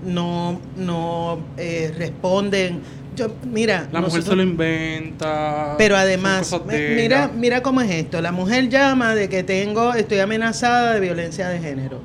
no, 0.05 0.59
no 0.77 1.39
eh, 1.57 1.93
responden. 1.97 2.79
Yo, 3.15 3.27
mira, 3.49 3.87
La 3.93 4.01
mujer 4.01 4.19
nosotros- 4.19 4.25
se 4.25 4.35
lo 4.35 4.43
inventa. 4.43 5.75
Pero 5.77 5.95
además, 5.95 6.53
mira, 6.95 7.31
mira 7.33 7.61
cómo 7.61 7.79
es 7.81 7.89
esto. 7.89 8.21
La 8.21 8.31
mujer 8.33 8.67
llama 8.69 9.15
de 9.15 9.29
que 9.29 9.41
tengo, 9.43 9.93
estoy 9.93 10.19
amenazada 10.19 10.93
de 10.93 10.99
violencia 10.99 11.47
de 11.47 11.59
género. 11.59 11.99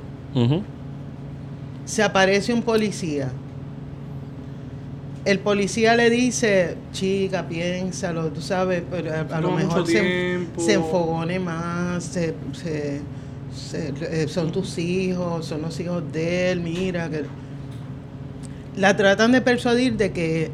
Se 1.84 2.02
aparece 2.04 2.52
un 2.52 2.62
policía. 2.62 3.30
El 5.24 5.38
policía 5.40 5.96
le 5.96 6.08
dice, 6.08 6.76
chica, 6.92 7.46
piénsalo, 7.46 8.28
tú 8.28 8.40
sabes, 8.40 8.82
pero 8.90 9.12
a, 9.12 9.36
a 9.36 9.40
lo 9.40 9.50
mejor 9.50 9.86
se, 9.86 10.46
se 10.56 10.72
enfogone 10.74 11.38
más, 11.38 12.04
se, 12.04 12.34
se- 12.52 13.00
se- 13.54 13.92
eh, 14.22 14.28
son 14.28 14.50
tus 14.50 14.78
hijos, 14.78 15.44
son 15.44 15.60
los 15.62 15.78
hijos 15.78 16.02
de 16.10 16.52
él, 16.52 16.60
mira. 16.60 17.10
que 17.10 17.24
La 18.76 18.96
tratan 18.96 19.32
de 19.32 19.40
persuadir 19.40 19.96
de 19.96 20.12
que 20.12 20.50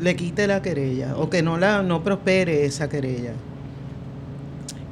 le 0.00 0.16
quite 0.16 0.46
la 0.46 0.60
querella 0.62 1.16
o 1.16 1.30
que 1.30 1.42
no, 1.42 1.58
la, 1.58 1.82
no 1.82 2.02
prospere 2.02 2.64
esa 2.64 2.88
querella. 2.88 3.32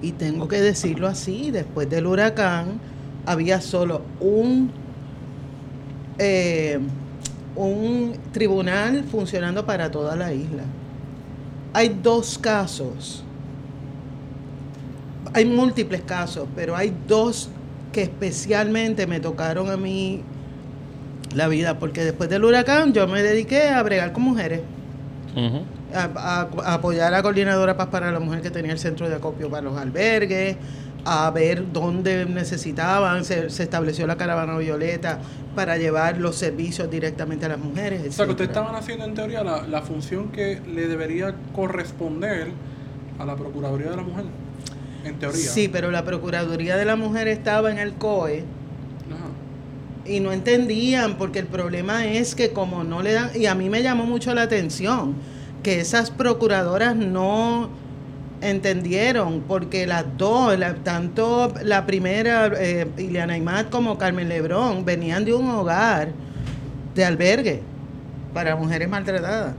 Y 0.01 0.13
tengo 0.13 0.49
que 0.49 0.61
decirlo 0.61 1.07
así, 1.07 1.51
después 1.51 1.89
del 1.89 2.07
huracán 2.07 2.81
había 3.27 3.61
solo 3.61 4.03
un, 4.21 4.71
eh, 6.19 6.81
un 7.55 8.15
tribunal 8.33 9.05
funcionando 9.05 9.65
para 9.65 9.91
toda 9.91 10.17
la 10.17 10.33
isla. 10.33 10.65
Hay 11.73 11.97
dos 12.03 12.39
casos, 12.39 13.25
hay 15.33 15.45
múltiples 15.45 16.03
casos, 16.03 16.49
pero 16.55 16.77
hay 16.77 16.93
dos 17.07 17.49
que 17.93 18.03
especialmente 18.03 19.07
me 19.07 19.21
tocaron 19.21 19.71
a 19.71 19.77
mí 19.77 20.23
la 21.35 21.49
vida, 21.49 21.79
porque 21.79 22.05
después 22.05 22.29
del 22.31 22.45
huracán 22.45 22.93
yo 22.93 23.07
me 23.09 23.23
dediqué 23.23 23.69
a 23.71 23.83
bregar 23.83 24.13
con 24.13 24.23
mujeres 24.25 24.61
a, 25.95 26.09
a- 26.15 26.49
a 26.65 26.75
apoyar 26.75 27.09
a 27.09 27.11
la 27.11 27.23
coordinadora 27.23 27.77
Paz 27.77 27.89
para 27.89 28.11
la 28.13 28.21
mujer 28.21 28.41
que 28.43 28.51
tenía 28.51 28.73
el 28.73 28.79
centro 28.79 29.09
de 29.09 29.15
acopio 29.17 29.49
para 29.51 29.63
los 29.63 29.77
albergues, 29.79 30.57
a 31.05 31.31
ver 31.31 31.73
dónde 31.73 32.27
necesitaban, 32.27 33.25
se, 33.25 33.51
se 33.51 33.63
estableció 33.65 34.07
la 34.07 34.17
caravana 34.17 34.57
violeta 34.59 35.19
para 35.57 35.77
llevar 35.77 36.19
los 36.19 36.37
servicios 36.37 36.91
directamente 36.91 37.47
a 37.47 37.51
las 37.51 37.59
mujeres. 37.59 38.03
O 38.09 38.13
sea, 38.13 38.25
que 38.27 38.31
ustedes 38.33 38.51
estaban 38.51 38.75
haciendo 38.75 39.05
en 39.05 39.15
teoría 39.15 39.43
la, 39.43 39.67
la 39.67 39.83
función 39.83 40.29
que 40.31 40.61
le 40.73 40.87
debería 40.87 41.35
corresponder 41.55 42.49
a 43.19 43.25
la 43.25 43.37
Procuraduría 43.37 43.91
de 43.91 43.97
la 43.97 44.03
Mujer. 44.03 44.25
En 45.05 45.19
teoría. 45.19 45.41
Sí, 45.51 45.69
pero 45.69 45.91
la 45.91 46.05
Procuraduría 46.05 46.77
de 46.77 46.85
la 46.85 46.97
Mujer 46.97 47.27
estaba 47.29 47.71
en 47.71 47.79
el 47.79 47.95
COE. 47.95 48.45
Y 50.05 50.21
no 50.21 50.33
entendían 50.33 51.17
porque 51.17 51.39
el 51.39 51.47
problema 51.47 52.07
es 52.07 52.35
que 52.35 52.51
como 52.51 52.85
no 52.85 53.03
le 53.03 53.13
dan, 53.13 53.31
y 53.35 53.47
a 53.47 53.55
mí 53.55 53.69
me 53.69 53.83
llamó 53.83 54.05
mucho 54.05 54.35
la 54.35 54.43
atención, 54.43 55.15
que 55.63 55.81
esas 55.81 56.11
procuradoras 56.11 56.97
no 56.97 57.71
entendieron 58.41 59.43
porque 59.47 59.87
las 59.87 60.05
dos, 60.19 60.59
la- 60.59 60.75
tanto 60.75 61.53
la 61.63 61.87
primera, 61.87 62.51
eh, 62.59 62.89
Ileana 62.99 63.37
Imad 63.37 63.67
como 63.67 63.97
Carmen 63.99 64.29
Lebrón, 64.29 64.85
venían 64.85 65.25
de 65.25 65.35
un 65.35 65.49
hogar 65.51 66.09
de 66.97 67.05
albergue 67.05 67.63
para 68.35 68.57
mujeres 68.57 68.89
maltratadas. 68.89 69.55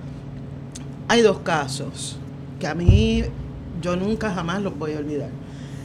Hay 1.07 1.21
dos 1.21 1.39
casos 1.39 2.17
que 2.59 2.67
a 2.67 2.73
mí 2.73 3.23
yo 3.81 3.95
nunca 3.95 4.31
jamás 4.33 4.61
los 4.61 4.77
voy 4.77 4.93
a 4.93 4.97
olvidar. 4.99 5.29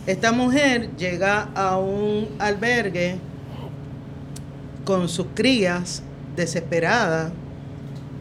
Esta 0.07 0.33
mujer 0.33 0.91
llega 0.97 1.49
a 1.55 1.77
un 1.79 2.29
albergue 2.39 3.19
con 4.89 5.11
sus 5.11 5.27
crías 5.35 6.03
desesperada 6.35 7.31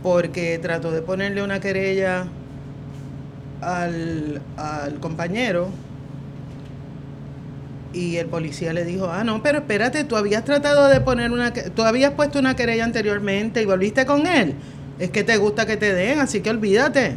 porque 0.03 0.59
trató 0.61 0.91
de 0.91 1.01
ponerle 1.01 1.41
una 1.41 1.61
querella 1.61 2.27
al, 3.61 4.41
al 4.57 4.99
compañero 4.99 5.69
y 7.93 8.17
el 8.17 8.25
policía 8.25 8.73
le 8.73 8.83
dijo, 8.83 9.09
ah, 9.09 9.23
no, 9.23 9.41
pero 9.41 9.59
espérate, 9.59 10.03
tú 10.03 10.17
habías 10.17 10.43
tratado 10.43 10.89
de 10.89 10.99
poner 10.99 11.31
una, 11.31 11.53
tú 11.53 11.83
habías 11.83 12.11
puesto 12.11 12.37
una 12.37 12.57
querella 12.57 12.83
anteriormente 12.83 13.61
y 13.61 13.65
volviste 13.65 14.05
con 14.05 14.27
él. 14.27 14.53
Es 14.99 15.09
que 15.09 15.23
te 15.23 15.37
gusta 15.37 15.65
que 15.65 15.77
te 15.77 15.93
den, 15.93 16.19
así 16.19 16.41
que 16.41 16.49
olvídate. 16.49 17.15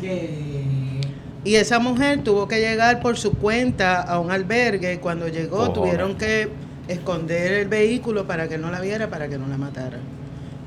Y 1.43 1.57
esa 1.57 1.81
mujer 1.81 2.23
tuvo 2.23 2.47
que 2.47 2.61
llegar 2.61 3.01
por 3.01 3.17
su 3.19 3.33
cuenta 3.33 4.01
a 4.01 4.21
un 4.21 4.31
albergue. 4.31 5.01
Cuando 5.01 5.27
llegó, 5.27 5.57
Cojones. 5.57 5.75
tuvieron 5.75 6.17
que 6.17 6.70
esconder 6.91 7.53
el 7.53 7.69
vehículo 7.69 8.27
para 8.27 8.49
que 8.49 8.59
no 8.59 8.71
la 8.71 8.81
viera, 8.81 9.09
para 9.09 9.29
que 9.29 9.39
no 9.39 9.47
la 9.47 9.57
matara. 9.57 9.99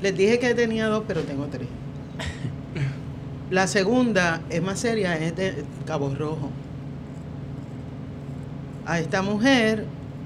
Les 0.00 0.16
dije 0.16 0.38
que 0.38 0.54
tenía 0.54 0.86
dos, 0.86 1.04
pero 1.06 1.22
tengo 1.22 1.46
tres. 1.46 1.68
La 3.50 3.66
segunda 3.66 4.40
es 4.50 4.62
más 4.62 4.80
seria, 4.80 5.16
es 5.16 5.36
de 5.36 5.64
Cabo 5.86 6.14
Rojo. 6.14 6.50
A 8.86 8.98
esta 8.98 9.22
mujer 9.22 9.84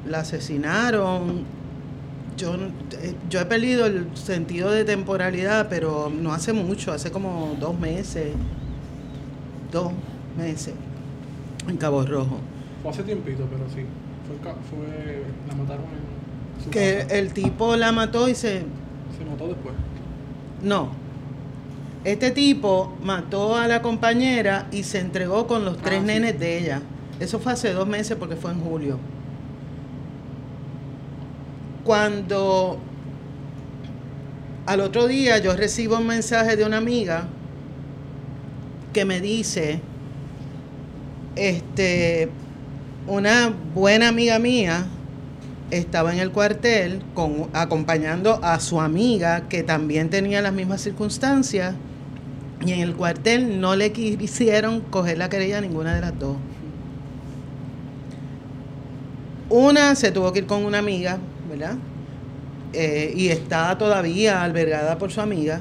la 0.08 0.20
asesinaron. 0.20 1.44
Yo, 2.36 2.54
eh, 2.54 3.14
yo 3.28 3.40
he 3.40 3.44
perdido 3.44 3.86
el 3.86 4.06
sentido 4.16 4.70
de 4.70 4.84
temporalidad, 4.84 5.68
pero 5.68 6.10
no 6.10 6.32
hace 6.32 6.52
mucho, 6.52 6.92
hace 6.92 7.10
como 7.10 7.56
dos 7.58 7.78
meses. 7.78 8.32
Dos 9.72 9.92
meses. 10.36 10.74
En 11.68 11.76
Cabo 11.76 12.02
Rojo. 12.04 12.38
Fue 12.82 12.90
hace 12.92 13.02
tiempito, 13.02 13.46
pero 13.50 13.68
sí. 13.68 13.84
Fue, 14.28 14.36
fue 14.70 15.22
la 15.48 15.54
mataron 15.54 15.84
en 15.86 16.64
su 16.64 16.70
Que 16.70 16.98
casa. 17.02 17.14
el 17.16 17.32
tipo 17.32 17.76
la 17.76 17.92
mató 17.92 18.28
y 18.28 18.34
se. 18.34 18.58
Se 19.16 19.24
mató 19.28 19.48
después. 19.48 19.74
No. 20.62 20.90
Este 22.04 22.30
tipo 22.30 22.94
mató 23.02 23.56
a 23.56 23.66
la 23.66 23.82
compañera 23.82 24.66
y 24.70 24.84
se 24.84 25.00
entregó 25.00 25.46
con 25.46 25.64
los 25.64 25.78
tres 25.78 25.98
Ah, 25.98 26.00
sí. 26.02 26.06
nenes 26.06 26.38
de 26.38 26.58
ella. 26.58 26.82
Eso 27.20 27.38
fue 27.40 27.52
hace 27.52 27.72
dos 27.72 27.88
meses 27.88 28.16
porque 28.16 28.36
fue 28.36 28.52
en 28.52 28.60
julio. 28.60 28.98
Cuando 31.84 32.78
al 34.66 34.80
otro 34.80 35.06
día 35.08 35.38
yo 35.38 35.56
recibo 35.56 35.96
un 35.96 36.06
mensaje 36.06 36.56
de 36.56 36.64
una 36.64 36.76
amiga 36.76 37.26
que 38.92 39.04
me 39.04 39.20
dice, 39.20 39.80
este, 41.36 42.28
una 43.08 43.52
buena 43.74 44.08
amiga 44.08 44.38
mía 44.38 44.86
estaba 45.70 46.12
en 46.12 46.18
el 46.20 46.30
cuartel 46.30 47.02
con, 47.14 47.48
acompañando 47.52 48.38
a 48.42 48.60
su 48.60 48.80
amiga 48.80 49.48
que 49.48 49.62
también 49.62 50.10
tenía 50.10 50.40
las 50.42 50.52
mismas 50.52 50.80
circunstancias 50.82 51.74
y 52.64 52.72
en 52.72 52.80
el 52.80 52.94
cuartel 52.94 53.60
no 53.60 53.76
le 53.76 53.92
quisieron 53.92 54.80
coger 54.80 55.18
la 55.18 55.28
querella 55.28 55.58
a 55.58 55.60
ninguna 55.60 55.94
de 55.94 56.00
las 56.00 56.18
dos. 56.18 56.36
Una 59.48 59.94
se 59.94 60.10
tuvo 60.10 60.32
que 60.32 60.40
ir 60.40 60.46
con 60.46 60.64
una 60.64 60.78
amiga, 60.78 61.18
¿verdad? 61.48 61.76
Eh, 62.74 63.14
y 63.16 63.28
está 63.28 63.78
todavía 63.78 64.42
albergada 64.42 64.98
por 64.98 65.10
su 65.10 65.20
amiga. 65.20 65.60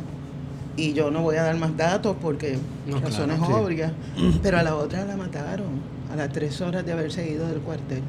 Y 0.76 0.94
yo 0.94 1.10
no 1.10 1.22
voy 1.22 1.38
a 1.38 1.44
dar 1.44 1.56
más 1.56 1.76
datos 1.78 2.16
porque 2.22 2.58
No, 2.86 3.00
razones 3.00 3.38
claro, 3.38 3.54
sí. 3.60 3.64
obvias. 3.64 3.92
Pero 4.44 4.58
a 4.60 4.64
la 4.64 4.76
otra 4.76 5.06
la 5.06 5.16
mataron 5.16 5.97
a 6.12 6.16
las 6.16 6.32
tres 6.32 6.60
horas 6.62 6.86
de 6.86 6.92
haber 6.92 7.12
seguido 7.12 7.48
del 7.48 7.60
cuartel. 7.60 8.04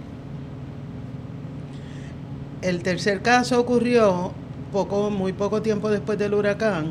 El 2.63 2.83
tercer 2.83 3.23
caso 3.23 3.61
ocurrió 3.61 4.33
poco, 4.73 5.11
muy 5.11 5.33
poco 5.33 5.63
tiempo 5.63 5.91
después 5.91 6.19
del 6.19 6.35
huracán. 6.35 6.91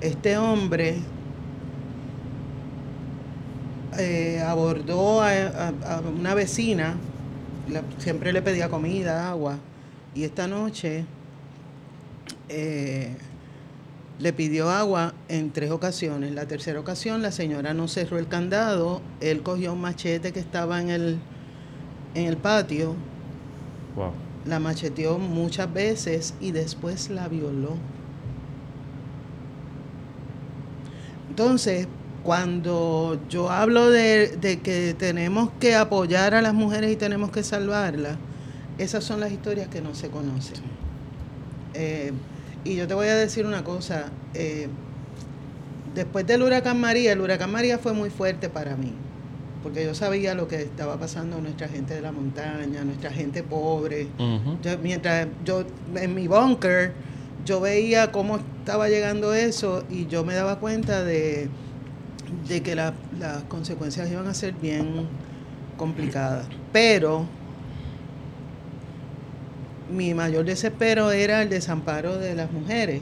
Este 0.00 0.38
hombre 0.38 0.96
eh, 3.98 4.40
abordó 4.40 5.22
a, 5.22 5.72
una 6.18 6.34
vecina, 6.34 6.94
siempre 7.98 8.32
le 8.32 8.40
pedía 8.40 8.68
comida, 8.68 9.28
agua, 9.30 9.58
y 10.14 10.24
esta 10.24 10.46
noche 10.46 11.04
eh, 12.48 13.14
le 14.20 14.32
pidió 14.32 14.70
agua 14.70 15.14
en 15.28 15.50
tres 15.50 15.70
ocasiones. 15.70 16.32
La 16.32 16.46
tercera 16.46 16.78
ocasión 16.78 17.22
la 17.22 17.32
señora 17.32 17.72
no 17.74 17.88
cerró 17.88 18.18
el 18.18 18.28
candado, 18.28 19.00
él 19.20 19.42
cogió 19.42 19.72
un 19.72 19.80
machete 19.80 20.32
que 20.32 20.40
estaba 20.40 20.80
en 20.80 20.90
el, 20.90 21.18
en 22.14 22.26
el 22.26 22.36
patio, 22.36 22.94
Wow. 23.96 24.12
la 24.46 24.60
macheteó 24.60 25.18
muchas 25.18 25.72
veces 25.72 26.34
y 26.40 26.52
después 26.52 27.10
la 27.10 27.26
violó. 27.28 27.76
Entonces, 31.28 31.88
cuando 32.22 33.18
yo 33.28 33.50
hablo 33.50 33.90
de, 33.90 34.36
de 34.40 34.60
que 34.60 34.94
tenemos 34.94 35.50
que 35.58 35.74
apoyar 35.74 36.34
a 36.34 36.42
las 36.42 36.54
mujeres 36.54 36.92
y 36.92 36.96
tenemos 36.96 37.30
que 37.30 37.42
salvarlas, 37.42 38.16
esas 38.78 39.04
son 39.04 39.20
las 39.20 39.32
historias 39.32 39.68
que 39.68 39.80
no 39.80 39.94
se 39.94 40.08
conocen. 40.08 40.56
Eh, 41.74 42.12
y 42.64 42.76
yo 42.76 42.86
te 42.86 42.94
voy 42.94 43.08
a 43.08 43.14
decir 43.16 43.46
una 43.46 43.64
cosa, 43.64 44.06
eh, 44.34 44.68
después 45.94 46.26
del 46.26 46.42
huracán 46.42 46.80
María, 46.80 47.12
el 47.12 47.20
huracán 47.20 47.50
María 47.50 47.78
fue 47.78 47.92
muy 47.92 48.10
fuerte 48.10 48.48
para 48.48 48.76
mí, 48.76 48.92
porque 49.62 49.84
yo 49.84 49.94
sabía 49.94 50.34
lo 50.34 50.46
que 50.48 50.62
estaba 50.62 50.96
pasando 50.98 51.36
a 51.38 51.40
nuestra 51.40 51.68
gente 51.68 51.94
de 51.94 52.00
la 52.00 52.12
montaña, 52.12 52.84
nuestra 52.84 53.10
gente 53.10 53.42
pobre. 53.42 54.08
Yo- 54.62 54.78
mientras 54.82 55.26
yo 55.44 55.64
en 55.96 56.14
mi 56.14 56.28
bunker, 56.28 56.92
yo 57.44 57.60
veía 57.60 58.12
cómo 58.12 58.36
estaba 58.36 58.88
llegando 58.88 59.32
eso 59.34 59.84
y 59.90 60.06
yo 60.06 60.24
me 60.24 60.34
daba 60.34 60.58
cuenta 60.60 61.02
de, 61.04 61.48
de 62.48 62.62
que 62.62 62.74
la- 62.74 62.94
las 63.18 63.42
consecuencias 63.44 64.10
iban 64.10 64.26
a 64.28 64.34
ser 64.34 64.52
bien 64.54 65.06
complicadas. 65.76 66.46
Pero 66.72 67.24
mi 69.92 70.14
mayor 70.14 70.44
desespero 70.44 71.10
era 71.12 71.42
el 71.42 71.48
desamparo 71.48 72.16
de 72.18 72.34
las 72.34 72.50
mujeres. 72.52 73.00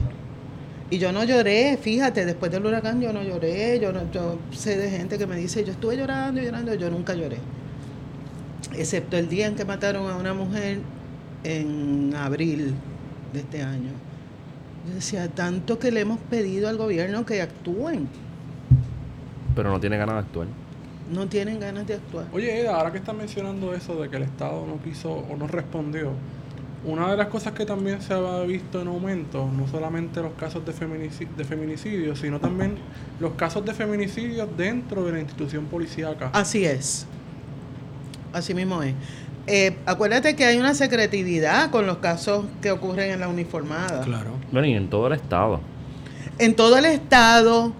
Y 0.91 0.97
yo 0.97 1.11
no 1.11 1.23
lloré, 1.23 1.77
fíjate, 1.77 2.25
después 2.25 2.51
del 2.51 2.65
huracán 2.65 2.99
yo 2.99 3.13
no 3.13 3.21
lloré, 3.21 3.79
yo, 3.79 3.91
no- 3.93 4.11
yo 4.11 4.39
sé 4.51 4.75
de 4.77 4.89
gente 4.89 5.17
que 5.19 5.27
me 5.27 5.35
dice, 5.37 5.63
yo 5.63 5.71
estuve 5.71 5.95
llorando, 5.97 6.41
llorando, 6.41 6.73
yo 6.73 6.89
nunca 6.89 7.13
lloré. 7.13 7.37
Excepto 8.75 9.17
el 9.17 9.29
día 9.29 9.47
en 9.47 9.55
que 9.55 9.65
mataron 9.65 10.09
a 10.09 10.15
una 10.15 10.33
mujer 10.33 10.79
en 11.43 12.13
abril 12.15 12.73
de 13.33 13.39
este 13.39 13.61
año. 13.61 13.91
Yo 14.87 14.95
decía, 14.95 15.27
tanto 15.27 15.77
que 15.77 15.91
le 15.91 16.01
hemos 16.01 16.19
pedido 16.19 16.67
al 16.69 16.77
gobierno 16.77 17.25
que 17.25 17.41
actúen, 17.41 18.07
Pero 19.55 19.69
no 19.71 19.79
tiene 19.79 19.97
ganas 19.97 20.15
de 20.15 20.19
actuar. 20.21 20.47
no 21.13 21.27
tienen 21.27 21.59
ganas 21.59 21.85
de 21.87 21.95
actuar. 21.95 22.25
Oye, 22.31 22.61
Eda, 22.61 22.75
ahora 22.77 22.91
que 22.91 22.97
estás 22.99 23.15
mencionando 23.15 23.73
eso 23.73 23.99
de 24.01 24.09
que 24.09 24.17
el 24.17 24.23
Estado 24.23 24.65
no 24.65 24.81
quiso 24.81 25.11
o 25.11 25.35
no 25.37 25.47
respondió, 25.47 26.11
una 26.85 27.11
de 27.11 27.17
las 27.17 27.27
cosas 27.27 27.53
que 27.53 27.65
también 27.65 28.01
se 28.01 28.13
ha 28.13 28.41
visto 28.43 28.81
en 28.81 28.87
aumento, 28.87 29.49
no 29.55 29.67
solamente 29.67 30.21
los 30.21 30.33
casos 30.33 30.65
de, 30.65 30.73
feminici- 30.73 31.27
de 31.35 31.43
feminicidio, 31.43 32.15
sino 32.15 32.39
también 32.39 32.75
los 33.19 33.33
casos 33.33 33.65
de 33.65 33.73
feminicidio 33.73 34.47
dentro 34.47 35.03
de 35.03 35.11
la 35.11 35.19
institución 35.19 35.65
policíaca. 35.65 36.29
Así 36.33 36.65
es. 36.65 37.05
Así 38.31 38.53
mismo 38.53 38.81
es. 38.81 38.93
Eh, 39.47 39.75
acuérdate 39.85 40.35
que 40.35 40.45
hay 40.45 40.57
una 40.57 40.73
secretividad 40.73 41.71
con 41.71 41.85
los 41.87 41.97
casos 41.97 42.45
que 42.61 42.71
ocurren 42.71 43.11
en 43.11 43.19
la 43.19 43.27
uniformada. 43.27 44.01
Claro. 44.01 44.31
Bueno, 44.51 44.67
y 44.67 44.73
en 44.73 44.89
todo 44.89 45.07
el 45.07 45.13
estado. 45.13 45.59
En 46.37 46.55
todo 46.55 46.77
el 46.77 46.85
estado 46.85 47.73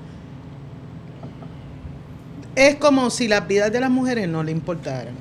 es 2.56 2.76
como 2.76 3.10
si 3.12 3.28
las 3.28 3.48
vidas 3.48 3.72
de 3.72 3.80
las 3.80 3.92
mujeres 3.92 4.28
no 4.28 4.44
le 4.44 4.52
importaran. 4.52 5.14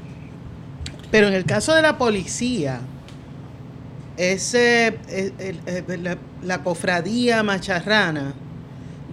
Pero 1.10 1.28
en 1.28 1.34
el 1.34 1.44
caso 1.44 1.74
de 1.74 1.82
la 1.82 1.98
policía, 1.98 2.80
ese, 4.18 4.88
eh, 5.08 5.32
el- 5.38 5.84
el- 5.88 6.02
la, 6.04 6.18
la 6.42 6.62
cofradía 6.62 7.42
macharrana 7.42 8.34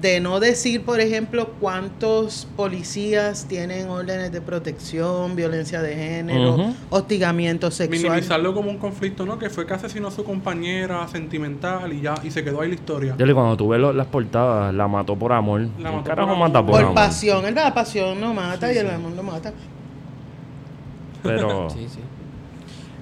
de 0.01 0.19
no 0.19 0.39
decir, 0.41 0.83
por 0.83 0.99
ejemplo, 0.99 1.51
cuántos 1.61 2.47
policías 2.57 3.45
tienen 3.47 3.87
órdenes 3.89 4.31
de 4.31 4.41
protección, 4.41 5.35
violencia 5.37 5.81
de 5.81 5.95
género, 5.95 6.73
hostigamiento 6.89 7.71
sexual. 7.71 8.01
Minimizarlo 8.01 8.53
como 8.53 8.69
un 8.69 8.77
conflicto, 8.77 9.25
¿no? 9.25 9.39
Que 9.39 9.49
fue 9.49 9.65
que 9.65 9.73
asesinó 9.73 10.09
a 10.09 10.11
su 10.11 10.23
compañera 10.25 11.07
sentimental 11.07 11.93
y 11.93 12.01
ya, 12.01 12.13
y 12.23 12.29
se 12.29 12.43
quedó 12.43 12.61
ahí 12.61 12.69
la 12.69 12.75
historia. 12.75 13.15
Yo 13.17 13.25
le 13.25 13.33
cuando 13.33 13.55
tuve 13.55 13.79
lo- 13.79 13.93
las 13.93 14.07
portadas, 14.07 14.73
la 14.75 14.87
mató 14.87 15.15
por 15.15 15.31
amor. 15.31 15.61
La 15.61 15.67
¿Quién 15.77 15.83
mató 15.95 16.03
carajo 16.09 16.27
por 16.27 16.35
amor. 16.35 16.49
mata 16.49 16.61
por, 16.61 16.71
Por 16.71 16.81
amor? 16.81 16.93
pasión, 16.95 17.45
el- 17.45 17.55
la 17.55 17.73
pasión 17.73 18.19
no 18.19 18.33
mata 18.33 18.67
Sí, 18.67 18.75
y 18.75 18.77
el 18.79 18.87
sí. 18.87 18.93
amor 18.93 19.11
no 19.13 19.23
mata. 19.23 19.53
Pero 21.23 21.69
Sí, 21.73 21.87
sí. 21.89 21.99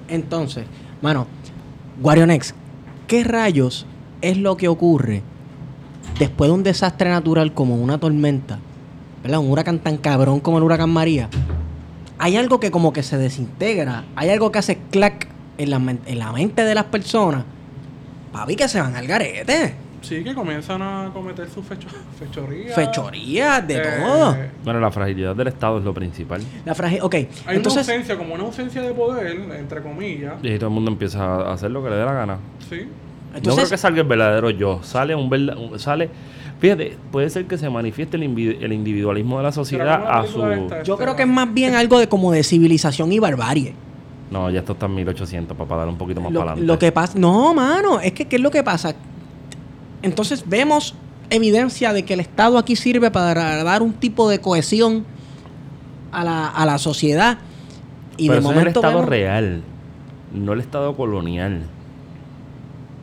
Entonces, 0.08 0.64
mano, 1.02 1.26
Guarionex, 2.00 2.54
¿qué 3.06 3.22
rayos 3.22 3.86
es 4.20 4.36
lo 4.36 4.56
que 4.56 4.68
ocurre 4.68 5.22
después 6.18 6.48
de 6.48 6.54
un 6.54 6.62
desastre 6.62 7.08
natural 7.08 7.54
como 7.54 7.76
una 7.76 7.98
tormenta? 7.98 8.58
¿Verdad? 9.22 9.38
Un 9.38 9.50
huracán 9.50 9.78
tan 9.78 9.96
cabrón 9.96 10.40
como 10.40 10.58
el 10.58 10.64
huracán 10.64 10.90
María. 10.90 11.28
Hay 12.18 12.36
algo 12.36 12.58
que 12.58 12.70
como 12.70 12.92
que 12.92 13.02
se 13.02 13.16
desintegra, 13.16 14.04
hay 14.16 14.30
algo 14.30 14.50
que 14.50 14.58
hace 14.58 14.78
clac 14.90 15.28
en 15.56 15.70
la, 15.70 15.76
en 15.76 16.18
la 16.18 16.32
mente 16.32 16.64
de 16.64 16.74
las 16.74 16.84
personas. 16.84 17.44
Papi, 18.32 18.56
que 18.56 18.68
se 18.68 18.80
van 18.80 18.96
al 18.96 19.06
garete. 19.06 19.83
Sí, 20.04 20.22
que 20.22 20.34
comienzan 20.34 20.82
a 20.82 21.10
cometer 21.12 21.48
sus 21.48 21.64
fecho 21.64 21.88
fechorías. 22.18 22.74
Fechorías, 22.74 23.66
de 23.66 23.76
Eh, 23.76 23.82
todo. 24.02 24.36
bueno, 24.64 24.80
la 24.80 24.90
fragilidad 24.90 25.34
del 25.34 25.48
Estado 25.48 25.78
es 25.78 25.84
lo 25.84 25.94
principal. 25.94 26.40
La 26.64 26.74
fragi- 26.74 27.00
Ok, 27.02 27.14
Hay 27.14 27.26
entonces... 27.56 27.86
una 27.86 27.94
ausencia, 27.96 28.16
como 28.18 28.34
una 28.34 28.44
ausencia 28.44 28.82
de 28.82 28.92
poder, 28.92 29.36
entre 29.58 29.82
comillas. 29.82 30.34
Y 30.42 30.56
todo 30.58 30.68
el 30.68 30.74
mundo 30.74 30.90
empieza 30.90 31.24
a 31.24 31.52
hacer 31.54 31.70
lo 31.70 31.82
que 31.82 31.90
le 31.90 31.96
dé 31.96 32.04
la 32.04 32.12
gana. 32.12 32.38
Sí. 32.68 32.76
no 33.32 33.38
entonces 33.38 33.64
creo 33.64 33.70
que 33.70 33.78
salga 33.78 34.00
el 34.02 34.06
verdadero 34.08 34.50
yo. 34.50 34.80
Sale 34.82 35.14
un 35.14 35.28
verdad, 35.30 35.56
sale. 35.78 36.08
Fíjate, 36.60 36.96
puede 37.10 37.28
ser 37.30 37.46
que 37.46 37.58
se 37.58 37.68
manifieste 37.68 38.16
el, 38.16 38.22
individualismo 38.72 39.38
de 39.38 39.42
la 39.42 39.52
sociedad 39.52 40.04
a 40.08 40.26
su. 40.26 40.46
esta, 40.46 40.82
yo 40.82 40.94
este, 40.94 41.04
creo 41.04 41.16
que 41.16 41.22
es 41.22 41.28
más 41.28 41.52
bien 41.52 41.74
algo 41.74 41.98
de 41.98 42.08
como 42.08 42.30
de 42.32 42.42
civilización 42.44 43.12
y 43.12 43.18
barbarie. 43.18 43.74
No, 44.30 44.48
ya 44.50 44.60
esto 44.60 44.72
está 44.72 44.86
en 44.86 44.94
1800 44.94 45.56
para 45.56 45.76
dar 45.80 45.88
un 45.88 45.98
poquito 45.98 46.20
más 46.20 46.32
Lo, 46.32 46.40
para 46.40 46.52
adelante. 46.52 46.72
lo 46.72 46.78
que 46.78 46.90
pasa, 46.92 47.18
no, 47.18 47.52
mano, 47.54 48.00
es 48.00 48.12
que 48.12 48.26
¿qué 48.26 48.36
es 48.36 48.42
lo 48.42 48.50
que 48.50 48.62
pasa? 48.62 48.94
Entonces 50.04 50.44
vemos 50.46 50.94
evidencia 51.30 51.92
de 51.92 52.04
que 52.04 52.14
el 52.14 52.20
Estado 52.20 52.58
aquí 52.58 52.76
sirve 52.76 53.10
para 53.10 53.64
dar 53.64 53.82
un 53.82 53.94
tipo 53.94 54.28
de 54.28 54.40
cohesión 54.40 55.04
a 56.12 56.22
la, 56.24 56.46
a 56.48 56.64
la 56.66 56.78
sociedad. 56.78 57.38
Y 58.16 58.28
Pero 58.28 58.40
de 58.40 58.44
momento 58.46 58.60
es 58.60 58.66
el 58.66 58.76
Estado 58.76 58.94
vemos- 58.98 59.08
real, 59.08 59.62
no 60.32 60.52
el 60.52 60.60
Estado 60.60 60.94
colonial. 60.96 61.62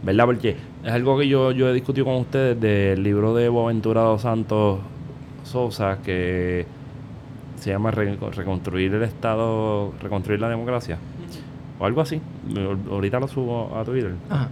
¿Verdad? 0.04 0.26
Porque 0.26 0.56
es 0.84 0.92
algo 0.92 1.18
que 1.20 1.28
yo, 1.28 1.52
yo 1.52 1.70
he 1.70 1.74
discutido 1.74 2.06
con 2.06 2.16
ustedes 2.16 2.60
del 2.60 3.04
libro 3.04 3.36
de 3.36 3.50
Boaventura 3.50 4.02
dos 4.02 4.22
Santos 4.22 4.80
Sosa 5.44 5.98
que 6.04 6.66
se 7.60 7.70
llama 7.72 7.92
Re- 7.92 8.16
Reconstruir 8.16 8.94
el 8.94 9.04
Estado, 9.04 9.92
Reconstruir 10.02 10.40
la 10.40 10.50
Democracia. 10.50 10.98
O 11.80 11.86
algo 11.86 12.02
así. 12.02 12.20
Ahorita 12.90 13.20
lo 13.20 13.28
subo 13.28 13.76
a 13.78 13.84
Twitter. 13.84 14.14
Ajá. 14.30 14.50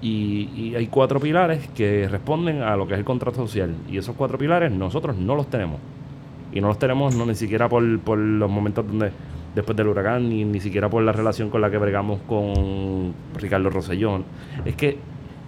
Y, 0.00 0.48
y 0.54 0.74
hay 0.76 0.86
cuatro 0.86 1.18
pilares 1.18 1.68
que 1.74 2.06
responden 2.08 2.62
a 2.62 2.76
lo 2.76 2.86
que 2.86 2.94
es 2.94 2.98
el 2.98 3.04
contrato 3.04 3.46
social. 3.46 3.74
Y 3.90 3.98
esos 3.98 4.14
cuatro 4.16 4.38
pilares 4.38 4.70
nosotros 4.70 5.16
no 5.16 5.34
los 5.34 5.48
tenemos. 5.48 5.80
Y 6.52 6.60
no 6.60 6.68
los 6.68 6.78
tenemos 6.78 7.14
no 7.14 7.26
ni 7.26 7.34
siquiera 7.34 7.68
por, 7.68 7.98
por 8.00 8.18
los 8.18 8.50
momentos 8.50 8.86
donde 8.86 9.10
después 9.54 9.76
del 9.76 9.88
huracán, 9.88 10.28
ni, 10.28 10.44
ni 10.44 10.60
siquiera 10.60 10.88
por 10.88 11.02
la 11.02 11.12
relación 11.12 11.50
con 11.50 11.60
la 11.60 11.70
que 11.70 11.78
bregamos 11.78 12.20
con 12.28 13.12
Ricardo 13.36 13.70
Rosellón. 13.70 14.24
Es 14.64 14.76
que 14.76 14.98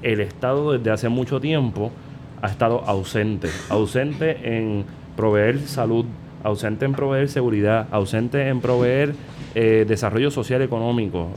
el 0.02 0.20
Estado 0.20 0.72
desde 0.72 0.90
hace 0.90 1.08
mucho 1.08 1.40
tiempo 1.40 1.92
ha 2.42 2.48
estado 2.48 2.82
ausente. 2.86 3.48
Ausente 3.68 4.56
en 4.56 4.84
proveer 5.16 5.60
salud, 5.60 6.06
ausente 6.42 6.84
en 6.84 6.92
proveer 6.92 7.28
seguridad, 7.28 7.86
ausente 7.90 8.48
en 8.48 8.60
proveer 8.60 9.14
eh, 9.54 9.84
desarrollo 9.86 10.30
social 10.30 10.62
económico 10.62 11.28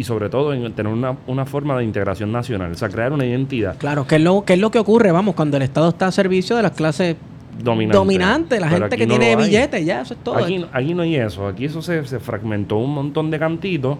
y 0.00 0.04
sobre 0.04 0.30
todo 0.30 0.54
en 0.54 0.72
tener 0.72 0.90
una, 0.90 1.14
una 1.26 1.44
forma 1.44 1.76
de 1.76 1.84
integración 1.84 2.32
nacional, 2.32 2.72
o 2.72 2.74
sea, 2.74 2.88
crear 2.88 3.12
una 3.12 3.26
identidad 3.26 3.76
Claro, 3.76 4.06
¿qué 4.06 4.16
es, 4.16 4.22
lo, 4.22 4.46
¿qué 4.46 4.54
es 4.54 4.58
lo 4.58 4.70
que 4.70 4.78
ocurre? 4.78 5.12
Vamos, 5.12 5.34
cuando 5.34 5.58
el 5.58 5.62
Estado 5.62 5.90
está 5.90 6.06
a 6.06 6.10
servicio 6.10 6.56
de 6.56 6.62
las 6.62 6.70
clases 6.70 7.16
dominante. 7.62 7.98
dominantes, 7.98 8.60
la 8.60 8.68
Pero 8.68 8.80
gente 8.80 8.96
que 8.96 9.06
no 9.06 9.18
tiene 9.18 9.36
billetes, 9.36 9.84
ya, 9.84 10.00
eso 10.00 10.14
es 10.14 10.24
todo. 10.24 10.38
Aquí, 10.38 10.64
aquí 10.72 10.94
no 10.94 11.02
hay 11.02 11.16
eso, 11.16 11.46
aquí 11.46 11.66
eso 11.66 11.82
se, 11.82 12.02
se 12.06 12.18
fragmentó 12.18 12.78
un 12.78 12.94
montón 12.94 13.30
de 13.30 13.38
cantitos 13.38 13.98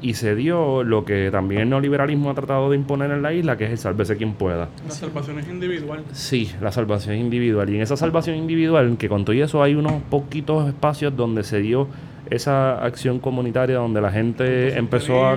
y 0.00 0.14
se 0.14 0.34
dio 0.34 0.82
lo 0.82 1.04
que 1.04 1.28
también 1.30 1.60
el 1.60 1.68
neoliberalismo 1.68 2.30
ha 2.30 2.34
tratado 2.34 2.70
de 2.70 2.76
imponer 2.76 3.10
en 3.10 3.20
la 3.20 3.34
isla, 3.34 3.58
que 3.58 3.66
es 3.66 3.70
el 3.70 3.78
sálvese 3.78 4.16
quien 4.16 4.32
pueda. 4.32 4.70
La 4.88 4.94
salvación 4.94 5.40
es 5.40 5.48
individual. 5.50 6.04
Sí, 6.12 6.50
la 6.62 6.72
salvación 6.72 7.16
individual. 7.16 7.68
Y 7.68 7.76
en 7.76 7.82
esa 7.82 7.98
salvación 7.98 8.36
individual, 8.36 8.96
que 8.96 9.10
con 9.10 9.26
todo 9.26 9.36
eso 9.36 9.62
hay 9.62 9.74
unos 9.74 10.00
poquitos 10.08 10.66
espacios 10.68 11.14
donde 11.14 11.44
se 11.44 11.58
dio 11.58 11.86
esa 12.30 12.82
acción 12.84 13.18
comunitaria, 13.18 13.76
donde 13.76 14.00
la 14.00 14.10
gente 14.10 14.76
empezó 14.78 15.26
a... 15.26 15.36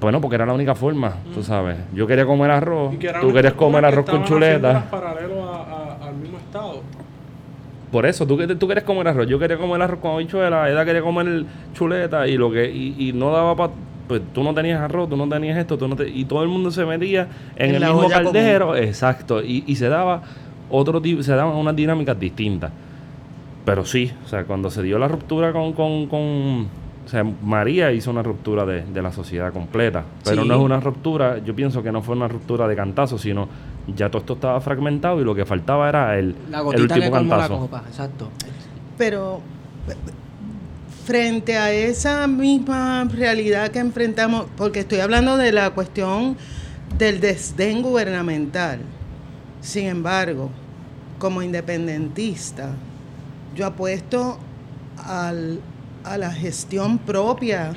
Bueno, 0.00 0.20
porque 0.20 0.36
era 0.36 0.46
la 0.46 0.52
única 0.52 0.74
forma, 0.74 1.16
tú 1.34 1.42
sabes. 1.42 1.76
Yo 1.94 2.06
quería 2.06 2.24
comer 2.26 2.50
arroz, 2.50 2.96
que 2.96 3.12
tú 3.20 3.32
querías 3.32 3.54
comer 3.54 3.82
que 3.82 3.86
arroz 3.88 4.04
con 4.06 4.24
chuleta. 4.24 4.84
paralelo 4.90 5.44
a- 5.44 5.62
a- 6.02 6.08
al 6.08 6.14
mismo 6.16 6.38
estado. 6.38 6.82
Por 7.90 8.06
eso, 8.06 8.26
tú, 8.26 8.36
que- 8.36 8.46
tú 8.54 8.66
querías 8.68 8.84
comer 8.84 9.08
arroz, 9.08 9.26
yo 9.26 9.38
quería 9.38 9.56
comer 9.56 9.82
arroz 9.82 10.00
con 10.00 10.12
habichuela, 10.14 10.70
ella 10.70 10.84
quería 10.84 11.02
comer 11.02 11.44
chuleta 11.74 12.26
y 12.26 12.36
lo 12.36 12.50
que 12.50 12.70
y, 12.70 13.08
y 13.08 13.12
no 13.12 13.30
daba 13.32 13.54
para 13.56 13.72
pues 14.06 14.20
tú 14.34 14.42
no 14.44 14.52
tenías 14.52 14.80
arroz, 14.82 15.08
tú 15.08 15.16
no 15.16 15.26
tenías 15.28 15.56
esto, 15.56 15.78
tú 15.78 15.88
no 15.88 15.96
te- 15.96 16.08
y 16.08 16.24
todo 16.26 16.42
el 16.42 16.48
mundo 16.50 16.70
se 16.70 16.84
metía 16.84 17.26
en, 17.56 17.70
En 17.70 17.74
el 17.76 17.80
mismo 17.84 17.94
común. 18.02 18.10
caldero, 18.10 18.76
exacto, 18.76 19.42
y, 19.42 19.64
y 19.66 19.76
se 19.76 19.88
daba 19.88 20.20
otro 20.70 21.00
tipo, 21.00 21.22
se 21.22 21.34
daban 21.34 21.54
unas 21.56 21.74
dinámicas 21.74 22.18
distintas. 22.20 22.70
Pero 23.64 23.84
sí, 23.84 24.12
o 24.24 24.28
sea, 24.28 24.44
cuando 24.44 24.70
se 24.70 24.82
dio 24.82 24.98
la 24.98 25.08
ruptura 25.08 25.52
con, 25.52 25.72
con, 25.72 26.06
con- 26.06 26.68
o 27.04 27.08
sea, 27.08 27.24
María 27.24 27.92
hizo 27.92 28.10
una 28.10 28.22
ruptura 28.22 28.64
de, 28.64 28.82
de 28.82 29.02
la 29.02 29.12
sociedad 29.12 29.52
completa, 29.52 30.04
pero 30.24 30.42
Sí. 30.42 30.48
no 30.48 30.54
es 30.54 30.60
una 30.60 30.80
ruptura, 30.80 31.38
yo 31.44 31.54
pienso 31.54 31.82
que 31.82 31.92
no 31.92 32.02
fue 32.02 32.16
una 32.16 32.28
ruptura 32.28 32.66
de 32.68 32.76
cantazo, 32.76 33.18
sino 33.18 33.48
ya 33.94 34.08
todo 34.10 34.20
esto 34.20 34.34
estaba 34.34 34.60
fragmentado 34.60 35.20
y 35.20 35.24
lo 35.24 35.34
que 35.34 35.44
faltaba 35.44 35.88
era 35.88 36.18
el, 36.18 36.34
La 36.50 36.58
el 36.58 36.64
gotita 36.64 36.94
que 36.94 37.00
último 37.00 37.10
colmó 37.10 37.30
la 37.36 37.40
cantazo. 37.40 37.60
copa, 37.60 37.84
exacto. 37.88 38.28
Pero 38.96 39.40
frente 41.04 41.56
a 41.58 41.70
esa 41.72 42.26
misma 42.26 43.04
realidad 43.04 43.68
que 43.70 43.78
enfrentamos, 43.78 44.46
porque 44.56 44.80
estoy 44.80 45.00
hablando 45.00 45.36
de 45.36 45.52
la 45.52 45.70
cuestión 45.70 46.36
del 46.98 47.20
desdén 47.20 47.82
gubernamental, 47.82 48.78
sin 49.60 49.86
embargo, 49.86 50.50
como 51.18 51.42
independentista, 51.42 52.70
yo 53.54 53.66
apuesto 53.66 54.38
al- 55.06 55.60
a 56.04 56.18
la 56.18 56.30
gestión 56.32 56.98
propia. 56.98 57.72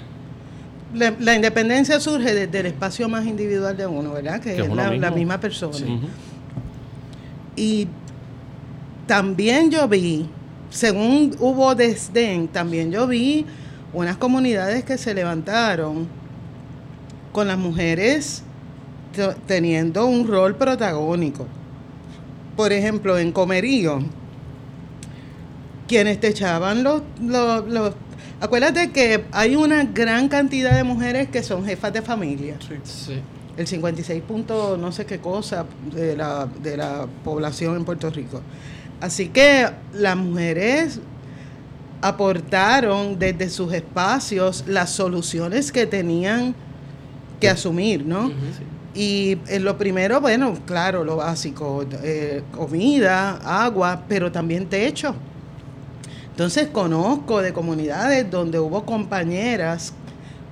La, 0.94 1.14
la 1.20 1.36
independencia 1.36 2.00
surge 2.00 2.34
desde 2.34 2.60
el 2.60 2.66
espacio 2.68 3.08
más 3.10 3.26
individual 3.26 3.76
de 3.76 3.86
uno, 3.88 4.14
¿verdad? 4.14 4.40
Que, 4.40 4.56
Que 4.56 4.62
es 4.64 4.70
la, 4.74 4.90
misma 5.12 5.40
persona. 5.40 5.78
Y 7.56 7.88
también 9.06 9.72
yo 9.72 9.88
vi, 9.88 10.28
según 10.70 11.36
hubo 11.40 11.74
desdén, 11.76 12.48
también 12.48 12.92
yo 12.92 13.08
vi 13.08 13.46
unas 13.94 14.18
comunidades 14.18 14.84
que 14.84 14.98
se 14.98 15.14
levantaron 15.14 16.08
con 17.32 17.48
las 17.48 17.58
mujeres 17.58 18.44
te- 19.16 19.36
teniendo 19.46 20.06
un 20.06 20.28
rol 20.28 20.56
protagónico. 20.56 21.48
Por 22.56 22.72
ejemplo, 22.74 23.18
en 23.18 23.32
Comerío, 23.32 24.00
quienes 25.88 26.20
te 26.20 26.28
echaban 26.28 26.84
los, 26.84 27.02
los, 27.22 27.68
los- 27.68 27.94
Acuérdate 28.40 28.92
que 28.92 29.26
hay 29.32 29.56
una 29.56 29.84
gran 29.86 30.28
cantidad 30.30 30.76
de 30.76 30.84
mujeres 30.84 31.28
que 31.30 31.42
son 31.42 31.66
jefas 31.66 31.92
de 31.92 32.04
familia 32.04 32.56
Sí. 32.60 32.76
Sí. 32.84 33.20
el 33.58 33.66
56 33.66 34.22
punto 34.22 34.78
no 34.78 34.92
sé 34.92 35.08
qué 35.08 35.18
cosa 35.18 35.66
de 35.92 36.16
la, 36.16 36.48
de 36.62 36.78
la 36.78 37.08
población 37.24 37.76
en 37.78 37.84
Puerto 37.86 38.10
Rico. 38.12 38.42
Así 39.02 39.30
que 39.30 39.68
las 39.94 40.16
mujeres 40.16 41.00
aportaron 42.02 43.18
desde 43.18 43.50
sus 43.50 43.74
espacios 43.74 44.64
las 44.68 44.92
soluciones 44.92 45.72
que 45.72 45.86
tenían 45.88 46.54
que 47.40 47.50
asumir, 47.50 48.06
¿no? 48.06 48.32
Y 48.94 49.38
eh, 49.48 49.60
lo 49.60 49.78
primero, 49.78 50.20
bueno, 50.22 50.56
claro, 50.66 51.04
lo 51.04 51.18
básico, 51.18 51.86
eh, 52.04 52.42
comida, 52.52 53.38
agua, 53.66 54.04
pero 54.08 54.32
también 54.32 54.68
techo. 54.68 55.16
Entonces 56.38 56.68
conozco 56.68 57.42
de 57.42 57.52
comunidades 57.52 58.30
donde 58.30 58.60
hubo 58.60 58.86
compañeras, 58.86 59.92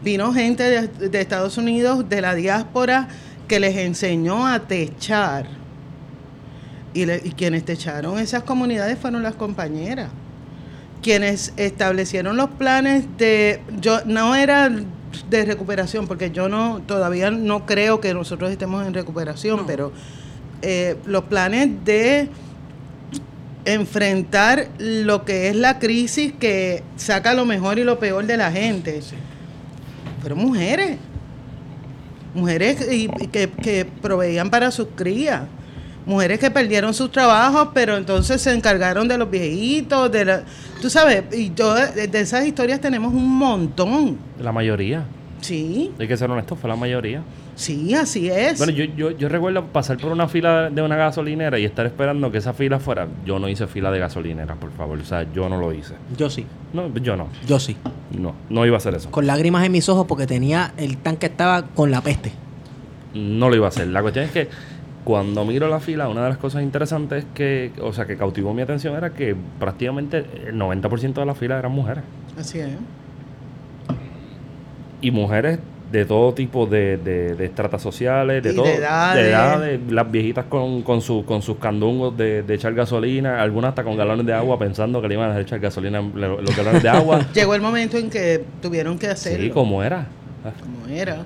vino 0.03 0.33
gente 0.33 0.63
de, 0.63 0.87
de 1.09 1.21
Estados 1.21 1.59
Unidos, 1.59 2.09
de 2.09 2.21
la 2.21 2.33
diáspora, 2.33 3.07
que 3.47 3.59
les 3.59 3.77
enseñó 3.77 4.47
a 4.47 4.61
techar. 4.61 5.45
Y, 6.95 7.05
le- 7.05 7.21
y 7.23 7.33
quienes 7.33 7.65
techaron 7.65 8.17
esas 8.17 8.41
comunidades 8.41 8.97
fueron 8.97 9.21
las 9.21 9.35
compañeras. 9.35 10.09
Quienes 11.03 11.53
establecieron 11.55 12.35
los 12.35 12.49
planes 12.49 13.05
de, 13.19 13.61
yo 13.79 13.99
no 14.05 14.33
era 14.33 14.71
de 15.29 15.45
recuperación, 15.45 16.07
porque 16.07 16.31
yo 16.31 16.49
no, 16.49 16.81
todavía 16.87 17.29
no 17.29 17.67
creo 17.67 18.01
que 18.01 18.11
nosotros 18.15 18.49
estemos 18.49 18.87
en 18.87 18.95
recuperación, 18.95 19.67
pero 19.67 19.91
eh, 20.63 20.97
los 21.05 21.25
planes 21.25 21.69
de 21.85 22.27
enfrentar 23.65 24.67
lo 24.77 25.25
que 25.25 25.49
es 25.49 25.55
la 25.55 25.79
crisis 25.79 26.33
que 26.39 26.83
saca 26.95 27.33
lo 27.33 27.45
mejor 27.45 27.79
y 27.79 27.83
lo 27.83 27.99
peor 27.99 28.25
de 28.25 28.37
la 28.37 28.51
gente. 28.51 29.01
Fueron 30.21 30.39
mujeres. 30.39 30.97
Mujeres 32.33 32.87
y- 32.91 33.09
y 33.23 33.27
que, 33.27 33.49
que 33.49 33.85
proveían 33.85 34.49
para 34.49 34.71
sus 34.71 34.87
crías. 34.95 35.43
Mujeres 36.05 36.37
que 36.39 36.51
perdieron 36.51 36.93
sus 36.93 37.11
trabajos, 37.11 37.69
pero 37.73 37.97
entonces 37.97 38.39
se 38.41 38.51
encargaron 38.53 39.07
de 39.07 39.17
los 39.17 39.29
viejitos, 39.31 40.11
de 40.11 40.25
la, 40.25 40.43
tú 40.79 40.87
sabes, 40.89 41.23
y 41.35 41.51
yo 41.55 41.73
de 41.73 42.07
de 42.07 42.19
esas 42.19 42.45
historias 42.45 42.79
tenemos 42.79 43.11
un 43.13 43.27
montón. 43.37 44.17
La 44.39 44.51
mayoría. 44.51 45.05
Sí, 45.41 45.91
Hay 45.99 46.07
que 46.07 46.15
ser 46.17 46.29
honesto, 46.29 46.55
fue 46.55 46.69
la 46.69 46.75
mayoría. 46.75 47.23
Sí, 47.55 47.93
así 47.95 48.29
es. 48.29 48.57
Bueno, 48.57 48.73
yo, 48.73 48.85
yo, 48.85 49.11
yo 49.11 49.29
recuerdo 49.29 49.65
pasar 49.65 49.97
por 49.97 50.11
una 50.11 50.27
fila 50.27 50.69
de 50.69 50.81
una 50.81 50.95
gasolinera 50.95 51.57
y 51.59 51.65
estar 51.65 51.85
esperando 51.85 52.31
que 52.31 52.37
esa 52.39 52.53
fila 52.53 52.79
fuera. 52.79 53.07
Yo 53.25 53.39
no 53.39 53.49
hice 53.49 53.67
fila 53.67 53.91
de 53.91 53.99
gasolinera, 53.99 54.55
por 54.55 54.71
favor. 54.71 54.99
O 54.99 55.05
sea, 55.05 55.25
yo 55.33 55.49
no 55.49 55.57
lo 55.59 55.73
hice. 55.73 55.95
Yo 56.17 56.29
sí, 56.29 56.45
No, 56.73 56.93
yo 56.95 57.15
no. 57.15 57.27
yo 57.47 57.59
sí. 57.59 57.75
No, 58.17 58.33
no 58.49 58.65
iba 58.65 58.75
a 58.75 58.77
hacer 58.77 58.93
eso. 58.95 59.09
Con 59.11 59.25
lágrimas 59.27 59.65
en 59.65 59.71
mis 59.71 59.89
ojos 59.89 60.05
porque 60.07 60.27
tenía 60.27 60.73
el 60.77 60.97
tanque 60.97 61.25
estaba 61.27 61.63
con 61.63 61.91
la 61.91 62.01
peste. 62.01 62.31
No 63.13 63.49
lo 63.49 63.55
iba 63.55 63.65
a 63.65 63.69
hacer. 63.69 63.87
La 63.87 64.01
cuestión 64.01 64.25
es 64.25 64.31
que 64.31 64.49
cuando 65.03 65.45
miro 65.45 65.67
la 65.69 65.79
fila, 65.79 66.09
una 66.09 66.23
de 66.23 66.29
las 66.29 66.37
cosas 66.37 66.63
interesantes 66.63 67.25
que, 67.35 67.71
o 67.81 67.93
sea, 67.93 68.05
que 68.05 68.17
cautivó 68.17 68.53
mi 68.53 68.61
atención 68.63 68.95
era 68.95 69.11
que 69.13 69.35
prácticamente 69.59 70.25
el 70.47 70.55
90% 70.55 71.13
de 71.13 71.25
la 71.25 71.35
fila 71.35 71.59
eran 71.59 71.71
mujeres. 71.71 72.03
Así 72.37 72.59
es. 72.59 72.69
Y 75.01 75.11
mujeres 75.11 75.59
de 75.95 76.05
todo 76.05 76.33
tipo 76.33 76.65
de, 76.65 76.97
de, 76.97 77.35
de 77.35 77.45
estratas 77.45 77.81
sociales, 77.81 78.43
de 78.43 78.51
Y 78.51 78.55
todo. 78.55 78.65
de 78.65 78.75
edades. 78.75 79.27
edades, 79.27 79.79
las 79.89 80.11
viejitas 80.11 80.45
con, 80.45 80.81
con, 80.81 81.01
su, 81.01 81.23
con 81.25 81.41
sus 81.41 81.57
candungos 81.57 82.17
de, 82.17 82.43
de 82.43 82.53
echar 82.53 82.73
gasolina, 82.73 83.41
algunas 83.41 83.69
hasta 83.69 83.83
con 83.83 83.95
galones 83.95 84.25
de 84.25 84.33
agua 84.33 84.59
pensando 84.59 85.01
que 85.01 85.07
le 85.07 85.13
iban 85.13 85.31
a 85.31 85.39
echar 85.39 85.59
gasolina 85.59 86.01
los 86.01 86.55
galones 86.55 86.83
de 86.83 86.89
agua. 86.89 87.25
Llegó 87.33 87.55
el 87.55 87.61
momento 87.61 87.97
en 87.97 88.09
que 88.09 88.43
tuvieron 88.61 88.97
que 88.99 89.07
hacerlo. 89.07 89.45
sí, 89.45 89.49
como 89.51 89.81
era. 89.83 90.07
como 90.59 90.93
era. 90.93 91.25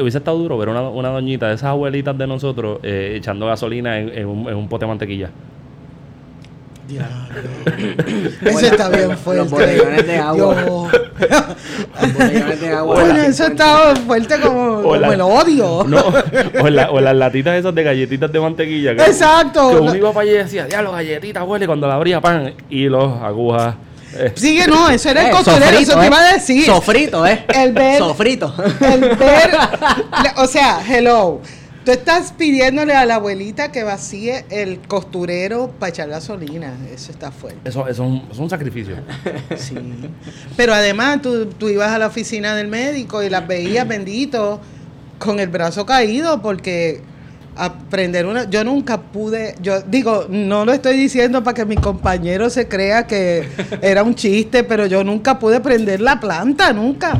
Hubiese 0.00 0.18
estado 0.18 0.38
duro 0.38 0.58
ver 0.58 0.68
una, 0.68 0.82
una 0.88 1.08
doñita 1.08 1.48
de 1.48 1.54
esas 1.54 1.70
abuelitas 1.70 2.16
de 2.16 2.26
nosotros 2.26 2.80
eh, 2.82 3.14
echando 3.16 3.46
gasolina 3.46 3.98
en, 3.98 4.08
en 4.10 4.26
un, 4.26 4.48
en 4.48 4.56
un 4.56 4.68
pote 4.68 4.84
de 4.84 4.88
mantequilla. 4.88 5.30
Eso 8.44 8.66
está 8.66 8.88
bien 8.88 9.16
fuerte. 9.18 9.42
Los 9.42 9.50
botellones 9.50 10.06
de 10.06 10.16
agua. 10.16 10.54
Los 12.00 12.12
botellones 12.14 12.60
de 12.60 12.68
agua. 12.72 12.94
Bueno, 13.02 13.22
eso 13.22 13.46
está 13.46 13.94
fuerte 14.06 14.40
como, 14.40 14.82
como 14.82 14.96
la- 14.96 15.14
el 15.14 15.20
odio. 15.20 15.84
No, 15.86 16.02
o, 16.60 16.68
la- 16.70 16.90
las 17.00 17.16
latitas 17.16 17.54
esas 17.56 17.74
de 17.74 17.82
galletitas 17.82 18.32
de 18.32 18.40
mantequilla. 18.40 18.96
Que, 18.96 19.02
Exacto. 19.04 19.70
Que 19.70 19.76
uno 19.76 19.94
iba 19.94 20.12
para 20.12 20.22
allá 20.28 20.32
y 20.40 20.44
decía, 20.44 20.68
ya, 20.68 20.82
los 20.82 20.92
galletitas, 20.92 21.44
huele, 21.46 21.66
cuando 21.66 21.86
la 21.86 21.94
abría 21.94 22.20
pan. 22.20 22.54
Y 22.70 22.84
los 22.88 23.20
agujas. 23.22 23.74
eh, 24.14 24.32
Sigue, 24.34 24.66
no, 24.66 24.88
eso 24.88 25.10
era 25.10 25.22
el 25.22 25.26
Eh, 25.28 25.30
costurero, 25.30 25.64
sofrito, 25.66 25.82
eso 25.90 25.98
te 25.98 26.04
eh. 26.04 26.06
iba 26.06 26.18
a 26.18 26.32
decir. 26.32 26.64
Sofrito, 26.64 27.26
¿eh? 27.26 27.44
El 27.48 27.72
ver- 27.72 27.98
Sofrito. 27.98 28.54
El 28.80 29.00
ver, 29.00 29.50
o 30.36 30.46
sea, 30.46 30.80
hello. 30.88 31.40
Tú 31.88 31.92
estás 31.92 32.32
pidiéndole 32.32 32.92
a 32.92 33.06
la 33.06 33.14
abuelita 33.14 33.72
que 33.72 33.82
vacíe 33.82 34.44
el 34.50 34.78
costurero 34.80 35.70
para 35.78 35.88
echar 35.88 36.10
gasolina. 36.10 36.76
Eso 36.92 37.10
está 37.10 37.32
fuerte. 37.32 37.66
eso, 37.66 37.88
eso 37.88 37.90
es 37.90 37.98
un, 38.10 38.16
eso 38.16 38.32
es 38.32 38.38
un 38.40 38.50
sacrificio. 38.50 38.96
Sí. 39.56 39.74
Pero 40.54 40.74
además 40.74 41.22
tú, 41.22 41.46
tú 41.46 41.70
ibas 41.70 41.90
a 41.90 41.98
la 41.98 42.08
oficina 42.08 42.54
del 42.54 42.68
médico 42.68 43.22
y 43.22 43.30
las 43.30 43.48
veías 43.48 43.88
bendito 43.88 44.60
con 45.18 45.40
el 45.40 45.48
brazo 45.48 45.86
caído 45.86 46.42
porque 46.42 47.00
aprender 47.58 48.24
una 48.26 48.48
yo 48.48 48.62
nunca 48.64 49.00
pude 49.00 49.54
yo 49.60 49.80
digo 49.82 50.26
no 50.28 50.64
lo 50.64 50.72
estoy 50.72 50.96
diciendo 50.96 51.42
para 51.42 51.54
que 51.54 51.64
mi 51.64 51.76
compañero 51.76 52.48
se 52.50 52.68
crea 52.68 53.06
que 53.06 53.48
era 53.82 54.02
un 54.02 54.14
chiste 54.14 54.62
pero 54.64 54.86
yo 54.86 55.02
nunca 55.02 55.38
pude 55.38 55.60
prender 55.60 56.00
la 56.00 56.20
planta 56.20 56.72
nunca 56.72 57.18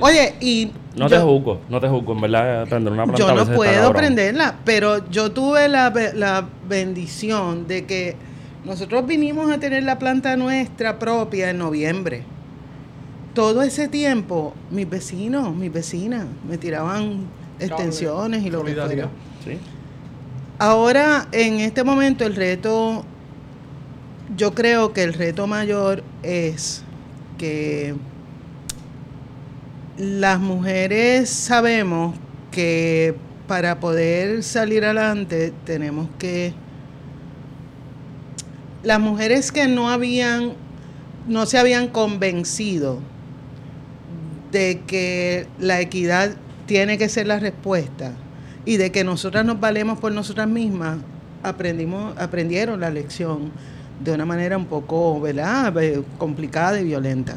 oye 0.00 0.34
y 0.40 0.72
No 0.96 1.08
yo- 1.08 1.16
te 1.18 1.22
juzgo, 1.22 1.60
no 1.68 1.80
te 1.80 1.88
juzgo. 1.88 2.12
En 2.14 2.20
verdad, 2.20 2.66
prender 2.68 2.92
una 2.92 3.04
planta 3.04 3.18
yo 3.20 3.32
no 3.34 3.46
puedo 3.54 3.92
prenderla, 3.92 4.56
pero 4.64 5.08
yo 5.08 5.30
tuve 5.30 5.68
la, 5.68 5.92
la 6.14 6.44
bendición 6.68 7.68
de 7.68 7.84
que 7.86 8.16
nosotros 8.64 9.06
vinimos 9.06 9.50
a 9.52 9.58
tener 9.58 9.84
la 9.84 9.98
planta 10.00 10.36
nuestra 10.36 10.98
propia 10.98 11.50
en 11.50 11.58
noviembre. 11.58 12.24
todo 13.34 13.62
ese 13.62 13.86
tiempo, 13.88 14.52
mis 14.70 14.90
vecinos, 14.90 15.54
mis 15.54 15.72
vecinas, 15.72 16.26
me 16.48 16.58
tiraban 16.58 17.20
extensiones 17.60 18.44
y 18.44 18.50
lo 18.50 18.64
que 18.64 18.74
fuera. 18.74 19.08
Ahora, 20.58 21.26
en 21.32 21.60
este 21.60 21.84
momento, 21.84 22.24
el 22.24 22.36
reto, 22.36 23.04
yo 24.36 24.54
creo 24.54 24.92
que 24.92 25.02
el 25.02 25.14
reto 25.14 25.46
mayor 25.46 26.02
es 26.22 26.82
que 27.38 27.94
las 29.96 30.38
mujeres 30.40 31.30
sabemos 31.30 32.14
que 32.50 33.14
para 33.46 33.80
poder 33.80 34.42
salir 34.42 34.84
adelante 34.84 35.52
tenemos 35.64 36.08
que... 36.18 36.52
Las 38.82 39.00
mujeres 39.00 39.52
que 39.52 39.66
no 39.68 39.90
habían, 39.90 40.52
no 41.28 41.44
se 41.46 41.58
habían 41.58 41.88
convencido 41.88 42.98
de 44.52 44.82
que 44.86 45.46
la 45.58 45.80
equidad 45.80 46.32
tiene 46.66 46.96
que 46.96 47.08
ser 47.08 47.26
la 47.26 47.38
respuesta 47.38 48.14
y 48.70 48.76
de 48.76 48.92
que 48.92 49.02
nosotras 49.02 49.44
nos 49.44 49.58
valemos 49.58 49.98
por 49.98 50.12
nosotras 50.12 50.46
mismas, 50.46 50.98
aprendimos, 51.42 52.16
aprendieron 52.16 52.78
la 52.78 52.88
lección 52.88 53.50
de 54.04 54.12
una 54.12 54.24
manera 54.24 54.56
un 54.56 54.66
poco, 54.66 55.20
¿verdad?, 55.20 55.74
complicada 56.18 56.80
y 56.80 56.84
violenta. 56.84 57.36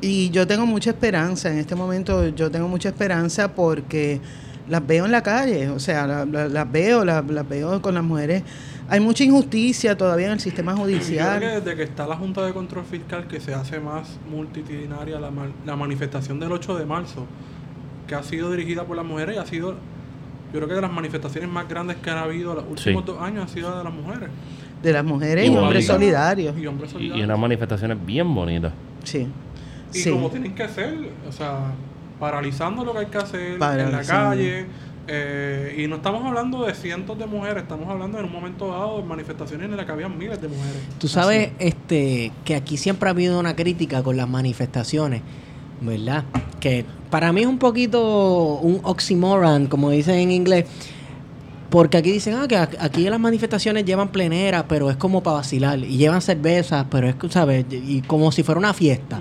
Y 0.00 0.30
yo 0.30 0.46
tengo 0.46 0.64
mucha 0.64 0.88
esperanza, 0.90 1.50
en 1.52 1.58
este 1.58 1.74
momento 1.74 2.26
yo 2.28 2.50
tengo 2.50 2.68
mucha 2.68 2.88
esperanza 2.88 3.48
porque 3.54 4.18
las 4.66 4.86
veo 4.86 5.04
en 5.04 5.12
la 5.12 5.22
calle, 5.22 5.68
o 5.68 5.78
sea, 5.78 6.06
la- 6.06 6.24
la- 6.24 6.48
las 6.48 6.72
veo, 6.72 7.04
la- 7.04 7.20
las, 7.20 7.46
veo 7.46 7.82
con 7.82 7.94
las 7.94 8.02
mujeres. 8.04 8.42
Hay 8.88 9.00
mucha 9.00 9.24
injusticia 9.24 9.94
todavía 9.94 10.28
en 10.28 10.32
el 10.32 10.40
sistema 10.40 10.72
Yo 10.72 10.84
creo 10.84 10.86
que 10.88 10.94
judicial. 11.04 11.40
desde 11.40 11.76
que 11.76 11.82
está 11.82 12.06
la 12.06 12.16
Junta 12.16 12.46
de 12.46 12.54
Control 12.54 12.86
Fiscal 12.86 13.26
que 13.28 13.40
se 13.40 13.52
hace 13.52 13.78
más 13.78 14.08
multitudinaria 14.30 15.20
la, 15.20 15.30
la 15.66 15.76
manifestación 15.76 16.40
del 16.40 16.52
8 16.52 16.78
de 16.78 16.86
marzo, 16.86 17.26
que 18.06 18.14
ha 18.14 18.22
sido 18.22 18.50
dirigida 18.52 18.84
por 18.84 18.96
las 18.96 19.04
mujeres 19.04 19.36
y 19.36 19.38
ha 19.38 19.44
sido, 19.44 19.74
yo 20.52 20.58
creo 20.58 20.68
que 20.68 20.74
de 20.74 20.80
las 20.80 20.92
manifestaciones 20.92 21.50
más 21.50 21.68
grandes 21.68 21.96
que 21.96 22.10
han 22.10 22.18
habido 22.18 22.54
los 22.54 22.64
últimos 22.68 23.02
Sí. 23.04 23.06
dos 23.12 23.20
años 23.20 23.42
han 23.44 23.48
sido 23.48 23.76
de 23.78 23.84
las 23.84 23.92
mujeres. 23.92 24.28
De 24.82 24.92
las 24.92 25.04
mujeres 25.04 25.48
y, 25.48 25.52
Y 25.52 25.56
hombres 25.56 25.86
solidarios. 25.86 26.56
Y 26.58 26.66
hombres 26.66 26.90
solidarios. 26.92 27.18
y 27.20 27.24
unas 27.24 27.38
manifestaciones 27.38 27.98
bien 28.06 28.32
bonitas. 28.34 28.72
Sí. 29.04 29.26
Y 29.92 29.98
sí. 29.98 30.10
como 30.10 30.30
tienen 30.30 30.54
que 30.54 30.68
ser, 30.68 30.94
o 31.28 31.32
sea, 31.32 31.72
paralizando 32.20 32.84
lo 32.84 32.92
que 32.92 32.98
hay 33.00 33.06
que 33.06 33.18
hacer 33.18 33.52
en 33.52 33.58
la 33.92 34.02
calle. 34.04 34.66
eh, 35.10 35.74
y 35.82 35.86
no 35.88 35.96
estamos 35.96 36.22
hablando 36.24 36.66
de 36.66 36.74
cientos 36.74 37.18
de 37.18 37.24
mujeres, 37.26 37.62
estamos 37.62 37.88
hablando 37.88 38.18
en 38.18 38.26
un 38.26 38.32
momento 38.32 38.68
dado 38.68 38.98
de 39.00 39.04
manifestaciones 39.04 39.70
en 39.70 39.76
las 39.76 39.86
que 39.86 39.92
había 39.92 40.08
miles 40.08 40.38
de 40.40 40.48
mujeres. 40.48 40.76
Tú 40.98 41.08
sabes 41.08 41.50
este 41.58 42.30
que 42.44 42.54
aquí 42.54 42.76
siempre 42.76 43.08
ha 43.08 43.12
habido 43.12 43.40
una 43.40 43.56
crítica 43.56 44.02
con 44.02 44.18
las 44.18 44.28
manifestaciones, 44.28 45.22
¿verdad? 45.80 46.24
Que 46.60 46.84
para 47.10 47.32
mí 47.32 47.42
es 47.42 47.46
un 47.46 47.58
poquito 47.58 48.54
un 48.62 48.80
oxymoron, 48.82 49.66
como 49.66 49.90
dicen 49.90 50.16
en 50.16 50.30
inglés. 50.30 50.64
Porque 51.70 51.98
aquí 51.98 52.10
dicen, 52.12 52.34
ah, 52.34 52.48
que 52.48 52.56
aquí 52.56 53.08
las 53.10 53.20
manifestaciones 53.20 53.84
llevan 53.84 54.08
pleneras, 54.08 54.64
pero 54.68 54.90
es 54.90 54.96
como 54.96 55.22
para 55.22 55.36
vacilar. 55.36 55.78
Y 55.78 55.98
llevan 55.98 56.22
cervezas, 56.22 56.86
pero 56.90 57.08
es, 57.08 57.14
¿sabes? 57.28 57.66
Y 57.70 58.00
como 58.02 58.32
si 58.32 58.42
fuera 58.42 58.58
una 58.58 58.72
fiesta. 58.72 59.20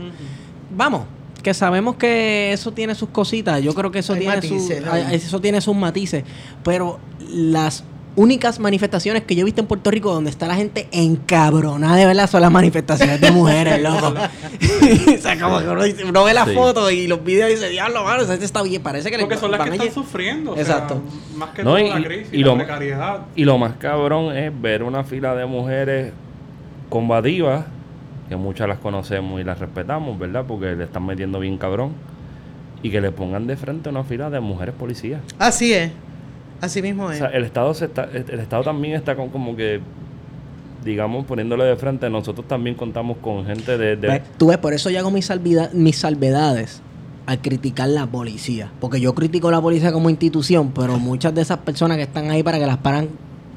Vamos, 0.76 1.02
que 1.44 1.54
sabemos 1.54 1.98
que 1.98 2.54
eso 2.54 2.72
tiene 2.72 2.96
sus 2.96 3.10
cositas. 3.10 3.62
Yo 3.62 3.74
creo 3.74 3.92
que 3.92 4.00
eso 4.00 4.14
Hay 4.14 4.20
tiene 4.20 4.36
matices, 4.36 4.84
hay- 4.90 5.16
eso 5.16 5.42
tiene 5.42 5.60
sus 5.60 5.76
matices. 5.76 6.24
Pero 6.64 7.00
las 7.30 7.84
únicas 8.18 8.60
manifestaciones 8.60 9.24
que 9.24 9.36
yo 9.36 9.42
he 9.42 9.46
visto 9.46 9.62
en 9.62 9.68
Puerto 9.68 9.90
Rico 9.92 10.12
donde 10.14 10.30
está 10.32 10.48
la 10.48 10.56
gente 10.56 10.88
encabronada 10.92 11.96
de 11.96 12.06
verdad 12.06 12.28
son 12.30 12.42
las 12.42 12.52
manifestaciones 12.52 13.22
de 13.22 13.32
mujeres, 13.32 13.82
loco. 13.82 14.14
o 15.16 15.18
sea, 15.22 15.40
como 15.40 15.60
que 15.60 15.68
uno, 15.70 15.84
dice- 15.84 16.04
uno 16.04 16.24
ve 16.26 16.34
las 16.34 16.48
Sí. 16.50 16.54
fotos 16.56 16.92
y 16.92 17.08
los 17.08 17.24
videos 17.24 17.50
y 17.52 17.54
dice, 17.54 17.70
diablo, 17.70 18.04
mano, 18.04 18.24
esa 18.24 18.32
gente 18.34 18.46
está 18.46 18.62
bien. 18.64 18.82
Parece 18.82 19.10
que 19.12 19.18
le 19.18 19.24
Porque 19.24 19.38
son 19.38 19.52
las 19.52 19.62
que 19.62 19.70
están 19.76 19.92
sufriendo. 19.94 20.52
o 20.54 20.58
Exacto. 20.58 20.96
sea, 20.96 21.38
más 21.38 21.50
que 21.52 21.64
No, 21.64 21.70
todo 21.76 21.80
y- 21.80 21.90
la 21.90 22.04
crisis, 22.04 22.34
y 22.34 22.40
la 22.40 22.48
lo- 22.48 22.58
precariedad. 22.58 23.20
Y 23.36 23.46
lo 23.46 23.58
más 23.58 23.74
cabrón 23.78 24.36
es 24.36 24.52
ver 24.62 24.84
una 24.84 25.04
fila 25.04 25.36
de 25.36 25.46
mujeres 25.46 26.12
combativas, 26.90 27.66
que 28.30 28.36
muchas 28.36 28.68
las 28.68 28.80
conocemos 28.80 29.40
y 29.40 29.44
las 29.44 29.60
respetamos, 29.60 30.18
¿verdad? 30.20 30.44
Porque 30.48 30.76
le 30.76 30.84
están 30.86 31.06
metiendo 31.06 31.40
bien 31.40 31.58
cabrón. 31.58 31.92
Y 32.84 32.92
que 32.92 33.02
le 33.02 33.12
pongan 33.12 33.48
de 33.48 33.58
frente 33.58 33.90
una 33.90 34.04
fila 34.04 34.30
de 34.30 34.40
mujeres 34.40 34.76
policías. 34.78 35.22
Así 35.40 35.74
es. 35.74 35.92
Así 36.62 36.82
mismo 36.82 37.06
O 37.06 37.12
es. 37.12 37.20
sea, 37.20 37.28
el 37.28 37.44
Estado, 37.44 37.74
se 37.74 37.86
está, 37.86 38.06
el 38.14 38.40
Estado 38.40 38.64
también 38.64 38.96
está 38.96 39.16
con, 39.16 39.30
como 39.30 39.56
que, 39.56 39.80
digamos, 40.84 41.26
poniéndole 41.26 41.66
de 41.66 41.76
frente. 41.76 42.10
Nosotros 42.10 42.48
también 42.48 42.76
contamos 42.76 43.18
con 43.18 43.46
gente 43.46 43.78
de... 43.78 43.96
de- 43.96 44.08
Ve, 44.08 44.22
Tú 44.38 44.48
ves, 44.48 44.58
por 44.58 44.74
eso 44.74 44.90
yo 44.90 45.00
hago 45.00 45.12
mis, 45.12 45.26
salvida- 45.30 45.70
mis 45.74 45.98
salvedades 45.98 46.82
al 47.26 47.40
criticar 47.42 47.90
la 47.90 48.08
policía. 48.08 48.72
Porque 48.80 49.00
yo 49.02 49.14
critico 49.14 49.52
la 49.52 49.60
policía 49.62 49.92
como 49.92 50.10
institución, 50.10 50.72
pero 50.74 50.98
muchas 50.98 51.36
de 51.36 51.42
esas 51.42 51.58
personas 51.60 51.98
que 51.98 52.04
están 52.04 52.32
ahí 52.32 52.42
para 52.42 52.58
que 52.58 52.66
las 52.66 52.78
paran, 52.78 53.10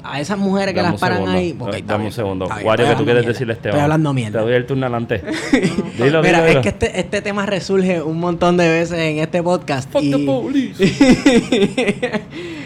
a 0.03 0.19
esas 0.19 0.37
mujeres 0.37 0.73
que 0.73 0.81
Dame 0.81 0.91
las 0.93 0.99
paran 0.99 1.17
segundo, 1.19 1.37
ahí. 1.37 1.53
da- 1.53 1.63
ok, 1.65 1.73
está 1.75 1.85
dame 1.93 1.97
bien, 1.99 2.07
un 2.07 2.11
segundo. 2.11 2.45
estoy 2.45 2.57
¿qué 2.63 2.65
tú 2.65 2.75
quieres 2.75 3.05
mierda, 3.05 3.21
decirle 3.27 3.53
a 3.53 3.55
Esteban? 3.55 3.75
Estoy 3.77 3.83
hablando 3.83 4.13
mierda. 4.13 4.39
Te 4.39 4.45
doy 4.45 4.55
el 4.55 4.65
turno 4.65 4.85
adelante. 4.87 5.21
dilo, 5.97 6.21
Mira, 6.21 6.43
dilo, 6.45 6.59
es 6.59 6.63
que 6.63 6.69
este, 6.69 6.99
este 6.99 7.21
tema 7.21 7.45
resurge 7.45 8.01
un 8.01 8.19
montón 8.19 8.57
de 8.57 8.67
veces 8.67 8.97
en 8.99 9.19
este 9.19 9.41
podcast. 9.41 9.89
Fuck 9.91 10.01
y, 10.03 10.11
the 10.11 10.17
police. 10.25 10.83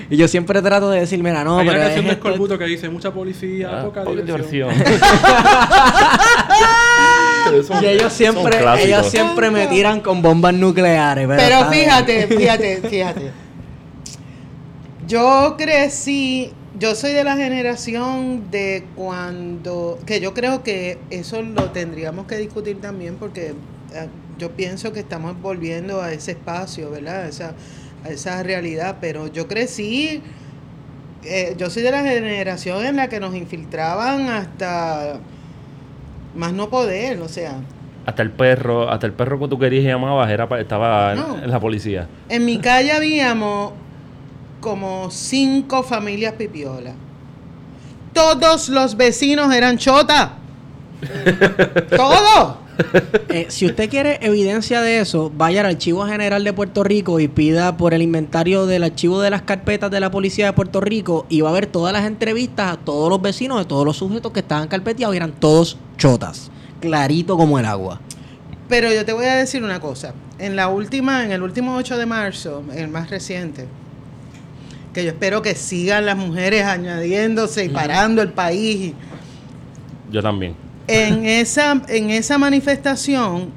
y 0.10 0.18
yo 0.18 0.28
siempre 0.28 0.62
trato 0.62 0.90
de 0.92 1.00
decir, 1.02 1.22
mira, 1.24 1.44
no, 1.44 1.60
Hay 1.60 1.68
pero 1.68 1.80
una 1.80 1.88
es 1.88 1.94
canción 1.94 2.06
de 2.06 2.12
esto- 2.14 2.28
Escorbuto 2.28 2.58
que 2.60 2.66
dice 2.66 2.90
mucha 2.90 3.12
policía, 3.12 3.70
Ah, 3.72 3.84
poca 3.86 4.04
poca 4.04 4.22
diversión. 4.22 4.70
diversión. 4.70 5.00
Son- 7.68 7.84
Y 7.84 7.88
ellos 7.88 8.12
siempre, 8.12 8.58
ellos 8.84 9.08
siempre 9.08 9.52
me 9.52 9.68
tiran 9.68 10.02
con 10.02 10.22
bombas 10.22 10.54
nucleares. 10.54 11.28
Pero, 11.28 11.42
Pero 11.42 11.66
fíjate, 11.72 12.28
fíjate, 12.28 12.78
fíjate. 12.90 13.32
Yo 15.08 15.56
crecí, 15.58 16.52
yo 16.80 16.96
soy 16.96 17.14
de 17.14 17.24
la 17.24 17.36
generación 17.38 18.50
de 18.50 18.86
cuando, 18.96 20.00
que 20.08 20.20
yo 20.20 20.34
creo 20.34 20.64
que 20.64 20.98
eso 21.12 21.42
lo 21.44 21.70
tendríamos 21.72 22.26
que 22.26 22.38
discutir 22.38 22.82
también 22.82 23.16
porque 23.16 23.54
eh, 23.94 24.08
yo 24.40 24.50
pienso 24.52 24.92
que 24.92 25.02
estamos 25.02 25.40
volviendo 25.40 26.02
a 26.02 26.12
ese 26.12 26.32
espacio, 26.32 26.90
¿verdad? 26.90 27.26
A 27.26 27.28
esa, 27.28 27.50
a 27.50 27.54
esa 28.10 28.42
realidad, 28.44 28.98
pero 29.02 29.28
yo 29.28 29.48
crecí, 29.48 30.22
eh, 31.24 31.56
yo 31.58 31.70
soy 31.70 31.84
de 31.84 31.92
la 31.92 32.04
generación 32.04 32.86
en 32.86 32.96
la 32.98 33.08
que 33.10 33.20
nos 33.20 33.36
infiltraban 33.36 34.30
hasta 34.30 35.18
más 36.36 36.54
no 36.54 36.70
poder, 36.70 37.20
o 37.22 37.28
sea, 37.28 37.56
Hasta 38.06 38.22
el 38.22 38.30
perro, 38.32 38.90
hasta 38.90 39.08
el 39.08 39.14
perro 39.14 39.40
que 39.40 39.48
tú 39.48 39.58
querías 39.58 39.84
y 39.84 39.88
llamabas 39.88 40.30
era 40.30 40.48
estaba 40.60 41.16
No. 41.16 41.38
en 41.44 41.50
la 41.50 41.60
policía. 41.60 42.08
En 42.30 42.46
mi 42.46 42.60
calle 42.60 42.92
habíamos 42.92 43.74
como 44.62 45.10
cinco 45.12 45.82
familias 45.84 46.34
pipiolas. 46.34 46.94
Todos 48.14 48.70
los 48.70 48.96
vecinos 48.96 49.54
eran 49.54 49.78
chota. 49.78 50.34
Todos. 51.96 52.58
Eh, 53.30 53.48
si 53.50 53.66
usted 53.66 53.90
quiere 53.90 54.20
evidencia 54.22 54.82
de 54.82 55.00
eso, 55.00 55.32
vaya 55.36 55.62
al 55.62 55.68
Archivo 55.68 56.06
General 56.06 56.44
de 56.44 56.54
Puerto 56.54 56.84
Rico 56.84 57.20
y 57.20 57.28
pida 57.28 57.76
por 57.78 57.94
el 57.94 58.02
inventario 58.02 58.66
del 58.66 58.84
archivo 58.84 59.22
de 59.22 59.30
las 59.30 59.42
carpetas 59.42 59.92
de 59.92 60.00
la 60.00 60.12
Policía 60.12 60.46
de 60.48 60.54
Puerto 60.54 60.80
Rico 60.82 61.26
y 61.30 61.42
va 61.42 61.50
a 61.50 61.54
ver 61.54 61.66
todas 61.66 61.92
las 61.92 62.06
entrevistas 62.06 62.74
a 62.74 62.78
todos 62.78 63.10
los 63.10 63.22
vecinos 63.22 63.58
de 63.60 63.66
todos 63.66 63.86
los 63.86 63.98
sujetos 63.98 64.32
que 64.32 64.40
estaban 64.40 64.68
carpeteados 64.68 65.16
y 65.16 65.18
eran 65.18 65.34
todos 65.34 65.78
chotas. 65.98 66.50
Clarito 66.80 67.38
como 67.38 67.60
el 67.60 67.66
agua. 67.66 68.00
Pero 68.70 68.92
yo 68.94 69.06
te 69.06 69.14
voy 69.14 69.26
a 69.26 69.36
decir 69.36 69.64
una 69.64 69.80
cosa. 69.80 70.14
En 70.40 70.56
la 70.56 70.68
última, 70.68 71.24
en 71.24 71.32
el 71.32 71.42
último 71.42 71.76
8 71.76 71.98
de 71.98 72.06
marzo, 72.06 72.64
el 72.74 72.88
más 72.88 73.10
reciente, 73.10 73.68
que 74.94 75.04
yo 75.04 75.12
espero 75.12 75.42
que 75.42 75.56
sigan 75.56 76.06
las 76.06 76.18
mujeres 76.18 76.64
añadiéndose 76.64 77.66
y 77.66 77.70
parando 77.70 78.22
el 78.22 78.32
país. 78.32 78.94
Yo 80.12 80.22
también. 80.22 80.65
En 80.88 81.26
esa, 81.26 81.82
en 81.88 82.10
esa 82.12 82.38
manifestación, 82.38 83.50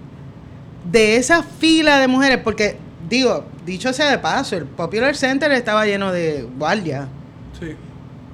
de 0.90 1.16
esa 1.16 1.42
fila 1.42 1.98
de 1.98 2.08
mujeres, 2.08 2.38
porque 2.42 2.76
digo, 3.08 3.44
dicho 3.66 3.92
sea 3.92 4.10
de 4.10 4.18
paso, 4.18 4.56
el 4.56 4.64
Popular 4.64 5.14
Center 5.16 5.52
estaba 5.52 5.84
lleno 5.86 6.12
de 6.12 6.48
guardias, 6.58 7.06
Sí. 7.60 7.74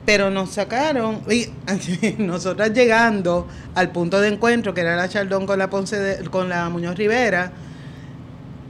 pero 0.07 0.31
nos 0.31 0.51
sacaron, 0.51 1.21
y 1.31 1.49
nosotras 2.19 2.73
llegando 2.73 3.49
al 3.75 3.91
punto 3.91 4.21
de 4.21 4.29
encuentro, 4.29 4.73
que 4.75 4.83
era 4.83 4.95
la 4.97 5.09
Chaldón 5.09 5.47
con 5.47 5.59
la 5.59 5.69
Ponce 5.71 5.99
de- 5.99 6.25
con 6.31 6.49
la 6.49 6.69
Muñoz 6.69 6.97
Rivera, 6.97 7.51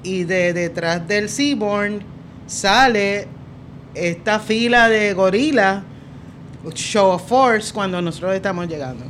y 0.03 0.25
de 0.25 0.53
detrás 0.53 1.07
del 1.09 1.29
Seaborn 1.29 2.01
sale 2.47 3.27
esta 3.95 4.39
fila 4.41 4.89
de 4.89 5.12
gorilas, 5.14 5.83
show 6.75 7.11
of 7.11 7.29
force, 7.29 7.72
cuando 7.72 8.01
nosotros 8.01 8.35
estamos 8.35 8.66
llegando. 8.68 9.05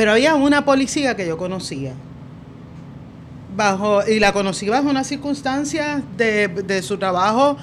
Pero 0.00 0.12
había 0.12 0.34
una 0.34 0.64
policía 0.64 1.14
que 1.14 1.26
yo 1.26 1.36
conocía. 1.36 1.92
Bajo, 3.54 4.00
y 4.08 4.18
la 4.18 4.32
conocí 4.32 4.66
bajo 4.66 4.88
unas 4.88 5.06
circunstancias 5.06 6.00
de, 6.16 6.48
de 6.48 6.80
su 6.80 6.96
trabajo 6.96 7.58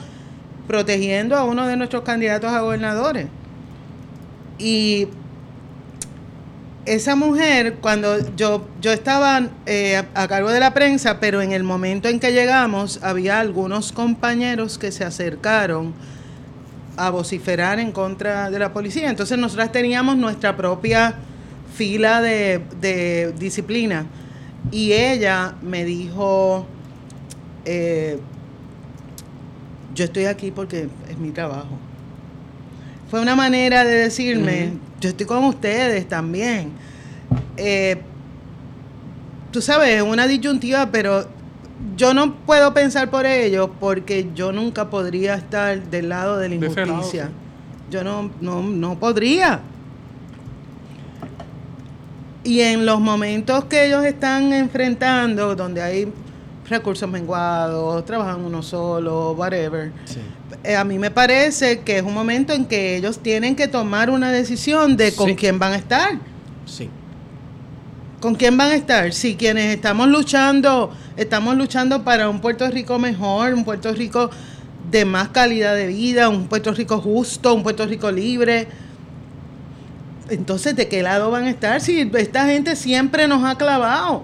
protegiendo 0.67 1.35
a 1.35 1.45
uno 1.45 1.65
de 1.65 1.75
nuestros 1.77 2.03
candidatos 2.03 2.53
a 2.53 2.61
gobernadores. 2.61 3.25
Y 4.59 5.07
esa 6.85 7.15
mujer, 7.15 7.77
cuando 7.81 8.19
yo, 8.35 8.67
yo 8.81 8.91
estaba 8.91 9.47
eh, 9.65 9.95
a, 9.95 10.21
a 10.21 10.27
cargo 10.27 10.51
de 10.51 10.59
la 10.59 10.75
prensa, 10.75 11.19
pero 11.19 11.41
en 11.41 11.53
el 11.53 11.63
momento 11.63 12.07
en 12.07 12.19
que 12.19 12.33
llegamos, 12.33 12.99
había 13.01 13.39
algunos 13.39 13.91
compañeros 13.91 14.77
que 14.77 14.91
se 14.91 15.03
acercaron 15.03 15.95
a 16.97 17.09
vociferar 17.09 17.79
en 17.79 17.91
contra 17.91 18.51
de 18.51 18.59
la 18.59 18.73
policía. 18.73 19.09
Entonces 19.09 19.39
nosotras 19.39 19.71
teníamos 19.71 20.17
nuestra 20.17 20.55
propia 20.55 21.15
fila 21.78 22.21
de, 22.21 22.61
de 22.82 23.34
disciplina. 23.39 24.05
Y 24.71 24.91
ella 24.91 25.53
me 25.61 25.86
dijo, 25.86 26.65
eh, 27.65 28.19
yo 29.95 30.03
estoy 30.05 30.25
aquí 30.25 30.51
porque 30.51 30.89
es 31.09 31.17
mi 31.17 31.30
trabajo. 31.32 31.69
Fue 33.09 33.21
una 33.21 33.36
manera 33.36 33.86
de 33.86 33.93
decirme, 33.95 34.73
yo 34.99 35.09
estoy 35.09 35.25
con 35.25 35.43
ustedes 35.45 36.07
también. 36.09 36.71
Eh, 37.55 38.01
tú 39.51 39.61
sabes, 39.61 40.01
una 40.01 40.28
disyuntiva, 40.28 40.89
pero 40.91 41.25
yo 41.95 42.13
no 42.13 42.36
puedo 42.36 42.73
pensar 42.73 43.09
por 43.09 43.25
ellos 43.25 43.69
porque 43.80 44.28
yo 44.36 44.51
nunca 44.51 44.89
podría 44.89 45.36
estar 45.36 45.82
del 45.89 46.09
lado 46.09 46.38
de 46.38 46.49
la 46.49 46.55
De 46.57 46.67
ese 46.67 46.75
lado, 46.82 46.93
injusticia. 46.97 47.25
sí. 47.28 47.32
Yo 47.91 48.03
no, 48.03 48.30
no, 48.41 48.61
no 48.61 48.99
podría. 48.99 49.61
Y 52.47 52.61
en 52.61 52.85
los 52.85 53.01
momentos 53.01 53.65
que 53.65 53.87
ellos 53.87 54.05
están 54.05 54.53
enfrentando, 54.53 55.53
donde 55.53 55.81
hay 55.81 56.07
recursos 56.69 57.09
menguados, 57.09 58.05
trabajan 58.05 58.39
uno 58.45 58.63
solo, 58.63 59.33
whatever, 59.33 59.91
eh, 60.63 60.75
a 60.77 60.85
mí 60.85 60.97
me 60.97 61.11
parece 61.11 61.81
que 61.81 61.97
es 61.97 62.03
un 62.03 62.13
momento 62.13 62.53
en 62.53 62.65
que 62.65 62.95
ellos 62.95 63.19
tienen 63.19 63.53
que 63.53 63.67
tomar 63.67 64.09
una 64.09 64.31
decisión 64.31 64.95
de 64.95 65.13
con 65.13 65.27
Sí. 65.27 65.35
quién 65.35 65.59
van 65.59 65.73
a 65.73 65.75
estar. 65.75 66.11
Sí. 66.65 66.89
¿Con 68.21 68.35
quién 68.35 68.55
van 68.55 68.69
a 68.71 68.75
estar? 68.75 69.11
Si 69.11 69.35
quienes 69.35 69.75
estamos 69.75 70.07
luchando, 70.07 70.91
estamos 71.17 71.57
luchando 71.57 72.05
para 72.05 72.29
un 72.29 72.39
Puerto 72.39 72.69
Rico 72.71 72.97
mejor, 72.97 73.53
un 73.53 73.65
Puerto 73.65 73.91
Rico 73.93 74.29
de 74.89 75.03
más 75.03 75.27
calidad 75.29 75.75
de 75.75 75.87
vida, 75.87 76.29
un 76.29 76.47
Puerto 76.47 76.73
Rico 76.73 76.99
justo, 77.01 77.53
un 77.53 77.61
Puerto 77.63 77.85
Rico 77.85 78.09
libre. 78.09 78.67
Entonces, 80.30 80.75
¿de 80.75 80.88
qué 80.88 81.01
lado 81.03 81.32
van 81.32 81.45
a 81.45 81.49
estar? 81.49 81.80
Si 81.82 82.09
esta 82.15 82.45
gente 82.45 82.75
siempre 82.75 83.28
nos 83.28 83.43
ha 83.43 83.55
clavado. 83.57 84.23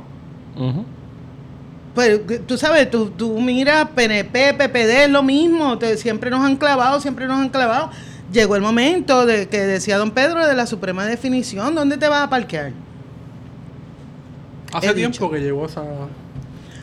Pues 1.95 2.21
tú 2.47 2.57
sabes, 2.57 2.89
tú, 2.89 3.11
tú 3.11 3.39
miras 3.39 3.87
PNP, 3.95 4.55
PPD, 4.55 5.03
es 5.03 5.09
lo 5.09 5.21
mismo, 5.21 5.77
te- 5.77 5.95
siempre 5.97 6.31
nos 6.31 6.43
han 6.43 6.55
clavado, 6.57 6.99
siempre 6.99 7.27
nos 7.27 7.39
han 7.39 7.49
clavado. 7.49 7.91
Llegó 8.31 8.55
el 8.55 8.63
momento 8.63 9.27
de 9.27 9.47
que 9.47 9.59
decía 9.61 9.97
don 9.97 10.09
Pedro 10.09 10.45
de 10.47 10.55
la 10.55 10.65
suprema 10.65 11.05
definición, 11.05 11.75
¿dónde 11.75 11.97
te 11.97 12.07
vas 12.07 12.23
a 12.23 12.29
parquear? 12.31 12.71
Hace 14.73 14.87
He 14.89 14.93
tiempo 14.95 15.11
dicho. 15.13 15.29
que 15.31 15.39
llegó 15.39 15.67
esa. 15.67 15.83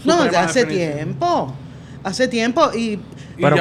No, 0.05 0.15
hace 0.23 0.61
definición. 0.65 0.95
tiempo. 0.97 1.55
Hace 2.05 2.29
tiempo 2.29 2.71
y 2.75 2.79
Y 2.81 3.01
Pero 3.43 3.57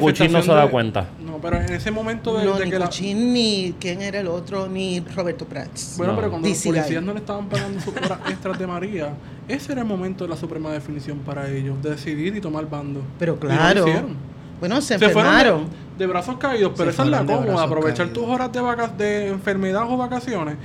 Cuchi 0.00 0.28
no 0.28 0.42
se 0.42 0.52
da 0.52 0.66
cuenta. 0.68 1.06
No, 1.32 1.38
pero 1.38 1.56
en 1.56 1.72
ese 1.72 1.90
momento 1.90 2.36
de, 2.36 2.44
no, 2.44 2.58
de 2.58 2.64
ni 2.66 2.70
que 2.70 2.78
la. 2.78 2.84
Cuchín, 2.86 3.32
ni 3.32 3.74
quién 3.80 4.02
era 4.02 4.20
el 4.20 4.28
otro, 4.28 4.68
ni 4.68 5.00
Roberto 5.00 5.46
Prats. 5.46 5.94
Bueno, 5.96 6.12
No. 6.12 6.18
pero 6.18 6.30
cuando 6.30 6.46
los 6.48 6.56
DC 6.58 6.68
Guy. 6.68 6.78
policías 6.78 7.02
no 7.02 7.12
le 7.14 7.20
estaban 7.20 7.48
pagando 7.48 7.80
sus 7.80 7.96
horas 7.96 8.18
extras 8.28 8.58
de 8.58 8.66
María, 8.66 9.14
ese 9.48 9.72
era 9.72 9.80
el 9.80 9.86
momento 9.88 10.24
de 10.24 10.30
la 10.30 10.36
suprema 10.36 10.70
definición 10.70 11.18
para 11.20 11.48
ellos, 11.48 11.82
de 11.82 11.90
decidir 11.90 12.36
y 12.36 12.40
tomar 12.42 12.68
bando. 12.68 13.00
Pero 13.18 13.34
Y 13.34 13.38
claro. 13.38 13.80
hicieron. 13.88 14.16
Bueno, 14.60 14.80
se, 14.80 14.98
Se 14.98 15.08
fueron 15.08 15.68
de, 15.96 16.04
de 16.04 16.06
brazos 16.06 16.36
caídos, 16.36 16.72
pero 16.76 16.90
Se 16.90 16.94
esa 16.94 17.02
es 17.04 17.08
la 17.08 17.24
cómoda, 17.24 17.62
aprovechar 17.64 18.06
caídos. 18.06 18.12
tus 18.12 18.24
horas 18.32 18.52
de, 18.52 18.60
vaca- 18.60 18.88
de 18.96 19.28
enfermedad 19.28 19.84
o 19.90 19.96
vacaciones 19.96 20.56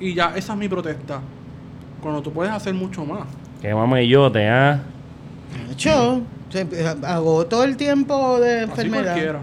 y 0.00 0.14
ya, 0.14 0.32
esa 0.34 0.54
es 0.54 0.58
mi 0.58 0.68
protesta. 0.68 1.20
Cuando 2.02 2.20
tú 2.22 2.32
puedes 2.32 2.52
hacer 2.52 2.74
mucho 2.74 3.04
más. 3.04 3.20
Que 3.62 3.72
mamellote, 3.74 4.48
¿ah? 4.48 4.80
Yo 5.78 6.22
se- 6.50 6.66
agotó 7.06 7.62
el 7.64 7.76
tiempo 7.76 8.38
de 8.40 8.60
Así 8.60 8.64
enfermedad. 8.70 9.04
cualquiera. 9.12 9.40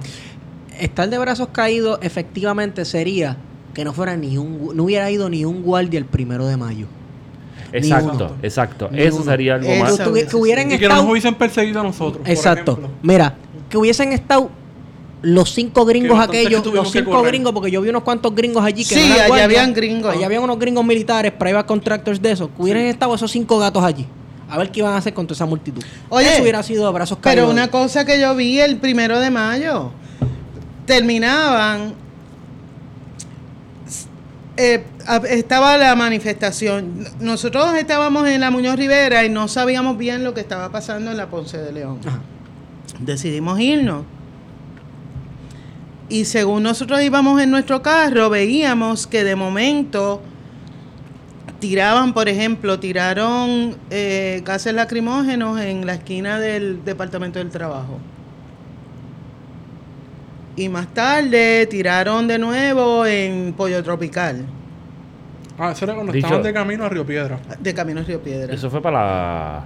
Estar 0.81 1.09
de 1.09 1.17
brazos 1.17 1.49
caídos 1.51 1.99
efectivamente 2.01 2.85
sería 2.85 3.37
que 3.73 3.85
no 3.85 3.93
fuera 3.93 4.17
ni 4.17 4.37
un 4.37 4.75
no 4.75 4.83
hubiera 4.83 5.09
ido 5.11 5.29
ni 5.29 5.45
un 5.45 5.61
guardia 5.63 5.97
el 5.97 6.05
primero 6.05 6.47
de 6.47 6.57
mayo. 6.57 6.87
Exacto, 7.71 8.35
exacto. 8.41 8.89
Ni 8.91 9.01
Eso 9.01 9.17
uno. 9.17 9.25
sería 9.25 9.55
algo 9.55 9.69
Eso. 9.69 9.83
más. 9.83 10.09
Que, 10.09 10.27
que 10.27 10.35
hubieran 10.35 10.71
Y 10.71 10.77
que 10.77 10.83
no 10.83 10.89
nos 10.89 10.97
estado 10.97 11.11
hubiesen 11.11 11.35
perseguido 11.35 11.79
a 11.79 11.83
nosotros. 11.83 12.27
Exacto. 12.27 12.79
Mira, 13.01 13.35
que 13.69 13.77
hubiesen 13.77 14.11
estado 14.11 14.49
los 15.21 15.53
cinco 15.53 15.85
gringos 15.85 16.17
que 16.17 16.39
aquellos, 16.39 16.65
los 16.65 16.91
cinco 16.91 17.21
gringos, 17.21 17.53
porque 17.53 17.69
yo 17.71 17.81
vi 17.81 17.89
unos 17.89 18.03
cuantos 18.03 18.33
gringos 18.33 18.63
allí 18.63 18.83
que 18.83 18.95
Sí, 18.95 19.07
no 19.07 19.15
eran 19.15 19.31
allá 19.31 19.43
habían 19.45 19.73
gringos. 19.73 20.15
Allá 20.15 20.25
habían 20.25 20.43
unos 20.43 20.59
gringos 20.59 20.83
militares, 20.83 21.31
private 21.31 21.67
contractors 21.67 22.21
de 22.21 22.31
esos, 22.31 22.49
que 22.49 22.61
hubieran 22.61 22.83
estado 22.83 23.13
esos 23.15 23.31
cinco 23.31 23.59
gatos 23.59 23.83
allí. 23.83 24.05
A 24.49 24.57
ver 24.57 24.69
qué 24.71 24.79
iban 24.81 24.93
a 24.93 24.97
hacer 24.97 25.13
con 25.13 25.25
toda 25.25 25.35
esa 25.35 25.45
multitud. 25.45 25.81
Oye, 26.09 26.27
Eso 26.33 26.41
hubiera 26.41 26.61
sido 26.61 26.85
de 26.85 26.91
brazos 26.91 27.19
caídos. 27.19 27.43
Pero 27.43 27.51
una 27.51 27.69
cosa 27.69 28.03
que 28.03 28.19
yo 28.19 28.35
vi 28.35 28.59
el 28.59 28.77
primero 28.77 29.19
de 29.19 29.29
mayo, 29.29 29.91
terminaban, 30.91 31.93
eh, 34.57 34.83
estaba 35.29 35.77
la 35.77 35.95
manifestación. 35.95 37.07
Nosotros 37.21 37.73
estábamos 37.77 38.27
en 38.27 38.41
la 38.41 38.51
Muñoz 38.51 38.75
Rivera 38.75 39.23
y 39.23 39.29
no 39.29 39.47
sabíamos 39.47 39.97
bien 39.97 40.25
lo 40.25 40.33
que 40.33 40.41
estaba 40.41 40.69
pasando 40.69 41.11
en 41.11 41.15
la 41.15 41.29
Ponce 41.29 41.59
de 41.59 41.71
León. 41.71 41.99
Ajá. 42.05 42.19
Decidimos 42.99 43.57
irnos. 43.61 44.03
Y 46.09 46.25
según 46.25 46.63
nosotros 46.63 47.01
íbamos 47.01 47.41
en 47.41 47.51
nuestro 47.51 47.81
carro, 47.81 48.29
veíamos 48.29 49.07
que 49.07 49.23
de 49.23 49.37
momento 49.37 50.21
tiraban, 51.61 52.13
por 52.13 52.27
ejemplo, 52.27 52.81
tiraron 52.81 53.77
eh, 53.91 54.41
gases 54.43 54.73
lacrimógenos 54.73 55.57
en 55.61 55.85
la 55.85 55.93
esquina 55.93 56.37
del 56.37 56.83
Departamento 56.83 57.39
del 57.39 57.49
Trabajo. 57.49 57.97
Y 60.61 60.69
más 60.69 60.87
tarde 60.93 61.65
tiraron 61.65 62.27
de 62.27 62.37
nuevo 62.37 63.03
en 63.07 63.53
Pollo 63.53 63.81
Tropical, 63.83 64.45
Ah, 65.57 65.71
eso 65.71 65.85
era 65.85 65.93
cuando 65.95 66.11
Dicho- 66.13 66.25
estaban 66.27 66.43
de 66.43 66.53
camino 66.53 66.85
a 66.85 66.89
Río 66.89 67.03
Piedra. 67.05 67.39
de 67.59 67.73
Caminos 67.73 68.05
Río 68.07 68.19
Piedra. 68.21 68.53
Eso 68.53 68.69
fue 68.69 68.81
para 68.81 68.97
la. 69.03 69.65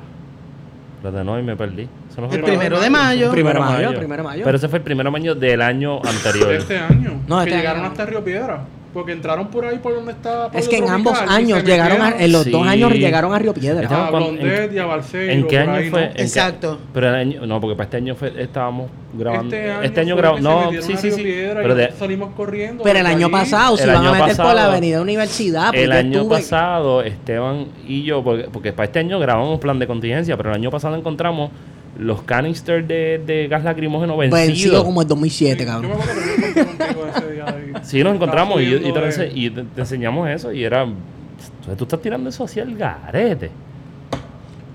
La 1.04 1.12
de 1.12 1.24
no 1.24 1.38
y 1.40 1.44
me 1.44 1.56
perdí. 1.56 1.84
Eso 2.10 2.22
no 2.22 2.28
fue 2.28 2.38
el 2.38 2.44
para- 2.44 2.54
primero 2.58 2.80
de 2.80 2.90
mayo. 2.90 3.32
Primero 3.32 3.60
de 3.64 3.66
mayo, 3.72 3.90
primero 4.00 4.24
de 4.24 4.30
mayo. 4.30 4.44
Pero 4.46 4.58
ese 4.58 4.68
fue 4.70 4.80
el 4.80 4.84
primer 4.84 5.10
mayo 5.12 5.36
del 5.36 5.62
año 5.62 5.98
anterior. 6.04 6.48
De 6.50 6.58
este 6.58 6.78
año. 6.80 7.22
No, 7.28 7.38
que 7.40 7.44
este 7.50 7.58
llegaron 7.58 7.82
año. 7.84 7.92
hasta 7.92 8.06
Río 8.06 8.24
Piedra. 8.24 8.62
Porque 8.96 9.12
entraron 9.12 9.50
por 9.50 9.66
ahí 9.66 9.78
por 9.78 9.94
donde 9.94 10.14
está. 10.14 10.46
Es 10.46 10.52
Pueblo 10.52 10.70
que 10.70 10.78
en 10.78 10.90
ambos 10.90 11.20
años 11.20 11.62
llegaron 11.66 12.02
a, 12.02 12.12
en 12.18 12.32
los 12.32 12.46
Sí. 12.46 12.50
dos 12.52 12.66
años 12.66 12.94
llegaron 12.94 13.34
a 13.34 13.40
Río 13.40 13.54
Piedra. 13.54 13.90
A 14.08 14.10
Blondet 14.10 14.72
y 14.72 14.80
a 14.80 14.86
Barcelona. 14.86 15.34
¿En 15.34 15.48
qué 15.48 15.60
por 15.60 15.70
año 15.70 15.90
fue? 15.92 16.00
¿no? 16.02 16.08
¿En 16.08 16.14
qué- 16.14 16.22
Exacto. 16.22 16.80
Pero 16.94 17.10
el 17.10 17.16
año, 17.16 17.46
no, 17.46 17.60
porque 17.60 17.76
para 17.76 17.84
este 17.84 17.98
año 17.98 18.16
fue, 18.16 18.34
estábamos 18.42 18.90
grabando. 19.14 19.54
Este 19.54 19.70
año, 19.70 19.82
Este 19.84 20.00
año 20.00 20.16
grabamos. 20.16 20.42
No, 20.42 20.72
sí, 20.82 20.96
sí, 20.96 21.10
Río 21.10 21.16
sí. 21.18 21.24
Piedra 21.24 21.60
y 21.60 21.64
Pero 21.64 21.76
de- 21.76 21.92
salimos 21.92 22.34
corriendo. 22.38 22.84
Pero 22.84 23.00
el 23.00 23.06
año 23.06 23.30
pasado 23.30 23.76
se 23.76 23.84
iban 23.86 24.06
a 24.08 24.12
meter 24.14 24.38
por 24.38 24.56
la 24.56 24.66
avenida 24.68 25.02
Universidad. 25.02 25.76
el 25.76 25.92
año 25.92 26.22
estuve- 26.22 26.36
pasado, 26.38 27.02
Esteban 27.04 27.66
y 27.86 28.04
yo, 28.04 28.24
porque, 28.24 28.46
porque 28.50 28.72
para 28.72 28.86
este 28.86 29.00
año 29.00 29.20
grabamos 29.20 29.60
plan 29.60 29.78
de 29.78 29.88
contingencia, 29.88 30.38
pero 30.38 30.52
el 30.52 30.56
año 30.56 30.72
pasado 30.72 30.96
encontramos 30.96 31.52
los 31.98 32.24
canisters 32.24 32.88
de, 32.88 33.22
de 33.26 33.48
gas 33.48 33.64
lacrimógeno 33.64 34.18
vencidos. 34.18 34.48
Vencido 34.48 34.84
como 34.84 35.02
el 35.02 35.08
2007, 35.08 35.66
Yo 35.66 35.66
me 35.66 35.72
cabrón. 35.72 35.92
acuerdo 35.92 36.22
que 36.22 36.60
yo 36.60 36.66
conté 36.66 36.86
contigo 36.86 37.08
ese 37.16 37.32
día. 37.32 37.46
ahí. 37.48 37.74
Sí, 37.84 38.04
nos 38.04 38.16
encontramos 38.16 38.62
y, 38.62 39.52
te 39.52 39.66
enseñamos 39.78 40.30
eso 40.30 40.52
y 40.52 40.64
era... 40.64 40.84
Entonces 40.84 41.78
tú 41.78 41.84
estás 41.84 42.02
tirando 42.02 42.30
eso 42.30 42.44
hacia 42.44 42.64
el 42.64 42.76
garete. 42.78 43.52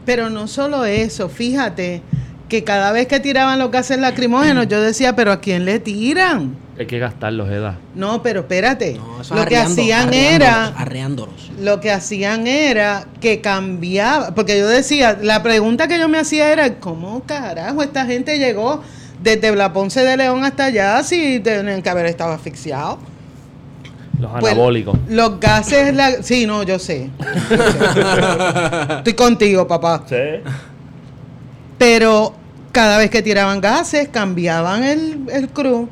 Pero 0.04 0.30
no 0.30 0.46
solo 0.46 0.84
eso, 0.84 1.28
fíjate 1.28 2.02
que 2.50 2.62
cada 2.64 2.92
vez 2.92 3.06
que 3.06 3.18
tiraban 3.20 3.58
los 3.58 3.70
gases 3.70 3.98
lacrimógenos, 3.98 4.68
yo 4.68 4.82
decía, 4.82 5.16
pero 5.16 5.32
¿a 5.32 5.40
quién 5.40 5.64
le 5.64 5.78
tiran? 5.80 6.54
Hay 6.78 6.86
que 6.86 6.98
gastarlos, 6.98 7.48
edad. 7.50 7.76
No, 7.94 8.22
pero 8.22 8.40
espérate. 8.40 8.94
No, 8.94 9.22
eso 9.22 9.34
lo 9.34 9.46
que 9.46 9.56
hacían 9.56 10.08
arreándolos, 10.08 10.34
era, 10.34 10.64
Arreándolos. 10.76 11.50
lo 11.60 11.80
que 11.80 11.90
hacían 11.90 12.46
era 12.46 13.06
que 13.20 13.40
cambiaba, 13.40 14.34
porque 14.34 14.58
yo 14.58 14.66
decía, 14.68 15.18
la 15.22 15.42
pregunta 15.42 15.88
que 15.88 15.98
yo 15.98 16.08
me 16.08 16.18
hacía 16.18 16.52
era, 16.52 16.74
¿cómo 16.80 17.22
carajo 17.24 17.82
esta 17.82 18.04
gente 18.06 18.38
llegó 18.38 18.82
desde 19.22 19.54
la 19.56 19.72
Ponce 19.72 20.02
de 20.02 20.16
León 20.16 20.44
hasta 20.44 20.64
allá 20.66 21.02
si 21.02 21.40
tenían 21.40 21.80
que 21.82 21.88
haber 21.90 22.06
estado 22.06 22.32
asfixiados? 22.32 22.98
Los 24.18 24.30
Pues, 24.40 24.52
anabólicos. 24.52 24.98
Los 25.08 25.38
gases, 25.40 25.94
la- 25.94 26.22
sí, 26.22 26.46
no, 26.46 26.62
yo 26.62 26.78
sé. 26.78 27.10
Yo 27.50 27.56
sé. 27.72 28.96
Estoy 28.98 29.14
contigo, 29.14 29.66
papá. 29.68 30.02
Sí. 30.06 30.16
Pero 31.78 32.34
cada 32.72 32.98
vez 32.98 33.10
que 33.10 33.22
tiraban 33.22 33.60
gases, 33.60 34.08
cambiaban 34.08 34.84
el, 34.84 35.26
el 35.32 35.48
crew. 35.48 35.88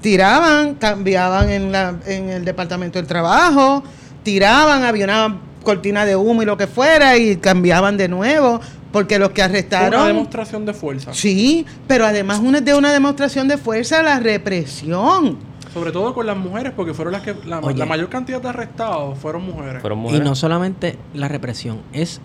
Tiraban, 0.00 0.74
cambiaban 0.74 1.48
en, 1.48 1.72
la, 1.72 1.94
en 2.06 2.28
el 2.28 2.44
departamento 2.44 2.98
del 2.98 3.06
trabajo, 3.06 3.82
tiraban, 4.22 4.84
había 4.84 5.04
una 5.04 5.38
cortina 5.62 6.04
de 6.04 6.14
humo 6.14 6.42
y 6.42 6.44
lo 6.46 6.58
que 6.58 6.66
fuera, 6.66 7.16
y 7.16 7.36
cambiaban 7.36 7.96
de 7.96 8.08
nuevo, 8.08 8.60
porque 8.92 9.18
los 9.18 9.30
que 9.30 9.36
Fue 9.40 9.44
una 9.46 9.50
arrestaron... 9.58 10.06
demostración 10.08 10.66
de 10.66 10.74
fuerza. 10.74 11.14
Sí, 11.14 11.64
pero 11.88 12.04
además 12.04 12.40
una, 12.40 12.60
de 12.60 12.74
una 12.74 12.92
demostración 12.92 13.48
de 13.48 13.56
fuerza 13.56 14.02
la 14.02 14.20
represión. 14.20 15.38
Sobre 15.72 15.90
todo 15.90 16.12
con 16.14 16.26
las 16.26 16.36
mujeres, 16.36 16.72
porque 16.76 16.92
fueron 16.94 17.12
las 17.14 17.22
que. 17.22 17.34
La, 17.46 17.60
la 17.60 17.86
mayor 17.86 18.08
cantidad 18.08 18.40
de 18.40 18.48
arrestados 18.48 19.18
fueron 19.18 19.44
mujeres. 19.44 19.80
Fueron 19.80 19.98
Y 20.00 20.02
mujeres. 20.02 20.24
no 20.24 20.34
solamente 20.36 20.98
la 21.14 21.26
represión, 21.28 21.80
es 21.92 22.20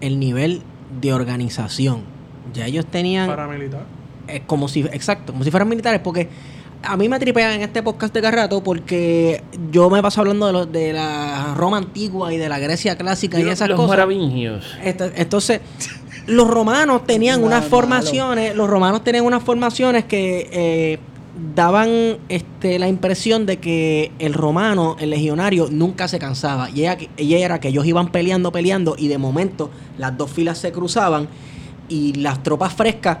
el 0.00 0.20
nivel 0.20 0.62
de 1.00 1.12
organización. 1.14 2.02
Ya 2.54 2.66
ellos 2.66 2.86
tenían 2.86 3.28
Paramilitar. 3.28 3.82
eh, 4.28 4.42
como 4.46 4.68
si, 4.68 4.80
exacto, 4.80 5.32
como 5.32 5.44
si 5.44 5.50
fueran 5.50 5.68
militares, 5.68 6.00
porque 6.02 6.28
a 6.82 6.96
mí 6.96 7.08
me 7.08 7.18
tripean 7.18 7.54
en 7.54 7.62
este 7.62 7.82
podcast 7.82 8.14
de 8.14 8.20
Carrato 8.22 8.62
porque 8.62 9.42
yo 9.72 9.90
me 9.90 10.00
paso 10.00 10.20
hablando 10.20 10.46
de, 10.46 10.52
lo- 10.52 10.66
de 10.66 10.92
la 10.92 11.54
Roma 11.56 11.78
antigua 11.78 12.32
y 12.32 12.36
de 12.36 12.48
la 12.48 12.58
Grecia 12.58 12.96
clásica 12.96 13.38
y, 13.40 13.42
los, 13.42 13.52
esas 13.54 13.68
los 13.68 13.76
cosas. 13.76 13.90
maravillos. 13.90 14.64
Entonces, 14.82 15.60
los 16.26 16.48
romanos 16.48 17.04
tenían 17.06 17.42
unas 17.44 17.64
formaciones, 17.64 18.54
los 18.54 18.68
romanos 18.70 19.02
tenían 19.02 19.24
unas 19.24 19.42
formaciones 19.42 20.04
que 20.04 20.48
eh, 20.52 20.98
daban 21.54 22.18
este, 22.28 22.78
la 22.78 22.88
impresión 22.88 23.46
de 23.46 23.58
que 23.58 24.12
el 24.18 24.34
romano, 24.34 24.96
el 25.00 25.10
legionario, 25.10 25.68
nunca 25.70 26.06
se 26.08 26.18
cansaba. 26.18 26.70
Y 26.70 26.80
ella, 26.80 26.96
ella 27.16 27.38
era 27.38 27.60
que 27.60 27.68
ellos 27.68 27.86
iban 27.86 28.10
peleando, 28.12 28.52
peleando, 28.52 28.94
y 28.98 29.08
de 29.08 29.18
momento 29.18 29.70
las 29.98 30.16
dos 30.16 30.30
filas 30.30 30.58
se 30.58 30.70
cruzaban 30.72 31.28
y 31.88 32.14
las 32.14 32.42
tropas 32.42 32.72
frescas 32.72 33.18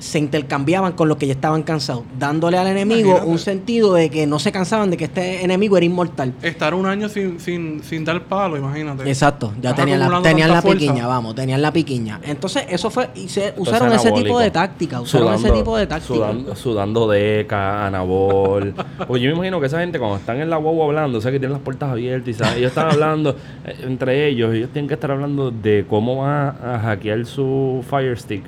se 0.00 0.18
intercambiaban 0.18 0.94
con 0.94 1.08
los 1.08 1.18
que 1.18 1.26
ya 1.26 1.34
estaban 1.34 1.62
cansados, 1.62 2.02
dándole 2.18 2.58
al 2.58 2.66
enemigo 2.66 3.10
Imagínate. 3.10 3.30
un 3.30 3.38
sentido 3.38 3.94
de 3.94 4.10
que 4.10 4.26
no 4.26 4.38
se 4.38 4.50
cansaban 4.50 4.90
de 4.90 4.96
que 4.96 5.04
este 5.04 5.44
enemigo 5.44 5.76
era 5.76 5.86
inmortal. 5.86 6.32
Estar 6.42 6.74
un 6.74 6.86
año 6.86 7.08
sin, 7.08 7.38
sin, 7.38 7.82
sin 7.84 8.04
dar 8.04 8.24
palo, 8.24 8.56
imagínate. 8.56 9.08
Exacto, 9.08 9.52
ya 9.60 9.74
tenían 9.74 10.00
la, 10.00 10.22
tenían 10.22 10.50
la 10.50 10.62
fuerza. 10.62 10.80
piquiña, 10.80 11.06
vamos, 11.06 11.34
tenían 11.34 11.62
la 11.62 11.72
piquiña. 11.72 12.20
Entonces, 12.22 12.64
eso 12.68 12.90
fue, 12.90 13.10
y 13.14 13.28
se 13.28 13.48
Entonces, 13.48 13.74
usaron 13.74 13.92
ese 13.92 14.10
tipo 14.12 14.38
de 14.40 14.50
táctica, 14.50 15.00
usaron 15.00 15.34
ese 15.34 15.50
tipo 15.50 15.76
de 15.76 15.86
táctica. 15.86 16.14
Sudando, 16.14 16.56
sudando 16.56 17.08
deca, 17.08 17.86
anabol. 17.86 18.74
Pues 19.06 19.22
yo 19.22 19.28
me 19.30 19.34
imagino 19.34 19.60
que 19.60 19.66
esa 19.66 19.80
gente 19.80 19.98
cuando 19.98 20.16
están 20.16 20.40
en 20.40 20.50
la 20.50 20.56
guagua 20.56 20.86
hablando, 20.86 21.18
o 21.18 21.20
sea 21.20 21.30
que 21.30 21.38
tienen 21.38 21.52
las 21.54 21.62
puertas 21.62 21.90
abiertas 21.90 22.28
y 22.28 22.34
¿sabes? 22.34 22.56
ellos 22.56 22.68
están 22.68 22.90
hablando 22.90 23.36
eh, 23.64 23.76
entre 23.82 24.28
ellos, 24.28 24.54
ellos 24.54 24.70
tienen 24.72 24.88
que 24.88 24.94
estar 24.94 25.10
hablando 25.10 25.50
de 25.50 25.84
cómo 25.88 26.16
van 26.16 26.56
a 26.62 26.78
hackear 26.82 27.24
su 27.26 27.84
Fire 27.88 28.18
Stick, 28.18 28.44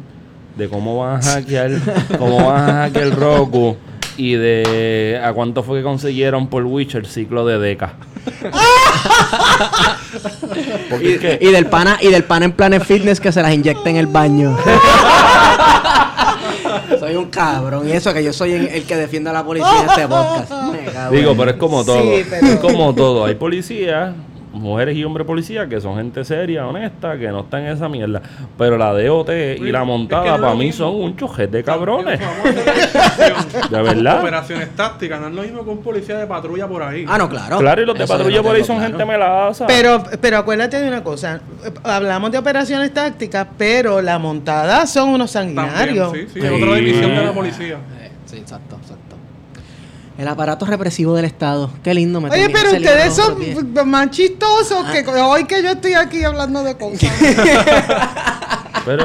de 0.57 0.69
cómo 0.69 0.99
van 0.99 1.17
a 1.17 1.23
hackear, 1.23 1.71
cómo 2.19 2.47
van 2.47 2.71
a 2.71 2.73
hackear 2.85 3.05
el 3.05 3.13
Roku 3.13 3.77
y 4.17 4.35
de 4.35 5.21
a 5.25 5.33
cuánto 5.33 5.63
fue 5.63 5.79
que 5.79 5.85
consiguieron 5.85 6.49
por 6.49 6.65
Witcher 6.65 7.01
el 7.05 7.07
ciclo 7.07 7.47
de 7.47 7.59
deca. 7.59 7.95
Porque 10.91 11.15
es 11.15 11.21
que 11.21 11.39
Y 11.41 11.51
del 11.51 11.67
pana, 11.67 11.99
y 12.01 12.09
del 12.09 12.25
pana 12.25 12.45
en 12.47 12.53
Planet 12.53 12.85
Fitness 12.85 13.21
que 13.21 13.33
se 13.33 13.43
las 13.43 13.53
inyecta 13.55 13.89
en 13.91 13.97
el 13.97 14.07
baño. 14.07 14.57
soy 16.99 17.17
un 17.17 17.27
cabrón. 17.31 17.89
Y 17.89 17.93
eso 17.93 18.13
que 18.13 18.23
yo 18.23 18.33
soy 18.33 18.53
el, 18.53 18.67
el 18.69 18.83
que 18.85 18.97
defiende 18.97 19.31
a 19.31 19.33
la 19.33 19.45
policía 19.45 19.83
en 19.83 19.89
este 19.89 20.09
podcast. 20.09 20.53
Digo, 21.13 21.35
pero 21.37 21.51
es 21.51 21.57
como 21.57 21.81
Sí, 21.81 21.87
todo. 21.87 22.05
pero- 22.31 22.47
Es 22.47 22.61
como 22.61 22.95
todo. 22.95 23.25
Hay 23.25 23.35
policías, 23.35 24.15
mujeres 24.53 24.97
y 24.97 25.05
hombres 25.05 25.27
policías 25.27 25.67
que 25.69 25.81
son 25.81 25.97
gente 25.97 26.25
seria, 26.25 26.67
honesta, 26.67 27.17
que 27.19 27.29
no 27.29 27.41
están 27.41 27.63
en 27.65 27.73
esa 27.73 27.89
mierda. 27.89 28.21
Pero 28.59 28.77
la 28.79 28.93
DOT 28.93 29.29
y 29.31 29.59
la 29.71 29.79
Es 29.79 29.83
que 29.83 29.87
montada 29.87 30.35
es 30.35 30.41
para 30.41 30.55
mí 30.55 30.67
mismo. 30.67 30.87
son 30.87 30.95
un 31.03 31.17
chojet 31.17 31.51
de 31.51 31.65
cabrones. 31.65 32.21
De 33.71 33.83
verdad. 33.83 34.21
Operaciones 34.21 34.71
tácticas, 34.77 35.21
no 35.21 35.29
es 35.29 35.35
lo 35.35 35.43
mismo 35.43 35.65
que 35.65 35.71
un 35.71 35.83
policía 35.83 36.19
de 36.19 36.27
patrulla 36.27 36.67
por 36.69 36.83
ahí. 36.83 37.05
Ah, 37.09 37.19
no, 37.19 37.29
claro. 37.29 37.59
Claro, 37.59 37.83
y 37.83 37.87
los 37.87 37.97
de 37.97 38.05
Eso 38.05 38.13
patrulla 38.17 38.43
por 38.43 38.55
ahí 38.57 38.65
son 38.65 38.77
claro. 38.77 38.91
gente 38.93 39.05
melaza. 39.05 39.67
Pero, 39.67 40.03
pero 40.21 40.39
acuérdate 40.39 40.81
de 40.81 40.89
una 40.89 41.03
cosa, 41.03 41.41
hablamos 41.83 42.31
de 42.33 42.39
operaciones 42.39 42.93
tácticas, 42.93 43.47
pero 43.57 44.01
la 44.03 44.19
montada 44.19 44.87
son 44.87 45.11
unos 45.11 45.33
También, 45.33 45.57
sanguinarios. 45.57 46.13
sí, 46.13 46.27
sí, 46.35 46.41
Sí. 46.41 46.47
otra 46.47 46.75
división 46.77 47.15
de 47.15 47.25
la 47.25 47.33
policía. 47.33 47.77
Eh, 48.01 48.11
Sí, 48.27 48.37
exacto, 48.39 48.77
exacto. 48.81 49.12
El 50.19 50.29
aparato 50.29 50.67
represivo 50.67 51.15
del 51.15 51.25
Estado. 51.25 51.71
Qué 51.83 51.95
lindo 51.95 52.21
me 52.21 52.29
Oye, 52.29 52.51
pero 52.51 52.73
ustedes 52.73 53.15
son 53.15 53.39
más 53.87 54.11
chistosos 54.11 54.85
que 54.91 55.07
hoy 55.09 55.45
que 55.45 55.63
yo 55.63 55.71
estoy 55.71 55.95
aquí 55.95 56.23
hablando 56.23 56.63
de 56.63 56.77
cosas. 56.77 57.11
Pero, 58.85 59.05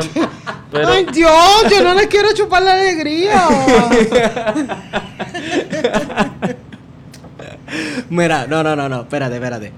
pero 0.71 0.87
Ay, 0.87 1.05
Dios, 1.13 1.31
yo 1.69 1.83
no 1.83 1.93
les 1.93 2.07
quiero 2.07 2.33
chupar 2.33 2.63
la 2.63 2.73
alegría. 2.73 3.47
Mira, 8.09 8.47
no, 8.47 8.63
no, 8.63 8.75
no, 8.75 8.89
no, 8.89 9.01
espérate, 9.01 9.35
espérate. 9.35 9.71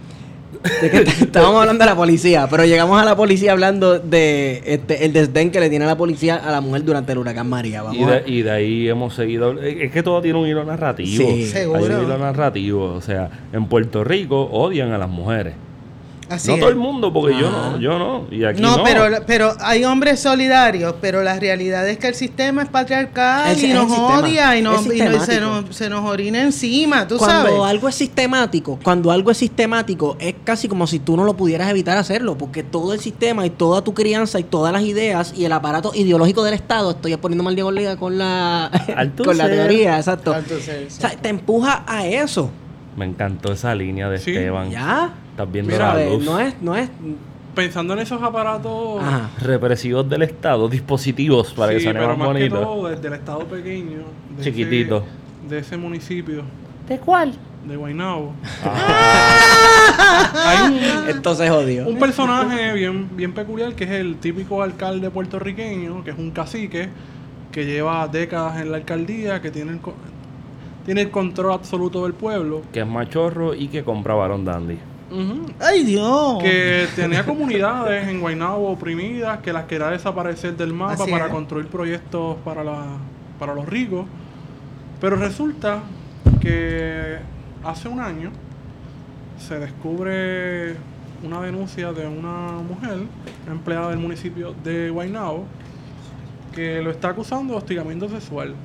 De 0.82 0.92
que 0.92 1.00
t- 1.02 1.12
estábamos 1.24 1.62
hablando 1.62 1.84
de 1.86 1.90
la 1.90 1.96
policía, 1.96 2.48
pero 2.50 2.66
llegamos 2.66 3.02
a 3.02 3.06
la 3.06 3.16
policía 3.16 3.54
hablando 3.54 3.98
de 4.00 4.62
este, 4.66 5.06
el 5.06 5.14
desdén 5.14 5.52
que 5.52 5.60
le 5.62 5.70
tiene 5.70 5.86
la 5.86 5.96
policía 5.98 6.36
a 6.36 6.52
la 6.52 6.60
mujer 6.60 6.84
durante 6.84 7.14
el 7.14 7.18
huracán 7.18 7.48
María. 7.48 7.82
Vamos 7.82 7.98
y, 7.98 8.04
a- 8.04 8.20
de, 8.22 8.24
y 8.30 8.42
de 8.42 8.52
ahí 8.52 8.90
hemos 8.90 9.14
seguido. 9.14 9.58
Es 9.62 9.92
que 9.92 10.04
todo 10.04 10.22
tiene 10.22 10.38
un 10.38 10.48
hilo 10.48 10.66
narrativo. 10.66 11.24
Sí. 11.24 11.24
Hay 11.44 11.46
Seguro. 11.46 11.98
un 12.00 12.04
hilo 12.06 12.18
narrativo. 12.18 12.86
O 12.94 13.02
sea, 13.02 13.30
en 13.54 13.68
Puerto 13.68 14.04
Rico 14.04 14.50
odian 14.52 14.92
a 14.92 14.98
las 14.98 15.10
mujeres. 15.10 15.54
Así 16.30 16.48
no 16.50 16.54
es. 16.56 16.60
todo 16.60 16.70
el 16.70 16.76
mundo, 16.76 17.12
porque 17.12 17.38
yo 17.38 17.48
Ah. 17.48 17.72
no, 17.74 17.80
yo 17.80 17.98
no. 18.00 18.26
Y 18.32 18.44
aquí 18.46 18.62
No, 18.62 18.78
no. 18.78 18.84
pero, 18.84 19.04
pero 19.26 19.54
hay 19.60 19.84
hombres 19.84 20.20
solidarios, 20.20 20.94
pero 21.02 21.24
la 21.24 21.40
realidad 21.40 21.88
es 21.90 21.98
que 21.98 22.08
el 22.08 22.16
sistema 22.16 22.64
es 22.64 22.70
patriarcal 22.70 23.58
y 23.64 23.74
nos 23.74 23.92
odia 23.92 24.56
y, 24.58 24.62
nos, 24.62 24.86
y 24.86 25.00
nos- 25.02 25.26
se, 25.26 25.40
nos, 25.42 25.76
se 25.76 25.90
nos 25.90 26.06
orina 26.06 26.42
encima, 26.42 27.08
tú 27.08 27.18
cuando 27.18 27.50
sabes. 27.50 27.64
algo 27.66 27.90
es 27.90 27.96
sistemático, 27.96 28.80
cuando 28.84 29.12
algo 29.12 29.32
es 29.32 29.38
sistemático, 29.38 30.18
es 30.20 30.36
casi 30.44 30.68
como 30.68 30.86
si 30.88 31.00
tú 31.00 31.18
no 31.18 31.24
lo 31.24 31.36
pudieras 31.36 31.70
evitar 31.70 31.98
hacerlo, 31.98 32.38
porque 32.38 32.64
todo 32.64 32.94
el 32.94 33.00
sistema 33.00 33.46
y 33.46 33.50
toda 33.50 33.84
tu 33.84 33.94
crianza 33.94 34.40
y 34.40 34.44
todas 34.44 34.72
las 34.72 34.84
ideas 34.84 35.34
y 35.36 35.46
el 35.46 35.52
aparato 35.52 35.92
ideológico 35.96 36.44
del 36.44 36.54
Estado, 36.54 36.92
estoy 36.92 37.16
poniendo 37.18 37.44
mal 37.44 37.56
Diego 37.56 37.72
Liga 37.72 37.98
con 37.98 38.18
la 38.18 38.70
con 39.26 39.38
la 39.38 39.48
teoría, 39.50 39.98
exacto. 39.98 40.34
Alto 40.34 40.60
ser, 40.60 40.86
sí. 40.90 40.98
O 40.98 41.02
sea, 41.02 41.10
te 41.12 41.30
empuja 41.30 41.84
a 41.88 42.06
eso. 42.06 42.52
Me 42.96 43.06
encantó 43.06 43.52
esa 43.54 43.74
línea 43.76 44.10
de 44.10 44.18
Sí. 44.18 44.32
Esteban. 44.32 44.70
Ya. 44.72 45.14
Estás 45.40 45.54
viendo 45.54 45.72
Mira, 45.72 45.94
la 45.94 46.06
luz. 46.06 46.26
No 46.26 46.38
es, 46.38 46.54
no 46.62 46.76
es. 46.76 46.90
Pensando 47.56 47.94
en 47.94 48.00
esos 48.00 48.22
aparatos. 48.22 49.02
Ajá. 49.02 49.30
Represivos 49.42 50.08
del 50.10 50.24
Estado, 50.24 50.68
dispositivos 50.68 51.54
para 51.54 51.72
que 51.72 51.80
suene 51.80 51.98
pero 52.00 52.10
más 52.10 52.18
más 52.18 52.28
que 52.38 52.50
bonito. 52.50 52.60
todo 52.60 52.88
desde 52.90 53.08
el 53.08 53.14
estado 53.14 53.40
pequeño. 53.46 54.00
de 54.38 54.44
Chiquitito. 54.44 54.98
ese- 54.98 55.50
de 55.50 55.60
ese 55.60 55.78
municipio. 55.78 56.44
¿De 56.90 57.00
cuál? 57.00 57.34
De 57.66 57.78
Guaynabo. 57.78 58.34
Ah. 58.66 60.34
Hay 60.46 60.72
un, 60.74 61.10
Entonces 61.16 61.50
odio. 61.50 61.88
un 61.88 61.98
personaje 62.00 62.74
bien, 62.74 63.08
bien 63.16 63.32
peculiar 63.34 63.74
que 63.76 63.86
es 63.86 63.92
el 63.92 64.18
típico 64.18 64.62
alcalde 64.62 65.10
puertorriqueño, 65.10 66.04
que 66.04 66.12
es 66.12 66.18
un 66.18 66.32
cacique 66.32 66.90
que 67.54 67.66
lleva 67.66 68.06
décadas 68.10 68.62
en 68.62 68.72
la 68.72 68.78
alcaldía, 68.78 69.42
que 69.42 69.52
tiene 69.52 69.72
el, 69.72 69.80
co- 69.80 69.96
tiene 70.86 71.02
el 71.04 71.12
control 71.12 71.54
absoluto 71.54 72.04
del 72.04 72.14
pueblo. 72.14 72.62
Que 72.74 72.82
es 72.82 72.88
machorro 72.88 73.54
y 73.56 73.70
que 73.70 73.84
compra 73.84 74.14
Barón 74.16 74.44
Dandy. 74.44 74.78
Ay, 75.60 75.84
Dios. 75.84 76.42
Que 76.42 76.88
tenía 76.96 77.26
comunidades 77.26 78.08
en 78.08 78.20
Guaynabo 78.20 78.70
oprimidas, 78.70 79.40
que 79.40 79.54
las 79.54 79.66
quería 79.66 79.88
desaparecer 79.88 80.56
del 80.56 80.74
mapa 80.74 81.04
Así 81.04 81.12
para 81.12 81.30
construir 81.30 81.68
proyectos 81.68 82.38
para, 82.46 82.64
la, 82.64 82.98
para 83.40 83.54
los 83.54 83.68
ricos. 83.68 84.06
Pero 85.02 85.16
resulta 85.16 85.80
que 86.42 87.18
hace 87.64 87.88
un 87.88 88.00
año 88.00 88.32
se 89.38 89.60
descubre 89.60 90.76
una 91.24 91.42
denuncia 91.42 91.92
de 91.92 92.08
una 92.08 92.52
mujer, 92.68 93.00
empleada 93.48 93.90
del 93.90 94.00
municipio 94.00 94.54
de 94.64 94.90
Guaynabo, 94.90 95.46
que 96.54 96.82
lo 96.82 96.92
está 96.92 97.10
acusando 97.10 97.54
de 97.54 97.60
hostigamiento 97.60 98.10
sexual. 98.10 98.56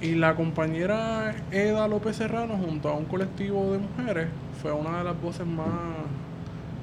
Y 0.00 0.14
la 0.14 0.34
compañera 0.34 1.34
Eda 1.50 1.88
López 1.88 2.16
Serrano, 2.16 2.58
junto 2.58 2.88
a 2.88 2.94
un 2.94 3.06
colectivo 3.06 3.72
de 3.72 3.78
mujeres, 3.78 4.28
fue 4.66 4.72
una 4.72 4.98
de 4.98 5.04
las 5.04 5.20
voces 5.22 5.46
más 5.46 5.66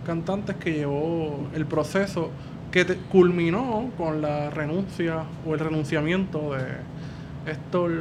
cantantes 0.05 0.55
que 0.55 0.71
llevó 0.71 1.47
el 1.53 1.65
proceso 1.65 2.29
que 2.71 2.85
te- 2.85 2.95
culminó 2.95 3.91
con 3.97 4.21
la 4.21 4.49
renuncia 4.49 5.23
o 5.45 5.53
el 5.53 5.59
renunciamiento 5.59 6.53
de 6.53 7.51
Héctor 7.51 7.91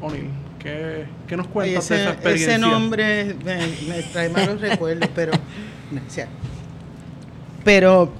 O'Neill. 0.00 0.28
¿Qué, 0.60 1.06
qué 1.26 1.36
nos 1.36 1.48
cuentas 1.48 1.88
de 1.88 2.02
esa 2.02 2.10
experiencia? 2.12 2.52
ese 2.54 2.58
nombre 2.60 3.36
me, 3.44 3.56
me 3.88 4.02
trae 4.12 4.28
malos 4.28 4.60
recuerdos, 4.60 5.10
pero. 5.14 5.32
Pero, 7.64 8.12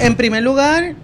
en 0.00 0.16
primer 0.16 0.42
lugar, 0.42 0.94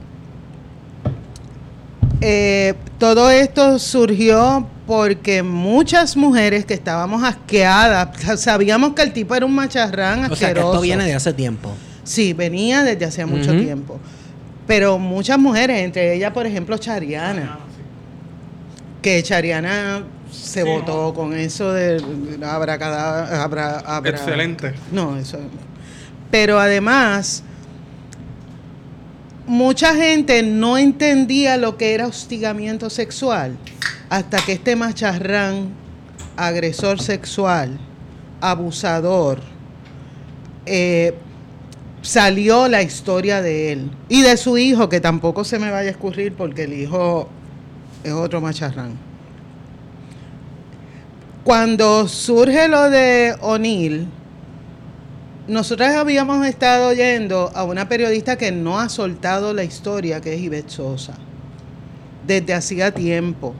eh, 2.20 2.74
todo 2.98 3.30
esto 3.30 3.78
surgió 3.78 4.66
porque 4.90 5.44
muchas 5.44 6.16
mujeres 6.16 6.64
que 6.64 6.74
estábamos 6.74 7.22
asqueadas, 7.22 8.08
sabíamos 8.40 8.92
que 8.94 9.02
el 9.02 9.12
tipo 9.12 9.36
era 9.36 9.46
un 9.46 9.54
macharrán 9.54 10.24
asqueroso. 10.24 10.32
O 10.32 10.36
sea, 10.36 10.52
que 10.52 10.58
esto 10.60 10.80
viene 10.80 11.04
de 11.04 11.14
hace 11.14 11.32
tiempo. 11.32 11.72
Sí, 12.02 12.32
venía 12.32 12.82
desde 12.82 13.04
hace 13.04 13.24
mucho 13.24 13.52
tiempo. 13.56 14.00
Pero 14.66 14.98
muchas 14.98 15.38
mujeres, 15.38 15.78
entre 15.84 16.12
ellas, 16.16 16.32
por 16.32 16.44
ejemplo, 16.44 16.76
Chariana, 16.76 17.60
que 19.00 19.22
Chariana 19.22 20.02
se 20.32 20.64
Sí, 20.64 20.68
votó 20.68 21.06
no. 21.06 21.14
con 21.14 21.34
eso 21.34 21.72
de 21.72 22.02
abracadabra, 22.44 23.44
abra, 23.44 23.78
abra- 23.86 24.10
Excelente. 24.10 24.74
No, 24.90 25.16
eso. 25.16 25.38
Pero 26.32 26.58
además, 26.58 27.44
mucha 29.46 29.94
gente 29.94 30.42
no 30.42 30.76
entendía 30.78 31.56
lo 31.58 31.76
que 31.76 31.94
era 31.94 32.08
hostigamiento 32.08 32.90
sexual 32.90 33.56
hasta 34.11 34.39
que 34.45 34.53
este 34.53 34.74
macharrán 34.74 35.69
agresor 36.37 37.01
sexual, 37.01 37.78
abusador, 38.41 39.41
eh, 40.66 41.15
salió 42.03 42.69
la 42.69 42.82
historia 42.82 43.41
de 43.41 43.73
él 43.73 43.91
y 44.09 44.23
de 44.23 44.37
su 44.37 44.59
hijo, 44.59 44.89
que 44.89 45.01
tampoco 45.01 45.45
se 45.45 45.59
me 45.59 45.70
vaya 45.70 45.89
a 45.89 45.93
escurrir 45.93 46.35
porque 46.35 46.65
el 46.65 46.73
hijo 46.73 47.28
es 48.03 48.12
otro 48.12 48.41
macharrán. 48.41 48.99
Cuando 51.45 52.09
surge 52.09 52.69
lo 52.69 52.91
de 52.91 53.35
O'Neill, 53.41 54.09
nosotras 55.47 55.97
habíamos 55.97 56.45
estado 56.47 56.89
oyendo 56.89 57.51
a 57.55 57.65
una 57.65 57.89
periodista 57.89 58.37
que 58.37 58.51
no 58.53 58.78
ha 58.78 58.89
soltado 58.89 59.55
la 59.55 59.65
historia, 59.65 60.20
que 60.20 60.35
es 60.35 60.41
Ivette 60.41 60.70
Sosa, 60.70 61.15
desde 62.27 62.55
hacía 62.55 62.93
tiempo. 62.93 63.55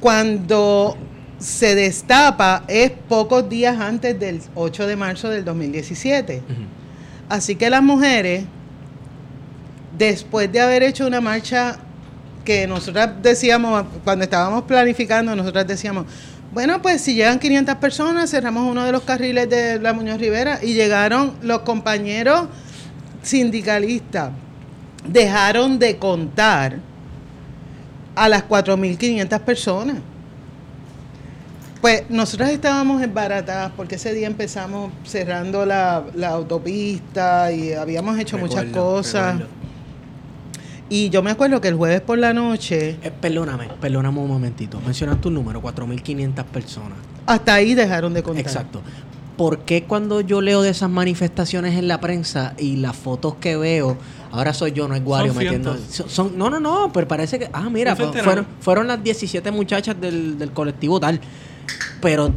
Cuando 0.00 0.96
se 1.38 1.74
destapa 1.74 2.64
es 2.68 2.90
pocos 2.90 3.48
días 3.48 3.78
antes 3.80 4.18
del 4.18 4.40
8 4.54 4.86
de 4.86 4.96
marzo 4.96 5.28
del 5.28 5.44
2017. 5.44 6.42
Así 7.28 7.56
que 7.56 7.70
las 7.70 7.82
mujeres, 7.82 8.44
después 9.96 10.50
de 10.50 10.60
haber 10.60 10.82
hecho 10.82 11.06
una 11.06 11.20
marcha 11.20 11.78
que 12.44 12.66
nosotras 12.66 13.10
decíamos, 13.22 13.84
cuando 14.04 14.24
estábamos 14.24 14.62
planificando, 14.64 15.36
nosotras 15.36 15.66
decíamos, 15.66 16.06
bueno, 16.52 16.80
pues 16.80 17.02
si 17.02 17.14
llegan 17.14 17.38
500 17.38 17.74
personas, 17.76 18.30
cerramos 18.30 18.68
uno 18.70 18.84
de 18.84 18.92
los 18.92 19.02
carriles 19.02 19.50
de 19.50 19.78
la 19.78 19.92
Muñoz 19.92 20.18
Rivera 20.18 20.58
y 20.62 20.72
llegaron 20.72 21.34
los 21.42 21.60
compañeros 21.60 22.48
sindicalistas, 23.22 24.30
dejaron 25.06 25.78
de 25.78 25.98
contar 25.98 26.78
a 28.24 28.28
las 28.28 28.48
4.500 28.48 29.40
personas. 29.40 29.96
Pues 31.80 32.02
nosotras 32.10 32.50
estábamos 32.50 33.02
embaratadas 33.02 33.70
porque 33.76 33.94
ese 33.94 34.12
día 34.12 34.26
empezamos 34.26 34.90
cerrando 35.04 35.64
la, 35.64 36.02
la 36.14 36.28
autopista 36.30 37.52
y 37.52 37.72
habíamos 37.72 38.18
hecho 38.18 38.36
muchas 38.36 38.64
cosas. 38.66 39.34
recuerdo. 39.38 39.58
Y 40.90 41.10
yo 41.10 41.22
me 41.22 41.30
acuerdo 41.30 41.60
que 41.60 41.68
el 41.68 41.74
jueves 41.76 42.00
por 42.00 42.18
la 42.18 42.32
noche, 42.32 42.96
Eh, 43.02 43.12
perdóname, 43.20 43.68
perdóname 43.80 44.18
un 44.18 44.28
momentito. 44.28 44.80
Mencionaste 44.84 45.28
un 45.28 45.34
número, 45.34 45.62
4.500 45.62 46.44
personas. 46.46 46.98
hasta 47.26 47.54
ahí 47.54 47.74
dejaron 47.74 48.12
de 48.14 48.22
contar. 48.22 48.40
Exacto. 48.40 48.80
¿Por 49.36 49.60
qué 49.60 49.84
cuando 49.84 50.20
yo 50.20 50.40
leo 50.40 50.62
de 50.62 50.70
esas 50.70 50.90
manifestaciones 50.90 51.76
en 51.78 51.86
la 51.86 52.00
prensa 52.00 52.54
y 52.58 52.76
las 52.76 52.96
fotos 52.96 53.36
que 53.36 53.56
veo, 53.56 53.96
ahora 54.32 54.52
soy 54.52 54.72
yo, 54.72 54.86
no 54.88 54.94
es 54.94 55.02
Guario 55.04 55.32
Son 55.32 55.42
metiendo... 55.42 55.76
Son, 55.90 56.08
son- 56.08 56.38
no, 56.38 56.50
no, 56.50 56.60
no, 56.60 56.90
pero 56.92 57.06
parece 57.08 57.38
que... 57.38 57.48
Ah, 57.52 57.68
mira, 57.70 57.94
fueron, 57.96 58.46
fueron 58.60 58.86
las 58.86 59.02
17 59.02 59.50
muchachas 59.50 60.00
del, 60.00 60.38
del 60.38 60.52
colectivo 60.52 60.98
tal. 61.00 61.20
Pero 62.00 62.32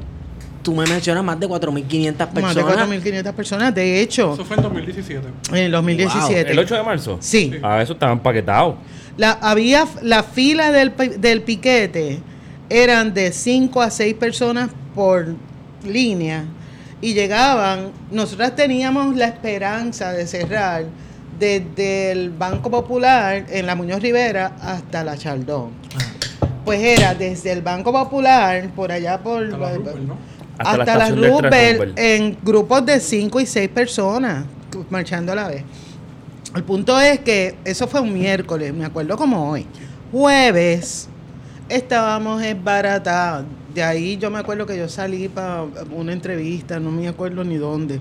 tú 0.64 0.74
me 0.76 0.86
mencionas 0.86 1.24
más 1.24 1.40
de 1.40 1.48
4.500 1.48 2.18
Más 2.42 2.56
de 2.56 2.64
personas. 2.64 2.90
4.500 2.90 3.34
personas. 3.34 3.76
De 3.76 4.02
hecho, 4.02 4.34
Eso 4.34 4.46
fue 4.46 4.58
en 4.58 4.64
2017. 4.64 5.28
en 5.52 5.56
el 5.58 5.72
2017. 5.72 6.52
¿El 6.52 6.60
8 6.60 6.76
de 6.76 6.84
marzo? 6.84 7.18
Sí. 7.20 7.54
A 7.64 7.82
eso 7.82 7.94
estaban 7.94 8.20
paquetados. 8.22 8.76
La, 9.18 9.32
había 9.32 9.86
la 10.02 10.24
fila 10.24 10.72
del, 10.72 10.94
del 11.20 11.42
piquete 11.42 12.20
eran 12.70 13.14
de 13.14 13.32
5 13.32 13.82
a 13.82 13.90
6 13.90 14.14
personas 14.16 14.70
por 14.96 15.36
línea 15.86 16.46
y 17.02 17.14
llegaban, 17.14 17.92
nosotras 18.12 18.56
teníamos 18.56 19.16
la 19.16 19.26
esperanza 19.26 20.12
de 20.14 20.26
cerrar 20.28 20.86
desde 21.42 22.12
el 22.12 22.30
Banco 22.30 22.70
Popular 22.70 23.48
en 23.50 23.66
la 23.66 23.74
Muñoz 23.74 24.00
Rivera 24.00 24.56
hasta 24.62 25.04
la 25.04 25.18
Chaldón. 25.18 25.72
Pues 26.64 26.80
era 26.80 27.16
desde 27.16 27.52
el 27.52 27.64
Banco 27.64 27.92
Popular 27.92 28.70
por 28.76 28.92
allá 28.92 29.18
por 29.18 29.44
Hasta 29.44 29.58
la 29.58 29.74
Rupert, 29.74 29.98
¿no? 29.98 30.18
Hasta 30.60 30.78
la 30.78 30.84
hasta 30.84 30.96
la 30.98 31.08
estación 31.08 31.22
del 31.22 31.42
tren 31.42 31.52
Roosevelt 31.52 31.80
Rupert. 31.80 32.00
en 32.00 32.38
grupos 32.44 32.86
de 32.86 33.00
5 33.00 33.40
y 33.40 33.46
6 33.48 33.70
personas 33.70 34.46
marchando 34.92 35.32
a 35.32 35.36
la 35.36 35.48
vez. 35.48 35.64
El 36.56 36.64
punto 36.64 37.00
es 37.00 37.20
que 37.22 37.56
eso 37.66 37.88
fue 37.88 38.02
un 38.02 38.14
miércoles, 38.14 38.72
me 38.72 38.86
acuerdo 38.86 39.18
como 39.18 39.50
hoy. 39.50 39.66
Jueves 40.12 41.10
estábamos 41.68 42.44
esbaratados. 42.44 43.48
De 43.74 43.82
ahí 43.82 44.18
yo 44.18 44.30
me 44.30 44.38
acuerdo 44.38 44.68
que 44.68 44.78
yo 44.78 44.88
salí 44.88 45.28
para 45.28 45.64
una 45.92 46.14
entrevista, 46.14 46.80
no 46.80 46.92
me 46.92 47.08
acuerdo 47.08 47.44
ni 47.44 47.56
dónde. 47.56 48.00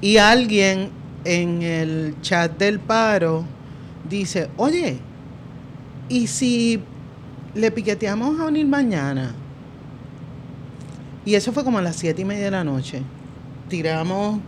Y 0.00 0.16
alguien 0.16 0.90
en 1.24 1.62
el 1.62 2.16
chat 2.22 2.58
del 2.58 2.80
paro 2.80 3.44
dice, 4.08 4.48
oye, 4.56 4.98
¿y 6.08 6.26
si 6.26 6.80
le 7.54 7.70
piqueteamos 7.70 8.40
a 8.40 8.46
unir 8.46 8.66
mañana? 8.66 9.34
Y 11.24 11.34
eso 11.34 11.52
fue 11.52 11.64
como 11.64 11.78
a 11.78 11.82
las 11.82 11.96
siete 11.96 12.22
y 12.22 12.24
media 12.24 12.46
de 12.46 12.50
la 12.50 12.64
noche. 12.64 13.02
Tiramos 13.68 14.40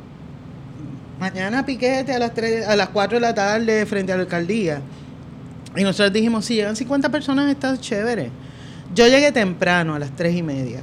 mañana 1.19 1.67
piquete 1.67 2.15
a 2.15 2.19
las 2.19 2.33
tres, 2.33 2.67
a 2.67 2.75
las 2.75 2.89
4 2.89 3.19
de 3.19 3.21
la 3.21 3.35
tarde 3.35 3.85
frente 3.85 4.13
a 4.13 4.17
la 4.17 4.23
alcaldía. 4.23 4.81
Y 5.77 5.83
nosotros 5.83 6.13
dijimos, 6.13 6.47
si 6.47 6.55
llegan 6.55 6.75
50 6.75 7.11
personas 7.11 7.51
está 7.51 7.79
chévere. 7.79 8.31
Yo 8.95 9.07
llegué 9.07 9.31
temprano, 9.31 9.95
a 9.95 9.99
las 9.99 10.11
3 10.17 10.37
y 10.37 10.43
media. 10.43 10.81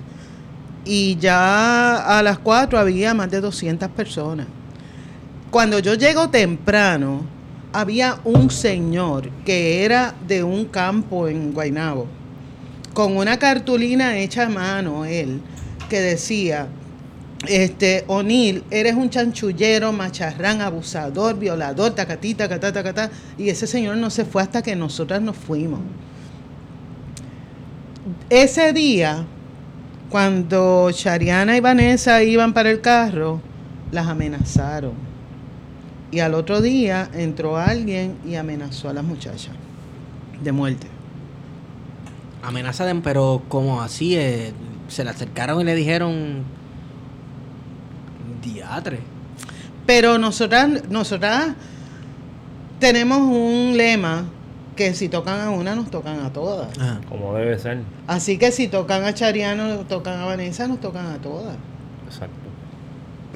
Y 0.86 1.18
ya 1.18 2.18
a 2.18 2.24
las 2.24 2.38
4 2.38 2.80
había 2.80 3.14
más 3.14 3.30
de 3.32 3.42
200 3.42 3.90
personas. 3.90 4.48
Cuando 5.52 5.80
yo 5.80 5.94
llego 5.94 6.30
temprano, 6.30 7.22
había 7.72 8.20
un 8.26 8.50
señor 8.50 9.30
que 9.46 9.86
era 9.86 10.14
de 10.28 10.44
un 10.44 10.66
campo 10.66 11.28
en 11.28 11.54
Guaynabo, 11.54 12.08
con 12.94 13.16
una 13.16 13.38
cartulina 13.40 14.18
hecha 14.18 14.48
a 14.48 14.50
mano, 14.50 15.06
él, 15.06 15.42
que 15.90 16.02
decía, 16.02 16.68
este, 17.48 18.04
O'Neill, 18.08 18.64
eres 18.72 18.96
un 18.96 19.10
chanchullero, 19.10 19.94
macharrán, 19.94 20.62
abusador, 20.62 21.38
violador, 21.38 21.92
tacatita, 21.92 22.48
tacatá, 22.48 22.74
tacatá. 22.74 23.12
Y 23.38 23.50
ese 23.50 23.68
señor 23.68 23.98
no 23.98 24.10
se 24.10 24.26
fue 24.26 24.42
hasta 24.42 24.62
que 24.62 24.76
nosotras 24.76 25.22
nos 25.22 25.38
fuimos. 25.38 25.80
Ese 28.30 28.74
día, 28.74 29.26
cuando 30.10 30.90
Shariana 30.92 31.56
y 31.56 31.60
Vanessa 31.60 32.24
iban 32.24 32.54
para 32.54 32.72
el 32.72 32.82
carro, 32.82 33.42
las 33.92 34.08
amenazaron. 34.08 35.07
Y 36.12 36.20
al 36.20 36.34
otro 36.34 36.62
día 36.62 37.10
entró 37.14 37.58
alguien 37.58 38.18
y 38.26 38.36
amenazó 38.36 38.90
a 38.90 38.94
las 38.94 39.04
muchachas 39.04 39.54
de 40.42 40.52
muerte. 40.52 40.88
Amenaza 42.44 42.86
de... 42.86 42.96
Pero 42.96 43.44
como 43.50 43.82
así, 43.82 44.16
eh, 44.16 44.54
se 44.88 45.04
le 45.04 45.10
acercaron 45.10 45.62
y 45.62 45.64
le 45.66 45.76
dijeron... 45.76 46.44
Diatre. 48.42 49.00
Pero 49.86 50.18
nosotras, 50.18 50.90
nosotras 50.90 51.56
tenemos 52.80 53.20
un 53.20 53.76
lema 53.76 54.26
que 54.76 54.94
si 54.94 55.10
tocan 55.10 55.42
a 55.42 55.50
una, 55.50 55.76
nos 55.76 55.92
tocan 55.92 56.22
a 56.22 56.32
todas. 56.32 56.78
Ajá. 56.78 57.02
Como 57.10 57.34
debe 57.34 57.60
ser. 57.60 57.82
Así 58.06 58.38
que 58.38 58.52
si 58.52 58.70
tocan 58.70 59.04
a 59.04 59.14
Chariano, 59.14 59.68
nos 59.68 59.88
tocan 59.88 60.20
a 60.22 60.26
Vanessa, 60.26 60.68
nos 60.68 60.80
tocan 60.80 61.08
a 61.08 61.18
todas. 61.18 61.56
Exacto. 62.06 62.47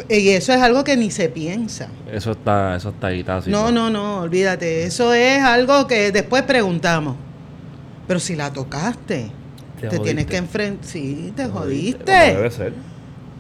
Y 0.09 0.29
eso 0.29 0.53
es 0.53 0.61
algo 0.61 0.83
que 0.83 0.95
ni 0.97 1.11
se 1.11 1.29
piensa. 1.29 1.89
Eso 2.11 2.31
está, 2.31 2.75
eso 2.75 2.89
está 2.89 3.07
ahí, 3.07 3.23
tácito. 3.23 3.51
No, 3.55 3.71
no, 3.71 3.89
no, 3.89 4.21
olvídate. 4.21 4.83
Eso 4.85 5.13
es 5.13 5.41
algo 5.43 5.85
que 5.87 6.11
después 6.11 6.43
preguntamos. 6.43 7.15
Pero 8.07 8.19
si 8.19 8.35
la 8.35 8.51
tocaste, 8.51 9.31
Te 9.79 9.87
te, 9.89 9.99
tienes 9.99 10.03
jodiste. 10.03 10.25
que 10.25 10.37
enfrentar. 10.37 10.85
Sí, 10.89 11.33
te 11.35 11.43
Como 11.47 11.59
jodiste. 11.59 12.11
debe 12.11 12.51
ser. 12.51 12.73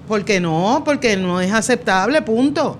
Porque 0.07 0.39
no, 0.39 0.81
porque 0.85 1.15
no 1.17 1.39
es 1.41 1.51
aceptable, 1.53 2.21
punto. 2.21 2.77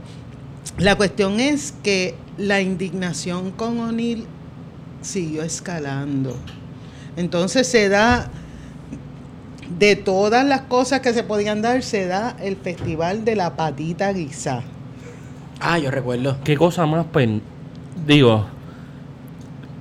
La 0.78 0.96
cuestión 0.96 1.40
es 1.40 1.74
que 1.84 2.16
la 2.38 2.62
indignación 2.62 3.52
con 3.52 3.80
O'Neill 3.80 4.26
siguió 5.02 5.44
escalando. 5.44 6.36
Entonces 7.16 7.68
se 7.68 7.90
da, 7.90 8.30
de 9.78 9.96
todas 9.96 10.46
las 10.46 10.62
cosas 10.62 11.00
que 11.02 11.14
se 11.14 11.24
podían 11.24 11.62
dar, 11.62 11.84
se 11.84 12.06
da 12.08 12.36
el 12.42 12.56
festival 12.58 13.26
de 13.26 13.36
la 13.36 13.56
patita 13.56 14.12
guisá. 14.14 14.62
Ah, 15.60 15.78
yo 15.78 15.92
recuerdo. 15.92 16.38
¿Qué 16.44 16.58
cosa 16.58 16.86
más 16.86 17.06
pen... 17.06 17.42
Digo... 18.06 18.46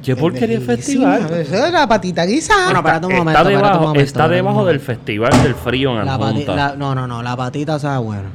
¿Qué 0.03 0.17
porquería 0.17 0.59
de 0.59 0.65
festival? 0.65 1.31
Eso 1.31 1.67
es 1.67 1.73
la 1.73 1.87
patita 1.87 2.25
guisá. 2.25 2.55
Bueno, 2.65 2.79
espérate 2.79 3.07
un 3.07 3.13
está 3.13 3.19
momento, 3.25 3.43
un 3.43 3.49
debajo, 3.49 3.81
momento, 3.81 4.01
está 4.01 4.29
debajo 4.29 4.65
del 4.65 4.81
festival 4.81 5.31
del 5.43 5.55
frío 5.55 6.01
en 6.01 6.07
La 6.07 6.17
pati- 6.19 6.31
Adjunta. 6.31 6.57
la- 6.57 6.75
no, 6.77 6.95
no, 6.95 7.07
no, 7.07 7.23
la 7.23 7.37
patita 7.37 7.79
sabe 7.79 7.99
buena. 8.03 8.31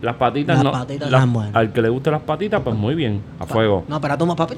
Las 0.00 0.14
patitas 0.16 0.56
Las 0.56 0.64
no. 0.64 0.72
patitas 0.72 1.10
las- 1.10 1.18
están 1.20 1.32
buenas. 1.34 1.54
al 1.56 1.72
que 1.74 1.82
le 1.82 1.88
gusten 1.90 2.12
las 2.14 2.22
patitas, 2.22 2.62
pues 2.64 2.74
muy 2.74 2.94
bien. 2.94 3.20
A 3.38 3.44
fuego. 3.44 3.84
No, 3.86 3.96
espérate 3.96 4.22
un 4.22 4.28
momento. 4.28 4.56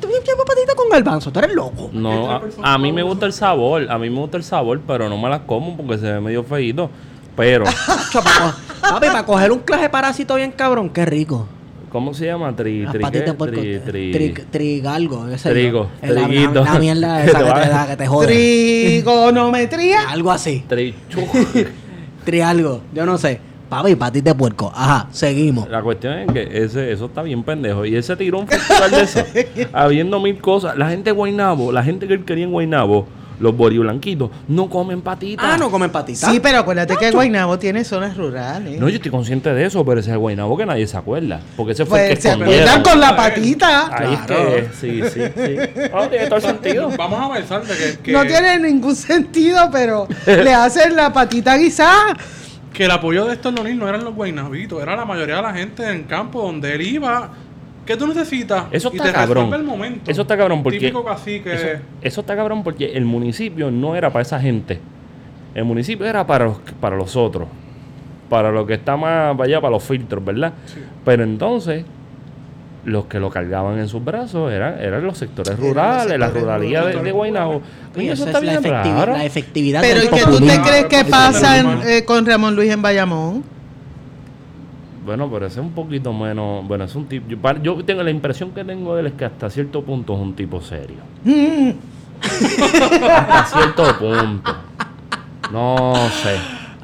Con 0.91 0.99
garbanzo, 1.05 1.31
tú 1.31 1.39
eres 1.39 1.55
loco. 1.55 1.89
No, 1.93 2.31
a, 2.31 2.43
a 2.63 2.79
mí 2.79 2.93
me 2.93 3.03
gusta 3.03 3.27
el 3.27 3.33
sabor, 3.33 3.87
a 3.91 3.97
mí 3.99 4.11
me 4.11 4.19
gusta 4.19 4.37
el 4.37 4.43
sabor, 4.43 4.81
pero 4.87 5.09
no 5.09 5.17
me 5.17 5.29
las 5.29 5.41
como 5.41 5.77
porque 5.77 5.99
se 5.99 6.11
ve 6.13 6.21
medio 6.21 6.43
feíto. 6.43 6.91
Pero, 7.37 7.65
Papi, 8.83 9.07
para 9.07 9.25
coger 9.25 9.53
un 9.53 9.61
clase 9.61 9.85
de 9.85 9.89
parásito 9.89 10.35
bien 10.35 10.53
cabrón, 10.53 10.91
qué 10.91 11.07
rico. 11.07 11.47
¿Cómo 11.91 12.13
se 12.15 12.27
llama? 12.27 12.55
Tri, 12.55 12.83
Las 12.83 12.93
tri. 12.93 13.03
Tri- 13.05 13.83
tri- 13.85 14.13
Tri- 14.13 14.45
Trigalgo. 14.51 15.29
yo. 15.29 15.37
Trigo, 15.51 15.89
Es 16.03 16.11
la, 16.11 16.25
triguito. 16.27 16.65
la 16.65 16.79
mierda 16.79 17.23
Que 17.23 17.27
esa 17.31 17.39
te 17.39 17.45
que 17.45 17.61
te 17.61 17.69
da, 17.69 17.87
que 17.89 17.97
te 17.97 18.07
jode. 18.07 18.27
Trigonometría. 18.27 20.09
Algo 20.11 20.31
así. 20.31 20.65
tri- 20.69 20.95
chu. 21.09 21.21
Trialgo. 22.25 22.83
Yo 22.93 23.07
no 23.07 23.17
sé. 23.19 23.41
Papi, 23.71 23.95
patis 23.95 24.25
de 24.25 24.35
puerco. 24.35 24.73
Ajá, 24.75 25.07
seguimos. 25.13 25.69
La 25.71 25.81
cuestión 25.81 26.19
es 26.19 26.33
que 26.33 26.65
ese, 26.65 26.91
eso 26.91 27.07
está 27.07 27.23
bien 27.23 27.45
pendejo. 27.45 27.85
Y 27.87 27.95
ese 27.95 28.17
tiró 28.17 28.41
un 28.41 28.49
festival 28.49 28.91
de 28.91 29.03
eso, 29.03 29.25
habiendo 29.73 30.19
mil 30.19 30.41
cosas. 30.41 30.77
La 30.77 30.89
gente 30.91 31.11
de 31.11 31.13
Guaynabo, 31.13 31.71
la 31.71 31.85
gente 31.85 32.09
que 32.09 32.15
él 32.15 32.25
quería 32.25 32.45
en 32.45 32.51
Guaynabo, 32.51 33.07
los 33.39 33.57
boriblanquitos, 33.57 34.29
no 34.49 34.69
comen 34.69 35.03
patitas. 35.03 35.47
Ah, 35.49 35.57
no 35.57 35.71
comen 35.71 35.89
patitas. 35.91 36.33
Sí, 36.33 36.41
pero 36.41 36.59
acuérdate 36.59 36.97
que 36.97 37.13
Guaynabo 37.13 37.61
tiene 37.61 37.85
zonas 37.85 38.17
rurales. 38.17 38.81
No, 38.81 38.89
yo 38.89 38.97
estoy 38.97 39.13
consciente 39.13 39.55
de 39.55 39.65
eso, 39.65 39.85
pero 39.85 40.01
ese 40.01 40.11
es 40.11 40.15
el 40.15 40.19
Guaynabo 40.19 40.57
que 40.59 40.67
nadie 40.67 40.89
se 40.89 40.97
acuerda. 40.97 41.41
Porque 41.57 41.73
ese 41.73 41.87
fue 41.87 42.01
el 42.01 42.07
pues 42.09 42.19
que 42.19 42.23
se 42.23 42.31
acuerdan 42.33 42.83
con 42.83 42.99
la 42.99 43.15
patita. 43.15 43.97
Ahí 43.97 44.17
Claro. 44.27 44.49
es 44.49 44.65
que, 44.65 44.77
sí, 44.81 45.03
sí, 45.15 45.21
sí. 45.37 45.89
No, 45.93 46.09
tiene 46.09 46.27
todo 46.27 46.37
el 46.37 46.43
sentido. 46.43 46.91
Vamos 46.99 47.21
a 47.21 47.25
avanzar 47.27 47.63
de 47.65 47.77
que, 47.77 47.99
que, 48.03 48.13
No 48.13 48.27
tiene 48.27 48.59
ningún 48.59 48.97
sentido, 48.97 49.71
pero 49.71 50.09
le 50.27 50.53
hacen 50.53 50.97
la 50.97 51.13
patita 51.13 51.57
guisada. 51.57 52.17
Que 52.73 52.85
el 52.85 52.91
apoyo 52.91 53.25
de 53.27 53.35
Héctor 53.35 53.59
O'Neill 53.59 53.79
no 53.79 53.89
eran 53.89 54.05
los 54.05 54.15
guaynabitos, 54.15 54.81
era 54.83 54.97
la 54.97 55.05
mayoría 55.05 55.37
de 55.37 55.43
la 55.43 55.53
gente 55.53 55.89
en 55.91 56.05
campo 56.05 56.43
donde 56.43 56.75
él 56.75 56.83
iba. 56.83 57.31
¿Qué 57.85 57.97
tú 57.97 58.07
necesitas? 58.07 58.67
Eso 58.71 58.91
y 58.93 58.97
está 58.97 59.09
te 59.09 59.13
cabrón. 59.13 59.53
el 59.53 59.65
momento. 59.65 60.11
Eso 60.11 60.23
está 60.23 60.37
cabrón 60.37 60.63
porque. 60.63 60.79
Típico 60.79 61.05
cacique. 61.05 61.53
Eso, 61.53 61.83
eso 62.03 62.21
está 62.21 62.37
cabrón 62.37 62.63
porque 62.63 62.93
el 62.93 63.05
municipio 63.05 63.71
no 63.71 63.97
era 63.97 64.11
para 64.11 64.23
esa 64.23 64.39
gente. 64.39 64.81
El 65.55 65.65
municipio 65.65 66.07
era 66.07 66.27
para 66.27 66.45
los, 66.47 66.59
para 66.81 66.97
los 66.97 67.17
otros. 67.17 67.49
Para 68.29 68.53
lo 68.53 68.65
que 68.65 68.75
está 68.75 68.97
más 68.97 69.39
allá, 69.41 69.61
para 69.61 69.73
los 69.73 69.83
filtros, 69.83 70.25
¿verdad? 70.25 70.53
Pero 71.05 71.25
entonces, 71.25 71.85
los 72.85 73.05
que 73.07 73.21
lo 73.21 73.29
cargaban 73.31 73.79
en 73.79 73.89
sus 73.89 74.03
brazos 74.05 74.51
eran, 74.53 74.79
eran 74.81 75.05
los 75.05 75.19
sectores 75.19 75.59
rurales, 75.59 76.19
la 76.19 76.29
ruralía 76.31 76.85
de, 76.85 76.97
de 77.03 77.13
Guaynabo. 77.13 77.61
Coño, 77.95 78.13
eso 78.13 78.25
está 78.27 78.39
es 78.39 78.45
la, 78.45 78.59
bien 78.61 78.63
efectivi- 78.65 78.95
raro. 78.99 79.13
la 79.13 79.25
efectividad 79.25 79.81
Pero 79.83 80.03
¿y 80.05 80.09
qué 80.09 80.23
tú 80.25 80.39
te 80.41 80.61
crees 80.63 80.87
que 80.87 81.05
pasa 81.05 81.59
en- 81.59 81.81
eh, 81.87 82.05
con 82.05 82.25
Ramón 82.25 82.57
Luis 82.57 82.71
en 82.71 82.81
Bayamón? 82.83 83.45
Bueno, 85.05 85.29
pero 85.33 85.47
ese 85.47 85.61
es 85.61 85.67
un 85.67 85.73
poquito 85.73 86.13
menos. 86.13 86.67
Bueno, 86.69 86.85
es 86.85 86.95
un 86.95 87.07
tipo. 87.07 87.37
Yo 87.63 87.85
tengo 87.85 88.03
la 88.03 88.11
impresión 88.11 88.51
que 88.53 88.65
tengo 88.65 88.95
de 88.95 89.01
él 89.01 89.07
es 89.09 89.13
que 89.15 89.25
hasta 89.25 89.49
cierto 89.51 89.83
punto 89.83 90.15
es 90.15 90.21
un 90.21 90.35
tipo 90.35 90.61
serio. 90.61 90.99
Mm, 91.25 91.71
Hasta 92.23 93.45
cierto 93.47 93.99
punto. 93.99 94.55
No 95.53 95.95
sé. 96.23 96.37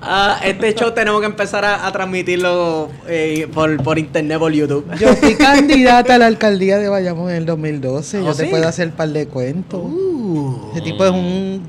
Ah, 0.08 0.40
este 0.44 0.72
show 0.74 0.92
tenemos 0.92 1.20
que 1.20 1.26
empezar 1.26 1.64
a, 1.64 1.86
a 1.86 1.92
transmitirlo 1.92 2.88
eh, 3.08 3.48
por, 3.52 3.82
por 3.82 3.98
internet, 3.98 4.38
por 4.38 4.52
YouTube. 4.52 4.86
Yo 4.98 5.14
fui 5.16 5.34
candidata 5.38 6.14
a 6.14 6.18
la 6.18 6.26
alcaldía 6.26 6.78
de 6.78 6.88
Bayamón 6.88 7.30
en 7.30 7.36
el 7.36 7.46
2012. 7.46 8.22
Yo 8.22 8.30
¿Oh, 8.30 8.34
te 8.34 8.46
puedo 8.46 8.68
hacer 8.68 8.88
un 8.88 8.94
par 8.94 9.08
de 9.08 9.26
cuentos. 9.26 9.80
Uh. 9.84 10.70
Ese 10.72 10.80
tipo 10.82 11.04
es 11.04 11.10
un... 11.10 11.62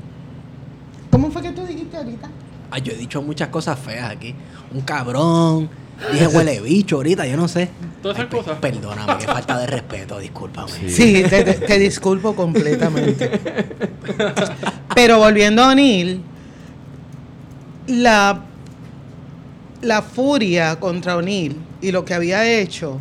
¿Cómo 1.11 1.31
fue 1.31 1.41
que 1.41 1.51
tú 1.51 1.65
dijiste 1.65 1.97
ahorita? 1.97 2.29
Ay, 2.69 2.81
yo 2.83 2.91
he 2.93 2.95
dicho 2.97 3.21
muchas 3.21 3.47
cosas 3.47 3.79
feas 3.79 4.11
aquí. 4.11 4.35
Un 4.73 4.81
cabrón. 4.81 5.69
Dije 6.11 6.27
huele 6.27 6.61
bicho 6.61 6.97
ahorita, 6.97 7.25
yo 7.25 7.37
no 7.37 7.47
sé. 7.47 7.69
Todas 8.03 8.17
esas 8.19 8.29
cosas. 8.29 8.59
Perdóname, 8.59 9.17
qué 9.17 9.25
falta 9.25 9.57
de 9.57 9.65
respeto, 9.65 10.19
discúlpame. 10.19 10.69
Sí. 10.71 10.89
Sí, 10.91 11.23
te, 11.27 11.43
te- 11.43 11.53
te 11.55 11.79
disculpo 11.79 12.35
completamente. 12.35 13.31
Pero 14.95 15.17
volviendo 15.17 15.63
a 15.63 15.69
O'Neill, 15.71 16.21
la, 17.87 18.41
la 19.81 20.01
furia 20.01 20.79
contra 20.79 21.15
O'Neill 21.17 21.55
y 21.81 21.91
lo 21.91 22.03
que 22.05 22.13
había 22.13 22.45
hecho 22.59 22.99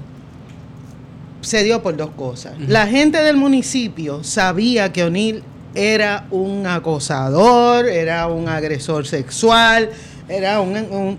se 1.40 1.62
dio 1.62 1.82
por 1.82 1.96
dos 1.96 2.10
cosas. 2.16 2.54
La 2.68 2.86
gente 2.86 3.22
del 3.22 3.36
municipio 3.36 4.24
sabía 4.24 4.92
que 4.92 5.04
O'Neill 5.04 5.42
era 5.74 6.26
un 6.30 6.66
acosador, 6.66 7.86
era 7.86 8.26
un 8.28 8.48
agresor 8.48 9.06
sexual, 9.06 9.90
era 10.28 10.60
un, 10.60 10.76
un- 10.90 11.18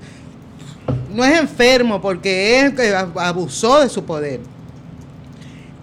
no 1.14 1.24
es 1.24 1.40
enfermo 1.40 2.02
porque 2.02 2.60
es 2.62 2.74
que 2.74 2.94
abusó 2.96 3.80
de 3.82 3.90
su 3.90 4.04
poder. 4.04 4.40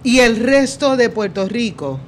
Y 0.02 0.18
el 0.20 0.36
resto 0.36 0.96
de 0.96 1.08
Puerto 1.08 1.48
Rico 1.48 1.98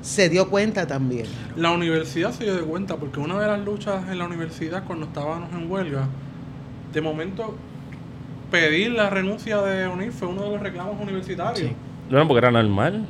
se 0.00 0.28
dio 0.28 0.48
cuenta 0.48 0.86
también. 0.86 1.26
La 1.56 1.70
universidad 1.72 2.32
se 2.32 2.44
dio 2.44 2.54
de 2.56 2.62
cuenta 2.62 2.96
porque 2.96 3.20
una 3.20 3.38
de 3.40 3.46
las 3.46 3.60
luchas 3.64 4.08
en 4.10 4.18
la 4.18 4.26
universidad 4.26 4.84
cuando 4.86 5.06
estábamos 5.06 5.50
en 5.52 5.70
huelga, 5.70 6.06
de 6.92 7.00
momento 7.00 7.54
pedir 8.50 8.92
la 8.92 9.10
renuncia 9.10 9.58
de 9.62 9.86
O'Neill 9.86 10.12
fue 10.12 10.28
uno 10.28 10.42
de 10.44 10.50
los 10.50 10.60
reclamos 10.60 11.00
universitarios. 11.00 11.58
Sí. 11.68 11.76
Bueno, 12.10 12.26
porque 12.26 12.38
era 12.38 12.50
normal. 12.50 13.06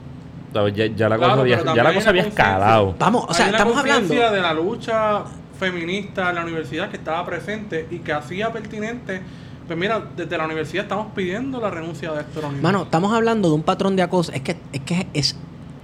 Ya, 0.75 0.87
ya 0.87 1.09
la 1.09 1.19
Claro, 1.19 1.33
cosa 1.33 1.41
había, 1.43 1.75
ya 1.75 1.83
la 1.85 1.95
cosa 1.95 2.09
había 2.11 2.23
escalado. 2.23 2.95
Vamos, 2.99 3.27
o 3.29 3.35
sea, 3.35 3.47
Hay 3.47 3.53
estamos 3.53 3.77
hablando. 3.77 4.15
de 4.15 4.41
la 4.41 4.55
lucha 4.55 5.23
feminista 5.61 6.31
en 6.31 6.37
la 6.37 6.43
universidad 6.43 6.89
que 6.91 6.97
estaba 6.97 7.25
presente 7.27 7.87
y 7.91 7.99
que 7.99 8.13
hacía 8.13 8.51
pertinente. 8.53 9.21
Pues 9.67 9.79
mira, 9.79 10.03
desde 10.17 10.39
la 10.39 10.47
universidad 10.47 10.85
estamos 10.85 11.09
pidiendo 11.15 11.61
la 11.61 11.71
renuncia 11.71 12.13
de 12.13 12.23
Héctor. 12.23 12.51
Mano, 12.63 12.85
estamos 12.85 13.13
hablando 13.13 13.51
de 13.51 13.55
un 13.57 13.63
patrón 13.63 13.95
de 13.95 14.03
acoso. 14.03 14.33
Es 14.33 14.41
que 14.41 14.57
es 14.73 14.81
que 14.81 15.07
es. 15.13 15.37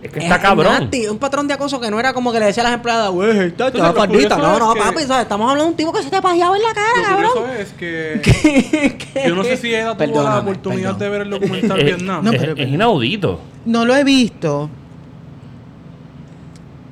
Es 0.04 0.12
que 0.12 0.18
está 0.20 0.38
cabrón. 0.40 0.72
nasty, 0.80 1.06
un 1.08 1.18
patrón 1.18 1.48
de 1.48 1.54
acoso 1.54 1.80
que 1.80 1.90
no 1.90 1.98
era 1.98 2.12
como 2.12 2.30
que 2.30 2.38
le 2.38 2.46
decía 2.46 2.62
a 2.62 2.66
las 2.66 2.74
empleadas, 2.74 3.10
güey, 3.10 3.38
está 3.46 3.72
faldita". 3.94 4.36
No, 4.36 4.52
es 4.52 4.58
no, 4.60 4.74
que- 4.74 4.80
papi, 4.80 5.02
¿sabes? 5.04 5.22
Estamos 5.22 5.50
hablando 5.50 5.64
de 5.64 5.70
un 5.70 5.76
tipo 5.76 5.92
que 5.92 6.02
se 6.02 6.10
te 6.10 6.16
ha 6.16 6.20
pajeado 6.22 6.54
en 6.54 6.62
la 6.62 6.74
cara, 6.74 6.86
Lo 6.96 7.02
cabrón. 7.08 7.30
curioso 7.32 7.52
es 7.60 7.72
que 7.72 8.20
Que- 9.14 9.28
yo 9.28 9.34
no 9.34 9.42
sé 9.44 9.56
si 9.56 9.72
Eda 9.74 9.96
tuvo 9.96 10.22
la 10.22 10.40
oportunidad 10.40 10.96
perdón. 10.96 10.98
de 10.98 11.08
ver 11.08 11.20
el 11.22 11.30
documental 11.30 11.82
Vietnam. 11.84 12.22
No, 12.24 12.32
es, 12.32 12.38
pero- 12.38 12.52
es 12.54 12.68
inaudito. 12.68 13.40
No 13.64 13.84
lo 13.86 13.96
he 13.96 14.04
visto, 14.04 14.68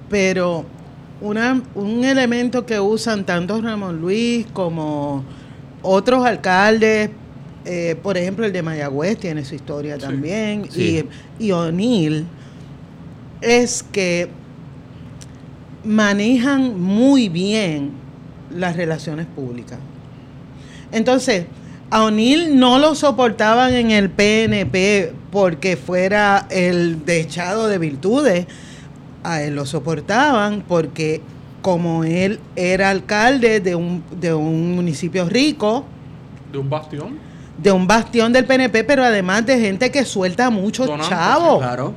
pero 0.09 0.65
una, 1.21 1.63
un 1.75 2.05
elemento 2.05 2.67
que 2.67 2.81
usan 2.81 3.25
tanto 3.25 3.61
Ramón 3.61 4.01
Luis 4.01 4.47
como 4.53 5.25
otros 5.83 6.25
alcaldes, 6.25 7.11
eh, 7.65 7.97
por 8.03 8.17
ejemplo 8.17 8.45
el 8.45 8.53
de 8.53 8.63
Mayagüez 8.63 9.19
tiene 9.19 9.45
su 9.45 9.55
historia 9.55 9.97
Sí. 9.97 10.01
también, 10.01 10.67
Sí. 10.71 11.07
y, 11.39 11.47
y 11.47 11.53
O'Neill, 11.53 12.27
es 13.43 13.83
que 13.83 14.29
manejan 15.85 16.81
muy 16.81 17.29
bien 17.29 17.91
las 18.55 18.77
relaciones 18.77 19.27
públicas. 19.27 19.79
Entonces, 20.93 21.47
a 21.91 22.05
O'Neill 22.05 22.59
no 22.59 22.79
lo 22.79 22.95
soportaban 22.95 23.75
en 23.75 23.91
el 23.91 24.11
PNP 24.11 25.13
porque 25.31 25.77
fuera 25.77 26.47
el 26.51 27.05
dechado 27.05 27.69
de 27.69 27.79
virtudes. 27.79 28.47
A 29.25 29.43
él 29.43 29.55
lo 29.55 29.67
soportaban 29.67 30.65
porque 30.67 31.21
como 31.63 32.05
él 32.05 32.41
era 32.57 32.91
alcalde 32.91 33.61
de 33.61 33.75
un, 33.75 34.03
de 34.21 34.35
un 34.35 34.75
municipio 34.75 35.29
rico, 35.29 35.85
De 36.51 36.59
un 36.59 36.69
bastión. 36.69 37.19
de 37.57 37.73
un 37.73 37.87
bastión 37.87 38.33
del 38.33 38.45
PNP, 38.47 38.85
pero 38.85 39.05
además 39.05 39.47
de 39.47 39.61
gente 39.61 39.91
que 39.91 40.05
suelta 40.05 40.51
muchos 40.51 40.87
Donantes, 40.87 41.09
chavos 41.09 41.59
Claro. 41.59 41.95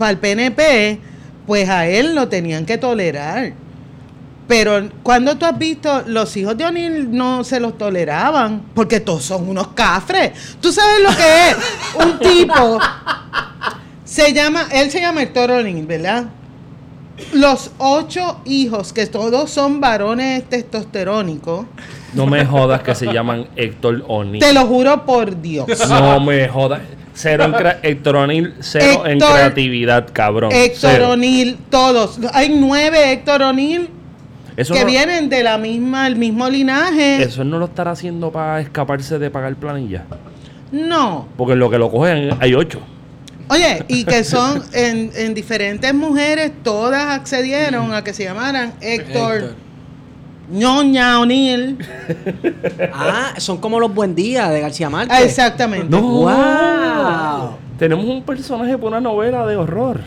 Para 0.00 0.10
el 0.10 0.18
PNP, 0.18 0.98
pues 1.46 1.68
a 1.68 1.86
él 1.86 2.14
lo 2.14 2.26
tenían 2.28 2.64
que 2.66 2.78
tolerar. 2.78 3.52
Pero 4.48 4.88
cuando 5.04 5.36
tú 5.36 5.46
has 5.46 5.56
visto, 5.56 6.02
los 6.06 6.36
hijos 6.36 6.56
de 6.56 6.64
O'Neill 6.64 7.16
no 7.16 7.44
se 7.44 7.60
los 7.60 7.78
toleraban, 7.78 8.62
porque 8.74 8.98
todos 8.98 9.22
son 9.22 9.48
unos 9.48 9.68
cafres. 9.68 10.56
Tú 10.60 10.72
sabes 10.72 11.02
lo 11.04 11.10
que 11.10 11.50
es 11.50 11.56
un 12.04 12.18
tipo, 12.18 12.78
se 14.04 14.32
llama, 14.32 14.66
él 14.72 14.90
se 14.90 15.00
llama 15.00 15.22
Héctor 15.22 15.52
O'Neill, 15.52 15.86
¿verdad? 15.86 16.24
Los 17.32 17.70
ocho 17.78 18.40
hijos, 18.46 18.92
que 18.92 19.06
todos 19.06 19.50
son 19.50 19.80
varones 19.80 20.48
testosterónicos, 20.48 21.66
No 22.14 22.26
me 22.26 22.44
jodas 22.44 22.82
que 22.82 22.94
se 22.94 23.06
llaman 23.12 23.46
Héctor 23.54 24.02
O'Neill. 24.08 24.42
te 24.42 24.52
lo 24.52 24.66
juro 24.66 25.04
por 25.04 25.40
Dios. 25.40 25.68
No 25.88 26.18
me 26.20 26.48
jodas. 26.48 26.80
Cero 27.20 27.44
en 27.44 27.54
Héctor 27.82 28.16
O'Neill, 28.16 28.54
cero 28.60 29.06
en 29.06 29.18
creatividad, 29.18 30.08
cabrón. 30.12 30.50
Héctor 30.52 30.90
Cero. 30.94 31.10
O'Neill, 31.10 31.58
todos. 31.68 32.18
Hay 32.32 32.48
nueve 32.48 33.12
Héctor 33.12 33.42
O'Neill 33.42 33.90
Eso 34.56 34.72
que 34.72 34.80
no, 34.80 34.86
vienen 34.86 35.28
de 35.28 35.42
la 35.42 35.58
misma, 35.58 36.06
el 36.06 36.16
mismo 36.16 36.48
linaje. 36.48 37.22
eso 37.22 37.42
él 37.42 37.50
no 37.50 37.58
lo 37.58 37.66
estará 37.66 37.90
haciendo 37.90 38.32
para 38.32 38.60
escaparse 38.60 39.18
de 39.18 39.30
pagar 39.30 39.54
planilla. 39.56 40.04
No. 40.72 41.28
Porque 41.36 41.56
lo 41.56 41.68
que 41.68 41.78
lo 41.78 41.90
cogen 41.90 42.30
hay 42.40 42.54
ocho. 42.54 42.80
Oye, 43.48 43.84
y 43.88 44.04
que 44.04 44.24
son 44.24 44.62
en, 44.72 45.10
en 45.14 45.34
diferentes 45.34 45.92
mujeres, 45.92 46.52
todas 46.62 47.18
accedieron 47.18 47.92
a 47.92 48.02
que 48.02 48.14
se 48.14 48.24
llamaran 48.24 48.72
Héctor, 48.80 49.34
Héctor. 49.34 49.54
Ñoña 50.50 51.20
O'Neill. 51.20 51.78
Ah, 52.92 53.34
son 53.38 53.58
como 53.58 53.78
los 53.80 53.92
buen 53.94 54.14
días 54.14 54.50
de 54.50 54.60
García 54.60 54.90
Márquez. 54.90 55.16
Ah, 55.18 55.22
exactamente. 55.22 55.88
No. 55.88 56.00
¡Wow! 56.02 57.56
Tenemos 57.78 58.04
un 58.04 58.22
personaje 58.22 58.76
por 58.76 58.88
una 58.88 59.00
novela 59.00 59.46
de 59.46 59.56
horror. 59.56 60.00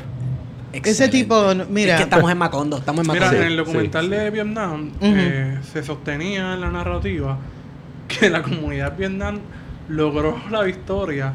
Ese 0.73 1.07
tipo, 1.07 1.53
mira, 1.69 1.93
Es 1.93 1.97
que 1.97 2.03
estamos 2.03 2.31
en 2.31 2.37
Macondo, 2.37 2.77
estamos 2.77 3.05
en 3.05 3.13
Mira, 3.13 3.25
Macondo. 3.25 3.45
en 3.45 3.51
el 3.51 3.57
documental 3.57 4.09
de 4.09 4.29
Vietnam 4.31 4.91
eh, 5.01 5.59
se 5.71 5.83
sostenía 5.83 6.53
en 6.53 6.61
la 6.61 6.71
narrativa 6.71 7.37
que 8.07 8.29
la 8.29 8.41
comunidad 8.41 8.91
de 8.93 8.97
Vietnam 8.97 9.39
logró 9.87 10.39
la 10.49 10.63
victoria 10.63 11.31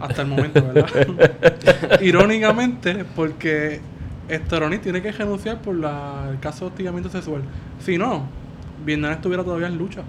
hasta 0.00 0.22
el 0.22 0.28
momento, 0.28 0.60
¿verdad? 0.62 0.88
Irónicamente, 2.00 3.04
porque 3.16 3.80
Esteroni 4.28 4.78
tiene 4.78 5.00
que 5.02 5.10
renunciar 5.12 5.60
por 5.62 5.74
la- 5.74 6.28
el 6.30 6.38
caso 6.40 6.66
de 6.66 6.70
hostigamiento 6.72 7.08
sexual. 7.10 7.42
Si 7.84 7.96
no, 7.98 8.24
Vietnam 8.84 9.12
estuviera 9.12 9.42
todavía 9.44 9.66
en 9.68 9.78
lucha. 9.78 10.02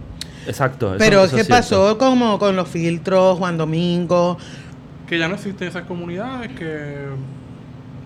Exacto. 0.48 0.90
eso- 0.90 0.98
Pero 1.00 1.24
eso 1.24 1.36
¿qué 1.36 1.42
es 1.44 1.48
pasó 1.48 1.98
como 1.98 2.38
con 2.40 2.56
los 2.56 2.68
filtros, 2.68 3.38
Juan 3.38 3.58
Domingo? 3.58 4.38
Que 5.08 5.18
ya 5.20 5.28
no 5.28 5.36
existen 5.36 5.68
esas 5.68 5.84
comunidades 5.84 6.52
que 6.58 7.08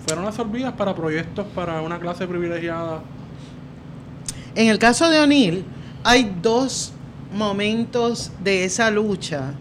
fueron 0.07 0.25
absorbidas 0.25 0.73
para 0.73 0.93
proyectos 0.95 1.45
para 1.55 1.81
una 1.81 1.99
clase 1.99 2.27
privilegiada. 2.27 3.01
En 4.55 4.67
el 4.67 4.77
caso 4.79 5.09
de 5.09 5.19
O'Neill, 5.19 5.65
hay 6.03 6.35
dos 6.41 6.93
momentos 7.33 8.31
de 8.43 8.65
esa 8.65 8.91
lucha. 8.91 9.53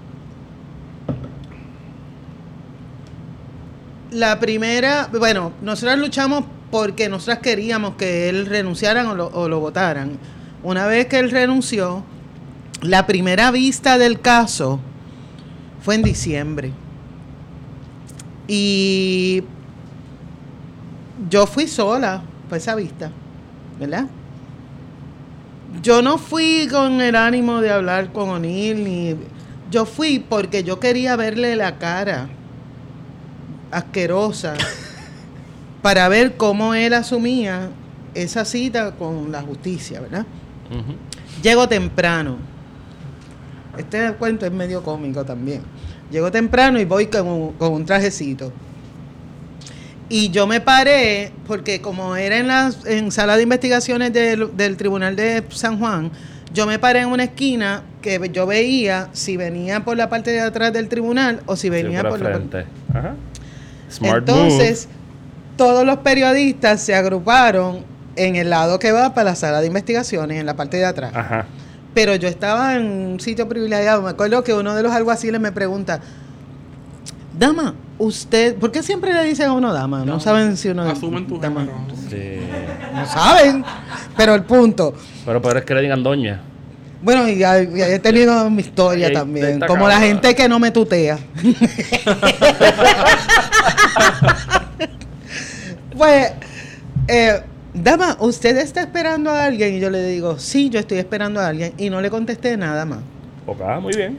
La 4.12 4.38
primera, 4.38 5.08
bueno, 5.10 5.52
nosotras 5.62 5.98
luchamos 5.98 6.44
porque 6.70 7.08
nosotras 7.08 7.38
queríamos 7.38 7.94
que 7.94 8.28
él 8.28 8.44
renunciaran 8.44 9.06
o 9.06 9.14
lo, 9.48 9.60
votaran. 9.60 10.18
Una 10.62 10.86
vez 10.86 11.06
que 11.06 11.18
él 11.18 11.30
renunció, 11.30 12.04
la 12.82 13.06
primera 13.06 13.50
vista 13.50 13.96
del 13.96 14.20
caso 14.20 14.80
fue 15.80 15.94
en 15.94 16.02
diciembre. 16.02 16.72
Y 18.48 19.44
yo 21.30 21.46
fui 21.46 21.66
sola 21.66 22.22
para 22.50 22.58
esa 22.58 22.74
vista, 22.74 23.10
¿verdad? 23.80 24.06
Yo 25.80 26.02
no 26.02 26.18
fui 26.18 26.68
con 26.70 27.00
el 27.00 27.16
ánimo 27.16 27.62
de 27.62 27.70
hablar 27.70 28.12
con 28.12 28.28
O'Neill, 28.28 28.84
ni. 28.84 29.16
Yo 29.70 29.86
fui 29.86 30.18
porque 30.18 30.64
yo 30.64 30.80
quería 30.80 31.16
verle 31.16 31.56
la 31.56 31.78
cara 31.78 32.28
asquerosa 33.72 34.54
para 35.82 36.08
ver 36.08 36.36
cómo 36.36 36.74
él 36.74 36.94
asumía 36.94 37.70
esa 38.14 38.44
cita 38.44 38.92
con 38.92 39.32
la 39.32 39.42
justicia, 39.42 40.00
¿verdad? 40.00 40.24
Llego 41.42 41.68
temprano. 41.68 42.36
Este 43.76 44.12
cuento 44.12 44.46
es 44.46 44.52
medio 44.52 44.82
cómico 44.82 45.24
también. 45.24 45.62
Llego 46.10 46.30
temprano 46.30 46.78
y 46.78 46.84
voy 46.84 47.06
con 47.06 47.26
un, 47.26 47.52
con 47.54 47.72
un 47.72 47.84
trajecito. 47.84 48.52
Y 50.08 50.28
yo 50.28 50.46
me 50.46 50.60
paré, 50.60 51.32
porque 51.46 51.80
como 51.80 52.16
era 52.16 52.36
en 52.36 52.46
la 52.46 52.70
en 52.84 53.10
sala 53.10 53.36
de 53.36 53.44
investigaciones 53.44 54.12
del, 54.12 54.54
del 54.56 54.76
Tribunal 54.76 55.16
de 55.16 55.42
San 55.48 55.78
Juan, 55.78 56.10
yo 56.52 56.66
me 56.66 56.78
paré 56.78 57.00
en 57.00 57.08
una 57.08 57.24
esquina 57.24 57.82
que 58.02 58.20
yo 58.30 58.46
veía 58.46 59.08
si 59.12 59.38
venía 59.38 59.84
por 59.84 59.96
la 59.96 60.10
parte 60.10 60.30
de 60.30 60.40
atrás 60.40 60.72
del 60.74 60.88
tribunal 60.88 61.40
o 61.46 61.56
si 61.56 61.70
venía 61.70 62.00
Sí, 62.02 62.06
por 62.08 62.20
la 62.20 62.32
parte 62.32 62.48
frente. 62.50 62.66
Ajá. 62.92 63.14
Smart 63.92 64.28
entonces, 64.28 64.88
todos 65.56 65.84
los 65.84 65.98
periodistas 65.98 66.82
se 66.82 66.94
agruparon 66.94 67.84
en 68.16 68.36
el 68.36 68.50
lado 68.50 68.78
que 68.78 68.92
va 68.92 69.14
para 69.14 69.30
la 69.30 69.36
sala 69.36 69.60
de 69.60 69.66
investigaciones, 69.66 70.38
en 70.40 70.46
la 70.46 70.54
parte 70.54 70.76
de 70.78 70.84
atrás. 70.84 71.12
Ajá. 71.14 71.46
Pero 71.94 72.14
yo 72.16 72.28
estaba 72.28 72.76
en 72.76 72.86
un 72.86 73.20
sitio 73.20 73.48
privilegiado. 73.48 74.02
Me 74.02 74.10
acuerdo 74.10 74.42
que 74.42 74.54
uno 74.54 74.74
de 74.74 74.82
los 74.82 74.92
alguaciles 74.92 75.40
me 75.40 75.52
pregunta, 75.52 76.00
Dama, 77.38 77.74
usted, 77.98 78.56
¿por 78.56 78.70
qué 78.70 78.82
siempre 78.82 79.12
le 79.12 79.24
dicen 79.24 79.48
a 79.48 79.52
uno 79.54 79.72
dama? 79.72 80.00
No, 80.00 80.04
No, 80.04 80.20
saben 80.20 80.56
si 80.56 80.68
uno 80.68 80.82
asumen 80.82 81.26
tu 81.26 81.38
dama. 81.38 81.66
Sí. 82.10 82.40
No 82.94 83.06
saben. 83.06 83.64
Pero 84.16 84.34
el 84.34 84.44
punto. 84.44 84.94
Pero 85.24 85.40
peor 85.40 85.56
es 85.58 85.64
que 85.64 85.74
le 85.74 85.80
digan 85.80 86.02
doña. 86.02 86.40
Bueno, 87.00 87.26
y, 87.28 87.42
y 87.42 87.82
he 87.82 87.98
tenido 87.98 88.48
mi 88.50 88.60
historia 88.60 89.12
también. 89.12 89.60
Como 89.66 89.88
la 89.88 89.98
gente 89.98 90.34
que 90.34 90.48
no 90.48 90.58
me 90.58 90.70
tutea. 90.70 91.18
pues, 95.96 96.32
eh, 97.08 97.42
dama, 97.74 98.16
¿usted 98.20 98.56
está 98.56 98.80
esperando 98.80 99.30
a 99.30 99.44
alguien? 99.44 99.74
Y 99.74 99.80
yo 99.80 99.90
le 99.90 100.06
digo, 100.06 100.38
sí, 100.38 100.70
yo 100.70 100.80
estoy 100.80 100.98
esperando 100.98 101.40
a 101.40 101.48
alguien. 101.48 101.74
Y 101.78 101.90
no 101.90 102.00
le 102.00 102.10
contesté 102.10 102.56
nada 102.56 102.84
más. 102.84 103.00
Ok, 103.46 103.60
muy 103.80 103.94
bien. 103.94 104.18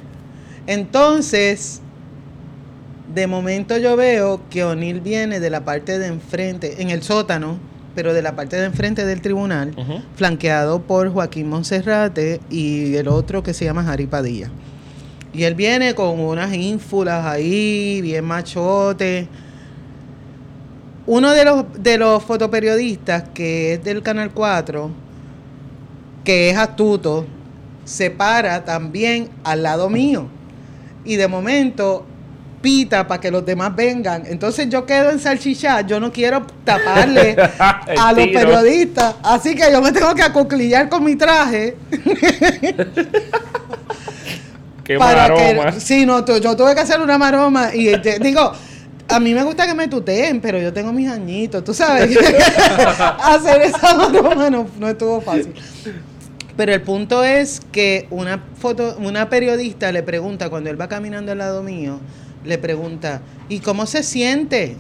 Entonces, 0.68 1.82
de 3.14 3.28
momento 3.28 3.78
yo 3.78 3.96
veo 3.96 4.42
que 4.50 4.64
O'Neill 4.64 5.02
viene 5.02 5.40
de 5.40 5.50
la 5.50 5.66
parte 5.66 6.00
de 6.00 6.08
enfrente, 6.08 6.82
en 6.82 6.90
el 6.90 7.04
sótano, 7.04 7.58
pero 7.96 8.14
de 8.14 8.22
la 8.22 8.36
parte 8.36 8.56
de 8.56 8.66
enfrente 8.66 9.06
del 9.06 9.22
tribunal, 9.22 9.74
flanqueado 10.16 10.82
por 10.82 11.12
Joaquín 11.12 11.48
Monserrate 11.48 12.40
y 12.50 12.96
el 12.96 13.08
otro 13.08 13.44
que 13.44 13.54
se 13.54 13.66
llama 13.66 13.84
Jari 13.84 14.08
Padilla. 14.08 14.50
Y 15.34 15.44
él 15.44 15.56
viene 15.56 15.96
con 15.96 16.20
unas 16.20 16.54
ínfulas 16.54 17.26
ahí, 17.26 18.02
bien 18.02 18.26
machote. 18.26 19.28
Uno 21.06 21.32
de 21.32 21.44
los, 21.46 21.66
de 21.82 21.98
los 21.98 22.24
fotoperiodistas, 22.24 23.24
que 23.34 23.74
es 23.74 23.84
del 23.84 24.02
Canal 24.02 24.32
4, 24.32 24.90
que 26.24 26.50
es 26.50 26.58
astuto, 26.58 27.26
se 27.84 28.10
para 28.10 28.64
también 28.64 29.30
al 29.44 29.64
lado 29.64 29.90
mío. 29.90 30.28
Y 31.04 31.18
de 31.18 31.28
momento 31.28 32.06
pita 32.62 33.06
para 33.06 33.20
que 33.20 33.30
los 33.30 33.46
demás 33.46 33.76
vengan. 33.76 34.24
Entonces 34.26 34.70
yo 34.70 34.86
quedo 34.86 35.10
en 35.12 35.20
salchicha, 35.20 35.82
yo 35.82 36.00
no 36.00 36.14
quiero 36.14 36.46
taparle 36.64 37.36
a 37.60 38.14
los 38.14 38.28
periodistas. 38.28 39.16
Así 39.22 39.54
que 39.54 39.70
yo 39.70 39.82
me 39.82 39.92
tengo 39.92 40.16
que 40.16 40.22
acuclillar 40.24 40.88
con 40.88 41.04
mi 41.04 41.18
traje 41.18 41.76
Qué 44.84 44.98
para 44.98 45.30
maroma. 45.30 45.72
que 45.74 45.80
sí, 45.80 46.06
no, 46.06 46.26
yo 46.26 46.56
tuve 46.58 46.74
que 46.76 46.82
hacer 46.82 47.00
una 47.00 47.18
maroma 47.18 47.74
y 47.74 47.98
te- 48.02 48.20
digo, 48.20 48.54
a 49.14 49.20
mí 49.20 49.34
me 49.34 49.44
gusta 49.44 49.68
que 49.68 49.74
me 49.76 49.88
tuteen, 49.88 50.42
pero 50.42 50.60
yo 50.60 50.74
tengo 50.74 50.92
mis 50.92 51.08
añitos, 51.08 51.64
tú 51.64 51.74
sabes. 51.74 52.18
hacer 53.24 53.62
esa 53.62 53.96
maroma 53.96 54.50
no, 54.50 54.68
no 54.80 54.90
estuvo 54.90 55.22
fácil. 55.22 55.54
Pero 56.58 56.74
el 56.74 56.82
punto 56.82 57.24
es 57.24 57.62
que 57.72 58.08
una 58.10 58.44
foto, 58.56 58.98
una 59.00 59.30
periodista 59.30 59.92
le 59.92 60.04
pregunta 60.04 60.50
cuando 60.50 60.70
él 60.70 60.80
va 60.80 60.88
caminando 60.88 61.32
al 61.32 61.38
lado 61.40 61.64
mío, 61.64 62.00
le 62.44 62.58
pregunta, 62.58 63.22
¿y 63.50 63.60
cómo 63.60 63.86
se 63.86 64.04
siente? 64.04 64.78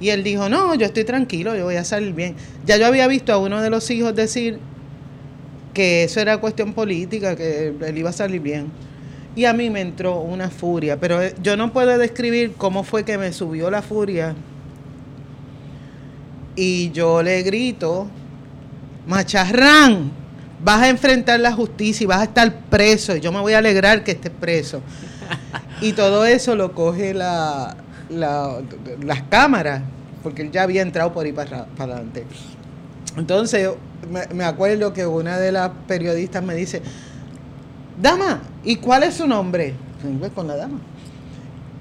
Y 0.00 0.10
él 0.10 0.24
dijo, 0.24 0.48
no, 0.48 0.74
yo 0.74 0.86
estoy 0.86 1.04
tranquilo, 1.04 1.54
yo 1.54 1.64
voy 1.64 1.76
a 1.76 1.84
salir 1.84 2.14
bien. 2.14 2.34
Ya 2.64 2.76
yo 2.76 2.86
había 2.86 3.06
visto 3.06 3.32
a 3.32 3.38
uno 3.38 3.60
de 3.60 3.70
los 3.70 3.90
hijos 3.90 4.14
decir 4.14 4.58
que 5.74 6.04
eso 6.04 6.20
era 6.20 6.38
cuestión 6.38 6.72
política, 6.72 7.36
que 7.36 7.74
él 7.86 7.98
iba 7.98 8.10
a 8.10 8.12
salir 8.12 8.40
bien. 8.40 8.72
Y 9.36 9.44
a 9.44 9.52
mí 9.52 9.70
me 9.70 9.80
entró 9.80 10.20
una 10.20 10.50
furia, 10.50 10.98
pero 10.98 11.22
eh, 11.22 11.34
yo 11.42 11.56
no 11.56 11.72
puedo 11.72 11.96
describir 11.98 12.54
cómo 12.56 12.82
fue 12.82 13.04
que 13.04 13.16
me 13.16 13.32
subió 13.32 13.70
la 13.70 13.80
furia. 13.82 14.34
Y 16.56 16.90
yo 16.90 17.22
le 17.22 17.42
grito, 17.42 18.08
macharrán, 19.06 20.10
vas 20.62 20.82
a 20.82 20.88
enfrentar 20.88 21.40
la 21.40 21.52
justicia 21.52 22.04
y 22.04 22.06
vas 22.06 22.20
a 22.20 22.24
estar 22.24 22.52
preso. 22.68 23.16
Y 23.16 23.20
yo 23.20 23.32
me 23.32 23.40
voy 23.40 23.52
a 23.54 23.58
alegrar 23.58 24.04
que 24.04 24.12
estés 24.12 24.32
preso. 24.32 24.80
Y 25.82 25.94
todo 25.94 26.26
eso 26.26 26.56
lo 26.56 26.72
coge 26.74 27.14
la, 27.14 27.74
la- 28.10 28.58
las 29.02 29.22
cámaras, 29.22 29.80
porque 30.22 30.42
él 30.42 30.50
ya 30.50 30.64
había 30.64 30.82
entrado 30.82 31.10
por 31.14 31.24
ahí 31.24 31.32
para, 31.32 31.64
para 31.64 31.94
adelante. 31.94 32.26
Entonces, 33.16 33.70
me, 34.10 34.26
me 34.34 34.44
acuerdo 34.44 34.92
que 34.92 35.06
una 35.06 35.38
de 35.38 35.52
las 35.52 35.70
periodistas 35.86 36.42
me 36.44 36.54
dice, 36.54 36.82
Dama, 37.96 38.42
¿y 38.64 38.76
cuál 38.76 39.02
es 39.04 39.14
su 39.14 39.26
nombre? 39.26 39.74
Y 40.04 40.28
con 40.30 40.46
la 40.48 40.56
dama. 40.56 40.78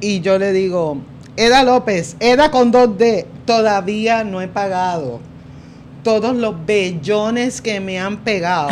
Y 0.02 0.20
yo 0.22 0.38
le 0.38 0.52
digo, 0.54 0.98
Eda 1.36 1.64
López, 1.64 2.16
Eda 2.20 2.52
con 2.52 2.72
2D, 2.74 3.26
todavía 3.46 4.24
no 4.24 4.42
he 4.42 4.48
pagado 4.48 5.20
todos 6.04 6.36
los 6.36 6.66
bellones 6.66 7.62
que 7.62 7.80
me 7.80 8.00
han 8.00 8.18
pegado 8.18 8.70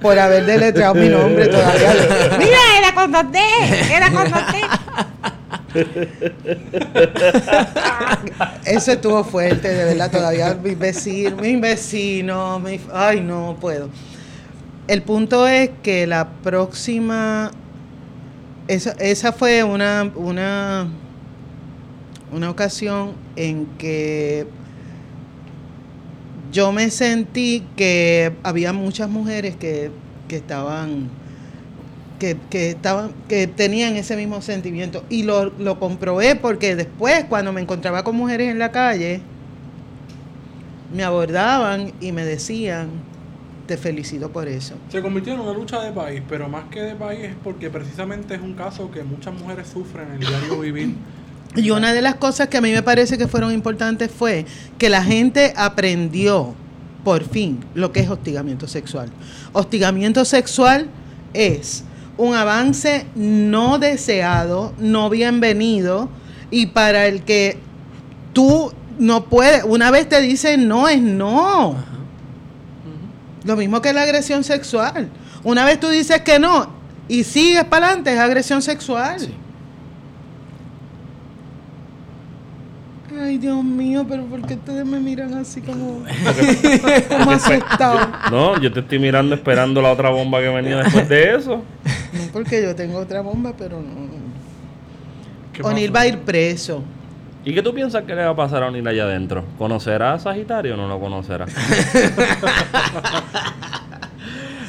por 0.00 0.18
haber 0.18 0.44
deletreado 0.46 0.94
mi 0.94 1.08
nombre 1.08 1.46
todavía. 1.48 1.94
le- 1.94 2.00
Mira, 2.38 2.58
Eda 2.78 2.94
con 2.94 3.12
2D, 3.12 3.38
Eda 3.96 4.10
con 4.12 4.26
2D. 4.30 4.60
Eso 8.64 8.92
estuvo 8.92 9.24
fuerte, 9.24 9.68
de 9.68 9.84
verdad, 9.84 10.10
todavía 10.10 10.54
mis 10.62 10.78
vecinos, 10.78 11.40
mis 11.40 11.60
vecinos, 11.60 12.60
mis- 12.62 12.80
ay, 12.92 13.20
no 13.20 13.56
puedo. 13.60 13.88
El 14.90 15.02
punto 15.02 15.46
es 15.46 15.70
que 15.84 16.04
la 16.08 16.30
próxima, 16.42 17.52
esa, 18.66 18.90
esa 18.98 19.32
fue 19.32 19.62
una, 19.62 20.10
una, 20.16 20.88
una 22.32 22.50
ocasión 22.50 23.12
en 23.36 23.66
que 23.78 24.48
yo 26.50 26.72
me 26.72 26.90
sentí 26.90 27.64
que 27.76 28.32
había 28.42 28.72
muchas 28.72 29.08
mujeres 29.08 29.54
que, 29.54 29.92
que 30.26 30.38
estaban 30.38 31.08
que, 32.18 32.36
que 32.50 32.70
estaban 32.70 33.12
que 33.28 33.46
tenían 33.46 33.94
ese 33.94 34.16
mismo 34.16 34.42
sentimiento. 34.42 35.04
Y 35.08 35.22
lo, 35.22 35.50
lo 35.56 35.78
comprobé 35.78 36.34
porque 36.34 36.74
después 36.74 37.26
cuando 37.28 37.52
me 37.52 37.60
encontraba 37.60 38.02
con 38.02 38.16
mujeres 38.16 38.50
en 38.50 38.58
la 38.58 38.72
calle 38.72 39.20
me 40.92 41.04
abordaban 41.04 41.92
y 42.00 42.10
me 42.10 42.24
decían 42.24 43.08
te 43.70 43.76
felicito 43.76 44.32
por 44.32 44.48
eso. 44.48 44.74
Se 44.88 45.00
convirtió 45.00 45.32
en 45.32 45.38
una 45.38 45.52
lucha 45.52 45.80
de 45.80 45.92
país, 45.92 46.20
pero 46.28 46.48
más 46.48 46.64
que 46.72 46.82
de 46.82 46.96
país 46.96 47.20
es 47.22 47.34
porque 47.44 47.70
precisamente 47.70 48.34
es 48.34 48.40
un 48.40 48.54
caso 48.54 48.90
que 48.90 49.04
muchas 49.04 49.32
mujeres 49.32 49.68
sufren 49.68 50.08
en 50.08 50.12
el 50.14 50.18
diario 50.18 50.58
vivir. 50.58 50.96
Y 51.54 51.70
una 51.70 51.92
de 51.92 52.02
las 52.02 52.16
cosas 52.16 52.48
que 52.48 52.56
a 52.56 52.60
mí 52.60 52.72
me 52.72 52.82
parece 52.82 53.16
que 53.16 53.28
fueron 53.28 53.52
importantes 53.52 54.10
fue 54.10 54.44
que 54.76 54.88
la 54.88 55.04
gente 55.04 55.54
aprendió 55.56 56.52
por 57.04 57.22
fin 57.22 57.64
lo 57.74 57.92
que 57.92 58.00
es 58.00 58.10
hostigamiento 58.10 58.66
sexual. 58.66 59.08
Hostigamiento 59.52 60.24
sexual 60.24 60.88
es 61.32 61.84
un 62.18 62.34
avance 62.34 63.06
no 63.14 63.78
deseado, 63.78 64.72
no 64.78 65.08
bienvenido 65.10 66.08
y 66.50 66.66
para 66.66 67.06
el 67.06 67.22
que 67.22 67.56
tú 68.32 68.72
no 68.98 69.26
puedes, 69.26 69.62
una 69.62 69.92
vez 69.92 70.08
te 70.08 70.20
dicen 70.20 70.66
no 70.66 70.88
es 70.88 71.00
no. 71.00 71.99
Lo 73.44 73.56
mismo 73.56 73.80
que 73.80 73.92
la 73.92 74.02
agresión 74.02 74.44
sexual. 74.44 75.08
Una 75.42 75.64
vez 75.64 75.80
tú 75.80 75.88
dices 75.88 76.20
que 76.22 76.38
no 76.38 76.68
y 77.08 77.24
sigues 77.24 77.64
para 77.64 77.86
adelante, 77.86 78.12
es 78.12 78.18
agresión 78.18 78.62
sexual. 78.62 79.18
Sí. 79.18 79.34
Ay, 83.20 83.38
Dios 83.38 83.62
mío, 83.64 84.06
pero 84.08 84.24
¿por 84.24 84.46
qué 84.46 84.54
ustedes 84.54 84.86
me 84.86 85.00
miran 85.00 85.34
así 85.34 85.60
como, 85.60 86.04
como 87.08 87.30
asustado? 87.32 87.98
No, 88.30 88.60
yo 88.60 88.72
te 88.72 88.80
estoy 88.80 88.98
mirando 88.98 89.34
esperando 89.34 89.82
la 89.82 89.92
otra 89.92 90.10
bomba 90.10 90.40
que 90.40 90.48
venía 90.48 90.78
después 90.78 91.08
de 91.08 91.34
eso. 91.34 91.56
No, 92.12 92.22
porque 92.32 92.62
yo 92.62 92.74
tengo 92.74 92.98
otra 92.98 93.20
bomba, 93.20 93.52
pero 93.58 93.80
no. 93.80 94.08
¿Qué 95.52 95.62
O'Neill 95.62 95.94
va 95.94 96.00
a 96.00 96.06
ir 96.06 96.18
preso. 96.20 96.82
¿Y 97.44 97.54
qué 97.54 97.62
tú 97.62 97.72
piensas 97.72 98.04
que 98.04 98.14
le 98.14 98.22
va 98.24 98.30
a 98.30 98.36
pasar 98.36 98.62
a 98.62 98.68
O'Neill 98.68 98.86
allá 98.86 99.04
adentro? 99.04 99.44
¿Conocerá 99.56 100.12
a 100.12 100.18
Sagitario 100.18 100.74
o 100.74 100.76
no 100.76 100.86
lo 100.88 101.00
conocerá? 101.00 101.46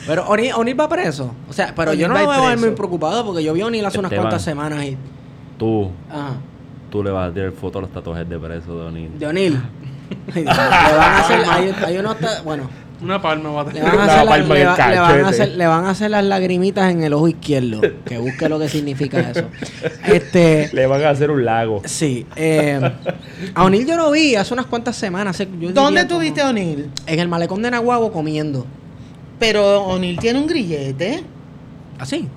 Pero 0.08 0.28
O'Neill 0.28 0.54
O'Neill 0.56 0.80
va 0.80 0.90
preso. 0.90 1.34
O 1.48 1.54
sea, 1.54 1.74
pero 1.76 1.94
yo 1.94 2.08
no 2.08 2.16
lo 2.16 2.24
ir 2.24 2.28
veo 2.30 2.58
muy 2.58 2.72
preocupado 2.72 3.24
porque 3.26 3.44
yo 3.44 3.54
vi 3.54 3.62
a 3.62 3.68
O'Neill 3.68 3.86
hace 3.86 4.00
unas 4.00 4.12
Esteban. 4.12 4.24
cuantas 4.26 4.42
semanas 4.44 4.84
y. 4.84 4.98
Tú, 5.60 5.92
Ajá. 6.10 6.34
tú 6.90 7.04
le 7.04 7.12
vas 7.12 7.30
a 7.30 7.34
tirar 7.34 7.52
fotos 7.52 7.80
a 7.80 7.82
los 7.84 7.92
tatuajes 7.92 8.28
de 8.28 8.40
preso 8.40 8.80
de 8.80 8.88
O'Neill. 8.88 9.20
De 9.20 9.28
O'Neill. 9.28 9.62
Le 10.36 10.44
van 10.44 10.58
a 10.60 11.20
hacer. 11.20 11.42
Hay, 11.50 11.74
hay 11.86 11.98
unos. 11.98 12.18
Bueno. 12.44 12.70
Una 13.02 13.22
palma 13.22 13.50
va 13.52 13.62
a 13.62 13.74
Le 13.74 13.82
van, 13.82 13.92
a 13.92 13.96
La 13.96 14.04
hacer 14.04 14.16
las, 14.18 14.26
palma 14.28 14.46
en 14.46 14.50
le, 14.54 14.62
el 14.62 14.68
va- 14.68 14.90
le 14.92 15.00
van 15.00 15.26
a 15.26 15.30
hacer, 15.30 15.50
le 15.50 15.68
van 15.68 15.86
a 15.86 15.90
hacer 15.90 16.12
las 16.12 16.24
lagrimitas 16.24 16.92
en 16.92 17.04
el 17.04 17.14
ojo 17.14 17.28
izquierdo. 17.28 17.82
Que 18.06 18.18
busque 18.20 18.48
lo 18.48 18.60
que 18.60 18.70
significa 18.70 19.20
eso. 19.32 19.46
Este. 20.06 20.70
Le 20.72 20.86
van 20.86 21.04
a 21.04 21.10
hacer 21.10 21.32
un 21.32 21.44
lago. 21.44 21.82
Sí. 21.86 22.26
Eh, 22.36 22.80
a 23.56 23.64
O'Neill 23.64 23.88
yo 23.88 23.98
lo 23.98 24.12
vi 24.12 24.36
hace 24.36 24.54
unas 24.54 24.68
cuantas 24.68 24.96
semanas. 24.96 25.36
hace- 25.36 25.48
yo 25.60 25.72
¿Dónde 25.72 26.06
tuviste 26.06 26.42
a 26.42 26.50
O'Neill? 26.50 26.90
En 27.08 27.20
el 27.20 27.28
malecón 27.28 27.62
de 27.64 27.72
Nahuabo 27.72 28.12
comiendo. 28.12 28.68
Pero 29.40 29.84
O'Neill 29.86 30.20
tiene 30.20 30.38
un 30.40 30.46
grillete. 30.48 31.24
Así. 31.98 32.28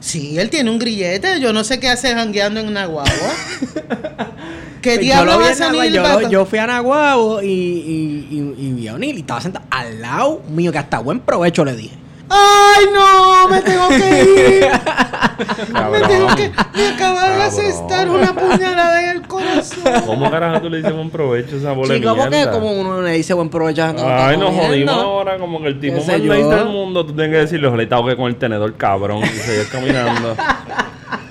Sí, 0.00 0.38
él 0.38 0.48
tiene 0.50 0.70
un 0.70 0.78
grillete. 0.78 1.38
Yo 1.40 1.52
no 1.52 1.64
sé 1.64 1.78
qué 1.80 1.88
hace 1.88 2.14
jangueando 2.14 2.60
en 2.60 2.72
Nahuatl. 2.72 3.10
¿Qué 4.84 4.96
Pues 4.96 5.06
yo, 5.08 5.24
lo 5.24 5.38
vi 5.38 5.44
O'Neill? 5.46 5.94
yo, 5.94 6.02
para- 6.02 6.20
lo- 6.20 6.28
yo 6.28 6.44
fui 6.44 6.58
a 6.58 6.66
Nahuabo 6.66 7.40
y, 7.42 7.46
y, 7.46 8.28
y, 8.30 8.66
y 8.66 8.72
vi 8.74 8.88
a 8.88 8.94
O'Neill 8.94 9.16
y 9.16 9.20
estaba 9.20 9.40
sentado 9.40 9.64
al 9.70 10.02
lado 10.02 10.42
mío, 10.50 10.70
que 10.72 10.76
hasta 10.78 10.98
buen 10.98 11.20
provecho 11.20 11.64
le 11.64 11.74
dije. 11.74 11.96
¡Ay, 12.28 12.84
no! 12.92 13.48
¡Me 13.48 13.60
tengo 13.62 13.88
que 13.88 14.22
ir! 14.22 14.66
Me 15.90 16.00
tengo 16.00 16.26
que... 16.36 16.50
Me 16.74 17.36
de 17.36 17.42
asestar 17.42 18.08
una 18.08 18.34
puñalada 18.34 19.02
en 19.04 19.16
el 19.16 19.22
corazón. 19.26 19.84
¿Cómo 20.06 20.30
carajo 20.30 20.60
tú 20.62 20.70
le 20.70 20.78
dices 20.78 20.92
buen 20.94 21.10
provecho 21.10 21.56
a 21.56 21.58
esa 21.58 21.72
bola 21.72 21.94
de 21.94 22.00
Chico, 22.00 22.16
porque 22.16 22.46
como 22.50 22.72
uno 22.72 23.00
le 23.02 23.12
dice 23.12 23.34
buen 23.34 23.48
provecho 23.48 23.84
a 23.84 23.86
gente 23.88 24.02
que 24.02 24.08
Ay, 24.08 24.36
nos 24.36 24.54
jodimos 24.54 24.94
ahora, 24.94 25.38
como 25.38 25.60
que 25.62 25.68
el 25.68 25.80
tipo 25.80 25.98
¿Qué 26.04 26.12
más 26.12 26.20
nice 26.20 26.44
del 26.56 26.64
mundo, 26.66 27.04
tú 27.06 27.12
tienes 27.14 27.30
que 27.32 27.38
decirle, 27.38 27.66
ojalá 27.68 27.82
y 27.82 27.86
te 27.86 27.94
ahogue 27.94 28.16
con 28.16 28.26
el 28.26 28.36
tenedor, 28.36 28.74
cabrón, 28.74 29.22
y 29.22 29.26
seguir 29.28 29.68
caminando. 29.68 30.36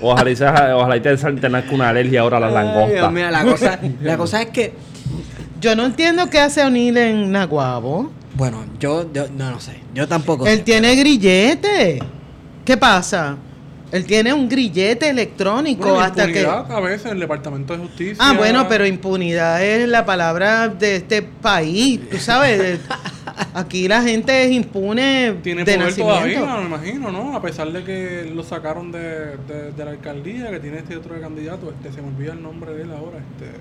Ojalá 0.03 0.29
y, 0.29 0.35
sea- 0.35 0.75
ojalá 0.75 0.97
y 0.97 1.01
te 1.01 1.15
una 1.71 1.89
alergia 1.89 2.21
ahora 2.21 2.37
a 2.37 2.39
las 2.41 2.53
langostas. 2.53 3.11
mío, 3.11 3.31
la 3.31 3.43
cosa, 3.43 3.79
la 4.01 4.17
cosa 4.17 4.41
es 4.41 4.49
que, 4.49 4.73
Yo 5.61 5.75
no 5.75 5.85
entiendo 5.85 6.29
qué 6.29 6.39
hace 6.39 6.61
O'Neill 6.63 6.97
en 6.97 7.31
Naguabo. 7.31 8.11
bueno, 8.35 8.65
yo, 8.79 9.11
yo 9.13 9.27
no, 9.35 9.49
no 9.51 9.59
sé, 9.59 9.79
yo 9.93 10.07
tampoco. 10.07 10.45
Él 10.45 10.57
sé. 10.57 10.63
tiene 10.63 10.95
grillete. 10.95 11.99
¿Qué 12.65 12.75
pasa? 12.77 13.37
Él 13.93 14.05
tiene 14.05 14.33
un 14.33 14.49
grillete 14.49 15.07
electrónico 15.09 15.83
Bueno, 15.89 15.99
hasta 16.01 16.25
que... 16.25 16.41
impunidad, 16.41 16.71
a 16.71 16.79
veces 16.79 17.11
el 17.11 17.19
Departamento 17.19 17.73
de 17.73 17.79
Justicia. 17.83 18.15
Ah, 18.19 18.33
bueno, 18.35 18.67
pero 18.67 18.87
impunidad 18.87 19.63
es 19.63 19.87
la 19.87 20.03
palabra 20.03 20.67
de 20.67 20.95
este 20.95 21.21
país, 21.21 21.99
tú 22.09 22.17
sabes. 22.17 22.79
aquí 23.53 23.87
la 23.87 24.01
gente 24.01 24.45
es 24.45 24.51
impune 24.51 25.35
Tiene 25.43 25.63
de 25.63 25.73
poder 25.75 25.79
nacimiento. 25.89 26.15
todavía, 26.41 26.55
me 26.61 26.65
imagino, 26.65 27.11
¿no? 27.11 27.35
A 27.35 27.41
pesar 27.43 27.71
de 27.71 27.83
que 27.83 28.31
lo 28.33 28.43
sacaron 28.43 28.91
de, 28.91 29.37
de, 29.47 29.71
de 29.77 29.85
la 29.85 29.91
alcaldía, 29.91 30.49
que 30.49 30.59
tiene 30.59 30.79
este 30.79 30.97
otro 30.97 31.19
candidato, 31.21 31.71
este 31.71 31.95
se 31.95 32.01
me 32.01 32.07
olvida 32.07 32.33
el 32.33 32.41
nombre 32.41 32.73
de 32.73 32.81
él 32.83 32.91
ahora, 32.91 33.19
este 33.19 33.51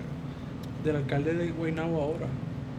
del 0.83 0.97
alcalde 0.97 1.35
de 1.35 1.51
Guaynabo 1.51 2.01
ahora. 2.03 2.27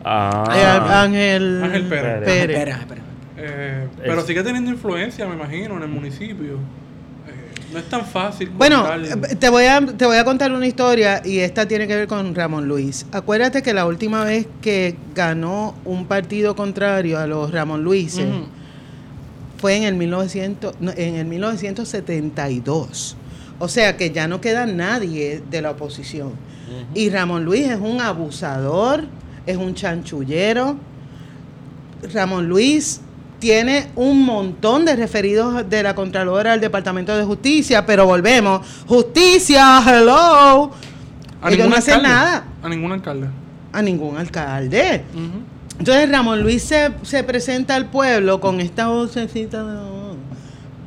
Ah, 0.03 0.43
Eh, 0.55 0.91
Ángel, 0.91 1.61
Ángel 1.63 1.83
Pérez. 1.87 2.23
Pérez. 2.23 2.49
Espera, 2.57 2.75
espera. 2.79 3.01
Eh, 3.37 3.87
pero 3.97 4.19
Es- 4.21 4.25
sigue 4.25 4.41
teniendo 4.43 4.71
influencia, 4.71 5.27
me 5.27 5.35
imagino, 5.35 5.77
en 5.77 5.83
el 5.83 5.89
municipio. 5.89 6.57
Eh, 7.73 7.77
no 7.77 7.79
es 7.79 7.89
tan 7.89 8.05
fácil. 8.05 8.49
Bueno, 8.49 8.85
eh, 8.95 9.35
te 9.35 9.49
voy, 9.49 9.65
a, 9.65 9.81
te 9.85 10.05
voy 10.05 10.17
a 10.17 10.23
contar 10.23 10.51
una 10.51 10.67
historia 10.67 11.21
y 11.25 11.39
esta 11.39 11.67
tiene 11.67 11.87
que 11.87 11.95
ver 11.95 12.07
con 12.07 12.35
Ramón 12.35 12.67
Luis. 12.67 13.05
Acuérdate 13.11 13.61
que 13.63 13.73
la 13.73 13.85
última 13.85 14.23
vez 14.23 14.47
que 14.61 14.95
ganó 15.15 15.75
un 15.83 16.05
partido 16.05 16.55
contrario 16.55 17.19
a 17.19 17.27
los 17.27 17.51
Ramón 17.51 17.83
Luises 17.83 18.25
Ujú. 18.25 18.45
fue 19.57 19.77
en 19.77 19.83
el, 19.83 19.95
1900, 19.95 20.75
no, 20.79 20.91
en 20.91 21.15
el 21.15 21.25
1972. 21.25 23.17
O 23.59 23.67
sea 23.67 23.97
que 23.97 24.11
ya 24.11 24.27
no 24.27 24.39
queda 24.41 24.65
nadie 24.65 25.41
de 25.49 25.61
la 25.61 25.71
oposición. 25.71 26.31
Y 26.95 27.09
Ramón 27.09 27.45
Luis 27.45 27.67
es 27.67 27.79
un 27.79 28.01
abusador, 28.01 29.03
es 29.45 29.57
un 29.57 29.75
chanchullero. 29.75 30.75
Ramón 32.13 32.47
Luis 32.47 33.01
tiene 33.43 33.89
un 33.97 34.23
montón 34.23 34.85
de 34.85 34.95
referidos 34.95 35.69
de 35.69 35.83
la 35.83 35.93
Contralora 35.93 36.53
al 36.53 36.61
Departamento 36.61 37.13
de 37.17 37.25
Justicia, 37.25 37.85
pero 37.85 38.05
volvemos. 38.05 38.65
Justicia, 38.87 39.83
hello. 39.85 40.71
A 41.41 41.51
Ellos 41.51 41.67
no 41.67 41.75
hacen 41.75 41.95
alcalde. 41.95 42.07
nada 42.07 42.45
A 42.63 42.69
ningún 42.69 42.93
alcalde. 42.93 43.27
a 43.73 43.81
ningún 43.81 44.15
alcalde. 44.15 45.03
Entonces 45.77 46.09
Ramón 46.09 46.41
Luis 46.41 46.63
se, 46.63 46.91
se 47.01 47.21
presenta 47.25 47.75
al 47.75 47.87
pueblo 47.87 48.39
con 48.39 48.61
esta 48.61 48.87
vocecita 48.87 49.61
de... 49.61 49.77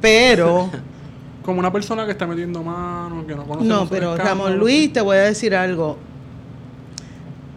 Pero, 0.01 0.71
Como 1.45 1.59
una 1.61 1.71
persona 1.71 2.07
que 2.07 2.13
está 2.13 2.27
metiendo 2.27 2.63
manos, 2.63 3.27
que 3.27 3.35
no 3.35 3.45
conoce 3.45 3.67
no, 3.69 3.87
pero. 3.87 4.17
Ramón 4.17 4.57
Luis, 4.57 4.95
te 4.95 5.03
voy 5.03 5.19
a 5.19 5.25
decir 5.25 5.55
algo. 5.55 5.99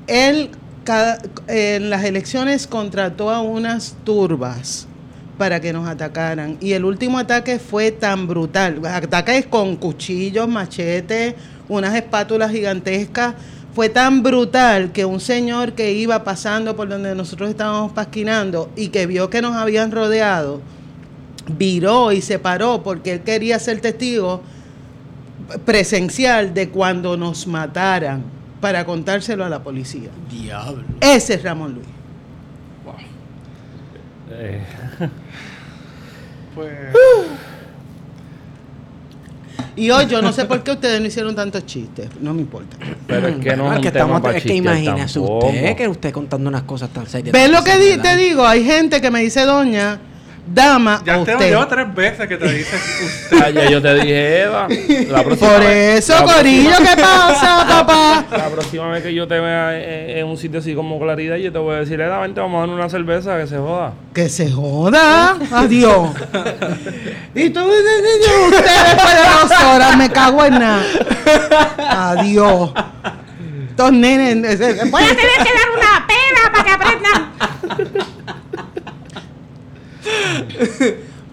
Él 0.08 0.52
cada- 0.84 1.20
en 1.48 1.90
las 1.90 2.04
elecciones 2.04 2.68
contrató 2.68 3.30
a 3.30 3.40
unas 3.42 3.96
turbas 4.04 4.88
para 5.40 5.62
que 5.62 5.74
nos 5.74 5.88
atacaran. 5.88 6.58
Y 6.60 6.74
el 6.74 6.86
último 6.86 7.18
ataque 7.18 7.58
fue 7.58 7.92
tan 7.92 8.28
brutal. 8.28 8.86
Ataques 8.86 9.48
con 9.48 9.78
cuchillos, 9.78 10.48
machetes, 10.48 11.34
unas 11.70 11.96
espátulas 11.96 12.52
gigantescas. 12.52 13.34
Fue 13.74 13.88
tan 13.88 14.22
brutal 14.22 14.92
que 14.92 15.06
un 15.06 15.22
señor 15.22 15.74
que 15.74 15.94
iba 15.94 16.24
pasando 16.24 16.76
por 16.76 16.90
donde 16.90 17.16
nosotros 17.16 17.50
estábamos 17.50 17.94
pasquinando 17.94 18.70
y 18.76 18.90
que 18.90 19.08
vio 19.08 19.30
que 19.30 19.42
nos 19.42 19.56
habían 19.56 19.92
rodeado, 19.92 20.62
viró 21.58 22.12
y 22.12 22.20
se 22.22 22.38
paró 22.38 22.84
porque 22.84 23.14
él 23.14 23.22
quería 23.22 23.58
ser 23.60 23.80
testigo 23.80 24.42
presencial 25.66 26.54
de 26.54 26.70
cuando 26.70 27.16
nos 27.16 27.48
mataran 27.48 28.24
para 28.60 28.84
contárselo 28.84 29.46
a 29.46 29.50
la 29.50 29.64
policía. 29.64 30.10
Diablo. 30.30 30.84
Ese 31.00 31.36
es 31.36 31.44
Ramón 31.44 31.76
Luis. 31.76 31.99
Eh, 34.40 34.62
Pues. 36.56 36.72
Y 39.76 39.92
hoy 39.92 40.08
yo 40.08 40.22
no 40.22 40.34
sé 40.34 40.44
por 40.46 40.62
qué 40.62 40.72
ustedes 40.72 41.00
no 41.00 41.08
hicieron 41.08 41.34
tantos 41.36 41.66
chistes, 41.66 42.10
no 42.20 42.34
me 42.34 42.42
importa. 42.42 42.76
pero 43.08 43.28
es 43.30 43.36
que 43.38 43.56
no 43.56 43.72
es 43.72 43.80
que 43.80 43.92
tema 43.92 44.04
estamos, 44.06 44.22
para 44.22 44.38
es 44.38 44.44
que 44.44 44.56
imagínese 44.56 45.20
tampoco. 45.20 45.48
usted 45.48 45.76
que 45.78 45.88
usted 45.88 46.12
contando 46.12 46.50
unas 46.50 46.64
cosas 46.64 46.90
tan 46.90 47.08
serias. 47.08 47.32
¿Ves 47.32 47.50
lo 47.50 47.64
que 47.64 47.78
di- 47.78 47.98
te 48.02 48.18
digo? 48.18 48.46
Hay 48.46 48.66
gente 48.66 49.00
que 49.00 49.10
me 49.10 49.22
dice 49.22 49.46
doña, 49.46 50.00
dama, 50.54 51.02
Ya 51.06 51.14
a 51.16 51.24
te 51.24 51.32
lo 51.32 51.38
usted. 51.38 51.50
llevo 51.50 51.68
tres 51.68 51.96
veces 51.96 52.28
que 52.28 52.38
te 52.38 52.48
dice 52.54 52.76
usted. 53.06 53.38
Ah, 53.42 53.50
ya 53.50 53.70
yo 53.70 53.82
te 53.82 53.94
dije, 53.96 54.42
Eva. 54.44 54.68
La 55.10 55.24
próxima 55.24 55.50
Por 55.54 55.64
eso, 55.64 56.14
Corillo, 56.26 56.70
próxima- 56.72 56.96
¿qué 56.96 57.02
pasa, 57.02 57.66
papá? 57.70 58.26
La 58.32 58.50
próxima 58.50 58.88
vez 58.90 59.04
que 59.04 59.14
yo 59.14 59.28
te 59.28 59.40
vea 59.40 59.78
en, 59.78 60.18
en 60.18 60.26
un 60.28 60.38
sitio 60.38 60.60
así 60.60 60.74
como 60.76 61.00
Claridad, 61.00 61.36
yo 61.38 61.52
te 61.52 61.58
voy 61.60 61.76
a 61.76 61.80
decir, 61.80 62.00
Eda, 62.02 62.20
vente, 62.20 62.40
vamos 62.42 62.58
a 62.64 62.68
dar 62.68 62.76
una 62.76 62.90
cerveza 62.90 63.38
que 63.40 63.48
se 63.48 63.58
joda. 63.58 63.94
Que 64.14 64.30
se 64.30 64.52
joda. 64.52 65.38
Adiós. 65.52 66.10
y 67.36 67.50
tú, 67.50 67.60
ustedes 67.62 68.04
después 68.04 69.14
de 69.14 69.22
dos 69.42 69.64
horas, 69.64 69.98
me 69.98 70.10
cago 70.10 70.46
en 70.46 70.54
nada. 70.60 70.84
Adiós. 71.78 72.72
Estos 73.70 73.92
nenes. 73.94 74.60
eh, 74.60 74.78
Voy 74.90 75.04
a 75.04 75.08
tener 75.08 75.38
que 75.38 75.54
dar 75.54 75.70
una 75.76 76.08
pena 76.08 76.52
para 76.52 76.64
que 76.66 76.72
aprendan. 76.72 78.09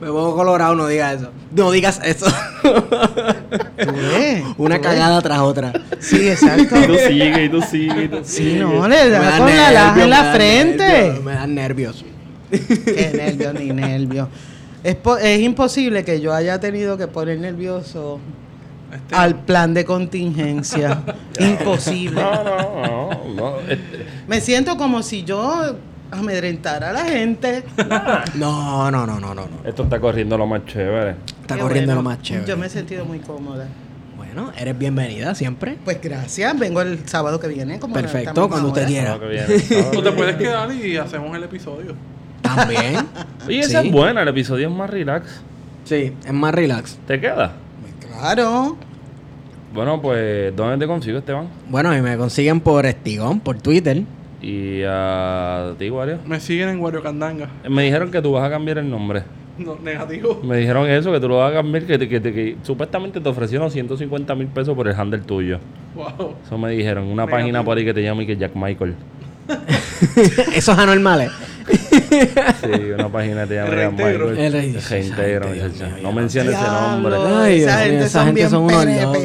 Me 0.01 0.09
pongo 0.09 0.37
colorado, 0.37 0.75
no 0.75 0.87
digas 0.89 1.21
eso. 1.23 1.31
No 1.53 1.71
digas 1.71 2.01
eso. 2.05 2.27
¿Tú 2.63 3.93
ves? 3.93 4.43
Una 4.59 4.77
¿Tú 4.77 4.83
ves? 4.83 4.89
cagada 4.91 5.23
tras 5.23 5.39
otra. 5.41 5.73
Sí, 6.01 6.29
exacto. 6.29 6.77
Y 6.79 6.87
tú 6.87 6.95
sigue, 7.09 7.45
y 7.45 7.49
tú 7.49 7.63
sigue, 7.63 8.05
y 8.05 8.09
tú 8.09 8.17
Sí, 8.23 8.37
sigue. 8.43 8.59
no, 8.61 8.87
le 8.89 9.05
Me 9.05 9.11
da 9.11 9.39
con 9.39 9.47
la 9.57 9.71
laja 9.73 9.95
nervios, 9.95 9.97
en 9.97 9.97
me 9.97 10.07
la 10.09 10.33
frente. 10.35 10.87
nervios, 10.87 11.25
Me 11.25 11.33
dan 11.33 11.55
nervios. 11.55 12.05
Qué 12.51 13.13
nervio 13.17 13.53
ni 13.55 13.73
nervio. 13.73 14.29
Es, 14.85 14.95
po- 14.97 15.17
es 15.17 15.41
imposible 15.41 16.05
que 16.05 16.21
yo 16.21 16.33
haya 16.35 16.61
tenido 16.61 16.97
que 16.99 17.09
poner 17.09 17.39
nervioso 17.41 18.21
Este, 18.93 19.15
al 19.17 19.35
plan 19.45 19.73
de 19.75 19.85
contingencia. 19.87 21.03
imposible. 21.41 22.21
No, 22.21 22.45
no, 22.45 23.11
no. 23.25 23.35
no 23.35 23.61
este, 23.61 24.07
Me 24.29 24.41
siento 24.43 24.77
como 24.77 25.03
si 25.03 25.25
yo 25.25 25.75
amedrentara 26.11 26.91
a 26.91 26.93
la 26.93 27.05
gente. 27.05 27.65
No, 28.35 28.91
no, 28.91 29.07
no, 29.07 29.19
no, 29.21 29.35
no. 29.35 29.47
no. 29.47 29.49
esto 29.69 29.85
está 29.85 29.99
corriendo 30.01 30.37
lo 30.37 30.47
más 30.47 30.65
chévere. 30.67 31.17
Está 31.43 31.55
Qué 31.57 31.61
corriendo 31.61 31.95
bueno. 31.95 32.03
lo 32.03 32.17
más 32.17 32.23
chévere. 32.23 32.47
Yo 32.47 32.57
me 32.57 32.67
he 32.67 32.71
sentido 32.71 33.05
muy 33.05 33.19
cómoda. 33.21 33.67
Bueno, 34.17 34.53
eres 34.59 34.77
bienvenida 34.79 35.35
siempre. 35.35 35.77
Pues 35.85 36.01
gracias. 36.03 36.59
Vengo 36.59 36.81
el 36.83 37.07
sábado 37.09 37.41
que 37.41 37.49
viene. 37.49 37.79
Como 37.79 37.95
Perfecto, 37.95 38.49
cuando 38.49 38.69
usted 38.69 38.87
quiera. 38.87 39.19
Tú 39.93 40.03
te 40.03 40.13
puedes 40.13 40.37
quedar 40.37 40.71
y 40.73 40.97
hacemos 40.97 41.35
el 41.37 41.45
episodio. 41.45 41.95
También. 42.43 42.97
Oye, 43.47 43.61
esa 43.61 43.81
Sí. 43.81 43.89
es 43.89 43.93
buena, 43.93 44.23
el 44.23 44.29
episodio 44.29 44.69
es 44.69 44.75
más 44.75 44.91
relax. 44.91 45.41
Sí, 45.85 46.13
es 46.25 46.33
más 46.33 46.55
relax. 46.55 46.99
¿Te 47.07 47.21
queda? 47.21 47.53
Claro. 48.01 48.77
Bueno, 49.75 50.01
pues, 50.01 50.55
¿dónde 50.57 50.79
te 50.79 50.87
consigo, 50.87 51.19
Esteban? 51.19 51.49
Bueno, 51.69 51.95
y 51.97 52.01
me 52.03 52.17
consiguen 52.17 52.61
por 52.61 52.87
Estigón, 52.87 53.41
por 53.41 53.59
Twitter. 53.59 54.03
Y 54.43 54.83
a 54.87 55.73
ti, 55.79 55.89
Wario. 55.91 56.19
Me 56.27 56.39
siguen 56.41 56.69
en 56.69 56.81
Wario 56.81 57.03
Candanga. 57.03 57.49
Me 57.69 57.85
dijeron 57.85 58.11
que 58.11 58.21
tú 58.21 58.33
vas 58.33 58.45
a 58.45 58.51
cambiar 58.51 58.79
el 58.79 58.89
nombre. 58.91 59.23
No, 59.59 59.77
negativo. 59.83 60.41
Me 60.45 60.59
dijeron 60.59 60.87
eso, 60.91 61.11
que 61.11 61.19
tú 61.19 61.29
lo 61.29 61.39
vas 61.39 61.51
a 61.51 61.55
cambiar, 61.55 61.85
que, 61.85 61.97
te- 61.99 62.09
que, 62.09 62.21
te- 62.21 62.33
que 62.35 62.57
supuestamente 62.63 63.21
te 63.21 63.29
ofrecieron 63.29 63.71
150 63.71 64.35
mil 64.35 64.49
pesos 64.49 64.75
por 64.77 64.87
el 64.87 64.95
handle 64.95 65.21
tuyo. 65.21 65.59
Wow. 65.95 66.35
Eso 66.45 66.59
me 66.59 66.71
dijeron. 66.73 67.05
Una 67.05 67.23
Negativo. 67.25 67.37
página 67.39 67.65
por 67.65 67.79
ahí 67.79 67.85
que 67.87 67.95
te 67.95 68.03
llama 68.03 68.23
y 68.23 68.27
que 68.27 68.37
Jack 68.37 68.55
Michael. 68.55 68.95
Esos 70.55 70.79
anormales. 70.79 71.31
Sí, 71.69 72.91
una 72.95 73.09
página 73.09 73.45
te 73.47 73.55
llama 73.57 73.71
reintegro. 73.71 74.31
Reintegro, 74.33 75.49
No 76.03 76.13
menciones 76.13 76.55
ese 76.55 76.63
nombre. 76.65 77.15
Ay, 77.17 77.63
esa 77.63 77.79
gente 77.81 78.05
esa 78.05 78.09
son 78.11 78.27
gente 78.27 78.41
bien 78.41 78.51
son 78.51 78.63
unos 78.65 78.85
locos. 78.87 79.19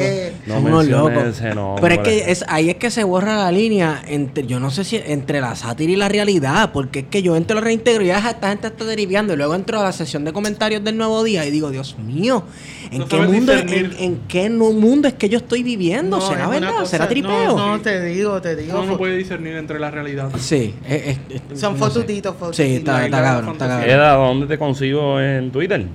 No 0.48 0.54
Son 0.56 0.66
unos 0.66 0.86
menciones 0.86 1.16
locos. 1.16 1.38
ese 1.38 1.54
nombre. 1.56 1.82
Pero 1.82 2.02
es 2.02 2.08
que 2.08 2.32
es, 2.32 2.46
ahí 2.48 2.70
es 2.72 2.76
que 2.78 2.90
se 2.90 3.04
borra 3.04 3.38
la 3.38 3.52
línea 3.52 4.02
entre, 4.08 4.48
yo 4.48 4.60
no 4.60 4.72
sé 4.72 4.84
si 4.84 4.96
entre 5.06 5.40
la 5.40 5.56
sátira 5.56 5.92
y 5.92 5.96
la 5.96 6.10
realidad, 6.10 6.72
porque 6.74 7.00
es 7.00 7.06
que 7.12 7.22
yo 7.22 7.36
entro 7.36 7.60
a 7.60 7.62
reintegro 7.62 8.04
y 8.04 8.08
ya 8.08 8.18
esta 8.18 8.50
gente 8.50 8.68
está 8.68 8.86
deriviando 8.86 9.34
y 9.34 9.38
luego 9.38 9.54
entro 9.54 9.80
a 9.80 9.84
la 9.84 9.92
sesión 9.92 10.26
de 10.26 10.34
comentarios 10.34 10.84
del 10.84 10.98
nuevo 10.98 11.24
día 11.24 11.46
y 11.46 11.52
digo, 11.52 11.70
Dios 11.70 11.96
mío, 12.00 12.44
¿en 12.92 13.00
No 13.00 13.08
qué 13.08 13.18
mundo 13.18 13.54
en, 13.54 13.94
en 14.00 14.20
qué 14.28 14.50
no- 14.50 14.72
mundo 14.72 15.08
es 15.08 15.14
que 15.14 15.30
yo 15.30 15.38
estoy 15.38 15.62
viviendo? 15.62 16.18
No, 16.18 16.28
¿Será 16.28 16.46
es 16.46 16.50
verdad? 16.50 16.72
cosa- 16.72 16.86
¿Será 16.88 17.08
tripeo? 17.08 17.56
No, 17.56 17.78
no, 17.78 17.82
te 17.82 18.04
digo, 18.04 18.42
te 18.42 18.56
digo. 18.56 18.80
Uno 18.80 18.94
no 18.94 18.98
puede 18.98 19.16
discernir 19.18 19.56
entre 19.58 19.80
la 19.80 19.92
realidad. 19.92 20.30
Sí, 20.40 20.61
es- 20.88 21.08
es- 21.08 21.20
es- 21.52 21.60
Son 21.60 21.74
no 21.74 21.80
fotutitos, 21.80 22.36
fotutitos. 22.36 22.56
Sí, 22.56 22.76
está, 22.78 23.06
está 23.06 23.22
cabrón, 23.22 23.36
está 23.54 23.66
fantasía. 23.66 23.76
cabrón. 23.78 23.90
Eda, 23.96 24.14
¿dónde 24.14 24.48
te 24.48 24.58
consigo 24.58 25.20
en 25.20 25.52
Twitter? 25.52 25.86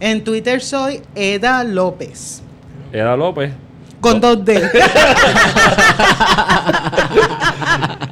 En 0.00 0.24
Twitter 0.24 0.60
soy 0.60 1.00
Eda 1.14 1.64
López. 1.64 2.42
Eda 2.92 3.16
López. 3.16 3.52
Con 4.00 4.20
dos 4.20 4.44
D. 4.44 4.60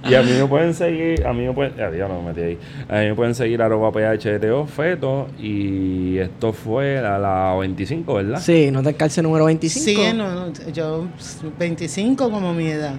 Y 0.06 0.14
a 0.14 0.22
mí 0.22 0.32
me 0.32 0.44
pueden 0.46 0.74
seguir, 0.74 1.26
a 1.26 1.32
mí 1.32 1.46
me 1.46 1.52
pueden, 1.54 1.72
ya 1.76 2.06
no 2.08 2.20
me 2.20 2.28
metí 2.28 2.40
ahí. 2.42 2.58
A 2.90 3.00
mí 3.00 3.08
me 3.08 3.14
pueden 3.14 3.34
seguir 3.34 3.62
arroba 3.62 3.90
PHTO 3.90 4.66
Feto. 4.66 5.28
Y 5.40 6.18
esto 6.18 6.52
fue 6.52 6.98
a 6.98 7.18
la 7.18 7.54
25, 7.58 8.14
¿verdad? 8.14 8.38
Sí, 8.40 8.70
no 8.70 8.82
te 8.82 8.92
calce 8.94 9.22
número 9.22 9.46
25. 9.46 9.84
Sí, 9.84 10.12
no, 10.14 10.30
no, 10.30 10.52
yo 10.72 11.06
25 11.58 12.30
como 12.30 12.52
mi 12.52 12.66
edad. 12.66 12.94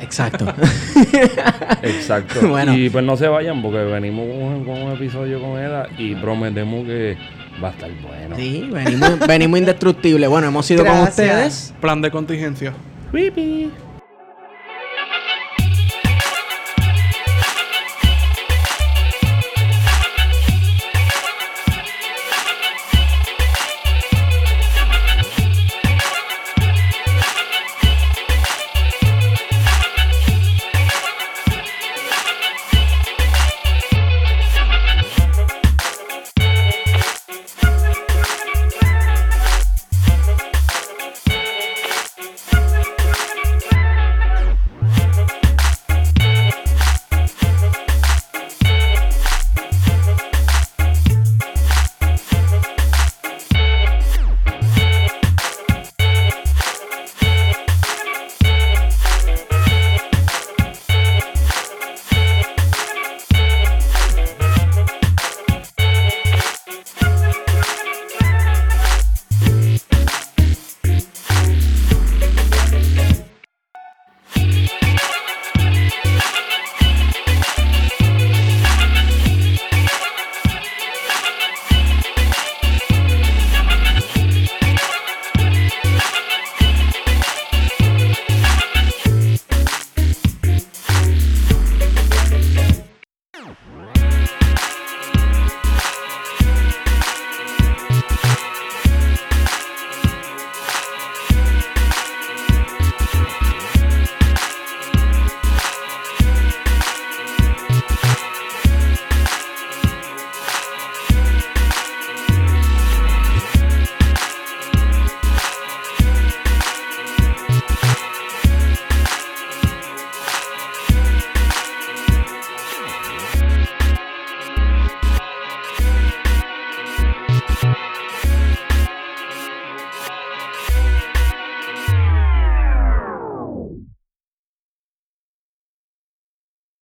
Exacto. 0.00 0.46
Exacto. 1.82 2.48
Bueno. 2.48 2.76
Y 2.76 2.90
pues 2.90 3.04
no 3.04 3.16
se 3.16 3.28
vayan 3.28 3.62
porque 3.62 3.78
venimos 3.78 4.26
con, 4.26 4.64
con 4.64 4.82
un 4.82 4.92
episodio 4.92 5.40
con 5.40 5.58
Eda 5.58 5.88
y 5.98 6.14
prometemos 6.14 6.86
que 6.86 7.16
va 7.62 7.68
a 7.68 7.70
estar 7.72 7.90
bueno. 8.02 8.36
sí, 8.36 8.68
venimos, 8.72 9.18
venimos 9.26 9.58
indestructibles. 9.58 10.28
Bueno, 10.28 10.48
hemos 10.48 10.70
ido 10.70 10.84
con 10.84 11.00
ustedes. 11.00 11.74
Plan 11.80 12.00
de 12.00 12.10
contingencia. 12.10 12.72
Creepy. 13.10 13.70